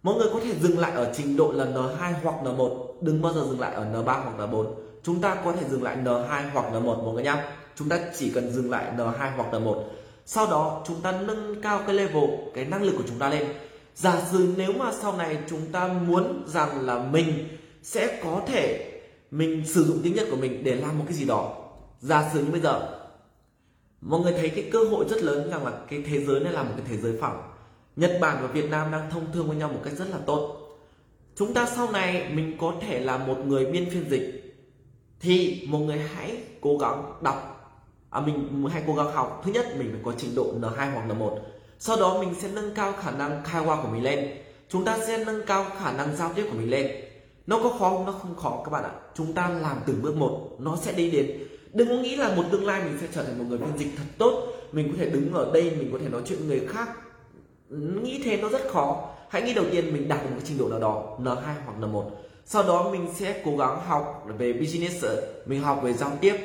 mọi 0.03 0.15
người 0.15 0.27
có 0.33 0.39
thể 0.43 0.53
dừng 0.61 0.79
lại 0.79 0.91
ở 0.91 1.13
trình 1.17 1.37
độ 1.37 1.51
là 1.51 1.65
N2 1.65 2.13
hoặc 2.23 2.35
N1 2.43 2.85
đừng 3.01 3.21
bao 3.21 3.33
giờ 3.33 3.45
dừng 3.49 3.59
lại 3.59 3.73
ở 3.73 3.85
N3 3.85 4.03
hoặc 4.03 4.33
N4 4.37 4.65
chúng 5.03 5.21
ta 5.21 5.35
có 5.45 5.51
thể 5.51 5.67
dừng 5.69 5.83
lại 5.83 5.97
N2 6.03 6.49
hoặc 6.53 6.73
N1 6.73 7.03
mọi 7.03 7.13
người 7.13 7.23
nhá. 7.23 7.51
Chúng 7.75 7.89
ta 7.89 7.99
chỉ 8.17 8.29
cần 8.29 8.51
dừng 8.51 8.71
lại 8.71 8.91
N2 8.97 9.31
hoặc 9.35 9.51
N1 9.51 9.83
sau 10.29 10.47
đó, 10.47 10.83
chúng 10.87 11.01
ta 11.01 11.11
nâng 11.11 11.61
cao 11.61 11.81
cái 11.85 11.95
level, 11.95 12.23
cái 12.53 12.65
năng 12.65 12.83
lực 12.83 12.93
của 12.97 13.03
chúng 13.07 13.19
ta 13.19 13.29
lên. 13.29 13.47
Giả 13.95 14.21
sử 14.31 14.53
nếu 14.57 14.73
mà 14.73 14.91
sau 15.01 15.17
này 15.17 15.37
chúng 15.49 15.71
ta 15.71 15.87
muốn 15.87 16.43
rằng 16.47 16.85
là 16.85 16.99
mình 16.99 17.47
sẽ 17.83 18.21
có 18.23 18.41
thể 18.47 18.91
mình 19.31 19.63
sử 19.65 19.83
dụng 19.83 19.99
tiếng 20.03 20.15
Nhật 20.15 20.27
của 20.31 20.37
mình 20.37 20.63
để 20.63 20.75
làm 20.75 20.99
một 20.99 21.03
cái 21.07 21.13
gì 21.13 21.25
đó. 21.25 21.55
Giả 21.99 22.29
sử 22.33 22.43
như 22.43 22.51
bây 22.51 22.61
giờ, 22.61 22.99
mọi 24.01 24.19
người 24.19 24.33
thấy 24.33 24.49
cái 24.49 24.69
cơ 24.71 24.79
hội 24.83 25.05
rất 25.09 25.23
lớn 25.23 25.49
rằng 25.51 25.65
là 25.65 25.71
cái 25.89 26.03
thế 26.07 26.25
giới 26.25 26.39
này 26.39 26.53
là 26.53 26.63
một 26.63 26.71
cái 26.77 26.85
thế 26.89 26.97
giới 26.97 27.17
phẳng. 27.21 27.51
Nhật 27.97 28.17
Bản 28.21 28.37
và 28.41 28.47
Việt 28.47 28.69
Nam 28.69 28.91
đang 28.91 29.11
thông 29.11 29.31
thương 29.33 29.47
với 29.47 29.57
nhau 29.57 29.69
một 29.69 29.81
cách 29.83 29.93
rất 29.93 30.09
là 30.09 30.17
tốt. 30.25 30.57
Chúng 31.35 31.53
ta 31.53 31.65
sau 31.75 31.91
này 31.91 32.29
mình 32.33 32.57
có 32.57 32.73
thể 32.81 32.99
là 32.99 33.17
một 33.17 33.37
người 33.45 33.65
biên 33.65 33.89
phiên 33.89 34.09
dịch. 34.09 34.55
Thì 35.19 35.67
một 35.69 35.79
người 35.79 35.99
hãy 35.99 36.37
cố 36.61 36.77
gắng 36.77 37.13
đọc. 37.21 37.53
À, 38.09 38.21
mình 38.21 38.65
hãy 38.71 38.83
cố 38.87 38.93
gắng 38.93 39.11
học. 39.11 39.41
Thứ 39.45 39.51
nhất 39.51 39.65
mình 39.77 39.89
phải 39.91 40.01
có 40.05 40.13
trình 40.17 40.35
độ 40.35 40.53
N2 40.61 40.93
hoặc 40.93 41.07
N1 41.07 41.37
sau 41.79 41.97
đó 41.97 42.19
mình 42.19 42.33
sẽ 42.41 42.47
nâng 42.53 42.73
cao 42.75 42.93
khả 42.93 43.11
năng 43.11 43.43
khai 43.43 43.63
hoa 43.63 43.81
của 43.81 43.87
mình 43.87 44.03
lên. 44.03 44.37
Chúng 44.69 44.85
ta 44.85 44.97
sẽ 45.07 45.25
nâng 45.25 45.45
cao 45.45 45.65
khả 45.79 45.91
năng 45.91 46.15
giao 46.15 46.33
tiếp 46.33 46.45
của 46.51 46.57
mình 46.57 46.69
lên. 46.69 46.91
Nó 47.47 47.59
có 47.63 47.69
khó 47.69 47.89
không? 47.89 48.05
Nó 48.05 48.11
không 48.11 48.35
khó 48.35 48.61
các 48.65 48.71
bạn 48.71 48.83
ạ. 48.83 48.91
Chúng 49.15 49.33
ta 49.33 49.49
làm 49.49 49.77
từng 49.85 50.01
bước 50.01 50.15
một 50.15 50.49
nó 50.59 50.77
sẽ 50.81 50.91
đi 50.91 51.11
đến. 51.11 51.47
Đừng 51.73 51.87
có 51.87 51.95
nghĩ 51.95 52.15
là 52.15 52.35
một 52.35 52.43
tương 52.51 52.65
lai 52.65 52.81
mình 52.83 52.97
sẽ 53.01 53.07
trở 53.13 53.23
thành 53.23 53.37
một 53.37 53.45
người 53.49 53.57
phiên 53.57 53.77
dịch 53.77 53.97
thật 53.97 54.03
tốt. 54.17 54.47
Mình 54.71 54.91
có 54.91 54.97
thể 54.99 55.09
đứng 55.09 55.33
ở 55.33 55.51
đây 55.53 55.63
mình 55.63 55.89
có 55.91 55.99
thể 56.01 56.09
nói 56.09 56.21
chuyện 56.25 56.39
với 56.39 56.47
người 56.47 56.67
khác 56.67 56.89
nghĩ 57.69 58.21
thế 58.23 58.37
nó 58.37 58.49
rất 58.49 58.61
khó. 58.69 59.09
Hãy 59.29 59.41
nghĩ 59.41 59.53
đầu 59.53 59.65
tiên 59.71 59.93
mình 59.93 60.07
đạt 60.07 60.23
được 60.23 60.29
một 60.35 60.41
trình 60.43 60.57
độ 60.57 60.69
nào 60.69 60.79
đó 60.79 61.17
N2 61.19 61.53
hoặc 61.65 61.75
N1 61.79 62.09
sau 62.49 62.63
đó 62.63 62.89
mình 62.91 63.07
sẽ 63.15 63.41
cố 63.45 63.57
gắng 63.57 63.79
học 63.87 64.25
về 64.37 64.53
business 64.53 65.05
mình 65.45 65.61
học 65.61 65.79
về 65.83 65.93
giao 65.93 66.11
tiếp. 66.21 66.35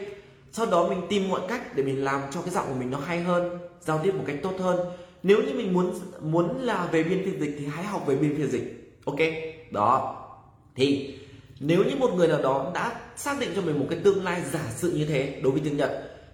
Sau 0.53 0.67
đó 0.67 0.89
mình 0.89 1.01
tìm 1.09 1.29
mọi 1.29 1.41
cách 1.49 1.77
để 1.77 1.83
mình 1.83 2.05
làm 2.05 2.21
cho 2.31 2.43
cái 2.43 2.51
giọng 2.51 2.67
của 2.69 2.75
mình 2.75 2.91
nó 2.91 2.99
hay 2.99 3.21
hơn, 3.21 3.59
giao 3.81 4.01
tiếp 4.03 4.13
một 4.15 4.25
cách 4.27 4.37
tốt 4.43 4.53
hơn. 4.59 4.81
Nếu 5.23 5.43
như 5.43 5.53
mình 5.55 5.73
muốn 5.73 5.95
muốn 6.21 6.61
là 6.61 6.89
về 6.93 7.03
biên 7.03 7.25
phiên 7.25 7.41
dịch 7.41 7.57
thì 7.59 7.67
hãy 7.67 7.85
học 7.85 8.07
về 8.07 8.17
biên 8.17 8.37
phiên 8.37 8.51
dịch, 8.51 8.97
ok? 9.05 9.19
Đó. 9.71 10.19
Thì 10.77 11.19
nếu 11.61 11.85
như 11.85 11.97
một 11.97 12.11
người 12.15 12.29
nào 12.29 12.43
đó 12.43 12.71
đã 12.75 13.01
xác 13.17 13.41
định 13.41 13.51
cho 13.57 13.63
mình 13.63 13.79
một 13.79 13.87
cái 13.91 13.99
tương 14.05 14.25
lai 14.25 14.43
giả 14.53 14.65
sử 14.77 14.93
như 14.93 15.07
thế 15.07 15.41
đối 15.43 15.53
với 15.53 15.61
tiếng 15.65 15.77
nhật, 15.77 15.91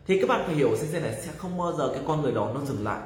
thì 0.06 0.20
các 0.20 0.28
bạn 0.28 0.42
phải 0.46 0.54
hiểu 0.54 0.76
xem 0.76 1.02
này 1.02 1.14
sẽ 1.22 1.32
không 1.36 1.58
bao 1.58 1.72
giờ 1.72 1.90
cái 1.94 2.02
con 2.06 2.22
người 2.22 2.32
đó 2.32 2.50
nó 2.54 2.60
dừng 2.64 2.84
lại 2.84 3.00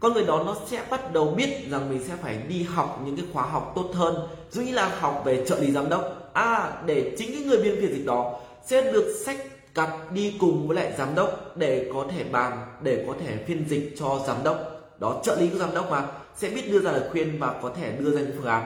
con 0.00 0.12
người 0.12 0.24
đó 0.24 0.42
nó 0.46 0.56
sẽ 0.66 0.82
bắt 0.90 1.12
đầu 1.12 1.34
biết 1.36 1.70
rằng 1.70 1.90
mình 1.90 2.04
sẽ 2.08 2.14
phải 2.22 2.36
đi 2.48 2.62
học 2.62 3.00
những 3.04 3.16
cái 3.16 3.24
khóa 3.32 3.42
học 3.42 3.72
tốt 3.76 3.90
hơn. 3.94 4.16
Dụ 4.50 4.62
như 4.62 4.72
là 4.72 4.88
học 4.88 5.22
về 5.24 5.44
trợ 5.48 5.58
lý 5.58 5.72
giám 5.72 5.88
đốc. 5.88 6.30
À 6.32 6.72
để 6.86 7.16
chính 7.18 7.32
cái 7.32 7.42
người 7.42 7.58
biên 7.58 7.80
phiên 7.80 7.92
dịch 7.94 8.06
đó 8.06 8.40
sẽ 8.66 8.92
được 8.92 9.22
sách 9.24 9.38
cặp 9.74 10.12
đi 10.12 10.34
cùng 10.40 10.68
với 10.68 10.76
lại 10.76 10.92
giám 10.98 11.14
đốc 11.14 11.56
để 11.56 11.90
có 11.94 12.04
thể 12.10 12.24
bàn, 12.24 12.66
để 12.82 13.04
có 13.08 13.14
thể 13.24 13.36
phiên 13.46 13.64
dịch 13.68 13.94
cho 13.98 14.20
giám 14.26 14.36
đốc. 14.44 14.58
Đó, 14.98 15.20
trợ 15.24 15.36
lý 15.40 15.48
của 15.48 15.58
giám 15.58 15.74
đốc 15.74 15.90
mà, 15.90 16.06
sẽ 16.36 16.48
biết 16.48 16.72
đưa 16.72 16.80
ra 16.80 16.92
lời 16.92 17.02
khuyên 17.10 17.38
và 17.38 17.54
có 17.62 17.70
thể 17.80 17.92
đưa 17.92 18.10
ra 18.10 18.20
những 18.20 18.32
phương 18.36 18.46
án. 18.46 18.64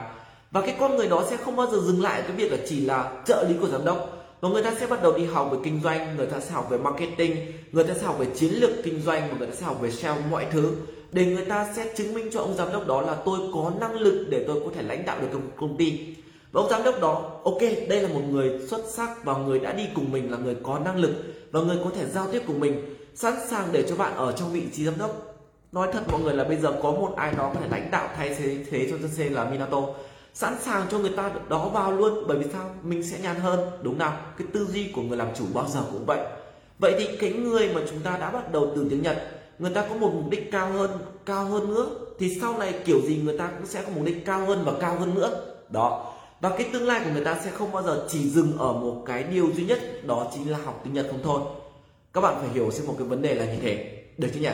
Và 0.51 0.61
cái 0.61 0.75
con 0.79 0.95
người 0.95 1.07
đó 1.07 1.23
sẽ 1.29 1.37
không 1.37 1.55
bao 1.55 1.67
giờ 1.67 1.77
dừng 1.77 2.01
lại 2.01 2.21
cái 2.27 2.35
việc 2.35 2.51
là 2.51 2.57
chỉ 2.69 2.85
là 2.85 3.11
trợ 3.25 3.45
lý 3.49 3.55
của 3.61 3.67
giám 3.67 3.85
đốc. 3.85 4.17
Và 4.41 4.49
người 4.49 4.63
ta 4.63 4.73
sẽ 4.79 4.87
bắt 4.87 5.03
đầu 5.03 5.17
đi 5.17 5.25
học 5.25 5.49
về 5.51 5.57
kinh 5.63 5.81
doanh, 5.83 6.17
người 6.17 6.27
ta 6.27 6.39
sẽ 6.39 6.51
học 6.51 6.67
về 6.69 6.77
marketing, 6.77 7.35
người 7.71 7.83
ta 7.83 7.93
sẽ 7.93 8.01
học 8.03 8.19
về 8.19 8.27
chiến 8.35 8.53
lược 8.53 8.69
kinh 8.83 9.01
doanh, 9.01 9.29
và 9.29 9.35
người 9.37 9.47
ta 9.47 9.55
sẽ 9.55 9.65
học 9.65 9.81
về 9.81 9.91
sale 9.91 10.21
mọi 10.31 10.45
thứ 10.51 10.71
để 11.11 11.25
người 11.25 11.45
ta 11.45 11.73
sẽ 11.75 11.93
chứng 11.95 12.13
minh 12.13 12.29
cho 12.33 12.39
ông 12.39 12.53
giám 12.53 12.73
đốc 12.73 12.87
đó 12.87 13.01
là 13.01 13.15
tôi 13.15 13.39
có 13.53 13.71
năng 13.79 13.93
lực 13.93 14.25
để 14.29 14.43
tôi 14.47 14.61
có 14.65 14.71
thể 14.75 14.83
lãnh 14.83 15.05
đạo 15.05 15.17
được 15.21 15.27
công, 15.33 15.51
công 15.57 15.77
ty. 15.77 16.15
Và 16.51 16.61
ông 16.61 16.69
giám 16.69 16.83
đốc 16.83 17.01
đó 17.01 17.39
ok 17.43 17.61
đây 17.89 18.01
là 18.01 18.09
một 18.09 18.21
người 18.29 18.59
xuất 18.67 18.81
sắc 18.89 19.23
và 19.23 19.37
người 19.37 19.59
đã 19.59 19.73
đi 19.73 19.83
cùng 19.95 20.11
mình 20.11 20.31
là 20.31 20.37
người 20.37 20.55
có 20.63 20.79
năng 20.79 20.97
lực 20.97 21.11
và 21.51 21.61
người 21.61 21.77
có 21.83 21.89
thể 21.95 22.05
giao 22.05 22.27
tiếp 22.31 22.41
cùng 22.47 22.59
mình 22.59 22.95
sẵn 23.15 23.33
sàng 23.47 23.67
để 23.71 23.83
cho 23.89 23.95
bạn 23.95 24.15
ở 24.15 24.31
trong 24.31 24.53
vị 24.53 24.63
trí 24.73 24.85
giám 24.85 24.97
đốc. 24.97 25.35
Nói 25.71 25.89
thật 25.93 26.01
mọi 26.11 26.21
người 26.21 26.33
là 26.33 26.43
bây 26.43 26.57
giờ 26.57 26.73
có 26.83 26.91
một 26.91 27.13
ai 27.17 27.33
đó 27.37 27.51
có 27.53 27.59
thể 27.61 27.67
lãnh 27.71 27.91
đạo 27.91 28.09
thay 28.15 28.35
thế, 28.39 28.57
thế 28.71 28.87
cho 28.91 28.97
dân 28.97 29.29
C 29.29 29.31
là 29.31 29.49
Minato. 29.49 29.81
Sẵn 30.33 30.55
sàng 30.61 30.87
cho 30.91 30.99
người 30.99 31.11
ta 31.17 31.31
đó 31.49 31.69
vào 31.73 31.91
luôn 31.91 32.23
bởi 32.27 32.37
vì 32.37 32.45
sao? 32.53 32.69
Mình 32.83 33.03
sẽ 33.03 33.19
nhàn 33.19 33.35
hơn 33.35 33.59
đúng 33.81 33.97
nào? 33.97 34.17
Cái 34.37 34.47
tư 34.53 34.67
duy 34.73 34.91
của 34.95 35.01
người 35.01 35.17
làm 35.17 35.27
chủ 35.37 35.45
bao 35.53 35.67
giờ 35.67 35.81
cũng 35.91 36.05
vậy. 36.05 36.19
Vậy 36.79 36.95
thì 36.97 37.17
cái 37.17 37.33
người 37.33 37.69
mà 37.75 37.81
chúng 37.89 37.99
ta 37.99 38.17
đã 38.17 38.31
bắt 38.31 38.51
đầu 38.51 38.71
từ 38.75 38.87
tiếng 38.89 39.01
Nhật 39.01 39.40
người 39.59 39.71
ta 39.73 39.85
có 39.89 39.95
một 39.95 40.11
mục 40.13 40.29
đích 40.29 40.51
cao 40.51 40.71
hơn 40.71 40.91
cao 41.25 41.45
hơn 41.45 41.73
nữa, 41.73 41.89
thì 42.19 42.37
sau 42.41 42.57
này 42.57 42.73
kiểu 42.85 43.01
gì 43.07 43.21
người 43.23 43.37
ta 43.37 43.47
cũng 43.57 43.67
sẽ 43.67 43.81
có 43.81 43.89
mục 43.95 44.05
đích 44.05 44.25
cao 44.25 44.45
hơn 44.45 44.63
và 44.65 44.73
cao 44.81 44.95
hơn 44.99 45.15
nữa. 45.15 45.45
Đó. 45.69 46.13
Và 46.41 46.49
cái 46.49 46.67
tương 46.73 46.87
lai 46.87 47.01
của 47.03 47.09
người 47.13 47.25
ta 47.25 47.39
sẽ 47.45 47.51
không 47.51 47.71
bao 47.71 47.83
giờ 47.83 48.05
chỉ 48.09 48.29
dừng 48.29 48.57
ở 48.57 48.73
một 48.73 49.03
cái 49.05 49.23
điều 49.23 49.51
duy 49.55 49.65
nhất, 49.65 50.07
đó 50.07 50.31
chính 50.33 50.51
là 50.51 50.57
học 50.65 50.81
tiếng 50.83 50.93
Nhật 50.93 51.07
không 51.11 51.19
thôi. 51.23 51.41
Các 52.13 52.21
bạn 52.21 52.35
phải 52.39 52.49
hiểu 52.53 52.71
xem 52.71 52.87
một 52.87 52.95
cái 52.97 53.07
vấn 53.07 53.21
đề 53.21 53.35
là 53.35 53.45
như 53.45 53.59
thế. 53.61 54.03
Được 54.17 54.27
chưa 54.33 54.39
nhỉ? 54.39 54.49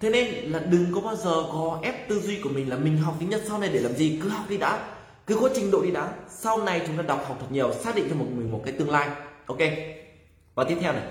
Thế 0.00 0.10
nên 0.10 0.34
là 0.34 0.58
đừng 0.58 0.86
có 0.94 1.00
bao 1.00 1.16
giờ 1.16 1.44
có 1.52 1.78
ép 1.82 2.08
tư 2.08 2.20
duy 2.20 2.40
của 2.40 2.48
mình 2.48 2.70
là 2.70 2.76
mình 2.76 2.98
học 2.98 3.14
tiếng 3.18 3.30
Nhật 3.30 3.42
sau 3.48 3.58
này 3.58 3.70
để 3.72 3.80
làm 3.80 3.92
gì? 3.92 4.20
Cứ 4.22 4.28
học 4.28 4.44
đi 4.48 4.56
đã. 4.56 4.88
Cứ 5.26 5.36
có 5.40 5.48
trình 5.54 5.70
độ 5.70 5.82
đi 5.82 5.90
đã. 5.90 6.12
Sau 6.28 6.62
này 6.62 6.82
chúng 6.86 6.96
ta 6.96 7.02
đọc 7.02 7.24
học 7.28 7.36
thật 7.40 7.46
nhiều, 7.50 7.72
xác 7.72 7.96
định 7.96 8.06
cho 8.10 8.16
một 8.16 8.26
mình 8.36 8.52
một 8.52 8.62
cái 8.64 8.74
tương 8.78 8.90
lai. 8.90 9.08
Ok. 9.46 9.58
Và 10.54 10.64
tiếp 10.64 10.76
theo 10.80 10.92
này. 10.92 11.02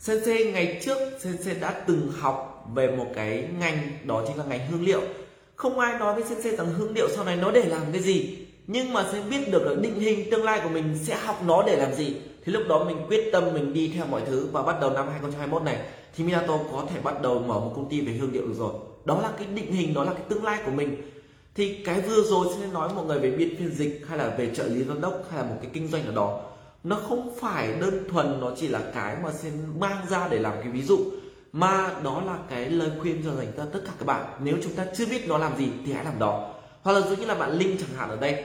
Sensei, 0.00 0.52
ngày 0.52 0.80
trước 0.82 0.98
sensei 1.20 1.54
đã 1.60 1.70
từng 1.86 2.12
học 2.18 2.49
về 2.74 2.96
một 2.96 3.06
cái 3.14 3.48
ngành, 3.58 3.78
đó 4.04 4.24
chính 4.26 4.38
là 4.38 4.44
ngành 4.44 4.68
hương 4.70 4.84
liệu. 4.84 5.00
Không 5.56 5.78
ai 5.78 5.98
nói 5.98 6.14
với 6.14 6.24
sensei 6.24 6.56
rằng 6.56 6.66
hương 6.66 6.94
liệu 6.94 7.08
sau 7.08 7.24
này 7.24 7.36
nó 7.36 7.50
để 7.50 7.64
làm 7.64 7.82
cái 7.92 8.02
gì, 8.02 8.38
nhưng 8.66 8.92
mà 8.92 9.06
sẽ 9.12 9.22
biết 9.30 9.52
được 9.52 9.62
là 9.62 9.74
định 9.74 10.00
hình 10.00 10.30
tương 10.30 10.44
lai 10.44 10.60
của 10.62 10.68
mình 10.68 10.98
sẽ 11.04 11.16
học 11.16 11.42
nó 11.46 11.62
để 11.66 11.76
làm 11.76 11.94
gì. 11.94 12.16
Thì 12.44 12.52
lúc 12.52 12.62
đó 12.68 12.84
mình 12.84 12.96
quyết 13.08 13.28
tâm 13.32 13.44
mình 13.54 13.72
đi 13.72 13.92
theo 13.94 14.06
mọi 14.06 14.22
thứ 14.26 14.48
và 14.52 14.62
bắt 14.62 14.76
đầu 14.80 14.90
năm 14.90 15.08
2021 15.08 15.62
này, 15.62 15.76
thì 16.16 16.24
Minato 16.24 16.58
có 16.72 16.86
thể 16.94 17.00
bắt 17.00 17.22
đầu 17.22 17.38
mở 17.38 17.54
một 17.60 17.72
công 17.76 17.88
ty 17.88 18.00
về 18.00 18.12
hương 18.12 18.32
liệu 18.32 18.46
được 18.46 18.54
rồi. 18.58 18.72
Đó 19.04 19.20
là 19.22 19.30
cái 19.38 19.46
định 19.54 19.72
hình, 19.72 19.94
đó 19.94 20.04
là 20.04 20.12
cái 20.12 20.22
tương 20.28 20.44
lai 20.44 20.60
của 20.64 20.70
mình. 20.70 20.96
Thì 21.54 21.84
cái 21.84 22.00
vừa 22.00 22.22
rồi 22.22 22.46
sẽ 22.60 22.66
nói 22.72 22.88
mọi 22.96 23.04
người 23.04 23.18
về 23.18 23.30
biên 23.30 23.56
phiên 23.56 23.70
dịch 23.74 24.04
hay 24.08 24.18
là 24.18 24.34
về 24.38 24.50
trợ 24.54 24.64
lý 24.64 24.84
giám 24.84 25.00
đốc 25.00 25.22
hay 25.30 25.42
là 25.42 25.48
một 25.48 25.56
cái 25.62 25.70
kinh 25.74 25.88
doanh 25.88 26.06
ở 26.06 26.12
đó. 26.12 26.40
Nó 26.84 26.96
không 27.08 27.34
phải 27.40 27.72
đơn 27.80 28.08
thuần 28.08 28.40
nó 28.40 28.52
chỉ 28.56 28.68
là 28.68 28.80
cái 28.94 29.16
mà 29.22 29.32
sẽ 29.32 29.50
mang 29.78 30.06
ra 30.10 30.28
để 30.28 30.38
làm 30.38 30.54
cái 30.62 30.72
ví 30.72 30.82
dụ 30.82 30.98
mà 31.52 31.90
đó 32.02 32.22
là 32.26 32.36
cái 32.48 32.66
lời 32.66 32.90
khuyên 33.00 33.22
cho 33.24 33.34
dành 33.34 33.52
cho 33.56 33.64
tất 33.72 33.80
cả 33.84 33.92
các 33.98 34.06
bạn. 34.06 34.24
Nếu 34.38 34.56
chúng 34.62 34.72
ta 34.72 34.86
chưa 34.96 35.06
biết 35.06 35.28
nó 35.28 35.38
làm 35.38 35.56
gì 35.56 35.68
thì 35.86 35.92
hãy 35.92 36.04
làm 36.04 36.18
đó. 36.18 36.54
Hoặc 36.82 36.92
là 36.92 37.00
giống 37.00 37.20
như 37.20 37.26
là 37.26 37.34
bạn 37.34 37.50
linh 37.50 37.76
chẳng 37.80 37.96
hạn 37.96 38.08
ở 38.08 38.16
đây. 38.16 38.44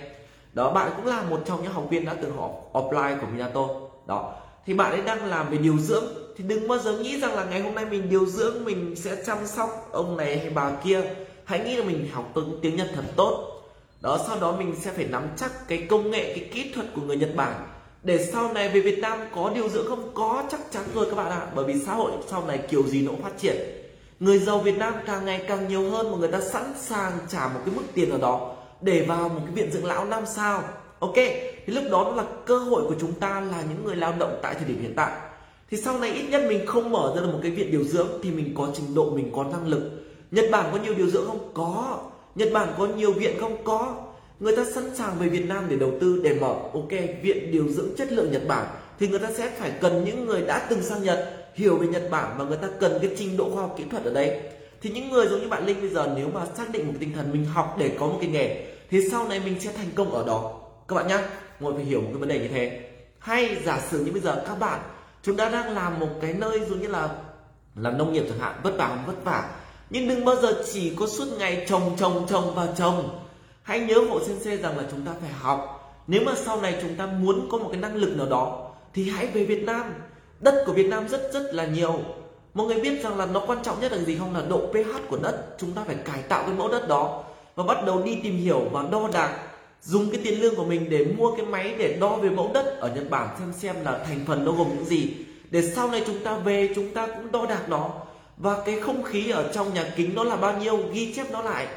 Đó, 0.53 0.71
bạn 0.71 0.91
cũng 0.97 1.05
là 1.05 1.21
một 1.21 1.41
trong 1.45 1.63
những 1.63 1.73
học 1.73 1.87
viên 1.89 2.05
đã 2.05 2.13
từng 2.21 2.37
học 2.37 2.69
offline 2.73 3.19
của 3.19 3.27
Minato. 3.27 3.67
Đó, 4.07 4.33
thì 4.65 4.73
bạn 4.73 4.91
ấy 4.91 5.01
đang 5.01 5.25
làm 5.25 5.49
về 5.49 5.57
điều 5.57 5.77
dưỡng. 5.77 6.05
Thì 6.37 6.43
đừng 6.43 6.67
bao 6.67 6.77
giờ 6.77 6.97
nghĩ 6.97 7.19
rằng 7.19 7.35
là 7.35 7.45
ngày 7.45 7.61
hôm 7.61 7.75
nay 7.75 7.85
mình 7.85 8.09
điều 8.09 8.25
dưỡng, 8.25 8.65
mình 8.65 8.95
sẽ 8.95 9.23
chăm 9.25 9.47
sóc 9.47 9.89
ông 9.91 10.17
này 10.17 10.39
hay 10.39 10.49
bà 10.49 10.71
kia. 10.83 11.01
Hãy 11.45 11.59
nghĩ 11.59 11.75
là 11.75 11.85
mình 11.85 12.09
học 12.11 12.33
tiếng 12.61 12.75
Nhật 12.75 12.87
thật 12.95 13.03
tốt. 13.15 13.61
Đó, 14.01 14.19
sau 14.27 14.39
đó 14.39 14.51
mình 14.51 14.75
sẽ 14.81 14.91
phải 14.91 15.05
nắm 15.05 15.27
chắc 15.37 15.67
cái 15.67 15.87
công 15.89 16.11
nghệ, 16.11 16.33
cái 16.39 16.49
kỹ 16.53 16.71
thuật 16.75 16.87
của 16.95 17.01
người 17.01 17.17
Nhật 17.17 17.35
Bản 17.35 17.53
để 18.05 18.25
sau 18.33 18.53
này 18.53 18.69
về 18.69 18.79
Việt 18.79 18.99
Nam 18.99 19.19
có 19.35 19.51
điều 19.55 19.69
dưỡng 19.69 19.87
không? 19.89 20.11
Có, 20.13 20.43
chắc 20.51 20.59
chắn 20.71 20.83
rồi 20.93 21.05
các 21.09 21.15
bạn 21.15 21.31
ạ. 21.31 21.47
Bởi 21.55 21.65
vì 21.65 21.73
xã 21.85 21.93
hội 21.93 22.11
sau 22.27 22.45
này 22.45 22.59
kiểu 22.69 22.83
gì 22.83 23.01
nó 23.01 23.11
cũng 23.11 23.21
phát 23.21 23.37
triển. 23.37 23.55
Người 24.19 24.39
giàu 24.39 24.59
Việt 24.59 24.77
Nam 24.77 24.93
càng 25.05 25.25
ngày 25.25 25.45
càng 25.47 25.67
nhiều 25.67 25.89
hơn 25.89 26.11
mà 26.11 26.17
người 26.17 26.31
ta 26.31 26.41
sẵn 26.41 26.63
sàng 26.77 27.11
trả 27.29 27.47
một 27.47 27.59
cái 27.65 27.75
mức 27.75 27.83
tiền 27.93 28.09
ở 28.09 28.17
đó 28.17 28.55
để 28.81 29.05
vào 29.07 29.29
một 29.29 29.39
cái 29.45 29.55
viện 29.55 29.71
dưỡng 29.71 29.85
lão 29.85 30.05
năm 30.05 30.23
sao. 30.35 30.63
Ok, 30.99 31.15
thì 31.65 31.73
lúc 31.73 31.83
đó 31.91 32.13
là 32.15 32.23
cơ 32.45 32.57
hội 32.57 32.83
của 32.87 32.95
chúng 32.99 33.13
ta 33.13 33.39
là 33.39 33.63
những 33.69 33.85
người 33.85 33.95
lao 33.95 34.13
động 34.19 34.39
tại 34.41 34.53
thời 34.53 34.65
điểm 34.65 34.81
hiện 34.81 34.93
tại. 34.95 35.11
Thì 35.71 35.77
sau 35.77 35.99
này 35.99 36.11
ít 36.11 36.23
nhất 36.29 36.41
mình 36.47 36.65
không 36.65 36.91
mở 36.91 37.13
ra 37.15 37.21
được 37.21 37.33
một 37.33 37.39
cái 37.41 37.51
viện 37.51 37.71
điều 37.71 37.83
dưỡng 37.83 38.07
thì 38.23 38.31
mình 38.31 38.53
có 38.57 38.67
trình 38.73 38.95
độ, 38.95 39.09
mình 39.09 39.31
có 39.35 39.43
năng 39.43 39.67
lực. 39.67 39.91
Nhật 40.31 40.45
Bản 40.51 40.69
có 40.71 40.77
nhiều 40.77 40.93
điều 40.93 41.07
dưỡng 41.07 41.27
không? 41.27 41.51
Có. 41.53 41.99
Nhật 42.35 42.49
Bản 42.53 42.73
có 42.77 42.87
nhiều 42.87 43.11
viện 43.11 43.35
không? 43.39 43.63
Có 43.63 43.95
người 44.39 44.55
ta 44.55 44.65
sẵn 44.75 44.95
sàng 44.95 45.19
về 45.19 45.27
Việt 45.29 45.45
Nam 45.47 45.65
để 45.69 45.75
đầu 45.75 45.91
tư, 46.01 46.21
để 46.23 46.33
mở, 46.33 46.53
ok, 46.73 46.91
viện 47.21 47.51
điều 47.51 47.67
dưỡng 47.67 47.89
chất 47.97 48.11
lượng 48.11 48.31
Nhật 48.31 48.47
Bản. 48.47 48.67
Thì 48.99 49.07
người 49.07 49.19
ta 49.19 49.29
sẽ 49.37 49.49
phải 49.59 49.71
cần 49.81 50.03
những 50.03 50.25
người 50.25 50.41
đã 50.41 50.67
từng 50.69 50.83
sang 50.83 51.03
Nhật, 51.03 51.29
hiểu 51.53 51.77
về 51.77 51.87
Nhật 51.87 52.07
Bản 52.11 52.35
và 52.37 52.45
người 52.45 52.57
ta 52.57 52.67
cần 52.79 52.97
cái 53.01 53.11
trình 53.17 53.37
độ 53.37 53.49
khoa 53.49 53.61
học 53.61 53.75
kỹ 53.77 53.83
thuật 53.91 54.03
ở 54.03 54.13
đây. 54.13 54.41
Thì 54.81 54.89
những 54.89 55.09
người 55.09 55.27
giống 55.27 55.41
như 55.41 55.47
bạn 55.47 55.65
Linh 55.65 55.81
bây 55.81 55.89
giờ, 55.89 56.13
nếu 56.17 56.27
mà 56.33 56.41
xác 56.57 56.69
định 56.71 56.87
một 56.87 56.93
tinh 56.99 57.13
thần 57.13 57.31
mình 57.31 57.45
học 57.45 57.75
để 57.79 57.91
có 57.99 58.07
một 58.07 58.17
cái 58.21 58.29
nghề, 58.29 58.65
thì 58.89 59.09
sau 59.11 59.27
này 59.27 59.41
mình 59.45 59.59
sẽ 59.59 59.71
thành 59.77 59.89
công 59.95 60.11
ở 60.11 60.25
đó. 60.27 60.61
Các 60.87 60.95
bạn 60.95 61.07
nhé 61.07 61.17
mọi 61.59 61.73
phải 61.73 61.83
hiểu 61.83 62.01
một 62.01 62.07
cái 62.11 62.19
vấn 62.19 62.29
đề 62.29 62.39
như 62.39 62.47
thế. 62.47 62.81
Hay 63.19 63.57
giả 63.65 63.81
sử 63.91 64.05
như 64.05 64.11
bây 64.11 64.21
giờ 64.21 64.43
các 64.47 64.59
bạn, 64.59 64.79
chúng 65.23 65.37
ta 65.37 65.49
đang 65.49 65.73
làm 65.73 65.99
một 65.99 66.09
cái 66.21 66.33
nơi 66.33 66.59
giống 66.69 66.81
như 66.81 66.87
là, 66.87 67.09
làm 67.75 67.97
nông 67.97 68.13
nghiệp 68.13 68.23
chẳng 68.29 68.39
hạn, 68.39 68.59
vất 68.63 68.77
vả 68.77 69.03
vất 69.07 69.23
vả. 69.23 69.49
Nhưng 69.89 70.07
đừng 70.07 70.25
bao 70.25 70.35
giờ 70.35 70.63
chỉ 70.73 70.95
có 70.95 71.07
suốt 71.07 71.25
ngày 71.39 71.65
trồng 71.69 71.95
trồng 71.99 72.27
trồng 72.29 72.55
và 72.55 72.67
trồng 72.77 73.24
hãy 73.65 73.79
nhớ 73.79 73.95
hộ 74.09 74.19
sensei 74.27 74.57
rằng 74.57 74.77
là 74.77 74.83
chúng 74.91 75.05
ta 75.05 75.11
phải 75.21 75.29
học. 75.29 75.81
Nếu 76.07 76.21
mà 76.25 76.31
sau 76.35 76.61
này 76.61 76.77
chúng 76.81 76.95
ta 76.95 77.05
muốn 77.05 77.47
có 77.51 77.57
một 77.57 77.69
cái 77.71 77.81
năng 77.81 77.95
lực 77.95 78.17
nào 78.17 78.25
đó, 78.25 78.71
thì 78.93 79.09
hãy 79.09 79.27
về 79.27 79.45
Việt 79.45 79.63
Nam. 79.63 79.93
Đất 80.39 80.63
của 80.65 80.73
Việt 80.73 80.87
Nam 80.87 81.07
rất 81.07 81.33
rất 81.33 81.53
là 81.53 81.65
nhiều. 81.65 81.99
Mọi 82.53 82.67
người 82.67 82.79
biết 82.79 83.03
rằng 83.03 83.17
là 83.17 83.25
nó 83.25 83.43
quan 83.47 83.63
trọng 83.63 83.79
nhất 83.79 83.91
là 83.91 83.97
gì 83.97 84.17
không? 84.17 84.33
Là 84.33 84.41
độ 84.49 84.61
pH 84.71 85.09
của 85.09 85.17
đất. 85.17 85.55
Chúng 85.59 85.71
ta 85.71 85.81
phải 85.85 85.95
cải 85.95 86.21
tạo 86.21 86.43
cái 86.43 86.53
mẫu 86.57 86.69
đất 86.69 86.87
đó 86.87 87.23
và 87.55 87.63
bắt 87.63 87.85
đầu 87.85 88.03
đi 88.03 88.17
tìm 88.23 88.37
hiểu 88.37 88.61
và 88.71 88.83
đo 88.91 89.09
đạc, 89.13 89.39
dùng 89.81 90.09
cái 90.11 90.21
tiền 90.23 90.41
lương 90.41 90.55
của 90.55 90.65
mình 90.65 90.89
để 90.89 91.05
mua 91.17 91.31
cái 91.35 91.45
máy 91.45 91.75
để 91.77 91.97
đo 92.01 92.15
về 92.15 92.29
mẫu 92.29 92.51
đất 92.53 92.77
ở 92.79 92.91
Nhật 92.95 93.09
Bản 93.09 93.27
xem 93.39 93.53
xem 93.53 93.75
là 93.85 94.03
thành 94.07 94.19
phần 94.27 94.45
nó 94.45 94.51
gồm 94.51 94.67
những 94.75 94.85
gì. 94.85 95.13
Để 95.49 95.61
sau 95.61 95.91
này 95.91 96.03
chúng 96.07 96.19
ta 96.19 96.37
về, 96.37 96.69
chúng 96.75 96.93
ta 96.93 97.07
cũng 97.07 97.31
đo 97.31 97.45
đạc 97.45 97.69
nó. 97.69 97.89
Và 98.37 98.63
cái 98.65 98.79
không 98.79 99.03
khí 99.03 99.29
ở 99.29 99.51
trong 99.53 99.73
nhà 99.73 99.85
kính 99.95 100.15
nó 100.15 100.23
là 100.23 100.35
bao 100.35 100.57
nhiêu, 100.57 100.77
ghi 100.93 101.13
chép 101.13 101.31
nó 101.31 101.41
lại 101.41 101.67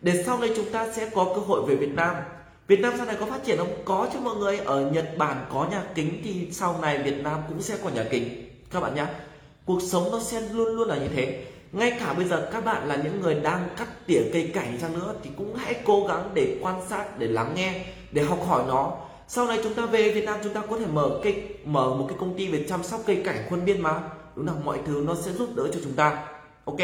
để 0.00 0.22
sau 0.26 0.38
này 0.38 0.50
chúng 0.56 0.70
ta 0.70 0.92
sẽ 0.92 1.10
có 1.14 1.24
cơ 1.34 1.40
hội 1.40 1.62
về 1.68 1.74
Việt 1.74 1.94
Nam. 1.94 2.14
Việt 2.66 2.80
Nam 2.80 2.94
sau 2.96 3.06
này 3.06 3.16
có 3.20 3.26
phát 3.26 3.44
triển 3.44 3.58
không? 3.58 3.82
Có 3.84 4.08
chứ 4.12 4.18
mọi 4.22 4.36
người. 4.36 4.58
Ở 4.58 4.90
Nhật 4.90 5.18
Bản 5.18 5.46
có 5.52 5.68
nhà 5.70 5.82
kính 5.94 6.20
thì 6.24 6.48
sau 6.52 6.78
này 6.82 7.02
Việt 7.02 7.22
Nam 7.22 7.40
cũng 7.48 7.62
sẽ 7.62 7.76
có 7.84 7.90
nhà 7.90 8.04
kính. 8.10 8.50
Các 8.70 8.80
bạn 8.80 8.94
nhé 8.94 9.06
Cuộc 9.64 9.82
sống 9.82 10.08
nó 10.12 10.20
sẽ 10.20 10.40
luôn 10.40 10.76
luôn 10.76 10.88
là 10.88 10.96
như 10.96 11.08
thế. 11.08 11.44
Ngay 11.72 11.96
cả 12.00 12.14
bây 12.14 12.24
giờ 12.24 12.50
các 12.52 12.64
bạn 12.64 12.88
là 12.88 12.96
những 12.96 13.20
người 13.20 13.34
đang 13.34 13.68
cắt 13.76 13.88
tỉa 14.06 14.20
cây 14.32 14.50
cảnh 14.54 14.78
chăng 14.80 14.98
nữa 14.98 15.14
thì 15.22 15.30
cũng 15.36 15.54
hãy 15.54 15.74
cố 15.84 16.06
gắng 16.08 16.30
để 16.34 16.58
quan 16.62 16.80
sát, 16.88 17.18
để 17.18 17.26
lắng 17.26 17.52
nghe, 17.54 17.84
để 18.12 18.22
học 18.22 18.46
hỏi 18.46 18.64
nó. 18.68 18.92
Sau 19.28 19.46
này 19.46 19.60
chúng 19.62 19.74
ta 19.74 19.86
về 19.86 20.12
Việt 20.12 20.24
Nam, 20.24 20.40
chúng 20.44 20.52
ta 20.52 20.62
có 20.70 20.78
thể 20.78 20.86
mở 20.86 21.20
cây 21.22 21.42
mở 21.64 21.94
một 21.94 22.06
cái 22.08 22.18
công 22.20 22.34
ty 22.36 22.48
về 22.48 22.64
chăm 22.68 22.82
sóc 22.82 23.00
cây 23.06 23.22
cảnh 23.24 23.36
khuôn 23.50 23.64
viên 23.64 23.82
mà. 23.82 24.00
Đúng 24.36 24.46
là 24.46 24.52
mọi 24.64 24.78
thứ 24.86 25.04
nó 25.06 25.14
sẽ 25.14 25.32
giúp 25.32 25.48
đỡ 25.56 25.68
cho 25.74 25.80
chúng 25.84 25.92
ta. 25.92 26.28
Ok? 26.64 26.78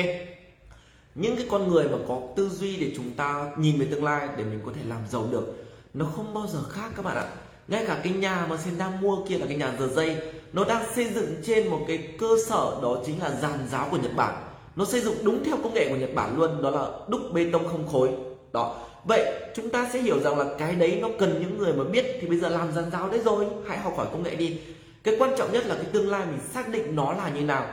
Những 1.14 1.36
cái 1.36 1.46
con 1.50 1.70
người 1.70 1.88
mà 1.88 1.98
có 2.08 2.20
tư 2.36 2.48
duy 2.48 2.76
để 2.76 2.92
chúng 2.96 3.10
ta 3.10 3.50
nhìn 3.56 3.78
về 3.78 3.86
tương 3.90 4.04
lai 4.04 4.28
để 4.36 4.44
mình 4.44 4.60
có 4.66 4.72
thể 4.74 4.80
làm 4.88 5.00
giàu 5.10 5.28
được, 5.30 5.54
nó 5.94 6.06
không 6.16 6.34
bao 6.34 6.46
giờ 6.46 6.58
khác 6.70 6.90
các 6.96 7.04
bạn 7.04 7.16
ạ. 7.16 7.28
Ngay 7.68 7.84
cả 7.86 8.00
cái 8.04 8.12
nhà 8.12 8.46
mà 8.50 8.56
sen 8.56 8.78
đang 8.78 9.00
mua 9.00 9.24
kia 9.28 9.38
là 9.38 9.46
cái 9.46 9.56
nhà 9.56 9.72
giờ 9.78 9.88
dây 9.88 10.16
nó 10.52 10.64
đang 10.64 10.84
xây 10.94 11.04
dựng 11.14 11.36
trên 11.42 11.68
một 11.68 11.84
cái 11.88 12.08
cơ 12.18 12.28
sở 12.46 12.78
đó 12.82 12.98
chính 13.06 13.22
là 13.22 13.30
giàn 13.42 13.58
giáo 13.70 13.88
của 13.90 13.96
Nhật 13.96 14.16
Bản. 14.16 14.34
Nó 14.76 14.84
xây 14.84 15.00
dựng 15.00 15.14
đúng 15.22 15.44
theo 15.44 15.56
công 15.62 15.74
nghệ 15.74 15.88
của 15.88 15.96
Nhật 15.96 16.14
Bản 16.14 16.36
luôn, 16.36 16.62
đó 16.62 16.70
là 16.70 16.86
đúc 17.08 17.20
bê 17.32 17.46
tông 17.52 17.68
không 17.68 17.88
khối. 17.88 18.10
Đó. 18.52 18.76
Vậy 19.04 19.50
chúng 19.56 19.70
ta 19.70 19.90
sẽ 19.92 19.98
hiểu 20.00 20.20
rằng 20.20 20.38
là 20.38 20.44
cái 20.58 20.74
đấy 20.74 20.98
nó 21.02 21.08
cần 21.18 21.40
những 21.40 21.58
người 21.58 21.72
mà 21.72 21.84
biết 21.84 22.06
thì 22.20 22.28
bây 22.28 22.38
giờ 22.38 22.48
làm 22.48 22.72
giàn 22.72 22.90
giáo 22.92 23.08
đấy 23.08 23.20
rồi, 23.24 23.46
hãy 23.66 23.78
học 23.78 23.94
hỏi 23.96 24.06
công 24.12 24.22
nghệ 24.22 24.34
đi. 24.34 24.60
Cái 25.02 25.16
quan 25.18 25.30
trọng 25.38 25.52
nhất 25.52 25.66
là 25.66 25.74
cái 25.74 25.84
tương 25.84 26.10
lai 26.10 26.26
mình 26.26 26.40
xác 26.54 26.68
định 26.68 26.96
nó 26.96 27.12
là 27.12 27.28
như 27.28 27.40
nào. 27.40 27.66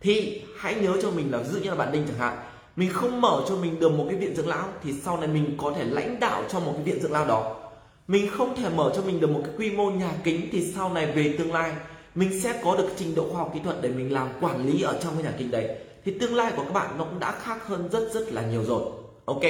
Thì 0.00 0.42
hãy 0.58 0.74
nhớ 0.74 0.96
cho 1.02 1.10
mình 1.10 1.32
là, 1.32 1.38
ví 1.38 1.48
dụ 1.52 1.58
như 1.58 1.70
là 1.70 1.76
bạn 1.76 1.92
Đinh 1.92 2.04
chẳng 2.08 2.18
hạn 2.18 2.38
mình 2.76 2.90
không 2.92 3.20
mở 3.20 3.44
cho 3.48 3.56
mình 3.56 3.80
được 3.80 3.88
một 3.88 4.04
cái 4.08 4.18
viện 4.18 4.36
dưỡng 4.36 4.48
lão 4.48 4.68
thì 4.84 4.92
sau 5.04 5.16
này 5.16 5.28
mình 5.28 5.56
có 5.58 5.72
thể 5.76 5.84
lãnh 5.84 6.20
đạo 6.20 6.42
cho 6.48 6.60
một 6.60 6.72
cái 6.74 6.82
viện 6.82 7.02
dưỡng 7.02 7.12
lão 7.12 7.24
đó. 7.24 7.56
Mình 8.08 8.30
không 8.30 8.56
thể 8.56 8.68
mở 8.68 8.92
cho 8.96 9.02
mình 9.02 9.20
được 9.20 9.30
một 9.30 9.40
cái 9.44 9.54
quy 9.58 9.70
mô 9.70 9.90
nhà 9.90 10.10
kính 10.24 10.48
thì 10.52 10.72
sau 10.74 10.92
này 10.92 11.06
về 11.06 11.34
tương 11.38 11.52
lai, 11.52 11.72
mình 12.14 12.40
sẽ 12.40 12.60
có 12.64 12.76
được 12.76 12.88
trình 12.96 13.14
độ 13.14 13.28
khoa 13.30 13.38
học 13.38 13.50
kỹ 13.54 13.60
thuật 13.64 13.76
để 13.82 13.88
mình 13.88 14.12
làm 14.12 14.28
quản 14.40 14.66
lý 14.66 14.82
ở 14.82 14.98
trong 15.02 15.14
cái 15.14 15.22
nhà 15.24 15.32
kính 15.38 15.50
đấy. 15.50 15.76
Thì 16.04 16.18
tương 16.18 16.34
lai 16.34 16.52
của 16.56 16.64
các 16.64 16.72
bạn 16.72 16.98
nó 16.98 17.04
cũng 17.04 17.20
đã 17.20 17.32
khác 17.32 17.66
hơn 17.66 17.88
rất 17.92 18.12
rất 18.12 18.32
là 18.32 18.42
nhiều 18.42 18.64
rồi. 18.64 18.82
Ok. 19.24 19.42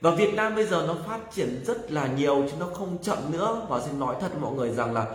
Và 0.00 0.10
Việt 0.10 0.34
Nam 0.34 0.54
bây 0.54 0.66
giờ 0.66 0.84
nó 0.86 0.96
phát 1.06 1.18
triển 1.34 1.64
rất 1.66 1.92
là 1.92 2.06
nhiều 2.06 2.44
chứ 2.50 2.56
nó 2.60 2.66
không 2.66 2.98
chậm 3.02 3.18
nữa. 3.32 3.66
Và 3.68 3.80
xin 3.80 3.98
nói 3.98 4.14
thật 4.20 4.28
mọi 4.40 4.52
người 4.54 4.70
rằng 4.70 4.92
là 4.92 5.06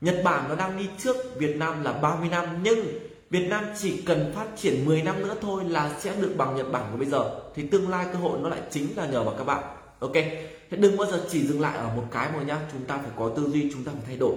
Nhật 0.00 0.20
Bản 0.24 0.44
nó 0.48 0.54
đang 0.54 0.78
đi 0.78 0.86
trước, 0.98 1.16
Việt 1.36 1.56
Nam 1.56 1.84
là 1.84 1.92
30 1.92 2.28
năm. 2.28 2.44
Nhưng 2.62 2.86
Việt 3.30 3.46
Nam 3.48 3.64
chỉ 3.78 4.02
cần 4.06 4.32
phát 4.34 4.46
triển 4.56 4.84
10 4.84 5.02
năm 5.02 5.22
nữa 5.22 5.34
thôi 5.40 5.64
là 5.64 5.94
sẽ 6.00 6.14
được 6.20 6.34
bằng 6.36 6.56
Nhật 6.56 6.72
Bản 6.72 6.88
của 6.92 6.98
bây 6.98 7.06
giờ. 7.06 7.40
Thì 7.54 7.66
tương 7.66 7.88
lai 7.88 8.06
cơ 8.12 8.18
hội 8.18 8.38
nó 8.42 8.48
lại 8.48 8.60
chính 8.70 8.96
là 8.96 9.06
nhờ 9.06 9.22
vào 9.22 9.34
các 9.38 9.44
bạn. 9.44 9.64
Ok, 9.98 10.14
thế 10.70 10.76
đừng 10.76 10.96
bao 10.96 11.10
giờ 11.10 11.26
chỉ 11.30 11.46
dừng 11.46 11.60
lại 11.60 11.78
ở 11.78 11.88
một 11.96 12.04
cái 12.10 12.28
mà 12.36 12.42
nhá. 12.42 12.58
Chúng 12.72 12.84
ta 12.84 12.98
phải 12.98 13.10
có 13.18 13.28
tư 13.36 13.50
duy, 13.52 13.70
chúng 13.72 13.84
ta 13.84 13.92
phải 13.92 14.02
thay 14.06 14.16
đổi. 14.16 14.34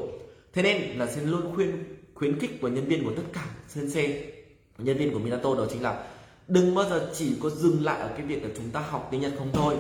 Thế 0.54 0.62
nên 0.62 0.82
là 0.82 1.08
Sen 1.08 1.24
luôn 1.24 1.56
khuyên, 1.56 1.84
khuyến 2.14 2.40
khích 2.40 2.62
của 2.62 2.68
nhân 2.68 2.86
viên 2.86 3.04
của 3.06 3.12
tất 3.16 3.24
cả 3.34 3.46
sensei, 3.68 4.24
nhân 4.78 4.98
viên 4.98 5.14
của 5.14 5.20
Minato 5.20 5.56
đó 5.56 5.66
chính 5.70 5.84
là 5.84 6.04
đừng 6.48 6.76
bao 6.76 6.90
giờ 6.90 7.10
chỉ 7.14 7.34
có 7.44 7.50
dừng 7.50 7.86
lại 7.86 8.00
ở 8.00 8.10
cái 8.18 8.26
việc 8.26 8.44
là 8.44 8.50
chúng 8.58 8.70
ta 8.70 8.80
học 8.80 9.08
tiếng 9.12 9.22
Nhật 9.22 9.32
không 9.38 9.50
thôi. 9.54 9.76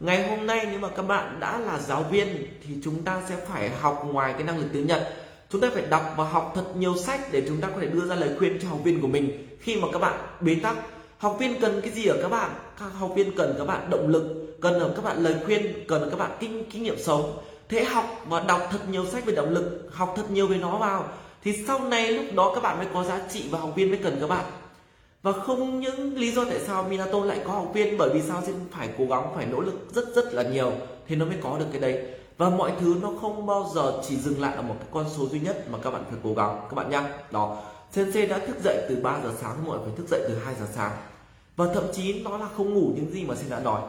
Ngày 0.00 0.28
hôm 0.28 0.46
nay 0.46 0.66
nếu 0.70 0.80
mà 0.80 0.88
các 0.88 1.02
bạn 1.02 1.40
đã 1.40 1.58
là 1.58 1.78
giáo 1.78 2.02
viên 2.02 2.28
thì 2.66 2.74
chúng 2.84 3.02
ta 3.02 3.22
sẽ 3.28 3.36
phải 3.48 3.70
học 3.70 4.06
ngoài 4.12 4.32
cái 4.32 4.42
năng 4.42 4.58
lực 4.58 4.66
tiếng 4.72 4.86
Nhật 4.86 5.14
chúng 5.50 5.60
ta 5.60 5.70
phải 5.74 5.82
đọc 5.90 6.14
và 6.16 6.24
học 6.24 6.52
thật 6.54 6.64
nhiều 6.76 6.96
sách 6.96 7.20
để 7.32 7.42
chúng 7.48 7.60
ta 7.60 7.68
có 7.68 7.80
thể 7.80 7.86
đưa 7.86 8.06
ra 8.06 8.14
lời 8.14 8.30
khuyên 8.38 8.58
cho 8.62 8.68
học 8.68 8.78
viên 8.84 9.00
của 9.00 9.08
mình. 9.08 9.48
Khi 9.60 9.76
mà 9.76 9.88
các 9.92 9.98
bạn 9.98 10.14
bế 10.40 10.54
tắc, 10.62 10.76
học 11.18 11.36
viên 11.40 11.60
cần 11.60 11.80
cái 11.80 11.90
gì 11.90 12.06
ở 12.06 12.18
các 12.22 12.28
bạn? 12.28 12.50
Các 12.80 12.86
học 12.86 13.10
viên 13.16 13.36
cần 13.36 13.54
các 13.58 13.64
bạn 13.64 13.90
động 13.90 14.08
lực, 14.08 14.56
cần 14.60 14.80
ở 14.80 14.92
các 14.96 15.04
bạn 15.04 15.24
lời 15.24 15.34
khuyên, 15.44 15.84
cần 15.88 16.02
ở 16.02 16.10
các 16.10 16.18
bạn 16.18 16.30
kinh 16.40 16.64
kinh 16.70 16.82
nghiệm 16.82 16.98
sống. 16.98 17.38
Thế 17.68 17.84
học 17.84 18.04
và 18.28 18.40
đọc 18.40 18.60
thật 18.70 18.78
nhiều 18.90 19.06
sách 19.06 19.26
về 19.26 19.34
động 19.34 19.50
lực, 19.50 19.88
học 19.92 20.12
thật 20.16 20.30
nhiều 20.30 20.46
về 20.46 20.56
nó 20.56 20.78
vào, 20.78 21.08
thì 21.44 21.64
sau 21.66 21.80
này 21.84 22.12
lúc 22.12 22.24
đó 22.34 22.52
các 22.54 22.62
bạn 22.62 22.78
mới 22.78 22.86
có 22.94 23.04
giá 23.04 23.20
trị 23.32 23.44
và 23.50 23.58
học 23.58 23.70
viên 23.76 23.90
mới 23.90 23.98
cần 24.02 24.16
các 24.20 24.26
bạn. 24.26 24.44
Và 25.22 25.32
không 25.32 25.80
những 25.80 26.18
lý 26.18 26.30
do 26.30 26.44
tại 26.44 26.60
sao 26.66 26.82
Minato 26.82 27.24
lại 27.24 27.40
có 27.44 27.52
học 27.52 27.70
viên, 27.74 27.98
bởi 27.98 28.10
vì 28.14 28.22
sao? 28.22 28.42
Xin 28.46 28.54
phải 28.70 28.88
cố 28.98 29.04
gắng, 29.06 29.32
phải 29.34 29.46
nỗ 29.46 29.60
lực 29.60 29.74
rất 29.94 30.04
rất 30.14 30.34
là 30.34 30.42
nhiều, 30.42 30.72
thì 31.08 31.16
nó 31.16 31.24
mới 31.24 31.36
có 31.42 31.58
được 31.58 31.66
cái 31.72 31.80
đấy 31.80 32.04
và 32.38 32.48
mọi 32.48 32.72
thứ 32.80 32.96
nó 33.02 33.10
không 33.20 33.46
bao 33.46 33.70
giờ 33.74 34.02
chỉ 34.08 34.16
dừng 34.16 34.40
lại 34.40 34.56
ở 34.56 34.62
một 34.62 34.74
cái 34.78 34.88
con 34.92 35.04
số 35.16 35.26
duy 35.28 35.40
nhất 35.40 35.70
mà 35.70 35.78
các 35.82 35.90
bạn 35.90 36.04
phải 36.10 36.18
cố 36.24 36.34
gắng, 36.34 36.60
các 36.68 36.74
bạn 36.74 36.90
nhá. 36.90 37.08
Đó, 37.30 37.62
Sensei 37.92 38.26
đã 38.26 38.38
thức 38.38 38.56
dậy 38.64 38.86
từ 38.88 38.96
3 39.02 39.20
giờ 39.24 39.32
sáng, 39.40 39.66
mọi 39.66 39.78
phải 39.84 39.92
thức 39.96 40.08
dậy 40.10 40.20
từ 40.28 40.38
2 40.44 40.54
giờ 40.60 40.66
sáng. 40.74 40.92
Và 41.56 41.66
thậm 41.74 41.84
chí 41.92 42.22
nó 42.22 42.38
là 42.38 42.48
không 42.56 42.74
ngủ 42.74 42.92
những 42.96 43.10
gì 43.12 43.24
mà 43.24 43.34
sensei 43.34 43.50
đã 43.50 43.64
nói. 43.64 43.80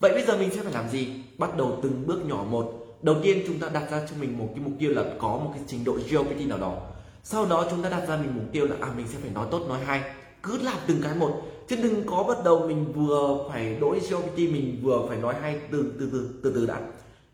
Vậy 0.00 0.12
bây 0.12 0.24
giờ 0.24 0.36
mình 0.36 0.50
sẽ 0.54 0.62
phải 0.62 0.72
làm 0.72 0.88
gì? 0.88 1.08
Bắt 1.38 1.56
đầu 1.56 1.78
từng 1.82 2.06
bước 2.06 2.26
nhỏ 2.26 2.44
một. 2.50 2.72
Đầu 3.02 3.16
tiên 3.22 3.42
chúng 3.46 3.58
ta 3.58 3.68
đặt 3.68 3.90
ra 3.90 4.06
cho 4.10 4.16
mình 4.20 4.38
một 4.38 4.48
cái 4.54 4.64
mục 4.64 4.72
tiêu 4.78 4.92
là 4.94 5.04
có 5.18 5.28
một 5.28 5.50
cái 5.54 5.62
trình 5.66 5.84
độ 5.84 5.92
GPT 5.92 6.46
nào 6.46 6.58
đó. 6.58 6.76
Sau 7.24 7.46
đó 7.46 7.66
chúng 7.70 7.82
ta 7.82 7.88
đặt 7.88 8.08
ra 8.08 8.16
mình 8.16 8.32
mục 8.34 8.44
tiêu 8.52 8.66
là 8.66 8.76
à 8.80 8.88
mình 8.96 9.06
sẽ 9.08 9.18
phải 9.22 9.30
nói 9.30 9.46
tốt, 9.50 9.62
nói 9.68 9.78
hay. 9.84 10.02
Cứ 10.42 10.58
làm 10.62 10.76
từng 10.86 11.00
cái 11.02 11.14
một. 11.14 11.42
Chứ 11.68 11.76
đừng 11.76 12.06
có 12.06 12.22
bắt 12.22 12.36
đầu 12.44 12.66
mình 12.68 12.92
vừa 12.92 13.48
phải 13.48 13.76
đổi 13.80 13.98
GPT 13.98 14.36
mình 14.36 14.80
vừa 14.82 15.06
phải 15.08 15.16
nói 15.16 15.34
hay 15.42 15.60
từ 15.70 15.92
từ 16.00 16.08
từ 16.12 16.30
từ 16.42 16.52
từ 16.54 16.66
đã 16.66 16.80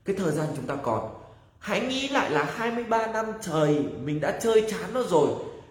cái 0.07 0.17
thời 0.17 0.33
gian 0.33 0.47
chúng 0.57 0.67
ta 0.67 0.75
còn. 0.83 1.15
Hãy 1.59 1.81
nghĩ 1.81 2.09
lại 2.09 2.31
là 2.31 2.45
23 2.57 3.07
năm 3.07 3.27
trời, 3.41 3.85
mình 4.05 4.21
đã 4.21 4.39
chơi 4.43 4.65
chán 4.71 4.95
nó 4.95 5.03
rồi. 5.03 5.29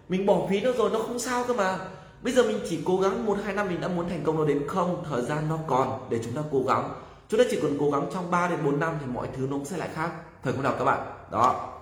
Mình 0.08 0.26
bỏ 0.26 0.46
phí 0.50 0.60
nó 0.60 0.72
rồi, 0.72 0.90
nó 0.90 0.98
không 0.98 1.18
sao 1.18 1.44
cơ 1.48 1.54
mà. 1.54 1.78
Bây 2.22 2.32
giờ 2.32 2.42
mình 2.42 2.60
chỉ 2.68 2.78
cố 2.84 2.96
gắng 2.96 3.26
một 3.26 3.38
hai 3.44 3.54
năm 3.54 3.68
mình 3.68 3.80
đã 3.80 3.88
muốn 3.88 4.08
thành 4.08 4.22
công 4.24 4.38
nó 4.38 4.44
đến 4.44 4.62
không? 4.68 5.04
Thời 5.10 5.22
gian 5.22 5.48
nó 5.48 5.58
còn 5.66 6.06
để 6.10 6.18
chúng 6.24 6.32
ta 6.32 6.42
cố 6.52 6.62
gắng. 6.68 6.94
Chúng 7.28 7.40
ta 7.40 7.44
chỉ 7.50 7.58
cần 7.62 7.76
cố 7.80 7.90
gắng 7.90 8.06
trong 8.14 8.30
3 8.30 8.48
đến 8.48 8.58
4 8.64 8.80
năm 8.80 8.94
thì 9.00 9.06
mọi 9.06 9.28
thứ 9.36 9.46
nó 9.50 9.56
sẽ 9.64 9.76
lại 9.76 9.88
khác. 9.94 10.10
Thời 10.42 10.52
không 10.52 10.62
nào 10.62 10.74
các 10.78 10.84
bạn? 10.84 11.06
Đó. 11.30 11.72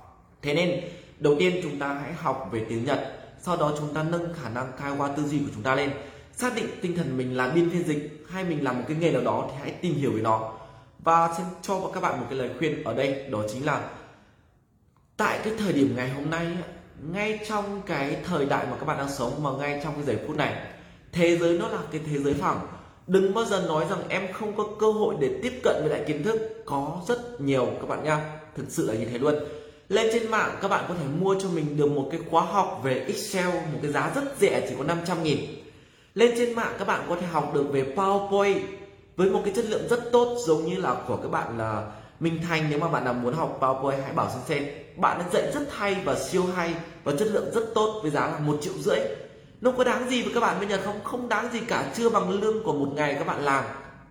Thế 0.42 0.55
nên, 0.55 0.80
đầu 1.18 1.34
tiên 1.38 1.61
chúng 1.62 1.78
ta 1.78 1.88
hãy 1.88 2.12
học 2.12 2.48
về 2.52 2.66
tiếng 2.68 2.84
nhật. 2.84 3.12
Sau 3.42 3.57
đó 3.57 3.72
chúng 3.78 3.94
ta 3.94 4.02
nâng 4.02 4.34
khả 4.42 4.48
năng 4.48 4.72
khai 4.76 4.92
qua 4.98 5.09
tư 5.09 5.22
duy 5.22 5.38
của 5.38 5.50
chúng 5.55 5.62
ta 5.62 5.74
lên. 5.74 5.90
Xác 6.32 6.57
định 6.57 6.66
tinh 6.82 6.96
thần 6.96 7.16
mình 7.16 7.36
là 7.36 7.48
biên 7.48 7.70
phiên 7.70 7.84
dịch 7.84 8.24
hay 8.30 8.44
mình 8.44 8.64
làm 8.64 8.76
một 8.76 8.84
cái 8.88 8.96
nghề 8.96 9.12
nào 9.12 9.22
đó 9.22 9.48
thì 9.50 9.57
hãy 9.61 9.70
tìm 9.70 9.94
hiểu 9.94 10.12
về 10.12 10.20
nó 10.20 10.52
và 11.05 11.34
xin 11.36 11.46
cho 11.62 11.90
các 11.94 12.00
bạn 12.00 12.20
một 12.20 12.26
cái 12.30 12.38
lời 12.38 12.50
khuyên 12.59 12.84
ở 12.84 12.94
đây, 12.94 13.24
đó 13.30 13.38
chính 13.52 13.66
là 13.66 13.90
tại 15.16 15.38
cái 15.44 15.52
thời 15.59 15.72
điểm 15.72 15.92
ngày 15.96 16.11
hôm 16.11 16.30
nay 16.30 16.46
ngay 17.12 17.38
trong 17.48 17.82
cái 17.86 18.16
thời 18.24 18.46
đại 18.46 18.66
mà 18.70 18.76
các 18.76 18.86
bạn 18.86 18.98
đang 18.98 19.11
sống 19.11 19.42
mà 19.42 19.50
ngay 19.59 19.80
trong 19.84 19.94
cái 19.94 20.05
giây 20.05 20.18
phút 20.26 20.36
này, 20.36 20.55
thế 21.12 21.36
giới 21.36 21.59
nó 21.59 21.68
là 21.68 21.78
cái 21.92 22.00
thế 22.07 22.18
giới 22.18 22.34
phẳng. 22.34 22.61
Đừng 23.07 23.34
bao 23.34 23.44
giờ 23.44 23.64
nói 23.68 23.84
rằng 23.90 23.98
em 24.09 24.32
không 24.32 24.57
có 24.57 24.66
cơ 24.80 24.92
hội 24.92 25.14
để 25.20 25.40
tiếp 25.42 25.61
cận 25.62 25.76
với 25.80 25.90
lại 25.90 26.05
kiến 26.07 26.22
thức. 26.22 26.62
Có 26.64 27.02
rất 27.09 27.40
nhiều 27.40 27.66
các 27.80 27.88
bạn 27.88 28.05
nha, 28.05 28.40
thực 28.57 28.64
sự 28.68 28.86
là 28.86 28.94
như 28.94 29.05
thế 29.05 29.18
luôn. 29.18 29.34
Lên 29.88 30.11
trên 30.12 30.30
mạng, 30.30 30.59
các 30.62 30.68
bạn 30.68 30.84
có 30.88 30.94
thể 30.94 31.05
mua 31.20 31.40
cho 31.40 31.48
mình 31.48 31.76
được 31.76 31.90
một 31.90 32.09
cái 32.11 32.20
khóa 32.30 32.42
học 32.42 32.80
về 32.84 33.05
Excel, 33.07 33.48
một 33.48 33.78
cái 33.82 33.92
giá 33.92 34.12
rất 34.14 34.24
rẻ, 34.40 34.66
chỉ 34.68 34.74
có 34.78 34.84
500 34.84 35.22
nghìn. 35.22 35.38
Lên 36.14 36.34
trên 36.36 36.55
mạng, 36.55 36.74
các 36.78 36.88
bạn 36.88 37.00
có 37.09 37.16
thể 37.20 37.26
học 37.26 37.55
được 37.55 37.64
về 37.72 37.84
PowerPoint 37.96 38.61
với 39.16 39.30
một 39.30 39.40
cái 39.44 39.54
chất 39.56 39.64
lượng 39.64 39.88
rất 39.90 40.12
tốt, 40.12 40.36
giống 40.46 40.64
như 40.64 40.76
là 40.76 40.96
của 41.06 41.16
các 41.16 41.28
bạn 41.28 41.58
là 41.58 41.82
Minh 42.20 42.40
Thành 42.48 42.66
nếu 42.70 42.78
mà 42.78 42.88
bạn 42.88 43.04
nào 43.04 43.14
muốn 43.14 43.34
học 43.34 43.58
PowerPoint 43.60 44.02
hãy 44.02 44.12
bảo 44.12 44.30
Sen 44.46 44.68
bạn 44.96 45.18
ấy 45.18 45.26
dạy 45.32 45.52
rất 45.54 45.68
hay 45.72 45.96
và 46.04 46.18
siêu 46.18 46.44
hay 46.56 46.74
và 47.04 47.12
chất 47.18 47.28
lượng 47.28 47.50
rất 47.54 47.74
tốt 47.74 48.00
với 48.02 48.10
giá 48.10 48.26
là 48.26 48.38
một 48.38 48.58
triệu 48.60 48.72
rưỡi. 48.78 48.98
Nó 49.60 49.70
có 49.70 49.84
đáng 49.84 50.08
gì 50.08 50.22
với 50.22 50.34
các 50.34 50.40
bạn 50.40 50.56
bây 50.58 50.68
giờ 50.68 50.80
không? 50.84 51.04
Không 51.04 51.28
đáng 51.28 51.48
gì 51.52 51.60
cả, 51.60 51.92
chưa 51.96 52.10
bằng 52.10 52.40
lương 52.40 52.64
của 52.64 52.72
một 52.72 52.88
ngày 52.94 53.14
các 53.18 53.26
bạn 53.26 53.44
làm. 53.44 53.64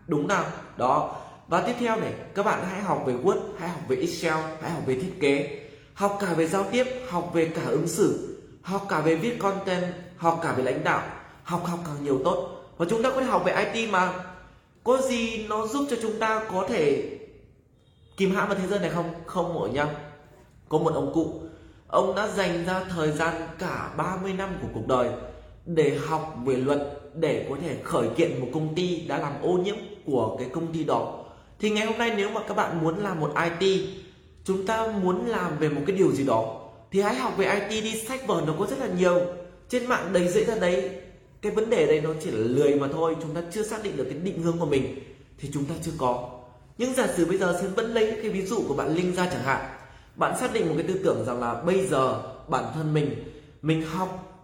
Đúng 0.07 0.27
nào? 0.27 0.45
Đó. 0.77 1.15
Và 1.47 1.61
tiếp 1.61 1.73
theo 1.79 1.95
này, 1.95 2.13
các 2.35 2.45
bạn 2.45 2.65
hãy 2.69 2.81
học 2.81 3.03
về 3.05 3.13
Word, 3.13 3.39
hãy 3.59 3.69
học 3.69 3.79
về 3.87 3.95
Excel, 3.95 4.33
hãy 4.61 4.71
học 4.71 4.81
về 4.85 4.95
thiết 4.95 5.13
kế. 5.21 5.59
Học 5.93 6.17
cả 6.21 6.33
về 6.33 6.47
giao 6.47 6.65
tiếp, 6.71 6.87
học 7.09 7.31
về 7.33 7.45
cả 7.45 7.61
ứng 7.67 7.87
xử. 7.87 8.37
Học 8.61 8.85
cả 8.89 9.01
về 9.01 9.15
viết 9.15 9.39
content, 9.39 9.93
học 10.17 10.39
cả 10.43 10.53
về 10.57 10.63
lãnh 10.63 10.83
đạo. 10.83 11.01
Học 11.43 11.65
học 11.65 11.79
càng 11.85 12.03
nhiều 12.03 12.21
tốt. 12.23 12.49
Và 12.77 12.85
chúng 12.89 13.03
ta 13.03 13.09
có 13.09 13.21
thể 13.21 13.27
học 13.27 13.43
về 13.45 13.65
IT 13.73 13.89
mà 13.89 14.13
có 14.84 15.01
gì 15.01 15.45
nó 15.47 15.67
giúp 15.67 15.86
cho 15.89 15.95
chúng 16.01 16.19
ta 16.19 16.45
có 16.51 16.65
thể 16.69 17.03
kìm 18.17 18.36
hãm 18.36 18.47
vào 18.47 18.57
thế 18.57 18.67
giới 18.67 18.79
này 18.79 18.89
không? 18.89 19.13
Không 19.25 19.53
mỗi 19.53 19.69
nhau 19.69 19.89
có 20.69 20.77
một 20.77 20.93
ông 20.93 21.11
cụ. 21.13 21.41
Ông 21.88 22.15
đã 22.15 22.27
dành 22.27 22.65
ra 22.65 22.84
thời 22.89 23.11
gian 23.11 23.34
cả 23.59 23.93
30 23.97 24.34
năm 24.34 24.49
của 24.61 24.67
cuộc 24.73 24.88
đời 24.88 25.09
để 25.65 25.97
học 26.07 26.36
về 26.45 26.55
luật, 26.55 26.79
để 27.13 27.45
có 27.49 27.55
thể 27.61 27.77
khởi 27.84 28.07
kiện 28.15 28.41
một 28.41 28.47
công 28.53 28.75
ty 28.75 29.01
đã 29.07 29.17
làm 29.17 29.34
ô 29.41 29.51
nhiễm 29.51 29.75
của 30.05 30.36
cái 30.39 30.49
công 30.53 30.73
ty 30.73 30.84
đó. 30.84 31.25
Thì 31.59 31.69
ngày 31.69 31.86
hôm 31.86 31.97
nay 31.97 32.13
nếu 32.17 32.29
mà 32.29 32.41
các 32.47 32.53
bạn 32.53 32.81
muốn 32.81 32.97
làm 33.03 33.19
một 33.19 33.34
IT 33.59 33.89
chúng 34.43 34.65
ta 34.65 34.88
muốn 34.88 35.25
làm 35.25 35.57
về 35.57 35.69
một 35.69 35.81
cái 35.88 35.95
điều 35.95 36.11
gì 36.11 36.25
đó, 36.25 36.59
thì 36.91 37.01
hãy 37.01 37.15
học 37.15 37.38
về 37.38 37.59
IT 37.69 37.84
đi. 37.84 38.03
Sách 38.07 38.27
vở 38.27 38.43
nó 38.47 38.53
có 38.59 38.65
rất 38.65 38.79
là 38.79 38.88
nhiều. 38.97 39.21
Trên 39.69 39.86
mạng 39.86 40.09
đầy 40.13 40.27
dễ 40.27 40.43
ra 40.43 40.55
đấy 40.55 40.91
cái 41.43 41.51
vấn 41.51 41.69
đề 41.69 41.87
đây 41.87 42.01
nó 42.01 42.09
chỉ 42.23 42.31
là 42.31 42.37
lười 42.37 42.75
mà 42.75 42.87
thôi, 42.91 43.15
chúng 43.21 43.33
ta 43.33 43.41
chưa 43.51 43.63
xác 43.63 43.83
định 43.83 43.97
được 43.97 44.03
cái 44.09 44.19
định 44.19 44.43
hướng 44.43 44.57
của 44.59 44.65
mình 44.65 44.99
thì 45.37 45.49
chúng 45.53 45.65
ta 45.65 45.75
chưa 45.83 45.91
có. 45.97 46.29
Nhưng 46.77 46.93
giả 46.93 47.07
sử 47.17 47.25
bây 47.25 47.37
giờ 47.37 47.57
xin 47.61 47.73
vẫn 47.73 47.93
lấy 47.93 48.11
cái 48.21 48.29
ví 48.29 48.45
dụ 48.45 48.63
của 48.67 48.73
bạn 48.73 48.95
linh 48.95 49.15
ra 49.15 49.29
chẳng 49.31 49.43
hạn, 49.43 49.65
bạn 50.15 50.39
xác 50.39 50.53
định 50.53 50.67
một 50.67 50.73
cái 50.77 50.87
tư 50.87 50.99
tưởng 51.03 51.25
rằng 51.25 51.39
là 51.39 51.61
bây 51.61 51.87
giờ 51.87 52.21
bản 52.47 52.63
thân 52.73 52.93
mình 52.93 53.15
mình 53.61 53.81
học, 53.81 54.39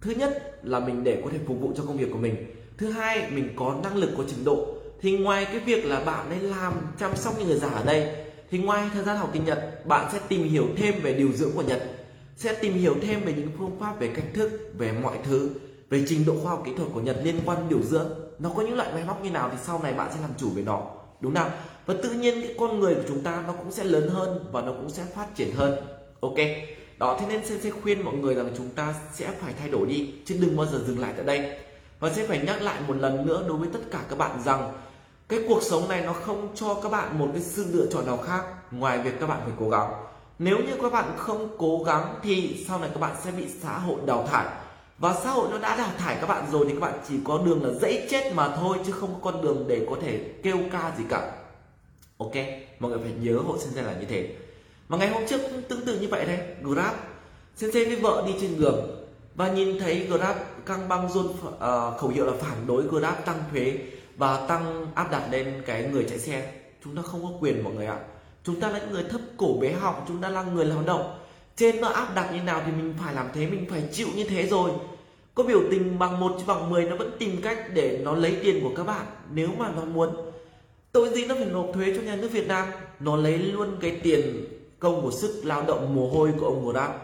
thứ 0.00 0.10
nhất 0.10 0.60
là 0.62 0.80
mình 0.80 1.04
để 1.04 1.20
có 1.24 1.30
thể 1.30 1.38
phục 1.46 1.60
vụ 1.60 1.72
cho 1.76 1.82
công 1.86 1.96
việc 1.96 2.08
của 2.12 2.18
mình, 2.18 2.36
thứ 2.78 2.90
hai 2.90 3.30
mình 3.30 3.48
có 3.56 3.76
năng 3.82 3.96
lực, 3.96 4.10
có 4.16 4.24
trình 4.28 4.44
độ. 4.44 4.68
Thì 5.00 5.18
ngoài 5.18 5.44
cái 5.44 5.58
việc 5.58 5.84
là 5.84 6.00
bạn 6.04 6.30
ấy 6.30 6.40
làm, 6.40 6.72
chăm 7.00 7.16
sóc 7.16 7.34
những 7.38 7.48
người 7.48 7.58
già 7.58 7.68
ở 7.68 7.84
đây, 7.84 8.08
thì 8.50 8.58
ngoài 8.58 8.90
thời 8.94 9.04
gian 9.04 9.16
học 9.16 9.30
tiếng 9.32 9.44
Nhật, 9.44 9.86
bạn 9.86 10.08
sẽ 10.12 10.20
tìm 10.28 10.48
hiểu 10.48 10.66
thêm 10.76 10.94
về 11.02 11.14
điều 11.14 11.32
dưỡng 11.32 11.52
của 11.54 11.62
Nhật, 11.62 11.82
sẽ 12.36 12.54
tìm 12.54 12.74
hiểu 12.74 12.96
thêm 13.02 13.24
về 13.24 13.32
những 13.32 13.48
phương 13.58 13.76
pháp, 13.80 14.00
về 14.00 14.08
cách 14.16 14.24
thức, 14.34 14.50
về 14.78 14.92
mọi 15.02 15.18
thứ 15.24 15.50
về 15.94 16.04
trình 16.08 16.24
độ 16.26 16.34
khoa 16.42 16.50
học 16.50 16.62
kỹ 16.66 16.72
thuật 16.76 16.88
của 16.94 17.00
Nhật 17.00 17.16
liên 17.22 17.40
quan 17.44 17.68
điều 17.68 17.82
dưỡng, 17.82 18.08
nó 18.38 18.50
có 18.56 18.62
những 18.62 18.76
loại 18.76 18.92
máy 18.92 19.04
móc 19.06 19.22
như 19.24 19.30
nào 19.30 19.48
thì 19.52 19.58
sau 19.62 19.80
này 19.82 19.92
bạn 19.92 20.10
sẽ 20.14 20.20
làm 20.20 20.30
chủ 20.38 20.50
về 20.54 20.62
nó. 20.62 20.82
Đúng 21.20 21.34
không 21.34 21.50
và 21.86 21.94
tự 22.02 22.10
nhiên 22.10 22.42
cái 22.42 22.54
con 22.58 22.80
người 22.80 22.94
của 22.94 23.02
chúng 23.08 23.20
ta 23.20 23.44
nó 23.46 23.52
cũng 23.52 23.72
sẽ 23.72 23.84
lớn 23.84 24.08
hơn 24.08 24.44
và 24.52 24.60
nó 24.60 24.72
cũng 24.72 24.90
sẽ 24.90 25.04
phát 25.14 25.26
triển 25.34 25.54
hơn. 25.54 25.74
Ok, 26.20 26.34
đó, 26.98 27.18
thế 27.20 27.26
nên 27.28 27.46
sẽ 27.46 27.70
khuyên 27.82 28.04
mọi 28.04 28.14
người 28.14 28.34
rằng 28.34 28.50
chúng 28.56 28.68
ta 28.68 28.94
sẽ 29.14 29.30
phải 29.40 29.52
thay 29.58 29.68
đổi 29.68 29.86
đi, 29.86 30.14
chứ 30.24 30.36
đừng 30.40 30.56
bao 30.56 30.66
giờ 30.66 30.78
dừng 30.86 30.98
lại 30.98 31.12
tại 31.16 31.26
đây. 31.26 31.58
Và 32.00 32.10
sẽ 32.10 32.26
phải 32.26 32.38
nhắc 32.46 32.62
lại 32.62 32.80
một 32.88 32.94
lần 32.96 33.26
nữa 33.26 33.44
đối 33.48 33.58
với 33.58 33.68
tất 33.72 33.80
cả 33.90 34.00
các 34.08 34.18
bạn 34.18 34.42
rằng 34.44 34.72
cái 35.28 35.40
cuộc 35.48 35.62
sống 35.62 35.88
này 35.88 36.02
nó 36.06 36.12
không 36.12 36.48
cho 36.54 36.74
các 36.82 36.88
bạn 36.88 37.18
một 37.18 37.28
cái 37.32 37.42
sự 37.42 37.66
lựa 37.72 37.86
chọn 37.92 38.06
nào 38.06 38.16
khác 38.16 38.44
ngoài 38.70 38.98
việc 38.98 39.20
các 39.20 39.26
bạn 39.26 39.40
phải 39.44 39.52
cố 39.60 39.70
gắng. 39.70 39.92
Nếu 40.38 40.56
như 40.58 40.72
các 40.82 40.92
bạn 40.92 41.04
không 41.16 41.48
cố 41.58 41.82
gắng 41.86 42.14
thì 42.22 42.64
sau 42.68 42.78
này 42.78 42.90
các 42.94 43.00
bạn 43.00 43.16
sẽ 43.24 43.30
bị 43.30 43.44
xã 43.62 43.78
hội 43.78 43.96
đào 44.06 44.26
thải 44.26 44.63
và 45.04 45.14
xã 45.24 45.30
hội 45.30 45.48
nó 45.50 45.58
đã 45.58 45.76
đào 45.76 45.90
thải 45.98 46.16
các 46.20 46.26
bạn 46.26 46.46
rồi 46.52 46.64
thì 46.68 46.72
các 46.74 46.80
bạn 46.80 46.98
chỉ 47.08 47.14
có 47.24 47.38
đường 47.46 47.64
là 47.64 47.70
dãy 47.70 48.06
chết 48.10 48.32
mà 48.34 48.56
thôi 48.56 48.78
chứ 48.86 48.92
không 48.92 49.14
có 49.14 49.32
con 49.32 49.42
đường 49.42 49.64
để 49.68 49.86
có 49.90 49.96
thể 50.02 50.20
kêu 50.42 50.58
ca 50.72 50.92
gì 50.98 51.04
cả. 51.08 51.32
Ok 52.18 52.32
mọi 52.78 52.90
người 52.90 53.00
phải 53.02 53.12
nhớ 53.20 53.38
hộ 53.46 53.58
sinh 53.58 53.74
ra 53.74 53.82
là 53.82 53.94
như 54.00 54.06
thế. 54.08 54.28
Mà 54.88 54.96
ngày 54.96 55.08
hôm 55.08 55.22
trước 55.28 55.40
cũng 55.42 55.62
tương 55.62 55.86
tự 55.86 56.00
như 56.00 56.08
vậy 56.08 56.24
đấy 56.24 56.38
grab. 56.62 56.94
Sensei 57.56 57.84
với 57.84 57.96
vợ 57.96 58.24
đi 58.26 58.32
trên 58.40 58.60
đường 58.60 59.06
và 59.34 59.52
nhìn 59.52 59.78
thấy 59.78 60.06
grab 60.06 60.36
căng 60.66 60.88
băng 60.88 61.12
run 61.12 61.26
uh, 61.26 61.60
à, 61.60 61.90
khẩu 61.98 62.10
hiệu 62.10 62.26
là 62.26 62.32
phản 62.40 62.66
đối 62.66 62.82
grab 62.82 63.14
tăng 63.24 63.42
thuế 63.50 63.78
và 64.16 64.46
tăng 64.46 64.86
áp 64.94 65.10
đặt 65.10 65.22
lên 65.30 65.62
cái 65.66 65.82
người 65.92 66.06
chạy 66.08 66.18
xe. 66.18 66.52
Chúng 66.84 66.96
ta 66.96 67.02
không 67.02 67.22
có 67.22 67.28
quyền 67.40 67.64
mọi 67.64 67.72
người 67.74 67.86
ạ. 67.86 67.98
Chúng 68.44 68.60
ta 68.60 68.70
là 68.70 68.78
những 68.78 68.92
người 68.92 69.04
thấp 69.10 69.20
cổ 69.36 69.58
bé 69.60 69.72
họng 69.72 70.04
chúng 70.08 70.20
ta 70.20 70.28
là 70.28 70.42
người 70.42 70.64
lao 70.64 70.82
động. 70.86 71.18
Trên 71.56 71.80
nó 71.80 71.88
áp 71.88 72.14
đặt 72.14 72.32
như 72.32 72.42
nào 72.42 72.62
thì 72.66 72.72
mình 72.72 72.94
phải 73.04 73.14
làm 73.14 73.26
thế 73.34 73.46
mình 73.46 73.66
phải 73.70 73.82
chịu 73.92 74.08
như 74.16 74.24
thế 74.24 74.46
rồi 74.46 74.70
có 75.34 75.42
biểu 75.42 75.60
tình 75.70 75.98
bằng 75.98 76.20
một 76.20 76.34
chứ 76.38 76.44
bằng 76.46 76.70
10 76.70 76.84
nó 76.84 76.96
vẫn 76.96 77.16
tìm 77.18 77.40
cách 77.42 77.58
để 77.74 78.00
nó 78.02 78.14
lấy 78.14 78.36
tiền 78.42 78.60
của 78.62 78.70
các 78.76 78.84
bạn, 78.84 79.06
nếu 79.32 79.48
mà 79.58 79.70
nó 79.76 79.84
muốn. 79.84 80.08
Tội 80.92 81.08
gì 81.08 81.26
nó 81.26 81.34
phải 81.34 81.46
nộp 81.46 81.66
thuế 81.74 81.92
cho 81.96 82.02
nhà 82.02 82.16
nước 82.16 82.28
Việt 82.32 82.48
Nam. 82.48 82.68
Nó 83.00 83.16
lấy 83.16 83.38
luôn 83.38 83.76
cái 83.80 84.00
tiền 84.02 84.44
công 84.78 85.02
của 85.02 85.10
sức 85.10 85.40
lao 85.44 85.62
động 85.62 85.94
mồ 85.94 86.08
hôi 86.08 86.30
của 86.40 86.46
ông 86.46 86.64
của 86.64 86.72
đã 86.72 86.98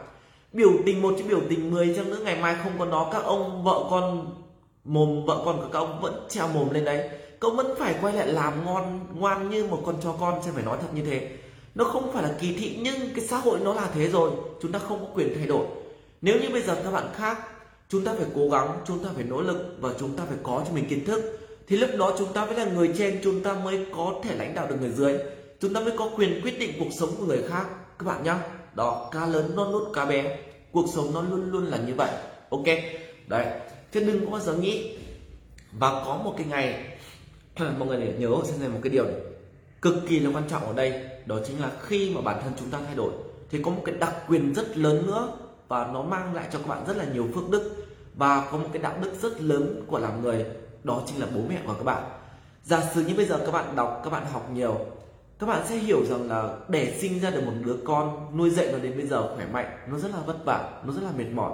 biểu 0.53 0.71
tình 0.87 1.03
một 1.03 1.15
chứ 1.19 1.25
biểu 1.29 1.41
tình 1.49 1.71
10 1.71 1.95
chăng 1.97 2.11
nữa, 2.11 2.19
ngày 2.25 2.37
mai 2.41 2.57
không 2.63 2.73
có 2.79 2.85
nó, 2.85 3.09
các 3.13 3.25
ông, 3.25 3.65
vợ 3.65 3.85
con 3.91 4.35
mồm, 4.85 5.25
vợ 5.27 5.43
con 5.45 5.57
của 5.57 5.69
các 5.73 5.79
ông 5.79 6.01
vẫn 6.01 6.27
treo 6.29 6.49
mồm 6.49 6.71
lên 6.71 6.85
đấy. 6.85 7.09
Cậu 7.41 7.51
vẫn 7.51 7.75
phải 7.79 7.95
quay 8.03 8.15
lại 8.15 8.27
làm 8.27 8.65
ngon, 8.65 9.01
ngoan 9.15 9.51
như 9.51 9.67
một 9.67 9.83
con 9.87 9.97
cho 10.03 10.13
con 10.21 10.43
sẽ 10.45 10.51
phải 10.55 10.65
nói 10.65 10.79
thật 10.81 10.89
như 10.95 11.03
thế. 11.05 11.31
Nó 11.75 11.85
không 11.85 12.13
phải 12.13 12.23
là 12.23 12.35
kỳ 12.41 12.55
thị, 12.55 12.79
nhưng 12.83 13.15
cái 13.15 13.25
xã 13.25 13.39
hội 13.39 13.59
nó 13.61 13.75
là 13.75 13.89
thế 13.95 14.09
rồi. 14.09 14.31
Chúng 14.63 14.73
ta 14.73 14.79
không 14.79 15.01
có 15.01 15.07
quyền 15.15 15.35
thay 15.35 15.47
đổi. 15.47 15.67
Nếu 16.23 16.41
như 16.41 16.49
bây 16.53 16.63
giờ 16.63 16.75
các 16.85 16.91
bạn 16.91 17.05
khác 17.15 17.39
chúng 17.91 18.05
ta 18.05 18.15
phải 18.15 18.27
cố 18.35 18.49
gắng, 18.49 18.81
chúng 18.87 19.05
ta 19.05 19.11
phải 19.15 19.25
nỗ 19.25 19.43
lực 19.43 19.77
và 19.81 19.91
chúng 20.01 20.17
ta 20.17 20.25
phải 20.29 20.39
có 20.43 20.65
cho 20.67 20.75
mình 20.75 20.89
kiến 20.89 21.05
thức. 21.05 21.39
Thì 21.67 21.77
lúc 21.77 21.91
đó 21.99 22.15
chúng 22.19 22.33
ta 22.33 22.47
mới 22.47 22.55
là 22.55 22.65
người 22.65 22.91
trên, 22.99 23.21
chúng 23.25 23.43
ta 23.43 23.55
mới 23.55 23.87
có 23.97 24.15
thể 24.23 24.37
lãnh 24.37 24.55
đạo 24.55 24.67
được 24.67 24.77
người 24.81 24.91
dưới. 24.91 25.19
Chúng 25.61 25.75
ta 25.75 25.81
mới 25.81 25.93
có 25.97 26.11
quyền 26.17 26.41
quyết 26.43 26.59
định 26.59 26.73
cuộc 26.79 26.91
sống 26.91 27.11
của 27.19 27.25
người 27.25 27.43
khác. 27.49 27.67
Các 27.99 28.07
bạn 28.07 28.25
nhá. 28.25 28.39
Đó, 28.75 29.09
cá 29.13 29.27
lớn 29.27 29.53
non 29.57 29.73
nút, 29.73 29.83
cá 29.95 30.05
bé. 30.05 30.39
Cuộc 30.73 30.87
sống 30.95 31.15
nó 31.15 31.23
luôn 31.23 31.51
luôn 31.51 31.67
là 31.67 31.79
như 31.79 31.95
vậy. 31.97 32.11
Ok? 32.51 32.67
Đấy. 33.27 33.47
Chứ 33.93 34.01
đừng 34.01 34.25
có 34.25 34.31
bao 34.31 34.41
giờ 34.41 34.55
nghĩ 34.55 34.97
và 35.73 36.03
có 36.05 36.21
một 36.25 36.35
cái 36.37 36.47
ngày, 36.51 36.99
mọi 37.79 37.89
người 37.89 38.01
để 38.01 38.15
nhớ 38.19 38.37
xem 38.45 38.61
này 38.61 38.69
một 38.69 38.81
cái 38.83 38.91
điều 38.91 39.05
này. 39.05 39.15
Cực 39.83 39.95
kỳ 40.09 40.21
là 40.21 40.31
quan 40.35 40.45
trọng 40.49 40.67
ở 40.67 40.73
đây. 40.73 41.05
Đó 41.27 41.37
chính 41.47 41.61
là 41.61 41.71
khi 41.81 42.15
mà 42.15 42.21
bản 42.21 42.41
thân 42.45 42.53
chúng 42.59 42.71
ta 42.71 42.79
thay 42.87 42.95
đổi, 42.95 43.13
thì 43.51 43.63
có 43.63 43.71
một 43.71 43.83
cái 43.85 43.95
đặc 43.95 44.15
quyền 44.29 44.55
rất 44.55 44.77
lớn 44.77 45.07
nữa 45.07 45.29
và 45.69 45.91
nó 45.93 46.03
mang 46.03 46.35
lại 46.35 46.49
cho 46.53 46.59
các 46.59 46.69
bạn 46.69 46.85
rất 46.87 46.97
là 46.97 47.05
nhiều 47.15 47.29
phước 47.35 47.51
đức 47.51 47.80
và 48.21 48.49
có 48.51 48.59
một 48.59 48.69
cái 48.73 48.83
đạo 48.83 48.95
đức 49.03 49.13
rất 49.23 49.41
lớn 49.41 49.85
của 49.87 49.99
làm 49.99 50.23
người, 50.23 50.45
đó 50.85 51.03
chính 51.07 51.21
là 51.21 51.27
bố 51.35 51.41
mẹ 51.49 51.61
của 51.67 51.75
các 51.75 51.85
bạn. 51.85 52.03
Giả 52.65 52.83
sử 52.95 53.05
như 53.05 53.15
bây 53.15 53.27
giờ 53.27 53.39
các 53.39 53.53
bạn 53.53 53.77
đọc, 53.77 54.01
các 54.05 54.11
bạn 54.11 54.27
học 54.33 54.51
nhiều, 54.53 54.79
các 55.39 55.47
bạn 55.47 55.67
sẽ 55.69 55.77
hiểu 55.77 56.05
rằng 56.07 56.29
là 56.29 56.57
để 56.69 56.97
sinh 57.01 57.21
ra 57.21 57.31
được 57.31 57.45
một 57.47 57.53
đứa 57.65 57.77
con 57.85 58.37
nuôi 58.39 58.51
dạy 58.51 58.69
nó 58.73 58.79
đến 58.79 58.97
bây 58.97 59.07
giờ 59.07 59.35
khỏe 59.35 59.47
mạnh, 59.47 59.79
nó 59.91 59.99
rất 59.99 60.11
là 60.11 60.21
vất 60.27 60.45
vả, 60.45 60.83
nó 60.87 60.93
rất 60.93 61.03
là 61.03 61.11
mệt 61.19 61.25
mỏi, 61.35 61.53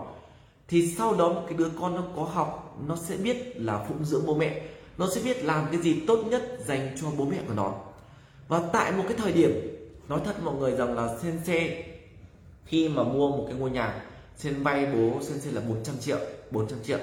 thì 0.69 0.95
sau 0.99 1.15
đó 1.15 1.33
một 1.33 1.43
cái 1.49 1.59
đứa 1.59 1.69
con 1.81 1.95
nó 1.97 2.03
có 2.17 2.23
học, 2.23 2.77
nó 2.87 2.97
sẽ 2.97 3.17
biết 3.17 3.61
là 3.61 3.85
phụng 3.89 4.05
dưỡng 4.05 4.27
bố 4.27 4.35
mẹ, 4.35 4.63
nó 4.99 5.09
sẽ 5.15 5.21
biết 5.25 5.45
làm 5.45 5.67
cái 5.73 5.81
gì 5.81 6.03
tốt 6.07 6.25
nhất 6.31 6.59
dành 6.67 6.97
cho 7.01 7.07
bố 7.19 7.25
mẹ 7.25 7.39
của 7.49 7.55
nó. 7.55 7.75
Và 8.49 8.63
tại 8.73 8.93
một 8.93 9.05
cái 9.09 9.17
thời 9.19 9.33
điểm, 9.33 9.51
nói 10.09 10.21
thật 10.25 10.35
mọi 10.43 10.55
người 10.55 10.73
rằng 10.73 10.95
là 10.95 11.17
sen 11.23 11.41
xe 11.45 11.85
khi 12.65 12.89
mà 12.89 13.03
mua 13.03 13.29
một 13.29 13.45
cái 13.49 13.59
ngôi 13.59 13.71
nhà, 13.71 14.03
sen 14.37 14.63
vay 14.63 14.87
bố 14.87 15.23
sen 15.23 15.41
xe 15.41 15.51
là 15.51 15.61
400 15.69 15.95
triệu. 16.01 16.19
400 16.51 16.79
triệu. 16.85 16.99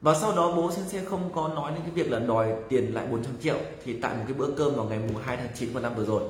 Và 0.00 0.14
sau 0.14 0.36
đó 0.36 0.52
bố 0.56 0.70
sensei 0.70 1.04
không 1.04 1.30
có 1.34 1.48
nói 1.48 1.72
đến 1.72 1.80
cái 1.80 1.90
việc 1.90 2.10
là 2.12 2.18
đòi 2.18 2.52
tiền 2.68 2.94
lại 2.94 3.06
400 3.10 3.32
triệu 3.42 3.56
thì 3.84 4.00
tại 4.00 4.16
một 4.16 4.22
cái 4.26 4.34
bữa 4.34 4.50
cơm 4.56 4.74
vào 4.74 4.84
ngày 4.84 4.98
mùng 4.98 5.22
2 5.22 5.36
tháng 5.36 5.48
9 5.58 5.72
của 5.72 5.80
năm 5.80 5.94
vừa 5.96 6.04
rồi, 6.04 6.22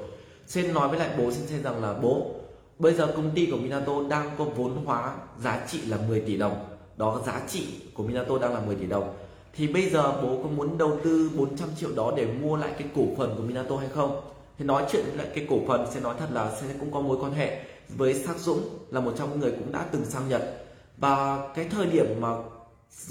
Sen 0.46 0.74
nói 0.74 0.88
với 0.88 0.98
lại 0.98 1.08
bố 1.18 1.30
Sen 1.30 1.62
rằng 1.62 1.82
là, 1.82 1.94
bố, 2.02 2.30
bây 2.78 2.94
giờ 2.94 3.12
công 3.16 3.30
ty 3.34 3.46
của 3.46 3.56
Minato 3.56 3.92
đang 4.10 4.30
có 4.38 4.44
vốn 4.44 4.84
hóa 4.84 5.16
giá 5.42 5.66
trị 5.68 5.80
là 5.82 5.98
10 6.08 6.20
tỷ 6.20 6.36
đồng. 6.36 6.66
Đó, 6.96 7.20
giá 7.26 7.40
trị 7.48 7.66
của 7.94 8.02
Minato 8.02 8.38
đang 8.38 8.54
là 8.54 8.60
10 8.60 8.76
tỷ 8.76 8.86
đồng. 8.86 9.14
Thì 9.56 9.68
bây 9.68 9.90
giờ 9.90 10.22
bố 10.22 10.42
có 10.42 10.48
muốn 10.48 10.78
đầu 10.78 10.98
tư 11.04 11.30
400 11.36 11.68
triệu 11.80 11.90
đó 11.96 12.12
để 12.16 12.26
mua 12.26 12.56
lại 12.56 12.70
cái 12.78 12.88
cổ 12.96 13.02
phần 13.18 13.34
của 13.36 13.42
Minato 13.42 13.76
hay 13.76 13.88
không? 13.88 14.20
Thì 14.58 14.64
nói 14.64 14.84
chuyện 14.90 15.04
lại 15.16 15.26
cái 15.34 15.46
cổ 15.50 15.56
phần 15.68 15.86
sẽ 15.94 16.00
nói 16.00 16.14
thật 16.18 16.28
là 16.32 16.56
sẽ 16.60 16.66
cũng 16.80 16.92
có 16.92 17.00
mối 17.00 17.18
quan 17.20 17.32
hệ 17.32 17.60
với 17.88 18.14
Sắc 18.14 18.38
Dũng, 18.38 18.60
là 18.90 19.00
một 19.00 19.12
trong 19.18 19.30
những 19.30 19.40
người 19.40 19.50
cũng 19.50 19.72
đã 19.72 19.84
từng 19.92 20.04
sang 20.04 20.28
Nhật 20.28 20.63
và 20.96 21.48
cái 21.54 21.64
thời 21.70 21.86
điểm 21.86 22.06
mà 22.20 22.28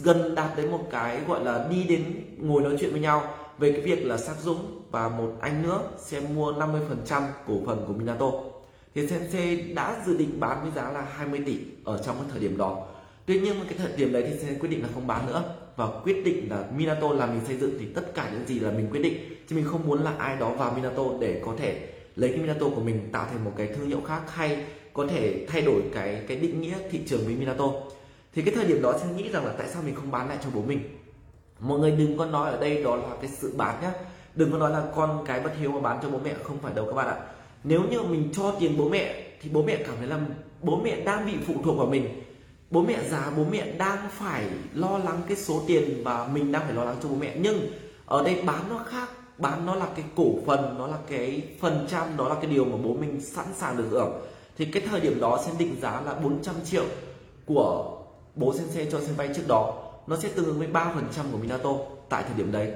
gần 0.04 0.36
đạt 0.36 0.58
đến 0.58 0.72
một 0.72 0.88
cái 0.92 1.20
gọi 1.28 1.46
là 1.46 1.68
đi 1.70 1.84
đến 1.84 2.04
ngồi 2.38 2.62
nói 2.62 2.76
chuyện 2.80 2.92
với 2.92 3.02
nhau 3.02 3.24
về 3.58 3.72
cái 3.72 3.82
việc 3.82 4.06
là 4.06 4.18
Sắc 4.18 4.36
Dũng 4.42 4.82
và 4.92 5.10
một 5.10 5.32
anh 5.42 5.64
nữa 5.64 5.82
sẽ 5.98 6.20
mua 6.20 6.52
50% 6.52 7.24
cổ 7.48 7.54
phần 7.66 7.86
của 7.88 7.94
Minato. 7.94 8.32
Thì 8.96 9.08
Sensei 9.08 9.62
đã 9.62 10.02
dự 10.06 10.18
định 10.18 10.40
bán 10.40 10.62
với 10.62 10.72
giá 10.76 10.92
là 10.92 11.02
20 11.02 11.42
tỷ 11.46 11.60
ở 11.84 11.98
trong 12.06 12.16
cái 12.16 12.26
thời 12.32 12.40
điểm 12.40 12.58
đó. 12.58 12.86
Tuy 13.26 13.40
nhiên 13.40 13.56
cái 13.70 13.78
thời 13.78 13.92
điểm 13.98 14.14
đấy 14.14 14.24
thì 14.28 14.38
Sensei 14.38 14.60
quyết 14.60 14.70
định 14.70 14.82
là 14.82 14.90
không 14.94 15.08
bán 15.08 15.28
nữa 15.28 15.44
và 15.76 15.88
quyết 16.04 16.26
định 16.26 16.50
là 16.50 16.64
Minato 16.78 17.10
là 17.10 17.26
mình 17.26 17.42
xây 17.48 17.58
dựng 17.58 17.78
thì 17.80 17.86
tất 17.86 18.16
cả 18.16 18.30
những 18.34 18.48
gì 18.48 18.60
là 18.60 18.72
mình 18.72 18.88
quyết 18.92 19.00
định, 19.00 19.18
chứ 19.50 19.56
mình 19.56 19.66
không 19.66 19.88
muốn 19.88 20.04
là 20.04 20.14
ai 20.18 20.38
đó 20.38 20.50
vào 20.50 20.74
Minato 20.76 21.04
để 21.20 21.42
có 21.46 21.54
thể 21.58 21.90
lấy 22.16 22.30
cái 22.30 22.40
Minato 22.40 22.66
của 22.76 22.82
mình 22.82 23.10
tạo 23.12 23.28
thành 23.32 23.46
một 23.46 23.52
cái 23.58 23.68
thương 23.68 23.88
hiệu 23.88 24.02
khác 24.08 24.22
hay 24.28 24.66
có 24.94 25.08
thể 25.08 25.46
thay 25.50 25.62
đổi 25.62 25.82
cái 25.94 26.24
cái 26.28 26.38
định 26.38 26.62
nghĩa 26.62 26.76
thị 26.92 27.00
trường 27.08 27.26
với 27.26 27.36
Minato. 27.36 27.66
Thì 28.36 28.42
cái 28.42 28.56
thời 28.56 28.66
điểm 28.66 28.82
đó 28.82 28.94
sẽ 29.02 29.08
nghĩ 29.18 29.30
rằng 29.30 29.46
là 29.46 29.54
tại 29.58 29.68
sao 29.68 29.82
mình 29.86 29.96
không 29.96 30.12
bán 30.12 30.30
lại 30.30 30.38
cho 30.44 30.50
bố 30.54 30.62
mình? 30.62 30.80
Mọi 31.60 31.80
người 31.80 31.92
đừng 31.92 32.18
có 32.18 32.26
nói 32.26 32.52
ở 32.52 32.62
đây 32.62 32.84
đó 32.84 32.96
là 32.96 33.16
cái 33.22 33.30
sự 33.40 33.54
bán 33.58 33.82
nhá. 33.82 33.92
Đừng 34.36 34.52
có 34.52 34.58
nói 34.58 34.72
là 34.72 34.84
con 34.96 35.24
cái 35.26 35.40
bất 35.40 35.52
hiếu 35.60 35.72
mà 35.72 35.80
bán 35.80 36.00
cho 36.04 36.10
bố 36.10 36.20
mẹ, 36.24 36.34
không 36.44 36.58
phải 36.62 36.74
đâu 36.74 36.86
các 36.86 36.94
bạn 36.94 37.08
ạ. 37.08 37.18
Nếu 37.64 37.82
như 37.92 38.02
mình 38.02 38.30
cho 38.34 38.56
tiền 38.60 38.78
bố 38.78 38.90
mẹ, 38.90 39.24
thì 39.42 39.50
bố 39.50 39.64
mẹ 39.64 39.76
cảm 39.76 39.96
thấy 40.00 40.08
là 40.08 40.20
bố 40.62 40.82
mẹ 40.84 41.02
đang 41.02 41.26
bị 41.26 41.34
phụ 41.48 41.54
thuộc 41.64 41.78
vào 41.78 41.88
mình. 41.88 42.22
Bố 42.72 42.82
mẹ 42.82 43.00
già, 43.10 43.32
bố 43.38 43.44
mẹ 43.52 43.72
đang 43.78 44.10
phải 44.12 44.46
lo 44.74 44.98
lắng 44.98 45.22
cái 45.28 45.38
số 45.38 45.62
tiền 45.68 46.04
và 46.04 46.28
mình 46.34 46.52
đang 46.52 46.62
phải 46.66 46.74
lo 46.74 46.84
lắng 46.84 46.96
cho 47.04 47.10
bố 47.10 47.16
mẹ. 47.16 47.36
Nhưng 47.40 47.62
ở 48.06 48.24
đây 48.24 48.42
bán 48.46 48.70
nó 48.70 48.78
khác. 48.78 49.10
Bán 49.38 49.66
nó 49.66 49.76
là 49.76 49.88
cái 49.96 50.06
cổ 50.16 50.26
phần, 50.46 50.76
nó 50.78 50.88
là 50.88 50.98
cái 51.10 51.44
phần 51.60 51.88
trăm, 51.90 52.18
đó 52.18 52.30
là 52.30 52.36
cái 52.36 52.46
điều 52.46 52.66
mà 52.66 52.78
bố 52.84 52.94
mình 52.94 53.22
sẵn 53.22 53.46
sàng 53.56 53.78
được 53.78 53.88
hưởng 53.90 54.12
thì 54.58 54.66
cái 54.66 54.84
thời 54.90 55.02
điểm 55.02 55.20
đó 55.20 55.40
sẽ 55.46 55.52
định 55.60 55.76
giá 55.82 56.02
là 56.02 56.14
400 56.14 56.56
triệu 56.66 56.84
của 57.46 57.98
bố 58.36 58.54
sen 58.54 58.68
xe 58.68 58.86
cho 58.92 59.00
sân 59.00 59.18
bay 59.18 59.30
trước 59.36 59.44
đó. 59.48 59.74
Nó 60.08 60.16
sẽ 60.16 60.30
tương 60.36 60.46
ứng 60.46 60.60
với 60.60 60.68
3% 60.68 60.92
của 61.32 61.38
Minato 61.38 61.70
tại 62.10 62.24
thời 62.24 62.38
điểm 62.38 62.52
đấy. 62.52 62.72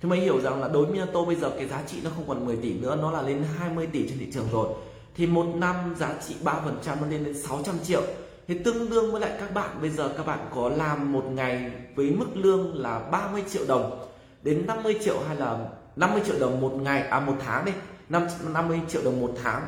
Thì 0.00 0.08
mới 0.08 0.20
hiểu 0.20 0.40
rằng 0.40 0.60
là 0.60 0.68
đối 0.68 0.84
với 0.84 0.92
Minato 0.92 1.24
bây 1.24 1.36
giờ 1.36 1.50
cái 1.50 1.68
giá 1.68 1.82
trị 1.86 1.96
nó 2.04 2.10
không 2.16 2.24
còn 2.28 2.46
10 2.46 2.56
tỷ 2.56 2.74
nữa, 2.74 2.98
nó 3.02 3.10
là 3.10 3.22
lên 3.22 3.44
20 3.58 3.86
tỷ 3.86 4.08
trên 4.08 4.18
thị 4.18 4.26
trường 4.32 4.48
rồi. 4.52 4.68
Thì 5.16 5.26
một 5.26 5.46
năm 5.54 5.94
giá 5.98 6.14
trị 6.28 6.34
3% 6.44 6.52
nó 7.00 7.06
lên 7.10 7.24
đến 7.24 7.42
600 7.42 7.74
triệu. 7.84 8.02
Thì 8.48 8.58
tương 8.58 8.90
đương 8.90 9.12
với 9.12 9.20
lại 9.20 9.30
các 9.40 9.54
bạn 9.54 9.70
bây 9.80 9.90
giờ 9.90 10.14
các 10.16 10.26
bạn 10.26 10.38
có 10.54 10.68
làm 10.68 11.12
một 11.12 11.24
ngày 11.24 11.70
với 11.94 12.10
mức 12.10 12.26
lương 12.34 12.74
là 12.74 12.98
30 12.98 13.42
triệu 13.50 13.62
đồng 13.68 14.08
đến 14.42 14.66
50 14.66 14.96
triệu 15.04 15.16
hay 15.28 15.36
là 15.36 15.58
50 15.96 16.22
triệu 16.26 16.38
đồng 16.38 16.60
một 16.60 16.72
ngày 16.82 17.02
à 17.02 17.20
một 17.20 17.34
tháng 17.40 17.64
đi. 17.64 17.72
5 18.08 18.22
50 18.52 18.80
triệu 18.88 19.02
đồng 19.04 19.20
một 19.20 19.30
tháng 19.42 19.66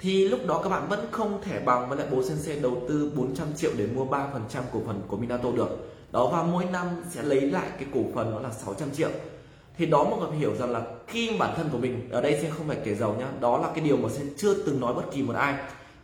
thì 0.00 0.28
lúc 0.28 0.46
đó 0.46 0.60
các 0.62 0.68
bạn 0.68 0.88
vẫn 0.88 1.06
không 1.10 1.42
thể 1.42 1.60
bằng 1.60 1.88
với 1.88 1.98
lại 1.98 2.06
bố 2.10 2.22
sensei 2.22 2.60
đầu 2.60 2.82
tư 2.88 3.12
400 3.16 3.48
triệu 3.56 3.70
để 3.76 3.86
mua 3.86 4.04
3% 4.04 4.26
cổ 4.72 4.80
phần 4.86 5.00
của 5.08 5.16
Minato 5.16 5.50
được. 5.50 5.94
Đó, 6.12 6.28
và 6.32 6.42
mỗi 6.42 6.64
năm 6.64 6.86
sẽ 7.10 7.22
lấy 7.22 7.40
lại 7.40 7.68
cái 7.78 7.88
cổ 7.94 8.00
phần 8.14 8.30
đó 8.30 8.40
là 8.40 8.50
600 8.50 8.90
triệu. 8.90 9.08
Thì 9.78 9.86
đó 9.86 10.04
mọi 10.04 10.20
người 10.20 10.38
hiểu 10.38 10.54
rằng 10.56 10.70
là 10.70 10.82
khi 11.06 11.36
bản 11.38 11.54
thân 11.56 11.68
của 11.72 11.78
mình, 11.78 12.08
ở 12.10 12.20
đây 12.20 12.38
sẽ 12.42 12.50
không 12.50 12.68
phải 12.68 12.76
kể 12.84 12.94
giàu 12.94 13.16
nhá, 13.18 13.26
đó 13.40 13.58
là 13.58 13.68
cái 13.74 13.84
điều 13.84 13.96
mà 13.96 14.08
sẽ 14.08 14.22
chưa 14.36 14.54
từng 14.54 14.80
nói 14.80 14.94
bất 14.94 15.02
kỳ 15.12 15.22
một 15.22 15.34
ai. 15.36 15.54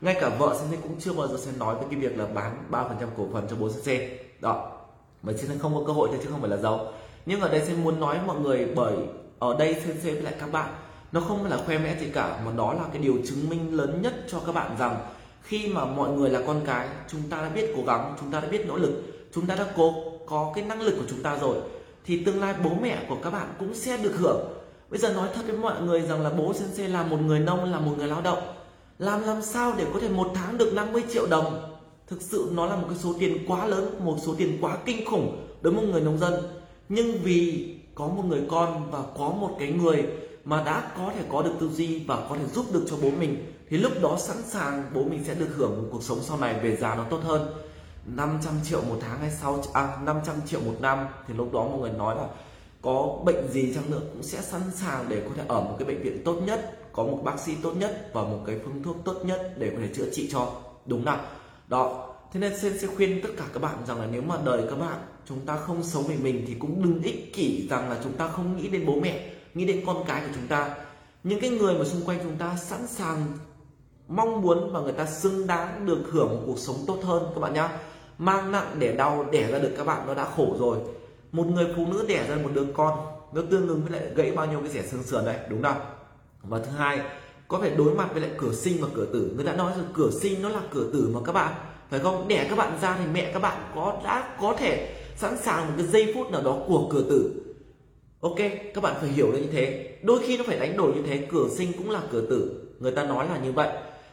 Ngay 0.01 0.17
cả 0.21 0.29
vợ 0.39 0.57
sensei 0.61 0.79
cũng 0.83 1.01
chưa 1.01 1.13
bao 1.13 1.29
giờ 1.29 1.37
sẽ 1.39 1.51
nói 1.59 1.75
với 1.75 1.85
cái 1.91 2.01
việc 2.01 2.19
là 2.19 2.27
bán 2.27 2.65
3% 2.71 2.85
cổ 3.17 3.27
phần 3.33 3.47
cho 3.51 3.57
bố 3.57 3.71
sensei 3.71 4.09
đó 4.41 4.71
mà 5.23 5.33
sẽ 5.33 5.49
không 5.59 5.75
có 5.75 5.83
cơ 5.87 5.93
hội 5.93 6.09
chứ 6.23 6.29
không 6.31 6.41
phải 6.41 6.51
là 6.51 6.57
giàu. 6.57 6.93
Nhưng 7.27 7.41
ở 7.41 7.49
đây 7.49 7.63
sẽ 7.67 7.73
muốn 7.75 8.01
nói 8.01 8.19
với 8.19 8.27
mọi 8.27 8.41
người 8.41 8.67
bởi 8.77 8.95
ở 9.39 9.57
đây 9.59 9.75
sensei 9.75 10.15
với 10.15 10.23
lại 10.23 10.35
các 10.41 10.53
bạn 10.53 10.75
nó 11.15 11.21
không 11.21 11.45
là 11.45 11.57
khoe 11.57 11.79
mẽ 11.79 11.97
gì 12.01 12.07
cả, 12.15 12.41
mà 12.47 12.53
đó 12.57 12.75
là 12.75 12.85
cái 12.93 13.03
điều 13.03 13.15
chứng 13.27 13.51
minh 13.51 13.77
lớn 13.77 14.03
nhất 14.03 14.15
cho 14.29 14.41
các 14.47 14.53
bạn 14.53 14.77
rằng 14.79 14.97
khi 15.43 15.69
mà 15.69 15.85
mọi 15.85 16.11
người 16.11 16.31
là 16.31 16.41
con 16.47 16.61
cái, 16.67 16.89
chúng 17.09 17.21
ta 17.31 17.37
đã 17.37 17.49
biết 17.49 17.73
cố 17.77 17.83
gắng, 17.87 18.15
chúng 18.21 18.31
ta 18.31 18.41
đã 18.41 18.49
biết 18.49 18.67
nỗ 18.69 18.77
lực, 18.77 19.03
chúng 19.35 19.47
ta 19.47 19.55
đã 19.55 19.67
cố, 19.77 19.95
có 20.27 20.53
cái 20.55 20.65
năng 20.65 20.83
lực 20.83 20.95
của 20.99 21.05
chúng 21.11 21.23
ta 21.23 21.37
rồi, 21.37 21.57
thì 22.05 22.25
tương 22.25 22.41
lai 22.41 22.55
bố 22.65 22.71
mẹ 22.83 23.07
của 23.09 23.17
các 23.23 23.31
bạn 23.31 23.55
cũng 23.59 23.75
sẽ 23.75 23.97
được 23.97 24.17
hưởng. 24.17 24.41
Bây 24.91 24.99
giờ 24.99 25.13
nói 25.13 25.29
thật 25.35 25.43
với 25.47 25.57
mọi 25.57 25.83
người 25.83 26.01
rằng 26.01 26.23
là 26.23 26.31
bố 26.31 26.53
sensei 26.53 26.89
là 26.89 27.03
một 27.07 27.21
người 27.27 27.41
nông, 27.41 27.73
là 27.73 27.79
một 27.79 27.93
người 27.99 28.09
lao 28.09 28.21
động. 28.21 28.43
Làm 28.99 29.23
làm 29.23 29.43
sao 29.43 29.75
để 29.79 29.85
có 29.95 30.01
thể 30.01 30.09
một 30.09 30.31
tháng 30.35 30.59
được 30.59 30.73
50 30.75 31.03
triệu 31.13 31.27
đồng? 31.27 31.77
Thực 32.07 32.23
sự 32.23 32.51
nó 32.55 32.67
là 32.67 32.77
một 32.77 32.87
cái 32.89 32.99
số 32.99 33.15
tiền 33.19 33.45
quá 33.49 33.67
lớn, 33.67 33.97
một 34.05 34.17
số 34.23 34.35
tiền 34.39 34.59
quá 34.61 34.77
kinh 34.85 35.07
khủng 35.07 35.47
đối 35.63 35.73
với 35.75 35.83
một 35.83 35.89
người 35.93 36.01
nông 36.01 36.19
dân. 36.19 36.35
Nhưng 36.89 37.19
vì 37.23 37.71
có 37.95 38.07
một 38.09 38.23
người 38.29 38.43
con 38.49 38.91
và 38.91 39.03
có 39.19 39.29
một 39.29 39.57
cái 39.59 39.69
người 39.69 40.05
mà 40.45 40.63
đã 40.63 40.93
có 40.97 41.13
thể 41.17 41.25
có 41.33 41.43
được 41.43 41.53
tư 41.61 41.69
duy 41.69 42.05
và 42.07 42.27
có 42.29 42.37
thể 42.37 42.45
giúp 42.55 42.67
được 42.73 42.87
cho 42.91 42.97
bố 43.03 43.11
mình, 43.11 43.53
thì 43.71 43.77
lúc 43.77 43.93
đó 44.03 44.17
sẵn 44.21 44.37
sàng 44.43 44.91
bố 44.95 45.05
mình 45.05 45.25
sẽ 45.25 45.35
được 45.35 45.49
hưởng 45.57 45.83
một 45.83 45.89
cuộc 45.93 46.03
sống 46.03 46.19
sau 46.23 46.39
này 46.39 46.61
về 46.61 46.77
già 46.77 46.95
nó 46.95 47.05
tốt 47.11 47.21
hơn. 47.25 47.55
500 48.07 48.55
triệu 48.65 48.83
một 48.83 48.97
tháng 49.01 49.19
hay 49.19 49.31
sau 49.31 49.63
à 49.73 49.97
500 50.05 50.35
triệu 50.47 50.61
một 50.61 50.75
năm, 50.81 51.07
thì 51.29 51.35
lúc 51.35 51.53
đó 51.53 51.69
mọi 51.69 51.79
người 51.81 51.91
nói 51.91 52.17
là 52.17 52.27
có 52.83 53.19
bệnh 53.25 53.49
gì 53.49 53.75
chăng 53.75 53.91
nữa 53.91 54.01
cũng 54.13 54.23
sẽ 54.23 54.43
sẵn 54.43 54.61
sàng 54.75 55.05
để 55.09 55.23
có 55.25 55.31
thể 55.37 55.43
ở 55.49 55.61
một 55.61 55.77
cái 55.79 55.89
bệnh 55.89 56.03
viện 56.03 56.23
tốt 56.25 56.41
nhất, 56.47 56.79
có 56.93 57.03
một 57.03 57.21
bác 57.25 57.41
sĩ 57.41 57.55
tốt 57.63 57.73
nhất 57.73 58.11
và 58.13 58.23
một 58.23 58.39
cái 58.47 58.57
phương 58.65 58.83
thuốc 58.83 58.97
tốt 59.05 59.17
nhất 59.25 59.55
để 59.59 59.71
có 59.71 59.77
thể 59.83 59.89
chữa 59.95 60.11
trị 60.13 60.29
cho. 60.33 60.53
Đúng 60.87 61.05
nào? 61.05 61.19
Đó. 61.69 62.11
Thế 62.33 62.41
nên 62.41 62.61
sen 62.61 62.79
sẽ 62.79 62.87
khuyên 62.87 63.21
tất 63.23 63.29
cả 63.37 63.45
các 63.53 63.63
bạn 63.63 63.77
rằng 63.87 64.01
là 64.01 64.07
nếu 64.13 64.23
mà 64.23 64.37
đời 64.45 64.63
các 64.71 64.77
bạn 64.77 64.99
chúng 65.29 65.41
ta 65.41 65.57
không 65.57 65.83
sống 65.83 66.05
vì 66.07 66.17
mình 66.17 66.45
thì 66.49 66.55
cũng 66.55 66.83
đừng 66.85 67.03
ích 67.03 67.35
kỷ 67.35 67.69
rằng 67.69 67.91
là 67.91 67.99
chúng 68.03 68.13
ta 68.13 68.29
không 68.29 68.57
nghĩ 68.57 68.69
đến 68.69 68.87
bố 68.87 69.01
mẹ 69.01 69.34
nghĩ 69.55 69.65
đến 69.65 69.83
con 69.87 70.05
cái 70.07 70.21
của 70.21 70.33
chúng 70.35 70.47
ta. 70.47 70.75
Những 71.25 71.41
cái 71.41 71.51
người 71.51 71.75
mà 71.75 71.85
xung 71.85 72.03
quanh 72.05 72.19
chúng 72.23 72.37
ta 72.37 72.57
sẵn 72.57 72.87
sàng 72.87 73.27
mong 74.09 74.43
muốn 74.43 74.73
và 74.73 74.81
người 74.81 74.93
ta 74.93 75.07
xứng 75.07 75.47
đáng 75.47 75.87
được 75.87 76.03
hưởng 76.11 76.29
một 76.29 76.43
cuộc 76.47 76.59
sống 76.59 76.77
tốt 76.87 76.99
hơn, 77.03 77.23
các 77.35 77.41
bạn 77.41 77.55
nhá. 77.55 77.69
Mang 78.19 78.53
nặng 78.53 78.77
để 78.79 78.93
đau 78.93 79.25
đẻ 79.31 79.51
ra 79.51 79.59
được 79.59 79.75
các 79.77 79.85
bạn 79.87 80.07
nó 80.07 80.15
đã 80.15 80.25
khổ 80.37 80.57
rồi. 80.59 80.79
Một 81.33 81.47
người 81.47 81.67
phụ 81.77 81.87
nữ 81.87 82.05
đẻ 82.09 82.27
ra 82.29 82.37
một 82.43 82.51
đứa 82.55 82.65
con, 82.75 82.99
nó 83.33 83.43
tương 83.51 83.69
ứng 83.69 83.83
với 83.83 84.01
lại 84.01 84.11
gãy 84.15 84.33
bao 84.33 84.47
nhiêu 84.47 84.61
cái 84.61 84.69
rẻ 84.69 84.83
xương 84.83 85.03
sườn 85.03 85.25
đấy, 85.25 85.37
đúng 85.49 85.63
không 85.63 85.77
và 86.43 86.59
thứ 86.59 86.71
hai, 86.71 87.01
có 87.49 87.59
phải 87.61 87.71
đối 87.71 87.95
mặt 87.95 88.09
với 88.13 88.21
lại 88.21 88.31
cửa 88.39 88.53
sinh 88.53 88.77
và 88.81 88.89
cửa 88.95 89.07
tử? 89.13 89.33
Người 89.35 89.45
đã 89.45 89.53
nói 89.53 89.73
rồi, 89.77 89.85
cửa 89.95 90.11
sinh 90.11 90.43
nó 90.43 90.49
là 90.49 90.61
cửa 90.71 90.91
tử 90.93 91.11
mà 91.15 91.21
các 91.25 91.33
bạn, 91.33 91.55
phải 91.91 92.01
không? 92.01 92.29
Đẻ 92.29 92.47
các 92.51 92.59
bạn 92.59 92.79
ra 92.83 92.97
thì 92.99 93.05
mẹ 93.13 93.31
các 93.33 93.39
bạn 93.43 93.63
có, 93.75 94.01
đã 94.05 94.37
có 94.41 94.57
thể 94.59 94.95
sẵn 95.17 95.37
sàng 95.39 95.67
một 95.67 95.73
cái 95.77 95.87
giây 95.87 96.13
phút 96.15 96.31
nào 96.31 96.43
đó 96.43 96.57
của 96.69 96.89
cửa 96.91 97.03
tử 97.11 97.44
ok, 98.25 98.37
các 98.75 98.83
bạn 98.83 98.95
phải 99.01 99.09
hiểu 99.09 99.33
được 99.33 99.39
như 99.39 99.49
thế. 99.53 99.91
Đôi 100.03 100.19
khi 100.23 100.39
nó 100.39 100.45
phải 100.47 100.59
đánh 100.59 100.77
đổi 100.77 100.95
như 100.95 101.03
thế, 101.03 101.27
cửa 101.31 101.49
sinh 101.57 101.73
cũng 101.79 101.91
là 101.91 102.01
cửa 102.13 102.27
tử. 102.31 102.65
Người 102.79 102.93
ta 102.93 103.05
nói 103.05 103.29
là 103.29 103.39
như 103.39 103.53
vậy. 103.53 103.69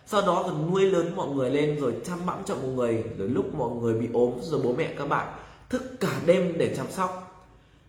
Sau 0.05 0.21
đó 0.21 0.43
còn 0.43 0.71
nuôi 0.71 0.81
lớn 0.81 1.11
mọi 1.15 1.27
người 1.27 1.49
lên, 1.49 1.79
rồi 1.79 1.93
chăm 2.05 2.25
bẵm 2.25 2.37
cho 2.45 2.55
mọi 2.55 2.67
người, 2.67 3.03
rồi 3.17 3.27
lúc 3.29 3.55
mọi 3.55 3.69
người 3.69 3.93
bị 3.93 4.07
ốm, 4.13 4.31
rồi 4.41 4.61
bố 4.63 4.73
mẹ 4.77 4.93
các 4.97 5.09
bạn. 5.09 5.27
Thức 5.69 5.81
cả 5.99 6.21
đêm 6.25 6.53
để 6.57 6.75
chăm 6.75 6.85
sóc. 6.89 7.27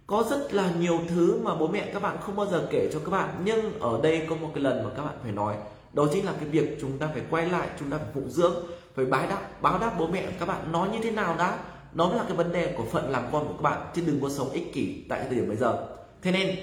Có 0.06 0.24
rất 0.30 0.55
là 0.55 0.72
nhiều 0.80 1.01
thứ 1.09 1.38
mà 1.42 1.55
bố 1.55 1.68
mẹ 1.68 1.90
các 1.92 2.02
bạn 2.02 2.16
không 2.20 2.36
bao 2.36 2.47
giờ 2.47 2.66
kể 2.70 2.90
cho 2.92 2.98
các 2.98 3.10
bạn, 3.10 3.28
nhưng 3.44 3.80
ở 3.80 4.01
đây 4.02 4.26
có 4.28 4.36
một 4.36 4.48
cái 4.55 4.64
lần 4.64 4.84
mà 4.84 4.90
các 4.97 5.02
bạn 5.02 5.14
phải 5.22 5.32
nói. 5.32 5.55
Đó 5.92 6.06
chính 6.12 6.26
là 6.26 6.32
cái 6.40 6.48
việc 6.48 6.78
chúng 6.80 6.98
ta 6.98 7.09
phải 7.12 7.22
quay 7.30 7.48
lại, 7.48 7.68
chúng 7.80 7.90
ta 7.90 7.98
phải 7.98 8.09
phụng 8.14 8.30
dưỡng, 8.30 8.55
phải 8.94 9.05
bái 9.05 9.26
đáp, 9.26 9.62
báo 9.62 9.78
đáp 9.78 9.94
bố 9.98 10.06
mẹ 10.06 10.26
các 10.40 10.48
bạn. 10.48 10.72
Nói 10.72 10.88
như 10.92 10.98
thế 11.02 11.10
nào 11.10 11.34
đã? 11.38 11.59
Đó 11.92 12.12
là 12.16 12.24
cái 12.28 12.36
vấn 12.36 12.52
đề 12.52 12.74
của 12.76 12.84
phận 12.92 13.10
làm 13.10 13.22
con 13.32 13.48
của 13.48 13.55
các 13.55 13.62
bạn, 13.62 13.86
chứ 13.94 14.02
đừng 14.06 14.20
có 14.20 14.28
sống 14.28 14.51
ích 14.51 14.74
kỷ 14.74 15.05
tại 15.09 15.20
thời 15.24 15.34
điểm 15.34 15.48
bây 15.48 15.56
giờ 15.56 15.86
thế 16.23 16.32
nên, 16.32 16.57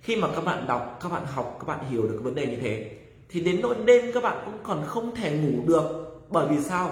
khi 0.00 0.16
mà 0.16 0.28
các 0.34 0.44
bạn 0.44 0.66
đọc, 0.66 0.98
các 1.02 1.12
bạn 1.12 1.22
học, 1.26 1.56
các 1.60 1.66
bạn 1.66 1.90
hiểu 1.90 2.02
được 2.02 2.12
cái 2.12 2.22
vấn 2.22 2.34
đề 2.34 2.46
như 2.46 2.56
thế, 2.56 2.90
thì 3.28 3.40
đến 3.40 3.60
nỗi 3.62 3.74
đêm 3.84 4.12
các 4.14 4.22
bạn 4.22 4.42
cũng 4.44 4.54
còn 4.62 4.84
không 4.86 5.14
thể 5.14 5.38
ngủ 5.38 5.66
được. 5.66 6.12
Bởi 6.28 6.46
vì 6.48 6.62
sao? 6.62 6.90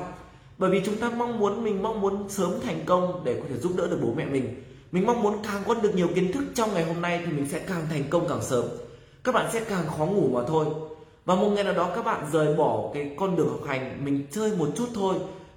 Bởi 0.59 0.71
vì 0.71 0.81
chúng 0.85 0.97
ta 0.97 1.11
mong 1.11 1.39
muốn, 1.39 1.65
mình 1.65 1.83
mong 1.83 2.01
muốn 2.01 2.29
sớm 2.29 2.53
thành 2.63 2.81
công 2.87 3.23
để 3.25 3.35
có 3.35 3.47
thể 3.49 3.57
giúp 3.57 3.73
đỡ 3.77 3.89
được 3.89 3.99
bố 4.03 4.13
mẹ 4.17 4.25
mình. 4.25 4.63
Mình 4.93 5.07
mong 5.07 5.23
muốn 5.23 5.35
càng 5.45 5.63
có 5.67 5.75
được 5.75 5.95
nhiều 5.95 6.09
kiến 6.15 6.33
thức 6.33 6.45
trong 6.55 6.75
ngày 6.75 6.85
hôm 6.85 7.03
nay 7.03 7.23
thì 7.27 7.33
mình 7.33 7.47
sẽ 7.49 7.59
càng 7.59 7.87
thành 7.91 8.05
công 8.11 8.29
càng 8.29 8.43
sớm. 8.43 8.65
Các 9.25 9.35
bạn 9.35 9.51
sẽ 9.53 9.61
càng 9.61 9.85
khó 9.99 10.07
ngủ 10.07 10.29
mà 10.33 10.41
thôi. 10.47 10.67
Và 11.25 11.35
một 11.35 11.49
ngày 11.49 11.65
nào 11.65 11.75
đó 11.75 11.91
các 11.95 12.05
bạn 12.05 12.27
rời 12.33 12.55
bỏ 12.55 12.91
cái 12.95 13.11
con 13.17 13.37
đường 13.37 13.49
học 13.49 13.61
hành, 13.67 14.05
mình 14.05 14.27
chơi 14.31 14.53
một 14.57 14.69
chút 14.77 14.87
thôi, 14.95 15.15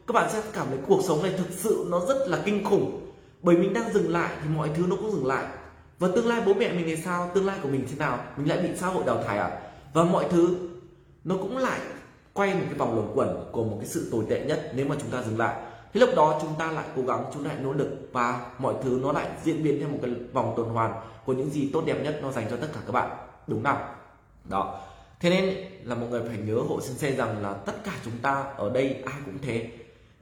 các 0.07 0.14
bạn 0.14 0.30
sẽ 0.31 0.41
cảm 0.53 0.68
thấy 0.69 0.77
cuộc 0.88 1.02
sống 1.03 1.23
này 1.23 1.31
thực 1.38 1.48
sự 1.52 1.88
nó 1.89 2.06
rất 2.07 2.27
là 2.27 2.41
kinh 2.45 2.64
khủng. 2.64 3.02
Bởi 3.41 3.57
mình 3.57 3.73
đang 3.73 3.94
dừng 3.94 4.10
lại 4.10 4.31
thì 4.44 4.49
mọi 4.56 4.69
thứ 4.76 4.84
nó 4.88 4.95
cũng 4.95 5.11
dừng 5.11 5.26
lại 5.26 5.45
và 5.99 6.07
tương 6.15 6.27
lai 6.27 6.41
bố 6.45 6.53
mẹ 6.53 6.73
mình 6.73 6.83
thì 6.85 6.95
sao? 6.95 7.31
Tương 7.33 7.45
lai 7.45 7.57
của 7.63 7.69
mình 7.69 7.85
thế 7.89 7.95
nào? 7.97 8.19
Mình 8.37 8.49
lại 8.49 8.57
bị 8.57 8.69
xã 8.75 8.87
hội 8.87 9.03
đào 9.05 9.23
thải 9.23 9.37
à? 9.37 9.59
Và 9.93 10.03
mọi 10.03 10.25
thứ, 10.29 10.57
nó 11.23 11.35
cũng 11.37 11.57
lại 11.57 11.79
quay 12.33 12.53
một 12.53 12.61
cái 12.65 12.73
vòng 12.73 12.95
luẩn 12.95 13.07
quẩn 13.15 13.49
của 13.51 13.63
một 13.63 13.77
cái 13.79 13.87
sự 13.87 14.09
tồi 14.11 14.25
tệ 14.29 14.45
nhất 14.45 14.71
nếu 14.75 14.85
mà 14.85 14.95
chúng 14.99 15.09
ta 15.09 15.23
dừng 15.23 15.39
lại. 15.39 15.55
Thì 15.93 15.99
lúc 15.99 16.09
đó 16.15 16.39
chúng 16.41 16.53
ta 16.59 16.71
lại 16.71 16.85
cố 16.95 17.01
gắng, 17.01 17.25
chúng 17.33 17.43
ta 17.43 17.49
lại 17.49 17.59
nỗ 17.63 17.73
lực 17.73 18.09
và 18.11 18.51
mọi 18.57 18.73
thứ 18.83 18.99
nó 19.03 19.11
lại 19.11 19.27
diễn 19.43 19.63
biến 19.63 19.79
theo 19.79 19.89
một 19.89 19.97
cái 20.01 20.11
vòng 20.33 20.53
tuần 20.57 20.69
hoàn 20.69 21.01
của 21.25 21.33
những 21.33 21.49
gì 21.49 21.69
tốt 21.73 21.83
đẹp 21.85 22.03
nhất 22.03 22.19
nó 22.21 22.31
dành 22.31 22.47
cho 22.49 22.57
tất 22.57 22.67
cả 22.73 22.79
các 22.85 22.91
bạn. 22.91 23.17
Đúng 23.47 23.63
không 23.63 23.77
đó. 24.43 24.79
Thế 25.19 25.29
nên 25.29 25.55
là 25.83 25.95
mọi 25.95 26.09
người 26.09 26.21
phải 26.27 26.37
nhớ 26.37 26.55
hộ 26.69 26.81
sensei 26.81 27.15
rằng 27.15 27.43
là 27.43 27.53
tất 27.53 27.73
cả 27.83 27.91
chúng 28.05 28.13
ta 28.21 28.43
ở 28.57 28.69
đây 28.69 29.03
ai 29.05 29.15
cũng 29.25 29.37
thế. 29.41 29.69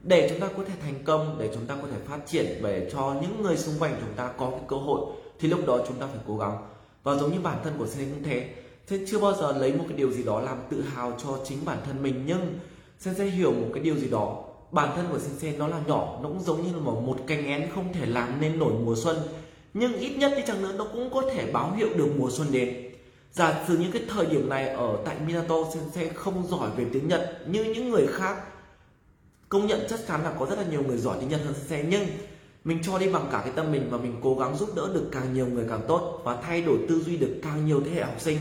Để 0.04 0.30
chúng 0.30 0.40
ta 0.40 0.48
có 0.58 0.64
thể 0.64 0.74
thành 0.84 1.04
công, 1.04 1.36
để 1.40 1.50
chúng 1.54 1.66
ta 1.66 1.76
có 1.82 1.88
thể 1.92 1.98
phát 2.06 2.20
triển, 2.26 2.46
để 2.64 2.90
cho 2.94 3.16
những 3.22 3.44
người 3.44 3.58
xung 3.58 3.76
quanh 3.80 3.96
chúng 4.00 4.14
ta 4.16 4.30
có 4.38 4.50
cái 4.50 4.60
cơ 4.68 4.76
hội 4.76 5.02
thì 5.40 5.48
lúc 5.48 5.60
đó 5.68 5.80
chúng 5.88 5.98
ta 5.98 6.08
phải 6.08 6.20
cố 6.28 6.38
gắng. 6.38 6.58
Và 7.04 7.16
giống 7.16 7.34
như 7.34 7.40
bản 7.40 7.58
thân 7.64 7.74
của 7.78 7.88
sensei 7.88 8.06
cũng 8.14 8.24
thế 8.24 8.50
Sensei 8.88 9.08
chưa 9.12 9.20
bao 9.20 9.34
giờ 9.34 9.52
lấy 9.52 9.74
một 9.74 9.86
cái 9.88 9.98
điều 9.98 10.12
gì 10.12 10.24
đó 10.24 10.42
làm 10.42 10.58
tự 10.70 10.82
hào 10.82 11.18
cho 11.24 11.40
chính 11.46 11.66
bản 11.66 11.78
thân 11.86 12.04
mình, 12.04 12.24
nhưng 12.26 12.60
sensei 13.00 13.30
hiểu 13.30 13.52
một 13.52 13.68
cái 13.74 13.84
điều 13.84 13.96
gì 13.96 14.10
đó. 14.10 14.44
Bản 14.72 14.96
thân 14.96 15.06
của 15.12 15.20
sensei 15.20 15.58
nó 15.58 15.68
là 15.68 15.80
nhỏ, 15.88 16.20
nó 16.24 16.30
cũng 16.30 16.44
giống 16.44 16.64
như 16.64 16.74
là 16.74 16.80
một 16.80 17.18
cành 17.28 17.46
én 17.46 17.70
không 17.76 17.94
thể 17.94 18.06
làm 18.06 18.42
nên 18.42 18.60
nổi 18.60 18.74
mùa 18.86 18.96
xuân. 18.96 19.18
Nhưng 19.74 19.94
ít 19.94 20.18
nhất 20.18 20.34
đi 20.38 20.44
chăng 20.48 20.62
nữa, 20.62 20.72
nó 20.78 20.88
cũng 20.94 21.10
có 21.14 21.22
thể 21.34 21.52
báo 21.52 21.72
hiệu 21.72 21.90
được 21.96 22.08
mùa 22.18 22.30
xuân 22.32 22.48
đến. 22.52 22.92
Giả 23.32 23.66
sử 23.68 23.78
những 23.78 23.92
cái 23.92 24.02
thời 24.10 24.26
điểm 24.26 24.50
này 24.50 24.70
ở 24.70 24.98
tại 25.06 25.16
Minato 25.28 25.56
sensei 25.74 26.10
không 26.10 26.48
giỏi 26.48 26.70
về 26.78 26.86
tiếng 26.94 27.08
Nhật 27.08 27.42
như 27.48 27.64
những 27.64 27.90
người 27.90 28.08
khác. 28.08 28.38
Công 29.50 29.68
nhận 29.68 29.80
chắc 29.90 30.00
chắn 30.08 30.24
là 30.24 30.34
có 30.40 30.46
rất 30.46 30.60
là 30.60 30.66
nhiều 30.72 30.84
người 30.84 30.98
giỏi 30.98 31.18
tiếng 31.20 31.30
Nhật 31.30 31.42
hơn 31.46 31.54
sensei 31.54 31.86
nhưng 31.90 32.08
mình 32.66 32.80
cho 32.84 32.98
đi 32.98 33.10
bằng 33.10 33.28
cả 33.32 33.42
cái 33.44 33.54
tâm 33.56 33.72
mình 33.72 33.88
và 33.90 33.98
mình 33.98 34.16
cố 34.24 34.36
gắng 34.36 34.58
giúp 34.58 34.70
đỡ 34.76 34.90
được 34.94 35.10
càng 35.12 35.34
nhiều 35.34 35.48
người 35.48 35.66
càng 35.70 35.82
tốt 35.88 36.22
và 36.24 36.38
thay 36.42 36.62
đổi 36.62 36.78
tư 36.90 37.02
duy 37.06 37.18
được 37.18 37.36
càng 37.44 37.66
nhiều 37.66 37.82
thế 37.86 37.92
hệ 37.92 38.04
học 38.04 38.16
sinh. 38.20 38.38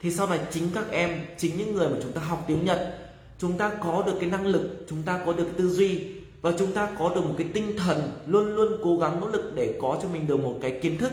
Thì 0.00 0.12
sau 0.12 0.26
này 0.26 0.40
chính 0.50 0.64
các 0.74 0.90
em, 0.90 1.10
chính 1.38 1.56
những 1.58 1.74
người 1.74 1.88
mà 1.88 1.96
chúng 2.02 2.12
ta 2.12 2.20
học 2.20 2.44
tiếng 2.46 2.64
Nhật, 2.64 2.98
chúng 3.38 3.58
ta 3.58 3.70
có 3.82 4.02
được 4.06 4.12
cái 4.20 4.30
năng 4.30 4.46
lực, 4.46 4.84
chúng 4.88 5.02
ta 5.02 5.20
có 5.26 5.32
được 5.32 5.46
tư 5.56 5.68
duy 5.68 6.04
và 6.42 6.52
chúng 6.58 6.72
ta 6.72 6.88
có 6.98 7.12
được 7.14 7.20
một 7.20 7.34
cái 7.38 7.46
tinh 7.52 7.76
thần 7.76 8.12
luôn 8.26 8.54
luôn 8.54 8.72
cố 8.82 8.98
gắng 8.98 9.20
nỗ 9.20 9.28
lực 9.28 9.52
để 9.54 9.78
có 9.80 9.98
cho 10.02 10.08
mình 10.08 10.26
được 10.26 10.40
một 10.40 10.58
cái 10.62 10.78
kiến 10.82 10.98
thức, 10.98 11.12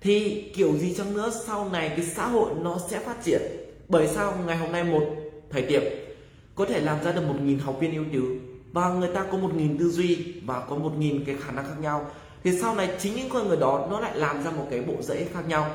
thì 0.00 0.42
kiểu 0.56 0.72
gì 0.72 0.94
chăng 0.94 1.14
nữa 1.14 1.32
sau 1.46 1.70
này 1.70 1.88
cái 1.88 2.06
xã 2.06 2.26
hội 2.26 2.50
nó 2.62 2.78
sẽ 2.90 2.98
phát 2.98 3.24
triển. 3.24 3.42
Bởi 3.88 4.08
sao 4.08 4.38
ngày 4.46 4.56
hôm 4.56 4.72
nay 4.72 4.84
một 4.84 5.04
thầy 5.50 5.62
điểm 5.62 5.82
có 6.54 6.64
thể 6.64 6.80
làm 6.80 7.04
ra 7.04 7.12
được 7.12 7.22
một 7.28 7.34
nghìn 7.42 7.58
học 7.58 7.76
viên 7.80 7.94
ưu 7.94 8.04
tú 8.12 8.53
và 8.74 8.88
người 8.88 9.08
ta 9.14 9.24
có 9.32 9.38
một 9.38 9.54
nghìn 9.54 9.78
tư 9.78 9.90
duy 9.90 10.34
và 10.46 10.60
có 10.60 10.76
một 10.76 10.92
nghìn 10.98 11.24
cái 11.24 11.36
khả 11.40 11.52
năng 11.52 11.64
khác 11.64 11.80
nhau. 11.80 12.06
Thì 12.44 12.58
sau 12.60 12.74
này 12.74 12.88
chính 12.98 13.14
những 13.14 13.28
con 13.28 13.48
người 13.48 13.56
đó, 13.56 13.86
nó 13.90 14.00
lại 14.00 14.16
làm 14.16 14.42
ra 14.42 14.50
một 14.50 14.66
cái 14.70 14.80
bộ 14.80 14.94
rễ 15.02 15.24
khác 15.32 15.48
nhau. 15.48 15.70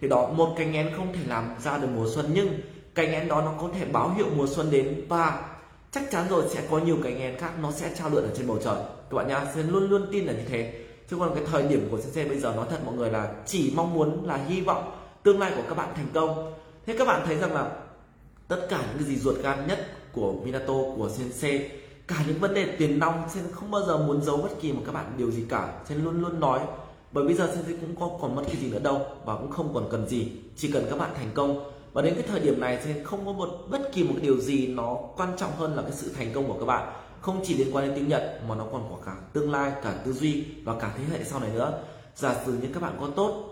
Thì 0.00 0.08
đó, 0.08 0.28
một 0.28 0.54
cành 0.58 0.72
én 0.72 0.90
không 0.96 1.12
thể 1.12 1.20
làm 1.26 1.54
ra 1.64 1.78
được 1.78 1.88
mùa 1.94 2.06
xuân, 2.14 2.30
nhưng 2.34 2.48
cành 2.94 3.12
én 3.12 3.28
đó 3.28 3.42
nó 3.42 3.52
có 3.60 3.68
thể 3.78 3.84
báo 3.84 4.14
hiệu 4.16 4.26
mùa 4.36 4.46
xuân 4.46 4.70
đến. 4.70 5.04
Và 5.08 5.42
chắc 5.90 6.10
chắn 6.10 6.26
rồi, 6.30 6.44
sẽ 6.48 6.62
có 6.70 6.78
nhiều 6.78 6.96
cành 7.04 7.18
én 7.18 7.38
khác 7.38 7.50
nó 7.62 7.72
sẽ 7.72 7.90
trao 7.98 8.10
lượn 8.10 8.22
ở 8.24 8.30
trên 8.36 8.46
bầu 8.46 8.58
trời. 8.64 8.76
Các 9.10 9.16
bạn 9.16 9.28
nhá, 9.28 9.46
sẽ 9.54 9.62
luôn 9.62 9.90
luôn 9.90 10.06
tin 10.12 10.24
là 10.24 10.32
như 10.32 10.44
thế. 10.48 10.84
Chứ 11.10 11.16
còn 11.20 11.34
cái 11.34 11.44
thời 11.52 11.62
điểm 11.62 11.88
của 11.90 12.00
xe 12.00 12.24
bây 12.24 12.38
giờ, 12.38 12.52
nói 12.56 12.66
thật 12.70 12.78
mọi 12.86 12.94
người 12.94 13.10
là 13.10 13.32
chỉ 13.46 13.72
mong 13.76 13.94
muốn 13.94 14.26
là 14.26 14.36
hy 14.36 14.60
vọng 14.60 14.92
tương 15.22 15.40
lai 15.40 15.52
của 15.56 15.62
các 15.68 15.74
bạn 15.74 15.88
thành 15.96 16.08
công. 16.14 16.54
Thế 16.86 16.94
các 16.98 17.06
bạn 17.08 17.22
thấy 17.26 17.36
rằng 17.36 17.54
là 17.54 17.70
tất 18.48 18.66
cả 18.70 18.78
những 18.78 18.98
cái 18.98 19.04
gì 19.04 19.16
ruột 19.16 19.36
gan 19.42 19.66
nhất 19.66 19.86
của 20.12 20.32
Minato, 20.32 20.74
của 20.96 21.10
Sensei 21.16 21.70
cả 22.08 22.24
những 22.28 22.38
vấn 22.38 22.54
đề 22.54 22.76
tiền 22.78 22.98
nong 22.98 23.28
Sen 23.28 23.44
không 23.52 23.70
bao 23.70 23.82
giờ 23.86 23.98
muốn 23.98 24.22
giấu 24.22 24.36
bất 24.36 24.60
kỳ 24.60 24.72
một 24.72 24.82
các 24.86 24.92
bạn 24.92 25.12
điều 25.16 25.30
gì 25.30 25.44
cả. 25.48 25.82
Sen 25.88 26.04
luôn 26.04 26.20
luôn 26.20 26.40
nói, 26.40 26.60
bởi 27.12 27.24
bây 27.24 27.34
giờ 27.34 27.46
Sensei 27.54 27.76
cũng 27.76 27.96
có 28.00 28.10
còn 28.20 28.34
mất 28.34 28.42
cái 28.46 28.56
gì 28.56 28.70
nữa 28.70 28.78
đâu, 28.78 29.06
và 29.24 29.36
cũng 29.36 29.50
không 29.50 29.74
còn 29.74 29.88
cần 29.90 30.08
gì. 30.08 30.32
Chỉ 30.56 30.72
cần 30.72 30.86
các 30.90 30.98
bạn 30.98 31.10
thành 31.14 31.30
công. 31.34 31.70
Và 31.92 32.02
đến 32.02 32.14
cái 32.14 32.24
thời 32.28 32.40
điểm 32.40 32.60
này 32.60 32.78
thì 32.84 32.90
không 33.04 33.26
có 33.26 33.32
một, 33.32 33.48
bất 33.70 33.92
kỳ 33.92 34.04
một 34.04 34.14
điều 34.22 34.40
gì 34.40 34.66
nó 34.66 34.96
quan 35.16 35.32
trọng 35.36 35.50
hơn 35.56 35.76
là 35.76 35.82
cái 35.82 35.92
sự 35.92 36.12
thành 36.16 36.32
công 36.34 36.48
của 36.48 36.58
các 36.58 36.66
bạn. 36.66 36.92
Không 37.20 37.40
chỉ 37.44 37.54
liên 37.54 37.76
quan 37.76 37.86
đến 37.86 37.94
tiếng 37.94 38.08
Nhật, 38.08 38.40
mà 38.48 38.54
nó 38.54 38.64
còn 38.72 38.88
có 38.90 38.96
cả 39.06 39.16
tương 39.32 39.52
lai, 39.52 39.72
cả 39.82 39.94
tư 40.04 40.12
duy 40.12 40.44
và 40.64 40.74
cả 40.80 40.94
thế 40.98 41.04
hệ 41.12 41.24
sau 41.24 41.40
này 41.40 41.50
nữa. 41.54 41.82
Giả 42.16 42.36
sử 42.46 42.52
như 42.52 42.68
các 42.74 42.82
bạn 42.82 42.96
có 43.00 43.08
tốt, 43.16 43.44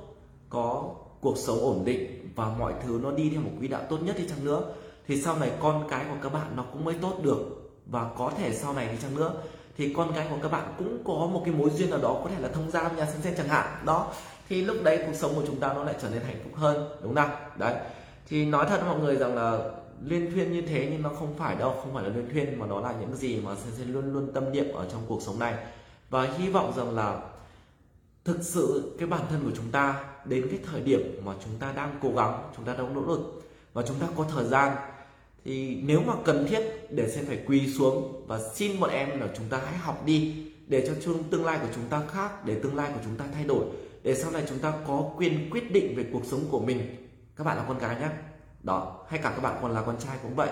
có 0.51 0.85
cuộc 1.20 1.39
sống 1.39 1.59
ổn 1.61 1.85
định 1.85 2.29
và 2.35 2.49
mọi 2.59 2.73
thứ 2.87 3.01
nó 3.03 3.11
đi 3.11 3.31
theo 3.31 3.41
một 3.41 3.51
quỹ 3.59 3.69
đạo 3.69 3.83
tốt 3.91 3.99
nhất 4.03 4.16
đi 4.19 4.29
chăng 4.29 4.45
nữa, 4.45 4.62
thì 5.09 5.23
sau 5.23 5.39
này 5.39 5.51
con 5.61 5.87
cái 5.91 6.05
của 6.09 6.16
các 6.23 6.33
bạn 6.33 6.47
nó 6.57 6.65
cũng 6.73 6.85
mới 6.85 6.95
tốt 6.95 7.12
được 7.23 7.62
và 7.93 8.10
có 8.19 8.32
thể 8.39 8.55
sau 8.55 8.73
này 8.73 8.89
đi 8.89 8.98
chăng 9.02 9.14
nữa, 9.14 9.32
thì 9.77 9.94
con 9.97 10.12
cái 10.14 10.27
của 10.31 10.36
các 10.43 10.52
bạn 10.52 10.74
cũng 10.78 10.98
có 11.05 11.27
một 11.27 11.43
cái 11.44 11.55
mối 11.55 11.70
duyên 11.70 11.90
nào 11.90 11.98
đó, 12.02 12.20
có 12.24 12.31
thể 12.31 12.40
là 12.40 12.48
thông 12.48 12.70
gia 12.70 12.89
nhà 12.89 13.06
sinh 13.06 13.23
sen 13.23 13.35
chẳng 13.36 13.48
hạn. 13.48 13.66
Đó, 13.85 14.12
thì 14.48 14.62
lúc 14.62 14.77
đấy 14.82 15.02
cuộc 15.06 15.14
sống 15.14 15.35
của 15.35 15.43
chúng 15.47 15.60
ta 15.60 15.73
nó 15.74 15.85
lại 15.85 15.94
trở 16.02 16.10
nên 16.10 16.23
hạnh 16.23 16.40
phúc 16.44 16.52
hơn, 16.56 16.89
đúng 17.02 17.14
không 17.14 17.31
đấy. 17.59 17.74
Thì 18.28 18.44
nói 18.44 18.66
thật 18.69 18.81
với 18.81 18.89
mọi 18.89 19.01
người 19.01 19.16
rằng 19.16 19.35
là 19.35 19.59
liên 20.05 20.32
thuyên 20.32 20.52
như 20.52 20.62
thế 20.62 20.89
nhưng 20.93 21.02
nó 21.02 21.10
không 21.19 21.35
phải 21.39 21.56
đâu, 21.56 21.74
không 21.81 21.94
phải 21.94 22.05
là 22.05 22.09
liên 22.09 22.28
thuyên, 22.32 22.59
mà 22.59 22.66
nó 22.66 22.81
là 22.81 22.94
những 23.01 23.16
gì 23.16 23.40
mà 23.40 23.51
sẽ 23.78 23.85
luôn 23.85 24.12
luôn 24.12 24.32
tâm 24.35 24.52
niệm 24.52 24.73
ở 24.74 24.86
trong 24.93 25.01
cuộc 25.09 25.23
sống 25.23 25.39
này. 25.39 25.55
Và 26.10 26.23
hy 26.39 26.48
vọng 26.48 26.73
rằng 26.77 26.94
là 26.94 27.20
thực 28.24 28.39
sự 28.43 28.97
cái 28.98 29.09
bản 29.09 29.20
thân 29.31 29.40
của 29.44 29.56
chúng 29.56 29.70
ta 29.70 30.05
đến 30.24 30.47
cái 30.51 30.60
thời 30.70 30.81
điểm 30.81 31.20
mà 31.24 31.32
chúng 31.44 31.55
ta 31.59 31.73
đang 31.77 31.98
cố 32.02 32.09
gắng, 32.16 32.51
chúng 32.56 32.64
ta 32.64 32.74
đang 32.74 32.94
nỗ 32.94 33.01
lực 33.01 33.43
và 33.73 33.82
chúng 33.82 33.97
ta 33.98 34.06
có 34.16 34.24
thời 34.35 34.44
gian 34.44 34.77
thì 35.44 35.81
nếu 35.82 36.01
mà 36.01 36.12
cần 36.24 36.47
thiết, 36.48 36.60
để 36.90 37.09
Sen 37.09 37.27
phải 37.27 37.39
quỳ 37.47 37.73
xuống 37.73 38.24
và 38.27 38.40
xin 38.55 38.81
bọn 38.81 38.90
em 38.90 39.20
là 39.20 39.28
chúng 39.36 39.47
ta 39.51 39.60
hãy 39.64 39.77
học 39.77 40.02
đi, 40.06 40.35
để 40.66 40.86
cho 40.86 41.12
tương 41.31 41.44
lai 41.44 41.59
của 41.62 41.69
chúng 41.74 41.85
ta 41.90 42.02
khác, 42.12 42.47
để 42.47 42.55
tương 42.62 42.77
lai 42.77 42.90
của 42.94 43.01
chúng 43.05 43.16
ta 43.16 43.24
thay 43.35 43.44
đổi, 43.44 43.64
để 44.02 44.14
sau 44.14 44.31
này 44.31 44.43
chúng 44.48 44.59
ta 44.59 44.73
có 44.86 45.10
quyền 45.16 45.51
quyết 45.51 45.73
định 45.73 45.97
về 45.97 46.05
cuộc 46.12 46.24
sống 46.24 46.44
của 46.51 46.60
mình. 46.60 46.97
Các 47.36 47.44
bạn 47.44 47.56
là 47.56 47.64
con 47.69 47.78
gái 47.78 47.97
nhé. 48.01 48.09
Đó, 48.62 49.05
hay 49.09 49.20
cả 49.23 49.31
các 49.31 49.43
bạn 49.43 49.59
còn 49.62 49.70
là 49.73 49.82
con 49.82 49.97
trai 49.98 50.16
cũng 50.23 50.35
vậy. 50.35 50.51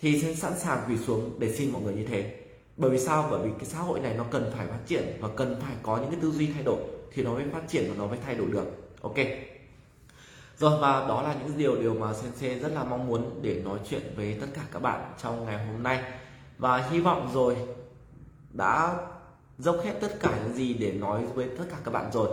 Thì 0.00 0.20
sẽ 0.20 0.34
sẵn 0.34 0.58
sàng 0.58 0.78
quỳ 0.88 0.96
xuống 1.06 1.30
để 1.38 1.52
xin 1.52 1.72
mọi 1.72 1.82
người 1.82 1.94
như 1.94 2.06
thế. 2.06 2.36
Bởi 2.76 2.90
vì 2.90 2.98
sao? 2.98 3.28
Bởi 3.30 3.40
vì 3.42 3.50
cái 3.58 3.64
xã 3.64 3.78
hội 3.78 4.00
này 4.00 4.14
nó 4.16 4.24
cần 4.30 4.50
phải 4.56 4.66
phát 4.66 4.78
triển 4.86 5.04
và 5.20 5.28
cần 5.36 5.60
phải 5.60 5.74
có 5.82 5.96
những 5.96 6.10
cái 6.10 6.18
tư 6.22 6.30
duy 6.30 6.46
thay 6.54 6.62
đổi, 6.62 6.80
thì 7.12 7.22
nó 7.22 7.32
mới 7.32 7.44
phát 7.52 7.68
triển 7.68 7.84
và 7.88 7.94
nó 7.98 8.06
mới 8.06 8.18
thay 8.24 8.34
đổi 8.34 8.46
được. 8.50 8.66
Ok 9.00 9.16
rồi, 10.60 10.78
và 10.80 11.06
đó 11.08 11.22
là 11.22 11.34
những 11.34 11.58
điều 11.58 11.76
điều 11.76 11.94
mà 11.94 12.14
sensei 12.14 12.58
rất 12.58 12.72
là 12.74 12.84
mong 12.84 13.06
muốn 13.06 13.40
để 13.42 13.62
nói 13.64 13.78
chuyện 13.90 14.02
với 14.16 14.36
tất 14.40 14.46
cả 14.54 14.62
các 14.72 14.82
bạn 14.82 15.12
trong 15.22 15.44
ngày 15.46 15.66
hôm 15.66 15.82
nay. 15.82 16.02
Và 16.58 16.76
hy 16.76 17.00
vọng 17.00 17.30
rồi 17.34 17.56
đã 18.52 18.96
dốc 19.58 19.76
hết 19.84 19.92
tất 20.00 20.20
cả 20.20 20.38
những 20.44 20.54
gì 20.54 20.74
để 20.74 20.92
nói 20.92 21.26
với 21.34 21.48
tất 21.58 21.64
cả 21.70 21.76
các 21.84 21.90
bạn 21.90 22.10
rồi. 22.12 22.28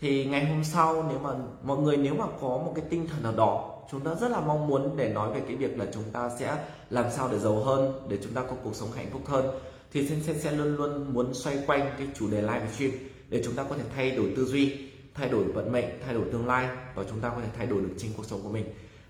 Thì 0.00 0.24
ngày 0.24 0.46
hôm 0.46 0.64
sau, 0.64 1.06
nếu 1.08 1.18
mà 1.18 1.30
mọi 1.62 1.78
người 1.78 1.96
nếu 1.96 2.14
mà 2.14 2.26
có 2.40 2.48
một 2.48 2.72
cái 2.76 2.84
tinh 2.90 3.06
thần 3.06 3.22
nào 3.22 3.32
đó 3.36 3.70
chúng 3.90 4.00
ta 4.00 4.14
rất 4.14 4.30
là 4.30 4.40
mong 4.40 4.66
muốn 4.66 4.96
để 4.96 5.08
nói 5.08 5.32
về 5.32 5.40
cái 5.46 5.56
việc 5.56 5.78
là 5.78 5.86
chúng 5.94 6.04
ta 6.12 6.30
sẽ 6.38 6.56
làm 6.90 7.04
sao 7.10 7.28
để 7.32 7.38
giàu 7.38 7.64
hơn, 7.64 7.92
để 8.08 8.18
chúng 8.22 8.32
ta 8.32 8.42
có 8.42 8.56
cuộc 8.64 8.74
sống 8.74 8.88
hạnh 8.92 9.08
phúc 9.12 9.22
hơn, 9.26 9.60
thì 9.92 10.08
Sensei 10.08 10.38
sẽ 10.38 10.52
luôn 10.52 10.76
luôn 10.76 11.14
muốn 11.14 11.34
xoay 11.34 11.58
quanh 11.66 11.90
cái 11.98 12.06
chủ 12.18 12.30
đề 12.30 12.42
live 12.42 12.68
stream 12.74 12.92
để 13.28 13.42
chúng 13.44 13.54
ta 13.54 13.62
có 13.62 13.76
thể 13.76 13.84
thay 13.96 14.10
đổi 14.10 14.32
tư 14.36 14.44
duy 14.44 14.90
thay 15.14 15.28
đổi 15.28 15.44
vận 15.44 15.72
mệnh, 15.72 15.84
thay 16.04 16.14
đổi 16.14 16.24
tương 16.32 16.46
lai 16.46 16.68
và 16.94 17.04
chúng 17.10 17.20
ta 17.20 17.28
có 17.28 17.40
thể 17.40 17.48
thay 17.56 17.66
đổi 17.66 17.82
được 17.82 17.94
chính 17.98 18.10
cuộc 18.16 18.26
sống 18.26 18.40
của 18.42 18.48
mình. 18.48 18.64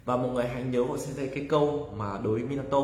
Và 0.04 0.16
mọi 0.16 0.28
người 0.28 0.44
hãy 0.44 0.62
nhớ 0.62 0.84
của 0.88 0.98
Sensei 0.98 1.28
cái 1.28 1.46
câu 1.48 1.88
mà 1.96 2.18
đối 2.24 2.32
với 2.32 2.42
Minato. 2.42 2.78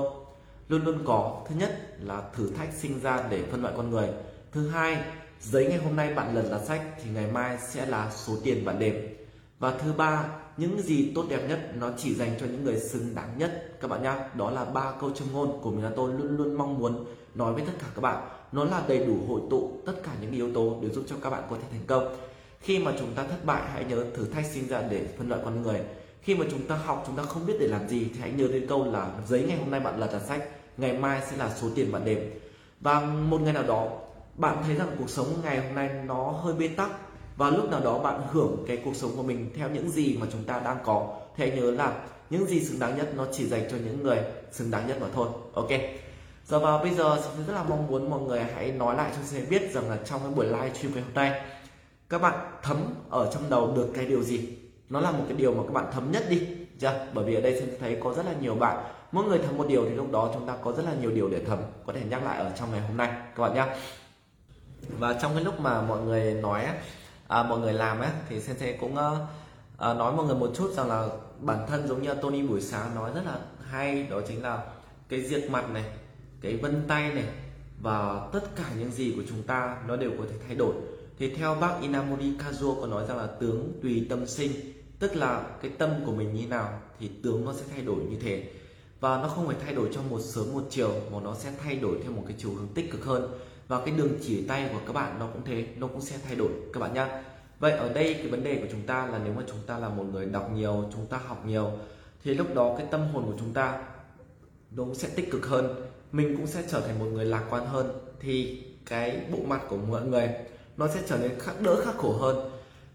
Luôn 0.68 0.84
luôn 0.84 0.98
có, 1.04 1.44
thứ 1.48 1.54
nhất 1.58 1.96
là 2.00 2.22
thử 2.36 2.50
thách 2.50 2.72
sinh 2.72 3.00
ra 3.00 3.24
để 3.30 3.42
phân 3.50 3.62
loại 3.62 3.74
con 3.76 3.90
người. 3.90 4.08
Thứ 4.52 4.68
hai, 4.68 4.98
giấy 5.40 5.66
ngày 5.68 5.78
hôm 5.78 5.96
nay 5.96 6.14
bạn 6.14 6.34
lần 6.34 6.44
là 6.44 6.58
sách 6.58 6.82
thì 7.02 7.10
ngày 7.10 7.26
mai 7.32 7.58
sẽ 7.68 7.86
là 7.86 8.10
số 8.10 8.32
tiền 8.44 8.64
bạn 8.64 8.78
đếm. 8.78 8.94
Và 9.58 9.78
thứ 9.78 9.92
ba, 9.92 10.24
những 10.56 10.82
gì 10.82 11.12
tốt 11.14 11.24
đẹp 11.28 11.48
nhất 11.48 11.60
nó 11.74 11.90
chỉ 11.96 12.14
dành 12.14 12.30
cho 12.40 12.46
những 12.46 12.64
người 12.64 12.80
xứng 12.80 13.14
đáng 13.14 13.38
nhất. 13.38 13.76
Các 13.80 13.88
bạn 13.88 14.02
nhá, 14.02 14.28
đó 14.34 14.50
là 14.50 14.64
ba 14.64 14.92
câu 15.00 15.10
châm 15.10 15.28
ngôn 15.32 15.60
của 15.62 15.70
mình 15.70 15.84
là 15.84 15.90
tôi 15.96 16.12
luôn 16.12 16.36
luôn 16.36 16.54
mong 16.54 16.78
muốn 16.78 17.04
nói 17.34 17.52
với 17.52 17.62
tất 17.66 17.72
cả 17.78 17.86
các 17.94 18.00
bạn. 18.00 18.28
Nó 18.52 18.64
là 18.64 18.82
đầy 18.88 19.04
đủ 19.04 19.16
hội 19.28 19.40
tụ 19.50 19.72
tất 19.86 19.92
cả 20.02 20.10
những 20.20 20.32
yếu 20.32 20.54
tố 20.54 20.78
để 20.82 20.88
giúp 20.88 21.04
cho 21.06 21.16
các 21.22 21.30
bạn 21.30 21.42
có 21.50 21.56
thể 21.56 21.68
thành 21.70 21.86
công 21.86 22.16
khi 22.60 22.78
mà 22.78 22.92
chúng 22.98 23.14
ta 23.14 23.24
thất 23.24 23.44
bại, 23.44 23.62
hãy 23.72 23.84
nhớ 23.84 24.04
thử 24.14 24.26
thách 24.26 24.46
sinh 24.46 24.68
ra 24.68 24.82
để 24.90 25.06
phân 25.18 25.28
loại 25.28 25.40
con 25.44 25.62
người. 25.62 25.80
Khi 26.22 26.34
mà 26.34 26.46
chúng 26.50 26.66
ta 26.66 26.74
học, 26.74 27.04
chúng 27.06 27.16
ta 27.16 27.22
không 27.22 27.46
biết 27.46 27.54
để 27.60 27.66
làm 27.66 27.88
gì, 27.88 28.08
thì 28.14 28.20
hãy 28.20 28.30
nhớ 28.30 28.48
đến 28.52 28.66
câu 28.68 28.92
là 28.92 29.10
giấy 29.28 29.44
ngày 29.48 29.58
hôm 29.58 29.70
nay 29.70 29.80
bạn 29.80 30.00
lật 30.00 30.12
là 30.12 30.20
sách, 30.20 30.48
ngày 30.76 30.92
mai 30.92 31.20
sẽ 31.30 31.36
là 31.36 31.50
số 31.60 31.68
tiền 31.74 31.92
bạn 31.92 32.04
đếm. 32.04 32.18
Và 32.80 33.00
một 33.00 33.40
ngày 33.40 33.52
nào 33.52 33.62
đó, 33.62 33.88
bạn 34.34 34.56
thấy 34.66 34.76
rằng 34.76 34.88
cuộc 34.98 35.10
sống 35.10 35.26
ngày 35.44 35.60
hôm 35.60 35.74
nay 35.74 35.90
nó 36.06 36.30
hơi 36.30 36.54
bế 36.54 36.68
tắc, 36.68 36.90
và 37.36 37.50
lúc 37.50 37.70
nào 37.70 37.80
đó 37.80 37.98
bạn 37.98 38.20
hưởng 38.30 38.64
cái 38.68 38.78
cuộc 38.84 38.96
sống 38.96 39.10
của 39.16 39.22
mình 39.22 39.50
theo 39.56 39.70
những 39.70 39.90
gì 39.90 40.16
mà 40.20 40.26
chúng 40.32 40.44
ta 40.44 40.60
đang 40.64 40.78
có, 40.84 41.16
thì 41.36 41.48
hãy 41.48 41.60
nhớ 41.60 41.70
là 41.70 41.92
những 42.30 42.46
gì 42.46 42.64
xứng 42.64 42.78
đáng 42.78 42.96
nhất 42.96 43.12
nó 43.16 43.26
chỉ 43.32 43.46
dành 43.46 43.62
cho 43.70 43.76
những 43.76 44.02
người 44.02 44.18
xứng 44.52 44.70
đáng 44.70 44.86
nhất 44.86 44.96
mà 45.00 45.06
thôi. 45.14 45.28
Ok. 45.54 45.68
Giờ 46.46 46.58
và 46.58 46.78
bây 46.78 46.94
giờ 46.94 47.22
tôi 47.36 47.44
rất 47.46 47.52
là 47.54 47.62
mong 47.62 47.86
muốn 47.86 48.10
mọi 48.10 48.20
người 48.20 48.40
hãy 48.54 48.72
nói 48.72 48.96
lại 48.96 49.10
cho 49.16 49.22
tôi 49.32 49.46
biết 49.50 49.74
rằng 49.74 49.90
là 49.90 49.98
trong 50.04 50.20
cái 50.20 50.30
buổi 50.30 50.46
live 50.46 50.70
stream 50.74 50.94
ngày 50.94 51.02
hôm 51.02 51.14
nay 51.14 51.42
các 52.10 52.22
bạn 52.22 52.58
thấm 52.62 52.76
ở 53.10 53.30
trong 53.34 53.50
đầu 53.50 53.72
được 53.76 53.88
cái 53.94 54.06
điều 54.06 54.22
gì? 54.22 54.58
Nó 54.88 55.00
là 55.00 55.10
một 55.10 55.24
cái 55.28 55.36
điều 55.36 55.54
mà 55.54 55.62
các 55.62 55.72
bạn 55.72 55.86
thấm 55.92 56.12
nhất 56.12 56.24
đi 56.30 56.46
chưa? 56.80 57.06
Bởi 57.14 57.24
vì 57.24 57.34
ở 57.34 57.40
đây 57.40 57.60
xem 57.60 57.68
thấy 57.80 57.98
có 58.04 58.14
rất 58.14 58.26
là 58.26 58.32
nhiều 58.40 58.54
bạn. 58.54 58.84
Mỗi 59.12 59.24
người 59.24 59.38
thấm 59.38 59.56
một 59.56 59.66
điều 59.68 59.84
thì 59.84 59.94
lúc 59.94 60.12
đó 60.12 60.30
chúng 60.34 60.46
ta 60.46 60.56
có 60.64 60.72
rất 60.72 60.82
là 60.86 60.94
nhiều 61.00 61.10
điều 61.10 61.28
để 61.28 61.44
thấm. 61.46 61.58
Có 61.86 61.92
thể 61.92 62.00
nhắc 62.10 62.24
lại 62.24 62.38
ở 62.38 62.52
trong 62.58 62.70
ngày 62.70 62.80
hôm 62.80 62.96
nay 62.96 63.12
các 63.36 63.42
bạn 63.42 63.54
nhé 63.54 63.66
và 64.98 65.18
trong 65.22 65.34
cái 65.34 65.44
lúc 65.44 65.60
mà 65.60 65.82
mọi 65.82 66.00
người 66.00 66.34
nói 66.34 66.66
à, 67.28 67.42
mọi 67.42 67.58
người 67.58 67.72
làm 67.72 68.00
á 68.00 68.12
thì 68.28 68.40
sensei 68.40 68.72
cũng 68.72 68.96
à, 68.96 69.94
nói 69.94 70.12
mọi 70.12 70.26
người 70.26 70.36
một 70.36 70.50
chút 70.54 70.72
rằng 70.76 70.88
là 70.88 71.08
bản 71.40 71.66
thân 71.68 71.88
giống 71.88 72.02
như 72.02 72.14
Tony 72.14 72.42
buổi 72.42 72.60
sáng 72.60 72.94
nói 72.94 73.10
rất 73.14 73.22
là 73.26 73.38
hay 73.70 74.06
đó 74.10 74.20
chính 74.28 74.42
là 74.42 74.62
cái 75.08 75.22
diệt 75.22 75.50
mặt 75.50 75.70
này 75.70 75.84
cái 76.40 76.56
vân 76.56 76.84
tay 76.88 77.12
này 77.14 77.24
và 77.82 78.28
tất 78.32 78.56
cả 78.56 78.64
những 78.78 78.90
gì 78.90 79.12
của 79.16 79.22
chúng 79.28 79.42
ta 79.42 79.76
nó 79.88 79.96
đều 79.96 80.10
có 80.18 80.24
thể 80.30 80.36
thay 80.46 80.56
đổi 80.56 80.74
thì 81.20 81.34
theo 81.34 81.54
bác 81.54 81.80
Inamori 81.80 82.32
Kazuo 82.36 82.80
có 82.80 82.86
nói 82.86 83.06
rằng 83.08 83.16
là 83.16 83.26
tướng 83.26 83.72
tùy 83.82 84.06
tâm 84.10 84.26
sinh, 84.26 84.50
tức 84.98 85.16
là 85.16 85.46
cái 85.62 85.70
tâm 85.78 85.90
của 86.06 86.12
mình 86.12 86.34
như 86.34 86.46
nào 86.46 86.80
thì 87.00 87.10
tướng 87.22 87.44
nó 87.44 87.52
sẽ 87.52 87.62
thay 87.70 87.82
đổi 87.82 87.96
như 87.96 88.16
thế. 88.22 88.44
Và 89.00 89.22
nó 89.22 89.28
không 89.28 89.46
phải 89.46 89.56
thay 89.64 89.74
đổi 89.74 89.88
trong 89.92 90.10
một 90.10 90.20
sớm 90.20 90.52
một 90.52 90.62
chiều, 90.70 90.92
mà 91.12 91.18
nó 91.24 91.34
sẽ 91.34 91.52
thay 91.62 91.76
đổi 91.76 91.98
theo 92.02 92.12
một 92.12 92.22
cái 92.26 92.36
chiều 92.38 92.50
hướng 92.54 92.68
tích 92.74 92.92
cực 92.92 93.04
hơn. 93.04 93.32
Và 93.68 93.84
cái 93.84 93.94
đường 93.96 94.18
chỉ 94.22 94.46
tay 94.48 94.70
của 94.72 94.80
các 94.86 94.92
bạn 94.92 95.18
nó 95.18 95.26
cũng 95.26 95.42
thế, 95.44 95.66
nó 95.76 95.86
cũng 95.86 96.00
sẽ 96.00 96.16
thay 96.26 96.36
đổi, 96.36 96.50
các 96.72 96.80
bạn 96.80 96.94
nhá. 96.94 97.22
Vậy 97.58 97.72
ở 97.72 97.92
đây 97.92 98.14
cái 98.14 98.28
vấn 98.28 98.44
đề 98.44 98.56
của 98.56 98.68
chúng 98.72 98.82
ta 98.86 99.06
là 99.06 99.20
nếu 99.24 99.32
mà 99.32 99.42
chúng 99.46 99.60
ta 99.66 99.78
là 99.78 99.88
một 99.88 100.04
người 100.12 100.26
đọc 100.26 100.50
nhiều, 100.54 100.84
chúng 100.92 101.06
ta 101.06 101.20
học 101.26 101.46
nhiều, 101.46 101.70
thì 102.24 102.34
lúc 102.34 102.54
đó 102.54 102.74
cái 102.78 102.86
tâm 102.90 103.00
hồn 103.12 103.26
của 103.26 103.36
chúng 103.38 103.52
ta 103.52 103.84
nó 104.70 104.84
cũng 104.84 104.94
sẽ 104.94 105.08
tích 105.08 105.30
cực 105.30 105.46
hơn, 105.46 105.74
mình 106.12 106.36
cũng 106.36 106.46
sẽ 106.46 106.62
trở 106.68 106.80
thành 106.80 106.98
một 106.98 107.06
người 107.12 107.24
lạc 107.24 107.46
quan 107.50 107.66
hơn. 107.66 107.88
Thì 108.20 108.64
cái 108.86 109.20
bộ 109.32 109.38
mặt 109.46 109.60
của 109.68 109.76
mọi 109.76 110.02
người 110.02 110.28
nó 110.80 110.88
sẽ 110.88 111.00
trở 111.06 111.18
nên 111.18 111.38
khắc, 111.38 111.60
đỡ 111.60 111.84
khắc 111.84 111.96
khổ 111.96 112.12
hơn. 112.12 112.50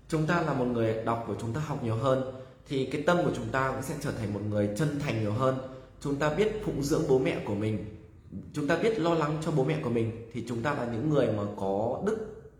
Chúng 0.09 0.25
ta 0.25 0.41
là 0.41 0.53
một 0.53 0.65
người 0.65 1.03
đọc 1.05 1.23
của 1.27 1.35
chúng 1.41 1.53
ta 1.53 1.61
học 1.61 1.83
nhiều 1.83 1.95
hơn, 1.95 2.31
thì 2.67 2.85
cái 2.85 3.01
tâm 3.01 3.17
của 3.17 3.31
chúng 3.35 3.49
ta 3.49 3.71
cũng 3.71 3.81
sẽ 3.81 3.95
trở 4.01 4.11
thành 4.11 4.33
một 4.33 4.39
người 4.49 4.69
chân 4.77 4.99
thành 4.99 5.21
nhiều 5.21 5.31
hơn. 5.31 5.57
Chúng 6.01 6.15
ta 6.15 6.29
biết 6.29 6.61
phụng 6.65 6.83
dưỡng 6.83 7.01
bố 7.09 7.19
mẹ 7.19 7.39
của 7.45 7.55
mình, 7.55 7.85
chúng 8.53 8.67
ta 8.67 8.77
biết 8.77 8.99
lo 8.99 9.13
lắng 9.13 9.37
cho 9.45 9.51
bố 9.51 9.63
mẹ 9.63 9.79
của 9.83 9.89
mình, 9.89 10.29
thì 10.33 10.43
chúng 10.47 10.61
ta 10.61 10.73
là 10.73 10.85
những 10.85 11.09
người 11.09 11.27
mà 11.27 11.43
có 11.57 12.01
đức 12.05 12.17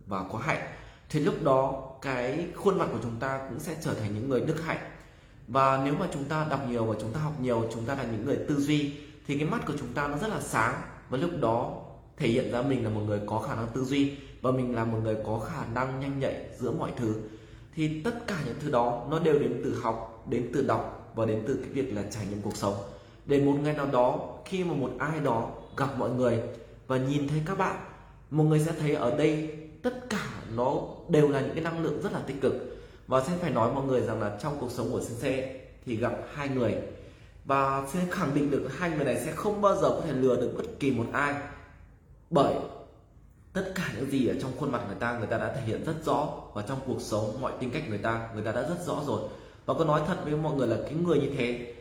và 0.07 0.23
có 0.31 0.37
hạnh. 0.37 0.61
Thì 1.09 1.19
lúc 1.19 1.43
đó, 1.43 1.83
cái 2.01 2.47
khuôn 2.55 2.77
mặt 2.77 2.87
của 2.91 2.99
chúng 3.03 3.19
ta 3.19 3.47
cũng 3.49 3.59
sẽ 3.59 3.75
trở 3.81 3.93
thành 3.93 4.13
những 4.13 4.29
người 4.29 4.41
đức 4.41 4.61
hạnh. 4.63 4.91
Và 5.47 5.81
nếu 5.85 5.93
mà 5.99 6.07
chúng 6.13 6.23
ta 6.23 6.47
đọc 6.49 6.59
nhiều 6.69 6.85
và 6.85 6.95
chúng 7.01 7.11
ta 7.11 7.19
học 7.19 7.33
nhiều, 7.41 7.69
chúng 7.73 7.85
ta 7.85 7.95
là 7.95 8.03
những 8.03 8.25
người 8.25 8.37
tư 8.47 8.55
duy, 8.59 8.93
thì 9.27 9.37
cái 9.39 9.49
mắt 9.49 9.65
của 9.67 9.73
chúng 9.79 9.93
ta 9.93 10.07
nó 10.07 10.17
rất 10.17 10.27
là 10.27 10.41
sáng. 10.41 10.81
Và 11.09 11.17
lúc 11.17 11.31
đó 11.41 11.81
thể 12.17 12.27
hiện 12.27 12.51
ra 12.51 12.61
mình 12.61 12.83
là 12.83 12.89
một 12.89 13.01
người 13.05 13.19
có 13.25 13.39
khả 13.39 13.55
năng 13.55 13.67
tư 13.73 13.83
duy 13.83 14.17
và 14.45 14.51
mình 14.51 14.75
là 14.75 14.85
một 14.85 14.97
người 15.03 15.15
có 15.25 15.39
khả 15.39 15.65
năng 15.73 15.99
nhanh 15.99 16.19
nhạy 16.19 16.45
giữa 16.59 16.71
mọi 16.71 16.91
thứ. 16.95 17.15
Thì 17.75 18.01
tất 18.03 18.27
cả 18.27 18.37
những 18.45 18.55
thứ 18.59 18.71
đó, 18.71 19.05
nó 19.09 19.19
đều 19.19 19.39
đến 19.39 19.61
từ 19.63 19.79
học, 19.83 20.25
đến 20.29 20.49
từ 20.53 20.65
đọc 20.67 21.11
và 21.15 21.25
đến 21.25 21.43
từ 21.47 21.55
cái 21.55 21.69
việc 21.69 21.93
là 21.93 22.03
trải 22.11 22.25
nghiệm 22.25 22.41
cuộc 22.41 22.55
sống. 22.55 22.73
Để 23.25 23.41
một 23.41 23.53
ngày 23.63 23.73
nào 23.73 23.85
đó, 23.91 24.19
khi 24.45 24.63
mà 24.63 24.73
một 24.73 24.91
ai 24.99 25.19
đó 25.19 25.49
gặp 25.77 25.89
mọi 25.97 26.09
người 26.09 26.39
và 26.87 26.97
nhìn 26.97 27.27
thấy 27.27 27.41
các 27.45 27.57
bạn, 27.57 27.75
một 28.31 28.43
người 28.43 28.59
sẽ 28.59 28.71
thấy 28.79 28.95
ở 28.95 29.17
đây 29.17 29.55
tất 29.83 30.09
cả 30.09 30.29
nó 30.55 30.73
đều 31.09 31.29
là 31.29 31.41
những 31.41 31.53
cái 31.53 31.63
năng 31.63 31.83
lượng 31.83 32.01
rất 32.03 32.13
là 32.13 32.19
tích 32.27 32.41
cực. 32.41 32.53
Và 33.07 33.23
sẽ 33.23 33.37
phải 33.41 33.51
nói 33.51 33.71
mọi 33.73 33.85
người 33.85 34.01
rằng 34.01 34.21
là 34.21 34.37
trong 34.41 34.57
cuộc 34.59 34.71
sống 34.71 34.91
của 34.91 35.01
sensei 35.01 35.43
thì 35.85 35.95
gặp 35.95 36.13
hai 36.33 36.49
người. 36.49 36.75
Và 37.45 37.87
sẽ 37.93 37.99
khẳng 38.11 38.35
định 38.35 38.51
được 38.51 38.69
hai 38.77 38.89
người 38.89 39.05
này 39.05 39.21
sẽ 39.25 39.31
không 39.31 39.61
bao 39.61 39.75
giờ 39.75 39.89
có 39.89 40.01
thể 40.05 40.13
lừa 40.13 40.35
được 40.35 40.53
bất 40.57 40.79
kỳ 40.79 40.91
một 40.91 41.05
ai 41.11 41.35
bởi 42.29 42.55
tất 43.55 43.71
cả 43.75 43.91
những 43.95 44.09
gì 44.09 44.27
ở 44.27 44.35
trong 44.41 44.51
khuôn 44.59 44.71
mặt 44.71 44.81
người 44.87 44.95
ta 44.99 45.17
người 45.17 45.27
ta 45.27 45.37
đã 45.37 45.53
thể 45.55 45.61
hiện 45.61 45.83
rất 45.85 45.95
rõ. 46.05 46.27
Và 46.53 46.61
trong 46.61 46.79
cuộc 46.87 47.01
sống 47.01 47.41
mọi 47.41 47.51
tính 47.59 47.71
cách 47.71 47.89
người 47.89 47.97
ta 47.97 48.29
người 48.33 48.43
ta 48.43 48.51
đã 48.51 48.61
rất 48.61 48.85
rõ 48.85 49.01
rồi. 49.07 49.21
Và 49.65 49.73
có 49.73 49.85
nói 49.85 50.01
thật 50.07 50.17
với 50.23 50.35
mọi 50.35 50.55
người 50.55 50.67
là 50.67 50.77
cái 50.83 50.93
người 50.93 51.19
như 51.19 51.29
thế 51.37 51.73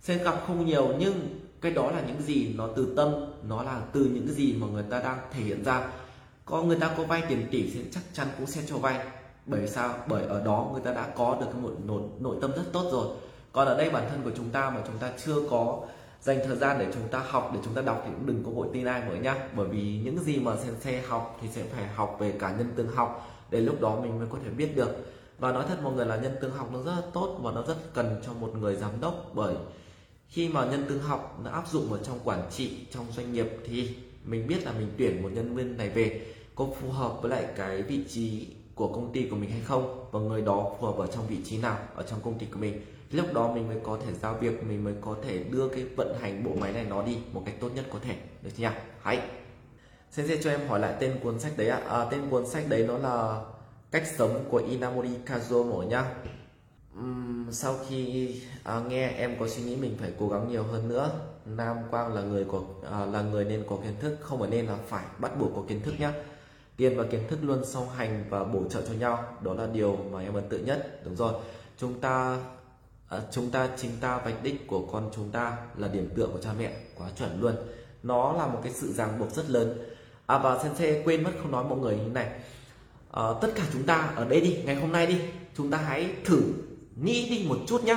sẽ 0.00 0.24
gặp 0.24 0.42
không 0.46 0.66
nhiều 0.66 0.94
nhưng 0.98 1.40
cái 1.60 1.72
đó 1.72 1.90
là 1.90 2.02
những 2.06 2.22
gì 2.22 2.54
nó 2.56 2.68
từ 2.76 2.94
tâm 2.96 3.08
nó 3.48 3.62
là 3.62 3.80
từ 3.92 4.04
những 4.04 4.26
cái 4.26 4.34
gì 4.34 4.52
mà 4.52 4.66
người 4.66 4.84
ta 4.90 5.00
đang 5.00 5.18
thể 5.32 5.40
hiện 5.42 5.64
ra. 5.64 5.88
Có 6.44 6.62
người 6.62 6.76
ta 6.80 6.94
có 6.96 7.04
vay 7.04 7.22
tiền 7.28 7.48
tỷ 7.50 7.70
sẽ 7.70 7.80
chắc 7.92 8.02
chắn 8.12 8.26
cũng 8.38 8.46
sẽ 8.46 8.60
cho 8.66 8.76
vay 8.76 9.06
bởi 9.46 9.68
sao? 9.68 9.94
Bởi 10.06 10.24
ở 10.24 10.44
đó 10.44 10.70
người 10.72 10.82
ta 10.84 10.92
đã 10.92 11.08
có 11.16 11.36
được 11.40 11.56
một 11.62 11.72
nội, 11.84 12.02
nội 12.20 12.36
tâm 12.40 12.50
rất 12.56 12.64
tốt 12.72 12.88
rồi. 12.92 13.06
Còn 13.52 13.66
ở 13.66 13.78
đây 13.78 13.90
bản 13.90 14.08
thân 14.10 14.20
của 14.24 14.30
chúng 14.36 14.50
ta 14.50 14.70
mà 14.70 14.80
chúng 14.86 14.98
ta 14.98 15.12
chưa 15.24 15.36
có 15.50 15.80
dành 16.20 16.38
thời 16.44 16.56
gian 16.56 16.78
để 16.78 16.86
chúng 16.94 17.08
ta 17.08 17.18
học, 17.18 17.50
để 17.54 17.60
chúng 17.64 17.74
ta 17.74 17.82
đọc 17.82 18.02
thì 18.04 18.10
cũng 18.14 18.26
đừng 18.26 18.42
có 18.44 18.50
vội 18.50 18.68
tin 18.72 18.84
ai 18.84 19.08
mới 19.08 19.18
nhá. 19.18 19.48
Bởi 19.56 19.68
vì 19.68 20.00
những 20.04 20.18
gì 20.18 20.40
mà 20.40 20.56
sensei 20.56 21.00
học 21.00 21.38
thì 21.42 21.48
sẽ 21.48 21.62
phải 21.62 21.86
học 21.86 22.16
về 22.20 22.32
cả 22.38 22.54
nhân 22.58 22.72
tương 22.76 22.88
học, 22.88 23.28
để 23.50 23.60
lúc 23.60 23.80
đó 23.80 24.00
mình 24.00 24.18
mới 24.18 24.28
có 24.30 24.38
thể 24.44 24.50
biết 24.50 24.76
được. 24.76 25.12
Và 25.38 25.52
nói 25.52 25.64
thật 25.68 25.76
mọi 25.82 25.92
người 25.92 26.06
là 26.06 26.16
nhân 26.16 26.36
tương 26.40 26.52
học 26.52 26.70
nó 26.72 26.82
rất 26.82 26.92
là 26.92 27.02
tốt 27.12 27.38
và 27.42 27.52
nó 27.52 27.62
rất 27.62 27.94
cần 27.94 28.20
cho 28.26 28.32
một 28.32 28.50
người 28.56 28.76
giám 28.76 29.00
đốc. 29.00 29.30
Bởi 29.34 29.54
khi 30.28 30.48
mà 30.48 30.64
nhân 30.64 30.84
tương 30.88 31.02
học 31.02 31.38
nó 31.44 31.50
áp 31.50 31.68
dụng 31.68 31.90
vào 31.90 32.00
trong 32.02 32.18
quản 32.24 32.42
trị, 32.50 32.86
trong 32.90 33.06
doanh 33.16 33.32
nghiệp 33.32 33.58
thì 33.66 33.94
mình 34.24 34.46
biết 34.46 34.64
là 34.64 34.72
mình 34.72 34.90
tuyển 34.98 35.22
một 35.22 35.28
nhân 35.32 35.54
viên 35.54 35.76
này 35.76 35.88
về 35.88 36.26
có 36.54 36.66
phù 36.80 36.90
hợp 36.90 37.22
với 37.22 37.30
lại 37.30 37.46
cái 37.56 37.82
vị 37.82 38.04
trí 38.08 38.46
của 38.78 38.88
công 38.88 39.12
ty 39.12 39.28
của 39.28 39.36
mình 39.36 39.50
hay 39.50 39.60
không 39.60 40.08
và 40.10 40.20
người 40.20 40.42
đó 40.42 40.72
phù 40.80 40.86
hợp 40.86 40.96
ở 40.98 41.06
trong 41.06 41.26
vị 41.26 41.36
trí 41.44 41.58
nào 41.58 41.78
ở 41.94 42.02
trong 42.02 42.20
công 42.24 42.38
ty 42.38 42.46
của 42.46 42.58
mình. 42.58 42.80
Lúc 43.10 43.26
đó 43.34 43.52
mình 43.54 43.68
mới 43.68 43.76
có 43.82 43.98
thể 44.06 44.12
giao 44.22 44.34
việc 44.34 44.64
mình 44.64 44.84
mới 44.84 44.94
có 45.00 45.16
thể 45.22 45.38
đưa 45.38 45.68
cái 45.68 45.84
vận 45.96 46.18
hành 46.20 46.44
bộ 46.44 46.50
máy 46.60 46.72
này 46.72 46.84
nó 46.84 47.02
đi 47.02 47.18
một 47.32 47.42
cách 47.46 47.54
tốt 47.60 47.68
nhất 47.74 47.84
có 47.92 47.98
thể. 48.02 48.16
Được 48.42 48.50
chưa 48.56 48.62
nhỉ? 48.62 48.74
Hãy 49.02 49.20
Sensei 50.10 50.42
cho 50.42 50.50
em 50.50 50.68
hỏi 50.68 50.80
lại 50.80 50.94
tên 51.00 51.18
cuốn 51.22 51.38
sách 51.40 51.52
đấy 51.56 51.68
ạ. 51.68 51.80
À. 51.88 51.98
à, 51.98 52.06
tên 52.10 52.20
cuốn 52.30 52.46
sách 52.46 52.64
đấy 52.68 52.84
nó 52.88 52.98
là 52.98 53.44
cách 53.90 54.04
sống 54.16 54.44
của 54.50 54.62
Inamori 54.68 55.10
Kazuo 55.26 55.82
nhá 55.82 56.04
uhm, 56.98 57.50
sau 57.50 57.74
khi 57.88 58.34
à, 58.64 58.80
nghe 58.88 59.08
em 59.08 59.36
có 59.40 59.48
suy 59.48 59.62
nghĩ 59.62 59.76
mình 59.76 59.96
phải 60.00 60.12
cố 60.18 60.28
gắng 60.28 60.48
nhiều 60.48 60.62
hơn 60.62 60.88
nữa 60.88 61.10
Nam 61.46 61.76
Quang 61.90 62.14
là 62.14 62.22
người 62.22 62.44
có 62.44 62.60
à, 62.90 63.04
là 63.04 63.22
người 63.22 63.44
nên 63.44 63.64
có 63.68 63.76
kiến 63.76 63.94
thức 64.00 64.18
không 64.20 64.40
phải 64.40 64.50
nên 64.50 64.66
là 64.66 64.76
phải 64.86 65.04
bắt 65.18 65.38
buộc 65.40 65.50
có 65.56 65.62
kiến 65.68 65.80
thức 65.82 65.94
nhá 65.98 66.12
tiền 66.78 66.96
và 66.96 67.04
kiến 67.04 67.20
thức 67.28 67.38
luôn 67.42 67.64
song 67.64 67.88
hành 67.96 68.24
và 68.30 68.44
bổ 68.44 68.62
trợ 68.70 68.82
cho 68.82 68.92
nhau. 68.92 69.24
Đó 69.40 69.54
là 69.54 69.66
điều 69.66 69.96
mà 69.96 70.20
em 70.20 70.34
ấn 70.34 70.48
tượng 70.48 70.64
nhất. 70.64 71.00
Đúng 71.04 71.16
rồi. 71.16 71.32
Chúng 71.78 72.00
ta 72.00 72.38
à, 73.08 73.20
chúng 73.30 73.50
ta 73.50 73.68
chính 73.76 73.90
ta 74.00 74.18
vạch 74.18 74.42
đích 74.42 74.66
của 74.66 74.86
con 74.92 75.10
chúng 75.14 75.30
ta 75.30 75.56
là 75.76 75.88
điểm 75.88 76.10
tựa 76.16 76.26
của 76.26 76.38
cha 76.42 76.50
mẹ. 76.58 76.72
Quá 76.98 77.08
chuẩn 77.18 77.40
luôn. 77.40 77.54
Nó 78.02 78.32
là 78.32 78.46
một 78.46 78.60
cái 78.62 78.72
sự 78.72 78.92
ràng 78.92 79.18
buộc 79.18 79.30
rất 79.30 79.50
lớn. 79.50 79.78
À 80.26 80.38
và 80.38 80.62
sensei 80.62 81.02
quên 81.04 81.24
mất 81.24 81.30
không 81.42 81.52
nói 81.52 81.64
mọi 81.64 81.78
người 81.78 81.96
như 81.96 82.10
này. 82.10 82.30
À, 83.10 83.22
tất 83.40 83.48
cả 83.54 83.62
chúng 83.72 83.82
ta 83.82 84.12
ở 84.16 84.24
đây 84.24 84.40
đi 84.40 84.62
ngày 84.64 84.74
hôm 84.74 84.92
nay 84.92 85.06
đi. 85.06 85.20
Chúng 85.56 85.70
ta 85.70 85.78
hãy 85.78 86.14
thử 86.24 86.42
nghĩ 86.96 87.28
đi 87.30 87.46
một 87.48 87.58
chút 87.66 87.84
nhé 87.84 87.96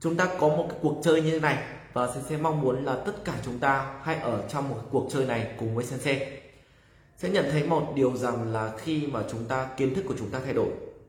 chúng 0.00 0.16
ta 0.16 0.28
có 0.40 0.48
một 0.48 0.66
cái 0.68 0.78
cuộc 0.82 1.00
chơi 1.04 1.22
như 1.22 1.30
thế 1.30 1.40
này. 1.40 1.58
Và 1.92 2.12
sensei 2.14 2.38
mong 2.38 2.60
muốn 2.60 2.84
là 2.84 2.96
tất 3.06 3.24
cả 3.24 3.34
chúng 3.44 3.58
ta 3.58 3.94
hãy 4.02 4.16
ở 4.16 4.42
trong 4.48 4.68
một 4.68 4.76
cuộc 4.90 5.08
chơi 5.12 5.24
này 5.24 5.54
cùng 5.58 5.74
với 5.74 5.84
sensei 5.84 6.45
sẽ 7.18 7.28
nhận 7.30 7.44
thấy 7.50 7.62
một 7.62 7.92
điều 7.94 8.16
rằng 8.16 8.52
là 8.52 8.72
khi 8.78 9.06
mà 9.06 9.22
chúng 9.30 9.44
ta, 9.44 9.68
kiến 9.76 9.94
thức 9.94 10.04
của 10.08 10.14
chúng 10.18 10.30
ta 10.30 10.40
thay 10.44 10.54
đổi, 10.54 10.68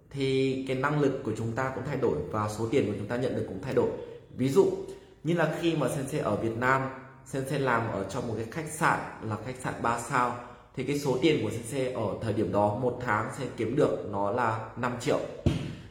thì 0.09 0.65
cái 0.67 0.77
năng 0.77 1.01
lực 1.01 1.21
của 1.23 1.31
chúng 1.37 1.51
ta 1.51 1.71
cũng 1.75 1.83
thay 1.87 1.97
đổi 1.97 2.17
và 2.31 2.49
số 2.49 2.67
tiền 2.71 2.87
của 2.87 2.93
chúng 2.97 3.07
ta 3.07 3.17
nhận 3.17 3.35
được 3.35 3.45
cũng 3.47 3.61
thay 3.61 3.73
đổi. 3.73 3.89
Ví 4.37 4.49
dụ 4.49 4.65
như 5.23 5.33
là 5.33 5.55
khi 5.61 5.75
mà 5.75 5.89
sensei 5.89 6.21
ở 6.21 6.35
Việt 6.35 6.57
Nam, 6.57 6.81
sensei 7.25 7.59
làm 7.59 7.91
ở 7.91 8.05
trong 8.09 8.27
một 8.27 8.33
cái 8.37 8.45
khách 8.51 8.71
sạn 8.71 8.99
là 9.23 9.37
khách 9.45 9.55
sạn 9.63 9.73
3 9.81 9.99
sao, 9.99 10.35
thì 10.75 10.83
cái 10.83 10.99
số 10.99 11.17
tiền 11.21 11.43
của 11.43 11.51
sensei 11.51 11.93
ở 11.93 12.15
thời 12.21 12.33
điểm 12.33 12.51
đó 12.51 12.77
một 12.81 12.99
tháng 13.05 13.29
sẽ 13.39 13.45
kiếm 13.57 13.75
được 13.75 14.07
nó 14.11 14.31
là 14.31 14.69
5 14.77 14.91
triệu. 14.99 15.19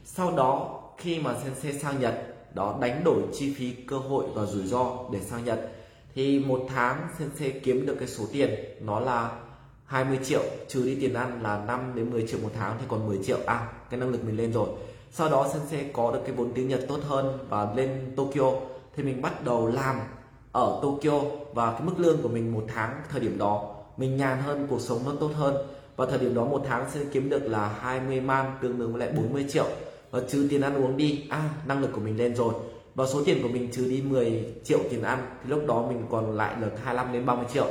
Sau 0.05 0.37
đó, 0.37 0.83
khi 0.99 1.21
mà 1.21 1.35
sensei 1.45 1.73
sang 1.73 2.01
Nhật, 2.01 2.15
đó 2.55 2.79
đánh 2.81 3.05
đổi 3.05 3.23
chi 3.33 3.55
phí, 3.55 3.73
cơ 3.73 3.99
hội 3.99 4.25
và 4.35 4.45
rủi 4.45 4.67
ro 4.67 4.99
để 5.13 5.21
sang 5.21 5.45
Nhật, 5.45 5.73
thì 6.15 6.39
một 6.39 6.67
tháng 6.69 7.09
sensei 7.19 7.51
kiếm 7.51 7.87
được 7.87 7.97
cái 7.99 8.09
số 8.09 8.25
tiền 8.33 8.51
nó 8.81 9.01
là 9.01 9.31
20 9.87 10.19
triệu, 10.25 10.43
trừ 10.69 10.85
đi 10.85 10.95
tiền 11.01 11.15
ăn 11.15 11.43
là 11.43 11.65
5 11.67 11.93
đến 11.95 12.11
10 12.11 12.27
triệu 12.29 12.41
một 12.43 12.51
tháng 12.59 12.77
thì 12.81 12.85
còn 12.89 13.09
10 13.09 13.19
triệu. 13.25 13.39
À 13.47 13.69
cái 13.91 14.01
năng 14.01 14.11
lực 14.11 14.25
mình 14.25 14.37
lên 14.37 14.53
rồi. 14.53 14.69
Sau 15.13 15.29
đó 15.29 15.49
sẽ 15.71 15.85
có 15.93 16.13
được 16.13 16.21
cái 16.27 16.33
vốn 16.37 16.53
tiếng 16.55 16.69
Nhật 16.69 16.81
tốt 16.89 16.99
hơn 17.09 17.39
và 17.49 17.75
lên 17.77 18.13
Tokyo. 18.17 18.53
Thì 18.97 19.03
mình 19.03 19.23
bắt 19.23 19.45
đầu 19.45 19.67
làm 19.67 19.97
ở 20.53 20.81
Tokyo 20.83 21.21
và 21.55 21.73
cái 21.73 21.83
mức 21.83 21.95
lương 21.97 22.23
của 22.23 22.29
mình 22.29 22.53
một 22.53 22.65
tháng 22.69 23.03
thời 23.11 23.21
điểm 23.21 23.39
đó, 23.39 23.75
mình 23.97 24.17
nhàn 24.17 24.39
hơn, 24.43 24.67
cuộc 24.71 24.81
sống 24.81 25.01
nó 25.05 25.13
tốt 25.21 25.31
hơn. 25.35 25.57
Và 25.97 26.07
thời 26.07 26.19
điểm 26.19 26.35
đó 26.35 26.45
một 26.45 26.63
tháng 26.69 26.91
sẽ 26.95 27.01
kiếm 27.13 27.29
được 27.29 27.43
là 27.47 27.69
20 27.81 28.21
man, 28.21 28.59
tương 28.63 28.79
đương 28.79 28.93
với 28.93 29.01
lại 29.01 29.13
40 29.17 29.47
triệu. 29.49 29.67
Và 30.11 30.21
trừ 30.29 30.47
tiền 30.51 30.61
ăn 30.61 30.85
uống 30.85 30.97
đi 30.97 31.27
à 31.31 31.51
năng 31.67 31.81
lực 31.81 31.91
của 31.93 32.01
mình 32.01 32.17
lên 32.17 32.35
rồi. 32.35 32.55
Và 32.95 33.07
số 33.07 33.23
tiền 33.25 33.43
của 33.43 33.49
mình 33.49 33.69
trừ 33.73 33.85
đi 33.91 34.03
10 34.03 34.55
triệu 34.65 34.79
tiền 34.91 35.03
ăn, 35.03 35.27
thì 35.43 35.51
lúc 35.51 35.67
đó 35.67 35.87
mình 35.89 36.03
còn 36.11 36.37
lại 36.37 36.55
được 36.61 36.73
25 36.85 37.13
đến 37.13 37.27
30 37.27 37.47
triệu 37.55 37.67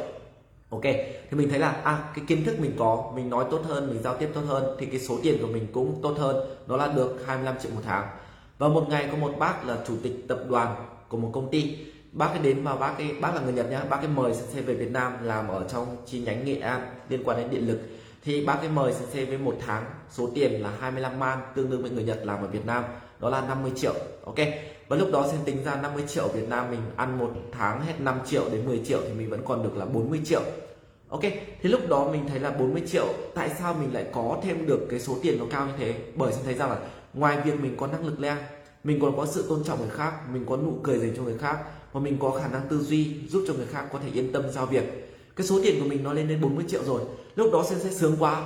ok, 0.70 0.84
thì 1.30 1.38
mình 1.38 1.50
thấy 1.50 1.60
là 1.60 1.70
à 1.70 2.12
cái 2.16 2.26
kiến 2.28 2.44
thức 2.44 2.60
mình 2.60 2.76
có, 2.80 3.12
mình 3.16 3.30
nói 3.30 3.46
tốt 3.52 3.62
hơn, 3.68 3.90
mình 3.90 4.02
giao 4.04 4.18
tiếp 4.18 4.30
tốt 4.34 4.42
hơn, 4.48 4.76
thì 4.80 4.86
cái 4.86 5.00
số 5.00 5.18
tiền 5.24 5.38
của 5.42 5.48
mình 5.48 5.68
cũng 5.74 6.00
tốt 6.04 6.16
hơn, 6.18 6.48
nó 6.68 6.78
là 6.78 6.88
được 6.88 7.24
25 7.26 7.56
triệu 7.60 7.72
một 7.72 7.82
tháng. 7.86 8.08
Và 8.58 8.68
một 8.68 8.86
ngày 8.90 9.08
có 9.12 9.18
một 9.18 9.34
bác 9.40 9.66
là 9.66 9.78
chủ 9.88 9.94
tịch 10.04 10.28
tập 10.28 10.40
đoàn 10.50 10.76
của 11.10 11.18
một 11.18 11.30
công 11.34 11.52
ty. 11.52 11.78
Bác 12.12 12.28
ấy 12.28 12.40
đến 12.40 12.64
mà 12.64 12.76
bác 12.76 12.98
ấy, 12.98 13.14
bác 13.22 13.36
là 13.36 13.42
người 13.42 13.54
Nhật 13.54 13.72
nhá, 13.72 13.84
bác 13.90 13.98
ấy 13.98 14.08
mời 14.08 14.34
sensei 14.34 14.62
về 14.62 14.74
Việt 14.74 14.92
Nam 14.92 15.14
làm 15.22 15.48
ở 15.48 15.66
trong 15.70 15.98
chi 16.06 16.20
nhánh 16.20 16.46
Nghệ 16.46 16.60
An 16.60 16.82
liên 17.10 17.24
quan 17.24 17.38
đến 17.38 17.50
điện 17.50 17.68
lực. 17.68 17.80
Thì 18.24 18.46
bác 18.46 18.60
ấy 18.60 18.70
mời 18.70 18.94
sensei 18.94 19.26
với 19.26 19.38
một 19.38 19.56
tháng, 19.66 19.86
số 20.12 20.30
tiền 20.36 20.64
là 20.64 20.72
25 20.80 21.20
man, 21.20 21.40
tương 21.56 21.70
đương 21.70 21.82
với 21.82 21.92
người 21.92 22.04
Nhật 22.04 22.20
làm 22.24 22.42
ở 22.42 22.48
Việt 22.48 22.66
Nam, 22.66 22.84
đó 23.20 23.30
là 23.30 23.42
50 23.42 23.72
triệu, 23.76 23.94
ok? 24.26 24.36
Và 24.88 24.98
lúc 24.98 25.12
đó 25.12 25.28
xin 25.32 25.40
tính 25.45 25.64
ra 25.64 25.76
50 25.76 26.03
triệu 26.07 26.28
Việt 26.28 26.49
Nam 26.49 26.72
mình 26.72 26.82
ăn 26.95 27.18
một 27.18 27.32
tháng 27.52 27.82
hết 27.82 27.94
5 27.99 28.20
triệu 28.26 28.49
đến 28.52 28.66
10 28.66 28.82
triệu 28.86 28.99
thì 29.07 29.14
mình 29.14 29.30
vẫn 29.30 29.41
còn 29.45 29.64
được 29.64 29.78
là 29.78 29.86
40 29.86 30.22
triệu. 30.26 30.41
Ok, 31.10 31.22
thì 31.62 31.70
lúc 31.70 31.90
đó 31.90 32.10
mình 32.12 32.28
thấy 32.28 32.40
là 32.40 32.52
40 32.52 32.84
triệu 32.88 33.07
Tại 33.34 33.49
sao 33.60 33.74
mình 33.74 33.94
lại 33.94 34.06
có 34.14 34.40
thêm 34.44 34.66
được 34.66 34.88
cái 34.90 34.99
số 34.99 35.18
tiền 35.22 35.40
nó 35.40 35.45
cao 35.52 35.68
như 35.68 35.74
thế? 35.78 35.95
Bởi 36.16 36.34
xin 36.34 36.44
thấy 36.45 36.53
rằng 36.53 36.70
là 36.70 36.78
Ngoài 37.14 37.38
việc 37.45 37.60
mình 37.62 37.78
có 37.78 37.88
năng 37.88 38.06
lực 38.06 38.20
lên 38.20 38.38
Mình 38.84 38.99
còn 39.02 39.18
có 39.18 39.26
sự 39.26 39.45
tôn 39.49 39.64
trọng 39.64 39.80
người 39.80 39.90
khác 39.90 40.14
Mình 40.34 40.45
có 40.45 40.57
nụ 40.57 40.74
cười 40.84 40.99
dành 40.99 41.14
cho 41.18 41.24
người 41.24 41.38
khác 41.38 41.57
Và 41.91 41.99
mình 41.99 42.18
có 42.20 42.32
khả 42.32 42.48
năng 42.48 42.62
tư 42.70 42.80
duy 42.80 43.16
Giúp 43.30 43.45
cho 43.48 43.53
người 43.53 43.66
khác 43.66 43.86
có 43.94 43.99
thể 43.99 44.10
yên 44.14 44.32
tâm 44.32 44.44
giao 44.52 44.66
việc. 44.66 45.14
Cái 45.36 45.48
số 45.48 45.60
tiền 45.64 45.80
của 45.80 45.90
mình 45.90 46.03
nó 46.03 46.14
lên 46.14 46.28
đến 46.28 46.41
40 46.41 46.66
triệu 46.68 46.84
rồi 46.84 47.02
Lúc 47.36 47.53
đó 47.53 47.66
sẽ, 47.70 47.76
sẽ 47.76 47.90
sướng 47.90 48.16
quá. 48.20 48.44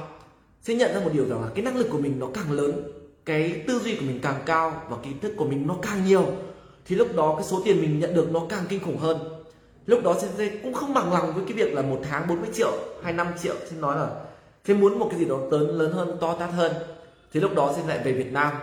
Sẽ 0.61 0.75
nhận 0.75 0.93
ra 0.93 0.99
một 0.99 1.09
điều 1.13 1.29
rằng 1.29 1.41
là 1.41 1.49
cái 1.55 1.65
năng 1.65 1.77
lực 1.77 1.87
của 1.91 1.97
mình 1.97 2.19
nó 2.19 2.27
càng 2.33 2.51
lớn 2.51 2.83
cái 3.29 3.63
tư 3.67 3.79
duy 3.79 3.95
của 3.95 4.05
mình 4.05 4.19
càng 4.21 4.39
cao 4.45 4.81
Và 4.89 4.97
kiến 5.03 5.19
thức 5.19 5.33
của 5.37 5.45
mình 5.45 5.67
nó 5.67 5.75
càng 5.81 6.05
nhiều 6.05 6.25
thì 6.85 6.95
lúc 6.95 7.15
đó 7.15 7.35
cái 7.37 7.45
số 7.45 7.61
tiền 7.65 7.81
mình 7.81 7.99
nhận 7.99 8.13
được 8.13 8.31
nó 8.31 8.41
càng 8.49 8.63
kinh 8.69 8.79
khủng 8.79 8.97
hơn. 8.97 9.17
Lúc 9.85 10.03
đó 10.03 10.15
sẽ 10.37 10.49
cũng 10.63 10.73
không 10.73 10.93
bằng 10.93 11.13
lòng 11.13 11.33
với 11.33 11.43
cái 11.45 11.53
việc 11.53 11.73
là 11.73 11.81
một 11.81 11.99
tháng 12.09 12.27
40 12.27 12.49
triệu 12.53 12.71
hay 13.03 13.13
5 13.13 13.27
triệu 13.41 13.55
xin 13.69 13.81
nói 13.81 13.95
là 13.97 14.09
thế 14.65 14.73
muốn 14.73 14.99
một 14.99 15.07
cái 15.11 15.19
gì 15.19 15.25
đó 15.25 15.37
lớn 15.51 15.77
lớn 15.79 15.91
hơn 15.91 16.17
to 16.21 16.35
tát 16.39 16.51
hơn. 16.51 16.73
Thì 17.33 17.39
lúc 17.39 17.55
đó 17.55 17.73
sẽ 17.75 17.83
lại 17.87 17.99
về 18.03 18.11
Việt 18.11 18.33
Nam 18.33 18.53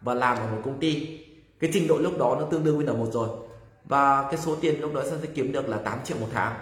và 0.00 0.14
làm 0.14 0.36
ở 0.36 0.46
một 0.46 0.60
công 0.64 0.78
ty. 0.78 1.18
Cái 1.60 1.70
trình 1.72 1.88
độ 1.88 1.98
lúc 1.98 2.18
đó 2.18 2.36
nó 2.40 2.46
tương 2.46 2.64
đương 2.64 2.76
với 2.76 2.86
là 2.86 2.92
một 2.92 3.08
rồi. 3.12 3.28
Và 3.84 4.22
cái 4.30 4.40
số 4.40 4.56
tiền 4.60 4.80
lúc 4.80 4.94
đó 4.94 5.02
sẽ 5.04 5.16
kiếm 5.34 5.52
được 5.52 5.68
là 5.68 5.76
8 5.76 5.98
triệu 6.04 6.16
một 6.20 6.28
tháng. 6.32 6.54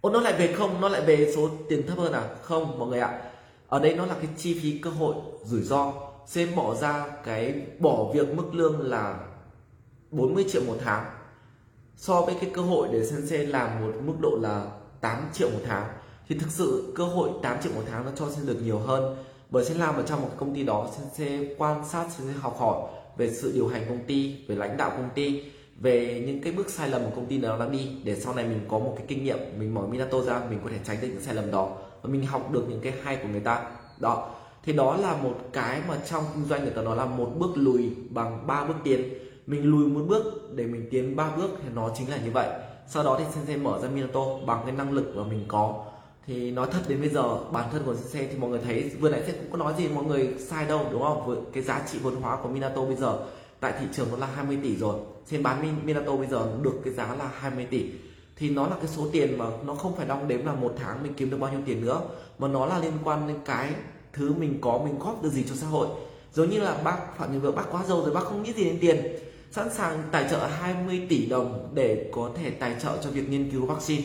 Ô, 0.00 0.10
nó 0.10 0.20
lại 0.20 0.32
về 0.38 0.52
không? 0.52 0.80
Nó 0.80 0.88
lại 0.88 1.02
về 1.06 1.32
số 1.36 1.50
tiền 1.68 1.86
thấp 1.86 1.98
hơn 1.98 2.12
à? 2.12 2.22
Không 2.42 2.78
mọi 2.78 2.88
người 2.88 3.00
ạ. 3.00 3.22
Ở 3.68 3.78
đây 3.78 3.94
nó 3.94 4.06
là 4.06 4.14
cái 4.14 4.28
chi 4.36 4.60
phí 4.62 4.78
cơ 4.78 4.90
hội 4.90 5.14
rủi 5.44 5.62
ro 5.62 6.09
sẽ 6.30 6.46
bỏ 6.56 6.74
ra 6.74 7.06
cái 7.24 7.66
bỏ 7.78 8.10
việc 8.14 8.34
mức 8.34 8.54
lương 8.54 8.80
là 8.80 9.18
40 10.10 10.44
triệu 10.52 10.62
một 10.66 10.76
tháng. 10.84 11.04
So 11.96 12.20
với 12.20 12.34
cái 12.40 12.50
cơ 12.54 12.62
hội 12.62 12.88
để 12.92 13.04
sensei 13.04 13.46
làm 13.46 13.80
một 13.80 13.92
mức 14.04 14.12
độ 14.20 14.38
là 14.42 14.66
8 15.00 15.28
triệu 15.32 15.50
một 15.50 15.60
tháng. 15.66 15.88
Thì 16.28 16.38
thực 16.38 16.50
sự 16.50 16.92
cơ 16.96 17.04
hội 17.04 17.30
8 17.42 17.62
triệu 17.62 17.72
một 17.72 17.82
tháng 17.90 18.04
nó 18.04 18.10
cho 18.16 18.30
sẽ 18.30 18.40
được 18.46 18.58
nhiều 18.62 18.78
hơn. 18.78 19.16
Bởi 19.50 19.64
sẽ 19.64 19.74
làm 19.74 19.94
ở 19.94 20.02
trong 20.02 20.22
một 20.22 20.28
công 20.36 20.54
ty 20.54 20.62
đó, 20.62 20.90
sensei 20.98 21.54
quan 21.58 21.88
sát, 21.88 22.06
sensei 22.18 22.36
học 22.40 22.56
hỏi 22.58 22.90
về 23.16 23.30
sự 23.30 23.52
điều 23.54 23.68
hành 23.68 23.84
công 23.88 24.04
ty, 24.06 24.44
về 24.48 24.54
lãnh 24.54 24.76
đạo 24.76 24.90
công 24.90 25.10
ty, 25.14 25.44
về 25.76 26.24
những 26.26 26.42
cái 26.42 26.52
bước 26.52 26.70
sai 26.70 26.88
lầm 26.88 27.04
của 27.04 27.10
công 27.16 27.26
ty 27.26 27.38
nào 27.38 27.58
đang 27.58 27.72
đi 27.72 27.90
để 28.04 28.16
sau 28.16 28.34
này 28.34 28.44
mình 28.44 28.60
có 28.68 28.78
một 28.78 28.94
cái 28.96 29.06
kinh 29.08 29.24
nghiệm, 29.24 29.38
mình 29.58 29.74
mở 29.74 29.86
Minato 29.86 30.20
ra, 30.20 30.40
mình 30.50 30.60
có 30.64 30.70
thể 30.70 30.78
tránh 30.84 30.96
được 31.02 31.08
những 31.08 31.22
sai 31.22 31.34
lầm 31.34 31.50
đó 31.50 31.76
và 32.02 32.10
mình 32.10 32.26
học 32.26 32.50
được 32.52 32.64
những 32.68 32.80
cái 32.80 32.92
hay 33.02 33.16
của 33.16 33.28
người 33.28 33.40
ta. 33.40 33.70
Đó 33.98 34.39
thì 34.62 34.72
đó 34.72 34.96
là 34.96 35.16
một 35.16 35.38
cái 35.52 35.82
mà 35.88 35.96
trong 36.10 36.24
kinh 36.34 36.44
doanh 36.44 36.62
người 36.62 36.72
ta 36.72 36.82
nói 36.82 36.96
là 36.96 37.04
một 37.04 37.32
bước 37.38 37.50
lùi 37.54 37.90
bằng 38.10 38.46
ba 38.46 38.64
bước 38.64 38.74
tiến. 38.84 39.14
Mình 39.46 39.64
lùi 39.64 39.86
một 39.88 40.00
bước 40.08 40.50
để 40.54 40.66
mình 40.66 40.88
tiến 40.90 41.16
ba 41.16 41.30
bước 41.36 41.50
thì 41.62 41.68
nó 41.74 41.90
chính 41.98 42.10
là 42.10 42.16
như 42.16 42.30
vậy. 42.30 42.48
Sau 42.88 43.04
đó 43.04 43.16
thì 43.18 43.24
sensei 43.34 43.56
mở 43.56 43.78
ra 43.82 43.88
Minato 43.88 44.20
bằng 44.46 44.62
cái 44.66 44.74
năng 44.74 44.92
lực 44.92 45.16
mà 45.16 45.24
mình 45.24 45.44
có. 45.48 45.84
Thì 46.26 46.50
nói 46.50 46.68
thật 46.72 46.80
đến 46.88 47.00
bây 47.00 47.08
giờ, 47.08 47.38
bản 47.52 47.68
thân 47.72 47.82
của 47.84 47.94
sensei 47.94 48.26
thì 48.26 48.38
mọi 48.38 48.50
người 48.50 48.60
thấy, 48.64 48.90
vừa 49.00 49.10
nãy 49.10 49.20
sensei 49.20 49.40
cũng 49.40 49.52
có 49.52 49.58
nói 49.58 49.74
gì, 49.78 49.88
mọi 49.88 50.04
người 50.04 50.34
sai 50.38 50.66
đâu, 50.66 50.86
đúng 50.92 51.02
không? 51.02 51.26
Với 51.26 51.36
cái 51.52 51.62
giá 51.62 51.82
trị 51.92 51.98
vốn 52.02 52.16
hóa 52.16 52.36
của 52.42 52.48
Minato 52.48 52.84
bây 52.84 52.96
giờ 52.96 53.18
tại 53.60 53.74
thị 53.80 53.86
trường 53.92 54.06
nó 54.10 54.16
là 54.16 54.26
20 54.26 54.58
tỷ 54.62 54.76
rồi. 54.76 54.96
Trên 55.30 55.42
bán 55.42 55.86
Minato 55.86 56.16
bây 56.16 56.26
giờ 56.26 56.48
được 56.62 56.80
cái 56.84 56.94
giá 56.94 57.14
là 57.14 57.30
20 57.34 57.66
tỷ. 57.70 57.90
Thì 58.36 58.50
nó 58.50 58.66
là 58.66 58.76
cái 58.76 58.86
số 58.86 59.06
tiền 59.12 59.38
mà 59.38 59.46
nó 59.66 59.74
không 59.74 59.96
phải 59.96 60.06
đong 60.06 60.28
đếm 60.28 60.46
là 60.46 60.54
một 60.54 60.74
tháng 60.78 61.02
mình 61.02 61.14
kiếm 61.14 61.30
được 61.30 61.36
bao 61.40 61.52
nhiêu 61.52 61.60
tiền 61.66 61.84
nữa, 61.84 62.00
mà 62.38 62.48
nó 62.48 62.66
là 62.66 62.78
liên 62.78 62.92
quan 63.04 63.28
đến 63.28 63.36
cái 63.44 63.70
thứ 64.12 64.32
mình 64.32 64.58
có, 64.60 64.80
mình 64.84 64.98
góp 64.98 65.22
được 65.22 65.30
gì 65.30 65.44
cho 65.48 65.54
xã 65.54 65.66
hội. 65.66 65.88
Giống 66.32 66.50
như 66.50 66.60
là 66.60 66.76
bác 66.84 67.18
phạm 67.18 67.32
nhân 67.32 67.40
vợ 67.40 67.52
bác 67.52 67.64
quá 67.70 67.84
giàu 67.88 68.02
rồi, 68.02 68.14
bác 68.14 68.24
không 68.24 68.42
nghĩ 68.42 68.52
gì 68.52 68.64
đến 68.64 68.78
tiền. 68.80 69.16
Sẵn 69.50 69.74
sàng 69.74 70.02
tài 70.10 70.26
trợ 70.30 70.46
20 70.46 71.06
tỷ 71.08 71.26
đồng 71.26 71.70
để 71.74 72.10
có 72.12 72.30
thể 72.34 72.50
tài 72.50 72.76
trợ 72.82 72.96
cho 73.02 73.10
việc 73.10 73.28
nghiên 73.28 73.50
cứu 73.50 73.66
vaccine. 73.66 74.02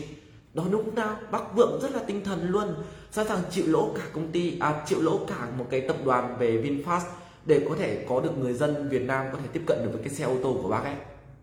Đó 0.53 0.63
lúc 0.71 0.93
nào, 0.93 1.17
bác 1.31 1.55
vượng 1.55 1.79
rất 1.81 1.91
là 1.91 1.99
tinh 2.07 2.23
thần 2.23 2.49
luôn, 2.49 2.75
sẵn 3.11 3.27
sàng 3.27 3.39
chịu 3.51 3.65
lỗ 3.67 3.89
cả 3.95 4.01
công 4.13 4.31
ty 4.31 4.59
à 4.59 4.83
chịu 4.87 5.01
lỗ 5.01 5.19
cả 5.27 5.47
một 5.57 5.65
cái 5.69 5.81
tập 5.81 5.95
đoàn 6.05 6.35
về 6.39 6.61
Vinfast 6.61 7.01
để 7.45 7.65
có 7.69 7.75
thể 7.79 8.05
có 8.09 8.21
được 8.21 8.37
người 8.37 8.53
dân 8.53 8.89
Việt 8.89 9.01
Nam 9.01 9.25
có 9.31 9.37
thể 9.41 9.47
tiếp 9.53 9.61
cận 9.67 9.77
được 9.83 9.89
với 9.93 10.01
cái 10.03 10.13
xe 10.13 10.23
ô 10.23 10.35
tô 10.43 10.59
của 10.63 10.69
bác 10.69 10.83
ấy. 10.83 10.95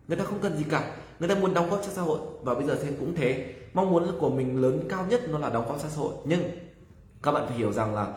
Người 0.07 0.17
ta 0.17 0.23
không 0.23 0.39
cần 0.41 0.57
gì 0.57 0.63
cả, 0.69 0.95
người 1.19 1.29
ta 1.29 1.35
muốn 1.35 1.53
đóng 1.53 1.69
góp 1.69 1.81
cho 1.83 1.89
xã 1.93 2.01
hội 2.01 2.19
và 2.41 2.53
bây 2.53 2.63
giờ 2.65 2.75
thêm 2.83 2.95
cũng 2.99 3.15
thế. 3.15 3.53
Mong 3.73 3.91
muốn 3.91 4.19
của 4.19 4.29
mình 4.29 4.61
lớn 4.61 4.83
cao 4.89 5.05
nhất 5.09 5.21
nó 5.29 5.37
là 5.39 5.49
đóng 5.49 5.65
góp 5.67 5.81
cho 5.81 5.89
xã 5.89 5.97
hội. 5.97 6.13
Nhưng 6.25 6.41
các 7.23 7.31
bạn 7.31 7.45
phải 7.47 7.57
hiểu 7.57 7.71
rằng 7.71 7.95
là 7.95 8.13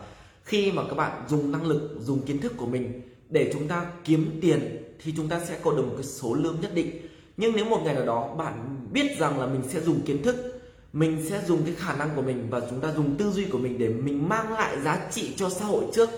khi 0.47 0.71
mà 0.71 0.83
các 0.89 0.95
bạn 0.95 1.23
dùng 1.29 1.51
năng 1.51 1.65
lực, 1.65 1.97
dùng 1.99 2.21
kiến 2.21 2.41
thức 2.41 2.53
của 2.57 2.65
mình 2.65 3.01
để 3.29 3.51
chúng 3.53 3.67
ta 3.67 3.85
kiếm 4.03 4.39
tiền 4.41 4.83
thì 5.03 5.13
chúng 5.17 5.27
ta 5.27 5.39
sẽ 5.39 5.57
có 5.63 5.71
được 5.71 5.83
một 5.83 5.93
cái 5.95 6.03
số 6.03 6.33
lương 6.33 6.61
nhất 6.61 6.71
định. 6.73 6.91
Nhưng 7.37 7.55
nếu 7.55 7.65
một 7.65 7.81
ngày 7.85 7.95
nào 7.95 8.05
đó 8.05 8.35
bạn 8.37 8.85
biết 8.91 9.19
rằng 9.19 9.39
là 9.39 9.47
mình 9.47 9.61
sẽ 9.69 9.81
dùng 9.81 10.01
kiến 10.01 10.23
thức, 10.23 10.61
mình 10.93 11.25
sẽ 11.29 11.41
dùng 11.47 11.63
cái 11.65 11.75
khả 11.77 11.95
năng 11.95 12.09
của 12.15 12.21
mình 12.21 12.47
và 12.49 12.59
chúng 12.69 12.79
ta 12.81 12.93
dùng 12.93 13.15
tư 13.17 13.31
duy 13.31 13.45
của 13.45 13.57
mình 13.57 13.79
để 13.79 13.89
mình 13.89 14.29
mang 14.29 14.53
lại 14.53 14.81
giá 14.81 15.07
trị 15.11 15.33
cho 15.35 15.49
xã 15.49 15.65
hội 15.65 15.83
trước, 15.93 16.09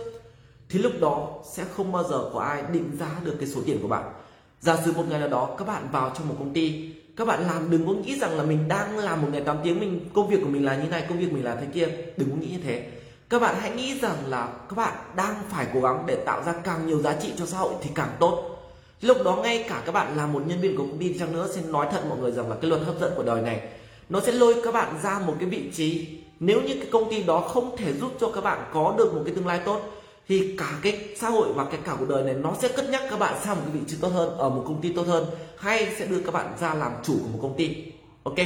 thì 0.69 0.79
lúc 0.79 0.91
đó 1.01 1.43
sẽ 1.55 1.65
không 1.75 1.91
bao 1.91 2.03
giờ 2.03 2.29
có 2.33 2.39
ai 2.39 2.63
định 2.73 2.91
giá 2.99 3.21
được 3.25 3.35
cái 3.39 3.49
số 3.49 3.61
tiền 3.65 3.77
của 3.81 3.87
bạn. 3.87 4.13
Giả 4.59 4.77
sử 4.85 4.91
một 4.91 5.03
ngày 5.09 5.19
nào 5.19 5.29
đó 5.29 5.55
các 5.57 5.67
bạn 5.67 5.87
vào 5.91 6.11
trong 6.17 6.27
một 6.27 6.35
công 6.39 6.53
ty, 6.53 6.93
các 7.15 7.25
bạn 7.25 7.43
làm 7.47 7.71
đừng 7.71 7.87
có 7.87 7.93
nghĩ 7.93 8.19
rằng 8.19 8.37
là 8.37 8.43
mình 8.43 8.67
đang 8.67 8.97
làm 8.97 9.21
một 9.21 9.27
ngày 9.31 9.41
8 9.41 9.57
tiếng, 9.63 9.79
mình 9.79 9.99
công 10.13 10.29
việc 10.29 10.39
của 10.41 10.49
mình 10.49 10.65
là 10.65 10.83
như 10.83 10.89
này, 10.89 11.05
công 11.09 11.19
việc 11.19 11.33
mình 11.33 11.43
là 11.43 11.55
thế 11.55 11.67
kia. 11.73 11.87
Đừng 12.17 12.29
có 12.29 12.35
nghĩ 12.35 12.47
như 12.51 12.59
thế 12.63 12.89
các 13.29 13.39
bạn 13.39 13.55
hãy 13.59 13.71
nghĩ 13.71 13.99
rằng 13.99 14.15
là 14.27 14.47
các 14.69 14.75
bạn 14.75 14.93
đang 15.15 15.35
phải 15.49 15.67
cố 15.73 15.81
gắng 15.81 16.03
để 16.07 16.15
tạo 16.15 16.43
ra 16.43 16.53
càng 16.63 16.87
nhiều 16.87 17.01
giá 17.01 17.15
trị 17.21 17.31
cho 17.37 17.45
xã 17.45 17.57
hội 17.57 17.73
thì 17.81 17.89
càng 17.95 18.11
tốt. 18.19 18.55
Lúc 19.01 19.17
đó 19.25 19.35
ngay 19.35 19.65
cả 19.69 19.81
các 19.85 19.91
bạn 19.91 20.17
là 20.17 20.25
một 20.25 20.43
nhân 20.45 20.61
viên 20.61 20.77
của 20.77 20.83
công 20.83 20.97
ty 20.97 21.19
chăng 21.19 21.33
nữa 21.33 21.47
xin 21.55 21.71
nói 21.71 21.87
thật 21.91 22.01
mọi 22.09 22.17
người 22.17 22.31
rằng 22.31 22.49
là 22.49 22.55
cái 22.61 22.69
luật 22.69 22.81
hấp 22.81 22.99
dẫn 22.99 23.13
của 23.15 23.23
đời 23.23 23.41
này, 23.41 23.61
nó 24.09 24.19
sẽ 24.19 24.31
lôi 24.31 24.55
các 24.63 24.73
bạn 24.73 24.95
ra 25.03 25.19
một 25.19 25.35
cái 25.39 25.49
vị 25.49 25.71
trí. 25.73 26.07
Nếu 26.39 26.61
như 26.61 26.75
cái 26.75 26.87
công 26.91 27.09
ty 27.09 27.23
đó 27.23 27.39
không 27.39 27.77
thể 27.77 27.93
giúp 27.93 28.11
cho 28.19 28.29
các 28.29 28.43
bạn 28.43 28.69
có 28.73 28.95
được 28.97 29.13
một 29.13 29.21
cái 29.25 29.35
tương 29.35 29.47
lai 29.47 29.59
tốt, 29.65 29.81
thì 30.27 30.55
cả 30.57 30.79
cái 30.81 31.07
xã 31.17 31.29
hội 31.29 31.53
và 31.53 31.65
cái 31.65 31.79
cả 31.85 31.95
cuộc 31.99 32.09
đời 32.09 32.23
này 32.23 32.33
nó 32.33 32.53
sẽ 32.61 32.67
cất 32.67 32.89
nhắc 32.89 33.01
các 33.09 33.19
bạn 33.19 33.35
sang 33.43 33.55
một 33.55 33.61
cái 33.65 33.73
vị 33.73 33.85
trí 33.87 33.97
tốt 34.01 34.09
hơn, 34.09 34.37
ở 34.37 34.49
một 34.49 34.63
công 34.67 34.81
ty 34.81 34.93
tốt 34.93 35.07
hơn, 35.07 35.25
hay 35.57 35.95
sẽ 35.99 36.05
đưa 36.05 36.19
các 36.19 36.33
bạn 36.33 36.53
ra 36.59 36.73
làm 36.73 36.91
chủ 37.03 37.13
của 37.13 37.27
một 37.33 37.39
công 37.41 37.57
ty. 37.57 37.75
Ok? 38.23 38.37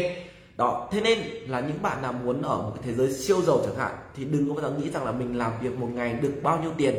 Đó, 0.58 0.88
thế 0.92 1.02
nên 1.02 1.20
là 1.48 1.60
những 1.60 1.82
bạn 1.82 2.02
nào 2.02 2.14
muốn 2.14 2.42
ở 2.42 2.58
một 2.58 2.72
cái 2.76 2.84
thế 2.86 2.94
giới 2.94 3.14
siêu 3.14 3.42
giàu 3.42 3.62
chẳng 3.66 3.76
hạn, 3.76 3.96
thì 4.16 4.26
đừng 4.26 4.50
có 4.50 4.62
bao 4.62 4.72
giờ 4.72 4.78
nghĩ 4.78 4.90
rằng 4.90 5.06
là 5.06 5.12
mình 5.12 5.38
làm 5.38 5.52
việc 5.62 5.78
một 5.78 5.88
ngày 5.94 6.14
được 6.14 6.34
bao 6.44 6.60
nhiêu 6.62 6.72
tiền, 6.78 6.96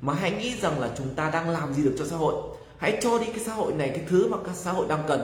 mà 0.00 0.14
hãy 0.14 0.30
nghĩ 0.30 0.54
rằng 0.62 0.80
là 0.80 0.90
chúng 0.98 1.14
ta 1.14 1.30
đang 1.30 1.50
làm 1.50 1.74
gì 1.74 1.82
được 1.82 1.94
cho 1.98 2.04
xã 2.04 2.16
hội. 2.16 2.34
Hãy 2.78 2.98
cho 3.02 3.18
đi 3.18 3.26
cái 3.26 3.44
xã 3.44 3.52
hội 3.54 3.72
này, 3.72 3.88
cái 3.88 4.04
thứ 4.08 4.28
mà 4.28 4.36
các 4.44 4.54
xã 4.54 4.72
hội 4.72 4.86
đang 4.88 5.02
cần, 5.08 5.20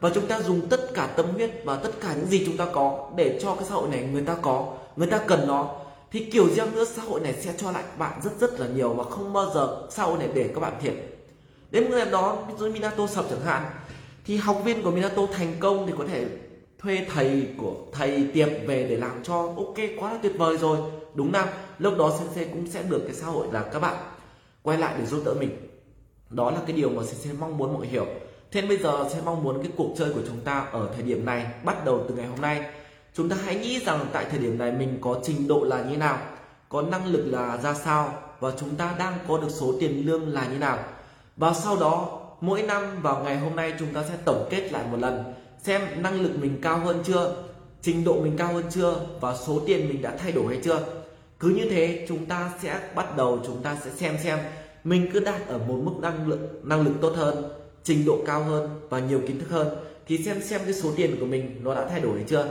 và 0.00 0.10
chúng 0.14 0.26
ta 0.26 0.40
dùng 0.40 0.68
tất 0.68 0.94
cả 0.94 1.06
tâm 1.06 1.26
huyết 1.34 1.50
và 1.64 1.76
tất 1.76 1.90
cả 2.00 2.14
những 2.16 2.26
gì 2.26 2.42
chúng 2.46 2.56
ta 2.56 2.66
có 2.72 3.10
để 3.16 3.38
cho 3.42 3.54
cái 3.54 3.64
xã 3.68 3.74
hội 3.74 3.88
này 3.88 4.08
người 4.12 4.22
ta 4.22 4.36
có, 4.42 4.74
người 4.96 5.08
ta 5.08 5.18
cần 5.18 5.46
nó. 5.46 5.74
Thì 6.12 6.24
kiểu 6.24 6.48
gì 6.48 6.62
nữa, 6.74 6.84
xã 6.84 7.02
hội 7.02 7.20
này 7.20 7.34
sẽ 7.40 7.52
cho 7.56 7.70
lại 7.70 7.84
bạn 7.98 8.20
rất 8.24 8.30
rất 8.40 8.60
là 8.60 8.66
nhiều 8.66 8.94
và 8.94 9.04
không 9.04 9.32
bao 9.32 9.50
giờ 9.54 9.86
xã 9.90 10.02
hội 10.02 10.18
này 10.18 10.28
để 10.34 10.50
các 10.54 10.60
bạn 10.60 10.72
thiệt. 10.82 10.94
Đến 11.70 11.90
ngày 11.90 12.06
đó, 12.10 12.38
ví 12.48 12.54
dụ 12.58 12.72
Minato 12.72 13.06
sập 13.06 13.24
chẳng 13.30 13.40
hạn, 13.44 13.62
thì 14.26 14.36
học 14.36 14.62
viên 14.64 14.82
của 14.82 14.90
Minato 14.90 15.22
thành 15.32 15.54
công 15.60 15.86
thì 15.86 15.92
có 15.98 16.04
thể 16.08 16.26
thuê 16.82 17.06
thầy 17.14 17.48
của 17.58 17.74
thầy 17.92 18.30
tiệp 18.34 18.48
về 18.66 18.86
để 18.88 18.96
làm 18.96 19.22
cho, 19.22 19.34
ok, 19.56 19.76
quá 19.98 20.12
là 20.12 20.18
tuyệt 20.22 20.32
vời 20.38 20.58
rồi. 20.58 20.78
Đúng 21.14 21.32
không 21.32 21.48
lúc 21.78 21.98
đó 21.98 22.12
sensei 22.18 22.44
cũng 22.44 22.66
sẽ 22.66 22.82
được 22.82 23.02
cái 23.04 23.14
xã 23.14 23.26
hội 23.26 23.46
là 23.52 23.62
các 23.62 23.78
bạn 23.78 23.96
quay 24.62 24.78
lại 24.78 24.94
để 24.98 25.06
giúp 25.06 25.22
đỡ 25.24 25.34
mình. 25.40 25.68
Đó 26.30 26.50
là 26.50 26.58
cái 26.66 26.76
điều 26.76 26.90
mà 26.90 27.02
sensei 27.04 27.32
mong 27.40 27.58
muốn 27.58 27.74
mọi 27.74 27.86
hiểu. 27.86 28.06
Thế 28.50 28.62
bây 28.62 28.76
giờ 28.76 29.08
sẽ 29.12 29.20
mong 29.24 29.44
muốn 29.44 29.62
cái 29.62 29.72
cuộc 29.76 29.94
chơi 29.98 30.12
của 30.12 30.20
chúng 30.28 30.40
ta 30.40 30.66
ở 30.72 30.90
thời 30.94 31.02
điểm 31.02 31.24
này 31.24 31.46
bắt 31.64 31.84
đầu 31.84 32.04
từ 32.08 32.14
ngày 32.14 32.26
hôm 32.26 32.40
nay. 32.40 32.64
Chúng 33.14 33.28
ta 33.28 33.36
hãy 33.44 33.54
nghĩ 33.54 33.80
rằng 33.86 34.06
tại 34.12 34.26
thời 34.30 34.38
điểm 34.38 34.58
này 34.58 34.72
mình 34.72 34.98
có 35.00 35.20
trình 35.22 35.48
độ 35.48 35.64
là 35.64 35.84
như 35.90 35.96
nào, 35.96 36.18
có 36.68 36.82
năng 36.82 37.06
lực 37.06 37.24
là 37.26 37.56
ra 37.56 37.74
sao 37.74 38.14
và 38.40 38.52
chúng 38.60 38.76
ta 38.76 38.94
đang 38.98 39.18
có 39.28 39.38
được 39.38 39.50
số 39.50 39.74
tiền 39.80 40.06
lương 40.06 40.28
là 40.28 40.46
như 40.46 40.58
nào. 40.58 40.78
Và 41.36 41.54
sau 41.54 41.76
đó, 41.76 42.20
mỗi 42.40 42.62
năm 42.62 43.02
vào 43.02 43.24
ngày 43.24 43.38
hôm 43.38 43.56
nay 43.56 43.74
chúng 43.78 43.94
ta 43.94 44.02
sẽ 44.08 44.14
tổng 44.24 44.48
kết 44.50 44.72
lại 44.72 44.84
một 44.90 44.98
lần 45.00 45.34
xem 45.62 46.02
năng 46.02 46.20
lực 46.20 46.38
mình 46.40 46.58
cao 46.62 46.78
hơn 46.78 47.02
chưa, 47.04 47.44
trình 47.82 48.04
độ 48.04 48.22
mình 48.22 48.36
cao 48.38 48.52
hơn 48.52 48.64
chưa 48.70 49.06
và 49.20 49.36
số 49.36 49.60
tiền 49.66 49.88
mình 49.88 50.02
đã 50.02 50.16
thay 50.18 50.32
đổi 50.32 50.46
hay 50.46 50.60
chưa. 50.64 50.80
Cứ 51.40 51.48
như 51.48 51.70
thế, 51.70 52.06
chúng 52.08 52.26
ta 52.26 52.52
sẽ 52.62 52.80
bắt 52.94 53.16
đầu, 53.16 53.38
chúng 53.46 53.62
ta 53.62 53.76
sẽ 53.84 53.90
xem 53.90 54.16
xem. 54.24 54.38
Mình 54.84 55.10
cứ 55.12 55.20
đạt 55.20 55.46
ở 55.46 55.58
một 55.58 55.78
mức 55.82 55.92
năng 56.00 56.28
lực 56.28 56.60
năng 56.62 56.82
lực 56.82 56.92
tốt 57.00 57.12
hơn, 57.16 57.44
trình 57.84 58.04
độ 58.06 58.18
cao 58.26 58.42
hơn 58.42 58.80
và 58.88 58.98
nhiều 58.98 59.20
kiến 59.26 59.40
thức 59.40 59.50
hơn 59.50 59.68
thì 60.06 60.18
xem 60.18 60.42
xem 60.42 60.60
cái 60.64 60.74
số 60.74 60.90
tiền 60.96 61.16
của 61.20 61.26
mình 61.26 61.60
nó 61.62 61.74
đã 61.74 61.88
thay 61.88 62.00
đổi 62.00 62.14
hay 62.14 62.24
chưa. 62.28 62.46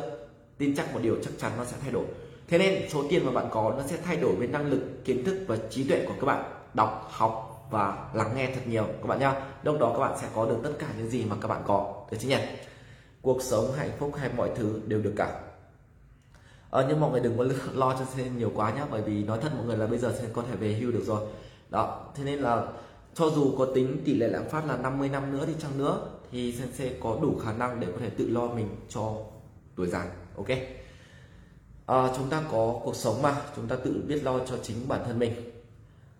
Tin 0.57 0.75
chắc 0.75 0.93
một 0.93 0.99
điều 1.03 1.15
chắc 1.23 1.31
chắn 1.37 1.51
nó 1.57 1.65
sẽ 1.65 1.77
thay 1.81 1.91
đổi. 1.91 2.05
Thế 2.47 2.57
nên 2.57 2.89
số 2.89 3.03
tiền 3.09 3.25
mà 3.25 3.31
bạn 3.31 3.45
có 3.51 3.73
nó 3.77 3.83
sẽ 3.87 3.97
thay 4.05 4.17
đổi 4.17 4.35
với 4.35 4.47
năng 4.47 4.71
lực, 4.71 5.05
kiến 5.05 5.23
thức 5.25 5.39
và 5.47 5.57
trí 5.69 5.83
tuệ 5.83 6.05
của 6.07 6.13
các 6.19 6.25
bạn. 6.25 6.43
Đọc, 6.73 7.07
học 7.11 7.67
và 7.71 8.09
lắng 8.13 8.31
nghe 8.35 8.49
thật 8.55 8.61
nhiều 8.65 8.83
các 8.83 9.07
bạn 9.07 9.19
nhá. 9.19 9.35
Lúc 9.63 9.79
đó 9.79 9.91
các 9.93 9.99
bạn 9.99 10.17
sẽ 10.21 10.27
có 10.35 10.45
được 10.45 10.57
tất 10.63 10.71
cả 10.79 10.87
những 10.97 11.09
gì 11.09 11.25
mà 11.25 11.35
các 11.41 11.47
bạn 11.47 11.61
có. 11.67 11.93
Được 12.11 12.17
chứ 12.21 12.27
nhỉ? 12.27 12.37
Cuộc 13.21 13.41
sống 13.41 13.71
hạnh 13.73 13.91
phúc 13.99 14.11
hay 14.17 14.29
mọi 14.37 14.51
thứ 14.55 14.81
đều 14.87 15.01
được 15.01 15.13
cả. 15.15 15.41
Ờ, 16.69 16.85
nhưng 16.89 16.99
mọi 16.99 17.11
người 17.11 17.19
đừng 17.19 17.37
có 17.37 17.45
lo 17.73 17.95
cho 17.99 18.05
sen 18.15 18.37
nhiều 18.37 18.51
quá 18.55 18.71
nhá 18.71 18.85
bởi 18.91 19.01
vì 19.01 19.23
nói 19.23 19.39
thật 19.41 19.49
mọi 19.57 19.65
người 19.65 19.77
là 19.77 19.87
bây 19.87 19.97
giờ 19.97 20.15
sen 20.19 20.29
có 20.33 20.43
thể 20.49 20.55
về 20.55 20.73
hưu 20.73 20.91
được 20.91 21.03
rồi. 21.05 21.27
Đó 21.69 22.05
thế 22.15 22.23
nên 22.23 22.39
là 22.39 22.67
cho 23.13 23.29
dù 23.29 23.55
có 23.57 23.67
tính 23.75 24.01
tỷ 24.05 24.13
lệ 24.13 24.27
lạm 24.27 24.49
phát 24.49 24.65
là 24.65 24.77
50 24.77 25.09
năm 25.09 25.37
nữa 25.37 25.45
đi 25.45 25.53
chăng 25.59 25.77
nữa 25.77 26.07
thì 26.31 26.53
sen 26.53 26.67
sẽ 26.73 26.93
có 26.99 27.19
đủ 27.21 27.39
khả 27.43 27.53
năng 27.53 27.79
để 27.79 27.87
có 27.91 27.97
thể 27.99 28.09
tự 28.09 28.29
lo 28.29 28.47
mình 28.47 28.69
cho 28.89 29.15
tuổi 29.75 29.87
già 29.87 30.05
ok? 30.37 30.47
À, 31.85 32.13
chúng 32.17 32.29
ta 32.29 32.43
có 32.51 32.79
cuộc 32.83 32.95
sống 32.95 33.21
mà 33.21 33.41
chúng 33.55 33.67
ta 33.67 33.75
tự 33.75 34.03
biết 34.07 34.23
lo 34.23 34.39
cho 34.39 34.57
chính 34.63 34.87
bản 34.87 35.03
thân 35.05 35.19
mình. 35.19 35.33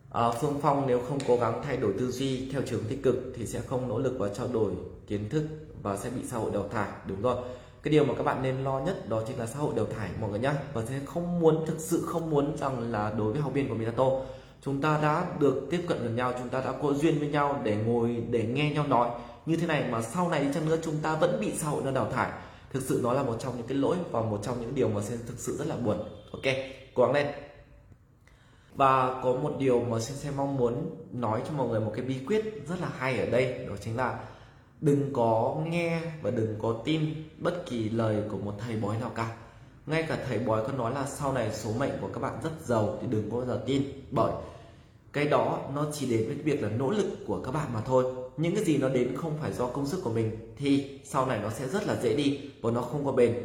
À, 0.09 0.31
phương 0.41 0.59
phong 0.61 0.87
nếu 0.87 1.01
không 1.09 1.19
cố 1.27 1.37
gắng 1.37 1.61
thay 1.63 1.77
đổi 1.77 1.93
tư 1.99 2.11
duy 2.11 2.49
theo 2.51 2.61
trường 2.65 2.83
tích 2.89 3.03
cực 3.03 3.15
thì 3.35 3.45
sẽ 3.45 3.61
không 3.61 3.87
nỗ 3.87 3.99
lực 3.99 4.15
và 4.19 4.29
trao 4.29 4.47
đổi 4.47 4.71
kiến 5.07 5.29
thức 5.29 5.43
và 5.83 5.97
sẽ 5.97 6.09
bị 6.09 6.21
xã 6.27 6.37
hội 6.37 6.51
đào 6.53 6.67
thải. 6.71 6.89
Đúng 7.07 7.21
rồi. 7.21 7.35
Cái 7.83 7.91
điều 7.91 8.05
mà 8.05 8.13
các 8.17 8.23
bạn 8.23 8.41
nên 8.41 8.63
lo 8.63 8.79
nhất 8.79 9.09
đó 9.09 9.21
chính 9.27 9.39
là 9.39 9.45
xã 9.45 9.59
hội 9.59 9.73
đào 9.75 9.85
thải 9.85 10.09
mọi 10.19 10.29
người 10.29 10.39
nhé 10.39 10.51
và 10.73 10.85
sẽ 10.85 10.99
không 11.05 11.39
muốn, 11.39 11.65
thực 11.65 11.79
sự 11.79 12.03
không 12.05 12.29
muốn 12.29 12.57
rằng 12.57 12.91
là 12.91 13.13
đối 13.17 13.31
với 13.31 13.41
học 13.41 13.53
viên 13.53 13.69
của 13.69 13.75
Minato 13.75 14.05
chúng 14.61 14.81
ta 14.81 14.99
đã 15.01 15.25
được 15.39 15.67
tiếp 15.71 15.81
cận 15.87 16.03
gần 16.03 16.15
nhau, 16.15 16.33
chúng 16.39 16.49
ta 16.49 16.61
đã 16.61 16.71
có 16.81 16.93
duyên 16.93 17.19
với 17.19 17.27
nhau 17.27 17.61
để 17.63 17.75
ngồi, 17.75 18.23
để 18.29 18.43
nghe 18.43 18.71
nhau 18.71 18.87
nói. 18.87 19.09
Như 19.45 19.57
thế 19.57 19.67
này 19.67 19.85
mà 19.91 20.01
sau 20.01 20.29
này 20.29 20.47
chăng 20.53 20.65
nữa 20.65 20.77
chúng 20.83 20.95
ta 21.01 21.15
vẫn 21.15 21.37
bị 21.41 21.51
xã 21.57 21.67
hội 21.67 21.83
nó 21.83 21.91
đào 21.91 22.11
thải. 22.11 22.31
Thực 22.73 22.83
sự 22.83 22.99
nó 23.03 23.13
là 23.13 23.23
một 23.23 23.35
trong 23.39 23.57
những 23.57 23.67
cái 23.67 23.77
lỗi 23.77 23.97
và 24.11 24.21
một 24.21 24.39
trong 24.43 24.61
những 24.61 24.75
điều 24.75 24.89
mà 24.89 25.01
sẽ 25.01 25.15
thực 25.27 25.39
sự 25.39 25.57
rất 25.57 25.67
là 25.67 25.75
buồn. 25.75 25.97
Ok, 26.31 26.55
cố 26.93 27.03
gắng 27.03 27.13
lên. 27.13 27.27
Và 28.75 29.21
có 29.23 29.33
một 29.33 29.55
điều 29.59 29.79
mà 29.79 29.99
Sensei 29.99 30.33
mong 30.37 30.57
muốn 30.57 30.95
nói 31.11 31.41
cho 31.47 31.53
mọi 31.53 31.67
người 31.67 31.79
một 31.79 31.91
cái 31.95 32.05
bí 32.05 32.15
quyết 32.27 32.67
rất 32.67 32.81
là 32.81 32.89
hay 32.97 33.19
ở 33.19 33.25
đây, 33.25 33.65
đó 33.69 33.75
chính 33.81 33.97
là 33.97 34.19
đừng 34.81 35.13
có 35.13 35.57
nghe 35.67 36.01
và 36.21 36.31
đừng 36.31 36.55
có 36.61 36.75
tin 36.85 37.01
bất 37.37 37.65
kỳ 37.65 37.89
lời 37.89 38.23
của 38.31 38.37
một 38.37 38.53
thầy 38.59 38.75
bói 38.75 38.97
nào 38.97 39.11
cả. 39.15 39.35
Ngay 39.85 40.03
cả 40.03 40.17
thầy 40.27 40.39
bói 40.39 40.63
có 40.67 40.73
nói 40.73 40.93
là 40.93 41.05
sau 41.05 41.33
này 41.33 41.49
số 41.53 41.69
mệnh 41.79 41.91
của 42.01 42.09
các 42.13 42.19
bạn 42.19 42.33
rất 42.43 42.51
giàu 42.65 42.97
thì 43.01 43.07
đừng 43.09 43.31
có 43.31 43.37
bao 43.37 43.45
giờ 43.45 43.61
tin, 43.65 43.83
bởi 44.11 44.33
cái 45.13 45.25
đó 45.25 45.59
nó 45.75 45.85
chỉ 45.93 46.09
đến 46.09 46.27
với 46.27 46.35
việc 46.35 46.63
là 46.63 46.69
nỗ 46.69 46.91
lực 46.91 47.07
của 47.27 47.41
các 47.45 47.51
bạn 47.51 47.67
mà 47.73 47.81
thôi. 47.81 48.05
Những 48.37 48.55
cái 48.55 48.63
gì 48.63 48.77
nó 48.77 48.89
đến 48.89 49.15
không 49.15 49.37
phải 49.41 49.53
do 49.53 49.67
công 49.67 49.85
sức 49.85 50.01
của 50.03 50.09
mình 50.09 50.53
thì 50.57 50.99
sau 51.05 51.25
này 51.25 51.39
nó 51.43 51.49
sẽ 51.49 51.67
rất 51.67 51.87
là 51.87 51.95
dễ 52.01 52.15
đi 52.15 52.39
và 52.61 52.71
nó 52.71 52.81
không 52.81 53.05
có 53.05 53.11
bền. 53.11 53.37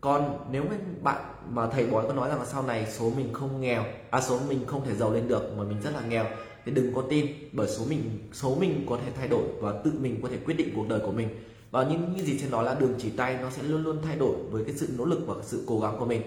Còn 0.00 0.38
nếu 0.50 0.64
mà 0.64 0.76
bạn, 1.02 1.22
mà 1.50 1.66
thầy 1.66 1.86
bói 1.86 2.06
có 2.06 2.12
nói 2.12 2.28
rằng 2.28 2.38
là 2.38 2.46
sau 2.46 2.62
này 2.62 2.86
số 2.90 3.10
mình 3.16 3.32
không 3.32 3.60
nghèo 3.60 3.84
à 4.10 4.20
số 4.20 4.38
mình 4.48 4.64
không 4.66 4.84
thể 4.84 4.94
giàu 4.94 5.12
lên 5.12 5.28
được 5.28 5.52
mà 5.56 5.64
mình 5.64 5.80
rất 5.84 5.90
là 5.94 6.00
nghèo 6.08 6.26
thì 6.64 6.72
đừng 6.72 6.94
có 6.94 7.02
tin, 7.10 7.26
bởi 7.52 7.68
số 7.68 7.84
mình 7.88 8.02
số 8.32 8.54
mình 8.54 8.86
có 8.88 8.98
thể 9.04 9.12
thay 9.16 9.28
đổi 9.28 9.42
và 9.60 9.80
tự 9.84 9.92
mình 10.00 10.20
có 10.22 10.28
thể 10.28 10.36
quyết 10.44 10.54
định 10.54 10.68
cuộc 10.76 10.88
đời 10.88 11.00
của 11.06 11.12
mình. 11.12 11.28
Và 11.70 11.84
những 11.84 12.12
những 12.16 12.26
gì 12.26 12.38
trên 12.40 12.50
đó 12.50 12.62
là 12.62 12.74
đường 12.74 12.94
chỉ 12.98 13.10
tay, 13.10 13.36
nó 13.40 13.50
sẽ 13.50 13.62
luôn 13.62 13.84
luôn 13.84 13.98
thay 14.02 14.16
đổi 14.16 14.36
với 14.50 14.64
cái 14.64 14.74
sự 14.76 14.88
nỗ 14.98 15.04
lực 15.04 15.26
và 15.26 15.34
sự 15.42 15.64
cố 15.66 15.80
gắng 15.80 15.96
của 15.98 16.04
mình. 16.04 16.22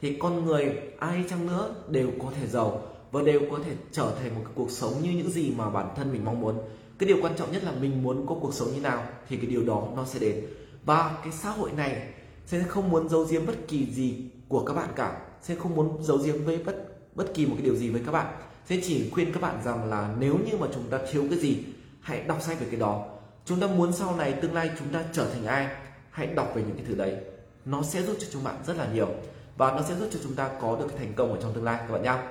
Thì 0.00 0.16
con 0.16 0.44
người, 0.44 0.72
ai 0.98 1.24
chăng 1.30 1.46
nữa 1.46 1.74
đều 1.88 2.10
có 2.18 2.30
thể 2.40 2.46
giàu 2.46 2.82
và 3.12 3.22
đều 3.22 3.40
có 3.50 3.58
thể 3.64 3.72
trở 3.92 4.12
thành 4.22 4.34
một 4.34 4.40
cái 4.44 4.52
cuộc 4.54 4.70
sống 4.70 4.92
như 5.02 5.10
những 5.10 5.30
gì 5.30 5.52
mà 5.56 5.70
bản 5.70 5.88
thân 5.96 6.12
mình 6.12 6.24
mong 6.24 6.40
muốn. 6.40 6.54
Cái 6.98 7.08
điều 7.08 7.18
quan 7.22 7.36
trọng 7.36 7.52
nhất 7.52 7.64
là 7.64 7.72
mình 7.80 8.02
muốn 8.02 8.26
có 8.26 8.34
cuộc 8.40 8.54
sống 8.54 8.68
như 8.74 8.80
nào 8.80 9.02
thì 9.28 9.36
cái 9.36 9.46
điều 9.46 9.64
đó 9.64 9.88
nó 9.96 10.04
sẽ 10.04 10.18
đến. 10.18 10.44
Và 10.84 11.18
cái 11.22 11.32
xã 11.32 11.50
hội 11.50 11.70
này 11.72 12.08
sẽ 12.46 12.62
không 12.68 12.90
muốn 12.90 13.08
giấu 13.08 13.24
giếm 13.30 13.46
bất 13.46 13.68
kỳ 13.68 13.86
gì 13.86 14.14
của 14.48 14.64
các 14.64 14.74
bạn 14.74 14.88
cả, 14.96 15.20
sẽ 15.42 15.54
không 15.54 15.76
muốn 15.76 16.02
giấu 16.02 16.18
giếm 16.18 16.44
với 16.44 16.58
bất 16.58 16.84
bất 17.14 17.34
kỳ 17.34 17.46
một 17.46 17.54
cái 17.58 17.64
điều 17.64 17.76
gì 17.76 17.88
với 17.88 18.02
các 18.06 18.12
bạn 18.12 18.34
thế 18.68 18.80
chỉ 18.84 19.10
khuyên 19.10 19.32
các 19.32 19.42
bạn 19.42 19.62
rằng 19.64 19.90
là 19.90 20.14
nếu 20.18 20.38
như 20.46 20.56
mà 20.58 20.66
chúng 20.74 20.84
ta 20.90 20.98
thiếu 21.12 21.24
cái 21.30 21.38
gì, 21.38 21.64
hãy 22.00 22.22
đọc 22.22 22.42
sách 22.42 22.60
về 22.60 22.66
cái 22.70 22.80
đó. 22.80 23.06
Chúng 23.44 23.60
ta 23.60 23.66
muốn 23.66 23.92
sau 23.92 24.16
này, 24.16 24.32
tương 24.32 24.54
lai 24.54 24.70
chúng 24.78 24.88
ta 24.88 25.04
trở 25.12 25.30
thành 25.30 25.46
ai, 25.46 25.68
hãy 26.10 26.26
đọc 26.26 26.52
về 26.54 26.62
những 26.62 26.76
cái 26.76 26.84
thứ 26.88 26.94
đấy. 26.94 27.16
Nó 27.64 27.82
sẽ 27.82 28.02
giúp 28.02 28.16
cho 28.20 28.26
chúng 28.32 28.44
bạn 28.44 28.56
rất 28.66 28.76
là 28.76 28.88
nhiều 28.94 29.08
và 29.56 29.72
nó 29.72 29.82
sẽ 29.88 29.94
giúp 29.94 30.08
cho 30.12 30.18
chúng 30.22 30.34
ta 30.34 30.50
có 30.60 30.76
được 30.76 30.86
cái 30.88 30.98
thành 30.98 31.12
công 31.16 31.32
ở 31.32 31.38
trong 31.42 31.52
tương 31.54 31.64
lai, 31.64 31.78
các 31.78 31.92
bạn 31.92 32.02
nhá. 32.02 32.22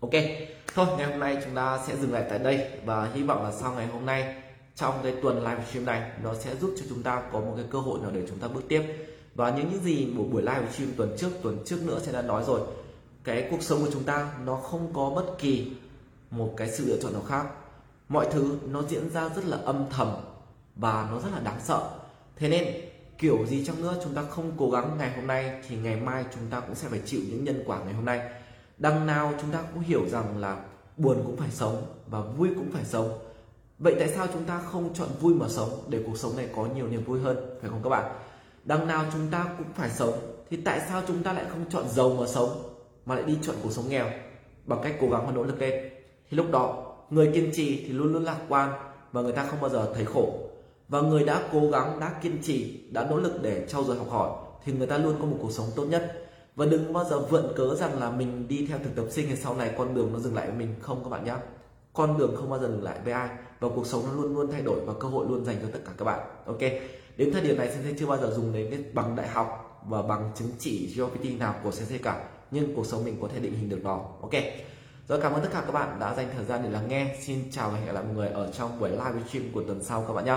Ok, 0.00 0.12
thôi, 0.74 0.86
ngày 0.98 1.10
hôm 1.10 1.20
nay 1.20 1.38
chúng 1.44 1.54
ta 1.54 1.78
sẽ 1.86 1.96
dừng 1.96 2.12
lại 2.12 2.24
tại 2.30 2.38
đây 2.38 2.68
và 2.84 3.10
hy 3.14 3.22
vọng 3.22 3.44
là 3.44 3.52
sau 3.52 3.72
ngày 3.72 3.86
hôm 3.86 4.06
nay, 4.06 4.34
trong 4.76 4.94
cái 5.02 5.14
tuần 5.22 5.38
live 5.38 5.64
stream 5.70 5.84
này, 5.84 6.10
nó 6.22 6.34
sẽ 6.34 6.56
giúp 6.56 6.74
cho 6.78 6.84
chúng 6.88 7.02
ta 7.02 7.22
có 7.32 7.40
một 7.40 7.52
cái 7.56 7.64
cơ 7.70 7.78
hội 7.78 8.00
nào 8.02 8.10
để 8.14 8.22
chúng 8.28 8.38
ta 8.38 8.48
bước 8.48 8.62
tiếp. 8.68 8.82
Và 9.34 9.50
những 9.50 9.68
những 9.72 9.82
gì 9.82 10.06
một 10.06 10.24
buổi 10.32 10.42
live 10.42 10.72
stream 10.72 10.90
tuần 10.96 11.16
trước 11.18 11.30
tuần 11.42 11.58
trước 11.64 11.76
nữa 11.86 12.00
sẽ 12.02 12.12
đã 12.12 12.22
nói 12.22 12.44
rồi 12.46 12.60
cái 13.24 13.48
cuộc 13.50 13.62
sống 13.62 13.80
của 13.80 13.90
chúng 13.92 14.04
ta 14.04 14.32
nó 14.44 14.56
không 14.56 14.92
có 14.92 15.10
bất 15.10 15.26
kỳ 15.38 15.72
một 16.30 16.54
cái 16.56 16.70
sự 16.70 16.84
lựa 16.86 17.02
chọn 17.02 17.12
nào 17.12 17.22
khác. 17.28 17.46
Mọi 18.08 18.26
thứ 18.32 18.58
nó 18.68 18.82
diễn 18.82 19.10
ra 19.10 19.28
rất 19.28 19.44
là 19.44 19.56
âm 19.64 19.84
thầm 19.90 20.08
và 20.76 21.08
nó 21.10 21.20
rất 21.20 21.28
là 21.32 21.40
đáng 21.40 21.60
sợ. 21.64 21.90
Thế 22.36 22.48
nên, 22.48 22.74
kiểu 23.18 23.46
gì 23.46 23.64
chăng 23.64 23.82
nữa 23.82 23.94
chúng 24.04 24.14
ta 24.14 24.22
không 24.30 24.52
cố 24.58 24.70
gắng 24.70 24.96
ngày 24.98 25.12
hôm 25.16 25.26
nay 25.26 25.60
thì 25.68 25.76
ngày 25.76 25.96
mai 25.96 26.24
chúng 26.34 26.42
ta 26.50 26.60
cũng 26.60 26.74
sẽ 26.74 26.88
phải 26.88 27.00
chịu 27.06 27.20
những 27.28 27.44
nhân 27.44 27.62
quả 27.66 27.84
ngày 27.84 27.94
hôm 27.94 28.04
nay. 28.04 28.20
Đằng 28.78 29.06
nào 29.06 29.32
chúng 29.40 29.50
ta 29.50 29.62
cũng 29.74 29.82
hiểu 29.82 30.08
rằng 30.08 30.38
là 30.38 30.64
buồn 30.96 31.22
cũng 31.26 31.36
phải 31.36 31.50
sống 31.50 31.86
và 32.06 32.20
vui 32.20 32.48
cũng 32.54 32.70
phải 32.72 32.84
sống. 32.84 33.18
Vậy 33.78 33.96
tại 33.98 34.08
sao 34.08 34.26
chúng 34.32 34.44
ta 34.44 34.62
không 34.72 34.94
chọn 34.94 35.08
vui 35.20 35.34
mà 35.34 35.48
sống 35.48 35.84
để 35.88 36.02
cuộc 36.06 36.18
sống 36.18 36.36
này 36.36 36.48
có 36.56 36.66
nhiều 36.76 36.88
niềm 36.88 37.04
vui 37.04 37.20
hơn, 37.20 37.58
phải 37.60 37.70
không 37.70 37.80
các 37.82 37.90
bạn? 37.90 38.12
Đằng 38.64 38.86
nào 38.86 39.04
chúng 39.12 39.30
ta 39.30 39.54
cũng 39.58 39.66
phải 39.74 39.90
sống, 39.90 40.12
thì 40.50 40.56
tại 40.56 40.80
sao 40.88 41.02
chúng 41.08 41.22
ta 41.22 41.32
lại 41.32 41.44
không 41.50 41.64
chọn 41.70 41.88
giàu 41.88 42.10
mà 42.10 42.26
sống? 42.26 42.73
Mà 43.06 43.14
lại 43.14 43.24
đi 43.24 43.38
chọn 43.42 43.56
cuộc 43.62 43.72
sống 43.72 43.88
nghèo 43.88 44.10
bằng 44.64 44.78
cách 44.82 44.96
cố 45.00 45.08
gắng 45.08 45.26
và 45.26 45.32
nỗ 45.32 45.42
lực 45.42 45.60
lên. 45.60 45.74
Thì 46.30 46.36
lúc 46.36 46.46
đó, 46.50 46.94
người 47.10 47.30
kiên 47.34 47.50
trì 47.54 47.84
thì 47.86 47.92
luôn 47.92 48.12
luôn 48.12 48.24
lạc 48.24 48.38
quan 48.48 48.72
và 49.12 49.22
người 49.22 49.32
ta 49.32 49.44
không 49.44 49.60
bao 49.60 49.70
giờ 49.70 49.92
thấy 49.94 50.04
khổ. 50.04 50.38
Và 50.88 51.00
người 51.00 51.24
đã 51.24 51.42
cố 51.52 51.70
gắng, 51.70 52.00
đã 52.00 52.14
kiên 52.22 52.38
trì, 52.42 52.80
đã 52.90 53.06
nỗ 53.10 53.16
lực 53.16 53.42
để 53.42 53.66
trau 53.68 53.84
dồi 53.84 53.96
học 53.96 54.10
hỏi 54.10 54.30
thì 54.64 54.72
người 54.72 54.86
ta 54.86 54.98
luôn 54.98 55.14
có 55.20 55.26
một 55.26 55.36
cuộc 55.40 55.52
sống 55.52 55.66
tốt 55.76 55.84
nhất. 55.84 56.28
Và 56.56 56.66
đừng 56.66 56.92
bao 56.92 57.04
giờ 57.04 57.18
vượn 57.18 57.52
cớ 57.56 57.74
rằng 57.74 58.00
là 58.00 58.10
mình 58.10 58.48
đi 58.48 58.66
theo 58.66 58.78
thực 58.84 58.96
tập 58.96 59.04
sinh 59.10 59.26
thì 59.28 59.36
sau 59.36 59.56
này 59.56 59.74
con 59.78 59.94
đường 59.94 60.12
nó 60.12 60.18
dừng 60.18 60.34
lại 60.34 60.46
với 60.46 60.56
mình. 60.56 60.74
Không 60.80 61.04
các 61.04 61.10
bạn 61.10 61.24
nhé 61.24 61.34
con 61.92 62.18
đường 62.18 62.36
không 62.36 62.50
bao 62.50 62.60
giờ 62.60 62.68
dừng 62.68 62.82
lại 62.82 62.98
với 63.04 63.12
ai 63.12 63.28
và 63.60 63.68
cuộc 63.74 63.86
sống 63.86 64.02
nó 64.06 64.22
luôn 64.22 64.34
luôn 64.34 64.52
thay 64.52 64.62
đổi 64.62 64.80
và 64.80 64.92
cơ 65.00 65.08
hội 65.08 65.26
luôn 65.28 65.44
dành 65.44 65.56
cho 65.62 65.68
tất 65.72 65.78
cả 65.84 65.92
các 65.98 66.04
bạn. 66.04 66.20
Ok? 66.46 66.60
Đến 67.16 67.32
thời 67.32 67.42
điểm 67.42 67.56
này 67.56 67.70
sensei 67.72 67.94
chưa 67.98 68.06
bao 68.06 68.18
giờ 68.18 68.30
dùng 68.30 68.52
đến 68.52 68.70
cái 68.70 68.84
bằng 68.92 69.16
đại 69.16 69.28
học 69.28 69.80
và 69.88 70.02
bằng 70.02 70.30
chứng 70.34 70.48
chỉ 70.58 70.94
GPT 70.96 71.38
nào 71.38 71.54
của 71.62 71.70
sensei 71.70 71.98
cả 71.98 72.28
nhưng 72.54 72.74
cuộc 72.74 72.86
sống 72.86 73.04
mình 73.04 73.16
có 73.22 73.28
thể 73.34 73.40
định 73.40 73.54
hình 73.54 73.68
được 73.68 73.80
nó. 73.84 73.96
Ok. 74.20 74.32
Rồi 75.08 75.20
cảm 75.20 75.32
ơn 75.32 75.42
tất 75.42 75.48
cả 75.52 75.62
các 75.66 75.72
bạn 75.72 76.00
đã 76.00 76.14
dành 76.14 76.28
thời 76.36 76.44
gian 76.44 76.60
để 76.62 76.70
lắng 76.70 76.88
nghe. 76.88 77.16
Xin 77.20 77.38
chào 77.50 77.70
và 77.70 77.76
hẹn 77.76 77.86
gặp 77.86 77.92
lại 77.92 78.04
mọi 78.04 78.14
người 78.14 78.28
ở 78.28 78.50
trong 78.52 78.80
buổi 78.80 78.90
live 78.90 79.28
stream 79.28 79.52
của 79.52 79.62
tuần 79.62 79.82
sau 79.82 80.04
các 80.08 80.12
bạn 80.14 80.24
nhé 80.24 80.36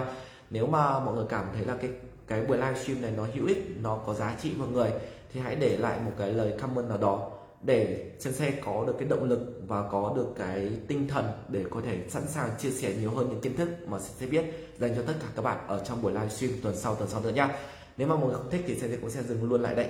nếu 0.49 0.67
mà 0.67 0.99
mọi 0.99 1.15
người 1.15 1.25
cảm 1.29 1.45
thấy 1.53 1.65
là 1.65 1.75
cái 1.81 1.89
cái 2.27 2.45
buổi 2.45 2.57
live 2.57 2.83
stream 2.83 3.01
này 3.01 3.11
nó 3.17 3.25
hữu 3.33 3.45
ích, 3.47 3.77
nó 3.81 3.97
có 4.05 4.13
giá 4.13 4.35
trị 4.41 4.51
mọi 4.57 4.67
người, 4.67 4.91
thì 5.33 5.39
hãy 5.39 5.55
để 5.55 5.77
lại 5.77 5.99
một 6.05 6.11
cái 6.17 6.33
lời 6.33 6.53
comment 6.61 6.89
nào 6.89 6.97
đó 6.97 7.31
để 7.61 8.11
sensei 8.19 8.51
có 8.65 8.83
được 8.87 8.95
cái 8.99 9.07
động 9.07 9.23
lực 9.23 9.61
và 9.67 9.89
có 9.91 10.13
được 10.15 10.27
cái 10.37 10.69
tinh 10.87 11.07
thần 11.07 11.25
để 11.49 11.65
có 11.69 11.81
thể 11.85 11.97
sẵn 12.09 12.27
sàng 12.27 12.49
chia 12.59 12.69
sẻ 12.69 12.93
nhiều 12.99 13.11
hơn 13.11 13.29
những 13.29 13.41
kiến 13.41 13.55
thức 13.55 13.69
mà 13.87 13.99
sensei 13.99 14.29
biết 14.29 14.45
dành 14.79 14.95
cho 14.95 15.01
tất 15.07 15.13
cả 15.21 15.27
các 15.35 15.41
bạn 15.41 15.67
ở 15.67 15.83
trong 15.87 16.01
buổi 16.01 16.11
livestream 16.11 16.53
tuần 16.63 16.75
sau 16.75 16.95
tuần 16.95 17.09
sau 17.09 17.21
nữa 17.21 17.29
nha. 17.29 17.55
nếu 17.97 18.07
mà 18.07 18.15
mọi 18.15 18.25
người 18.25 18.35
không 18.35 18.49
thích 18.49 18.63
thì 18.67 18.75
sensei 18.75 18.97
cũng 19.01 19.09
sẽ 19.09 19.23
dừng 19.23 19.49
luôn 19.49 19.61
lại 19.61 19.75
đây 19.75 19.87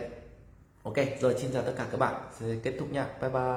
ok 0.88 1.22
rồi 1.22 1.36
xin 1.38 1.52
chào 1.54 1.64
tất 1.64 1.74
cả 1.78 1.88
các 1.92 1.98
bạn. 1.98 2.16
Sẽ 2.40 2.46
kết 2.64 2.74
thúc 2.80 2.92
nha. 2.92 3.06
Bye 3.22 3.30
bye. 3.30 3.54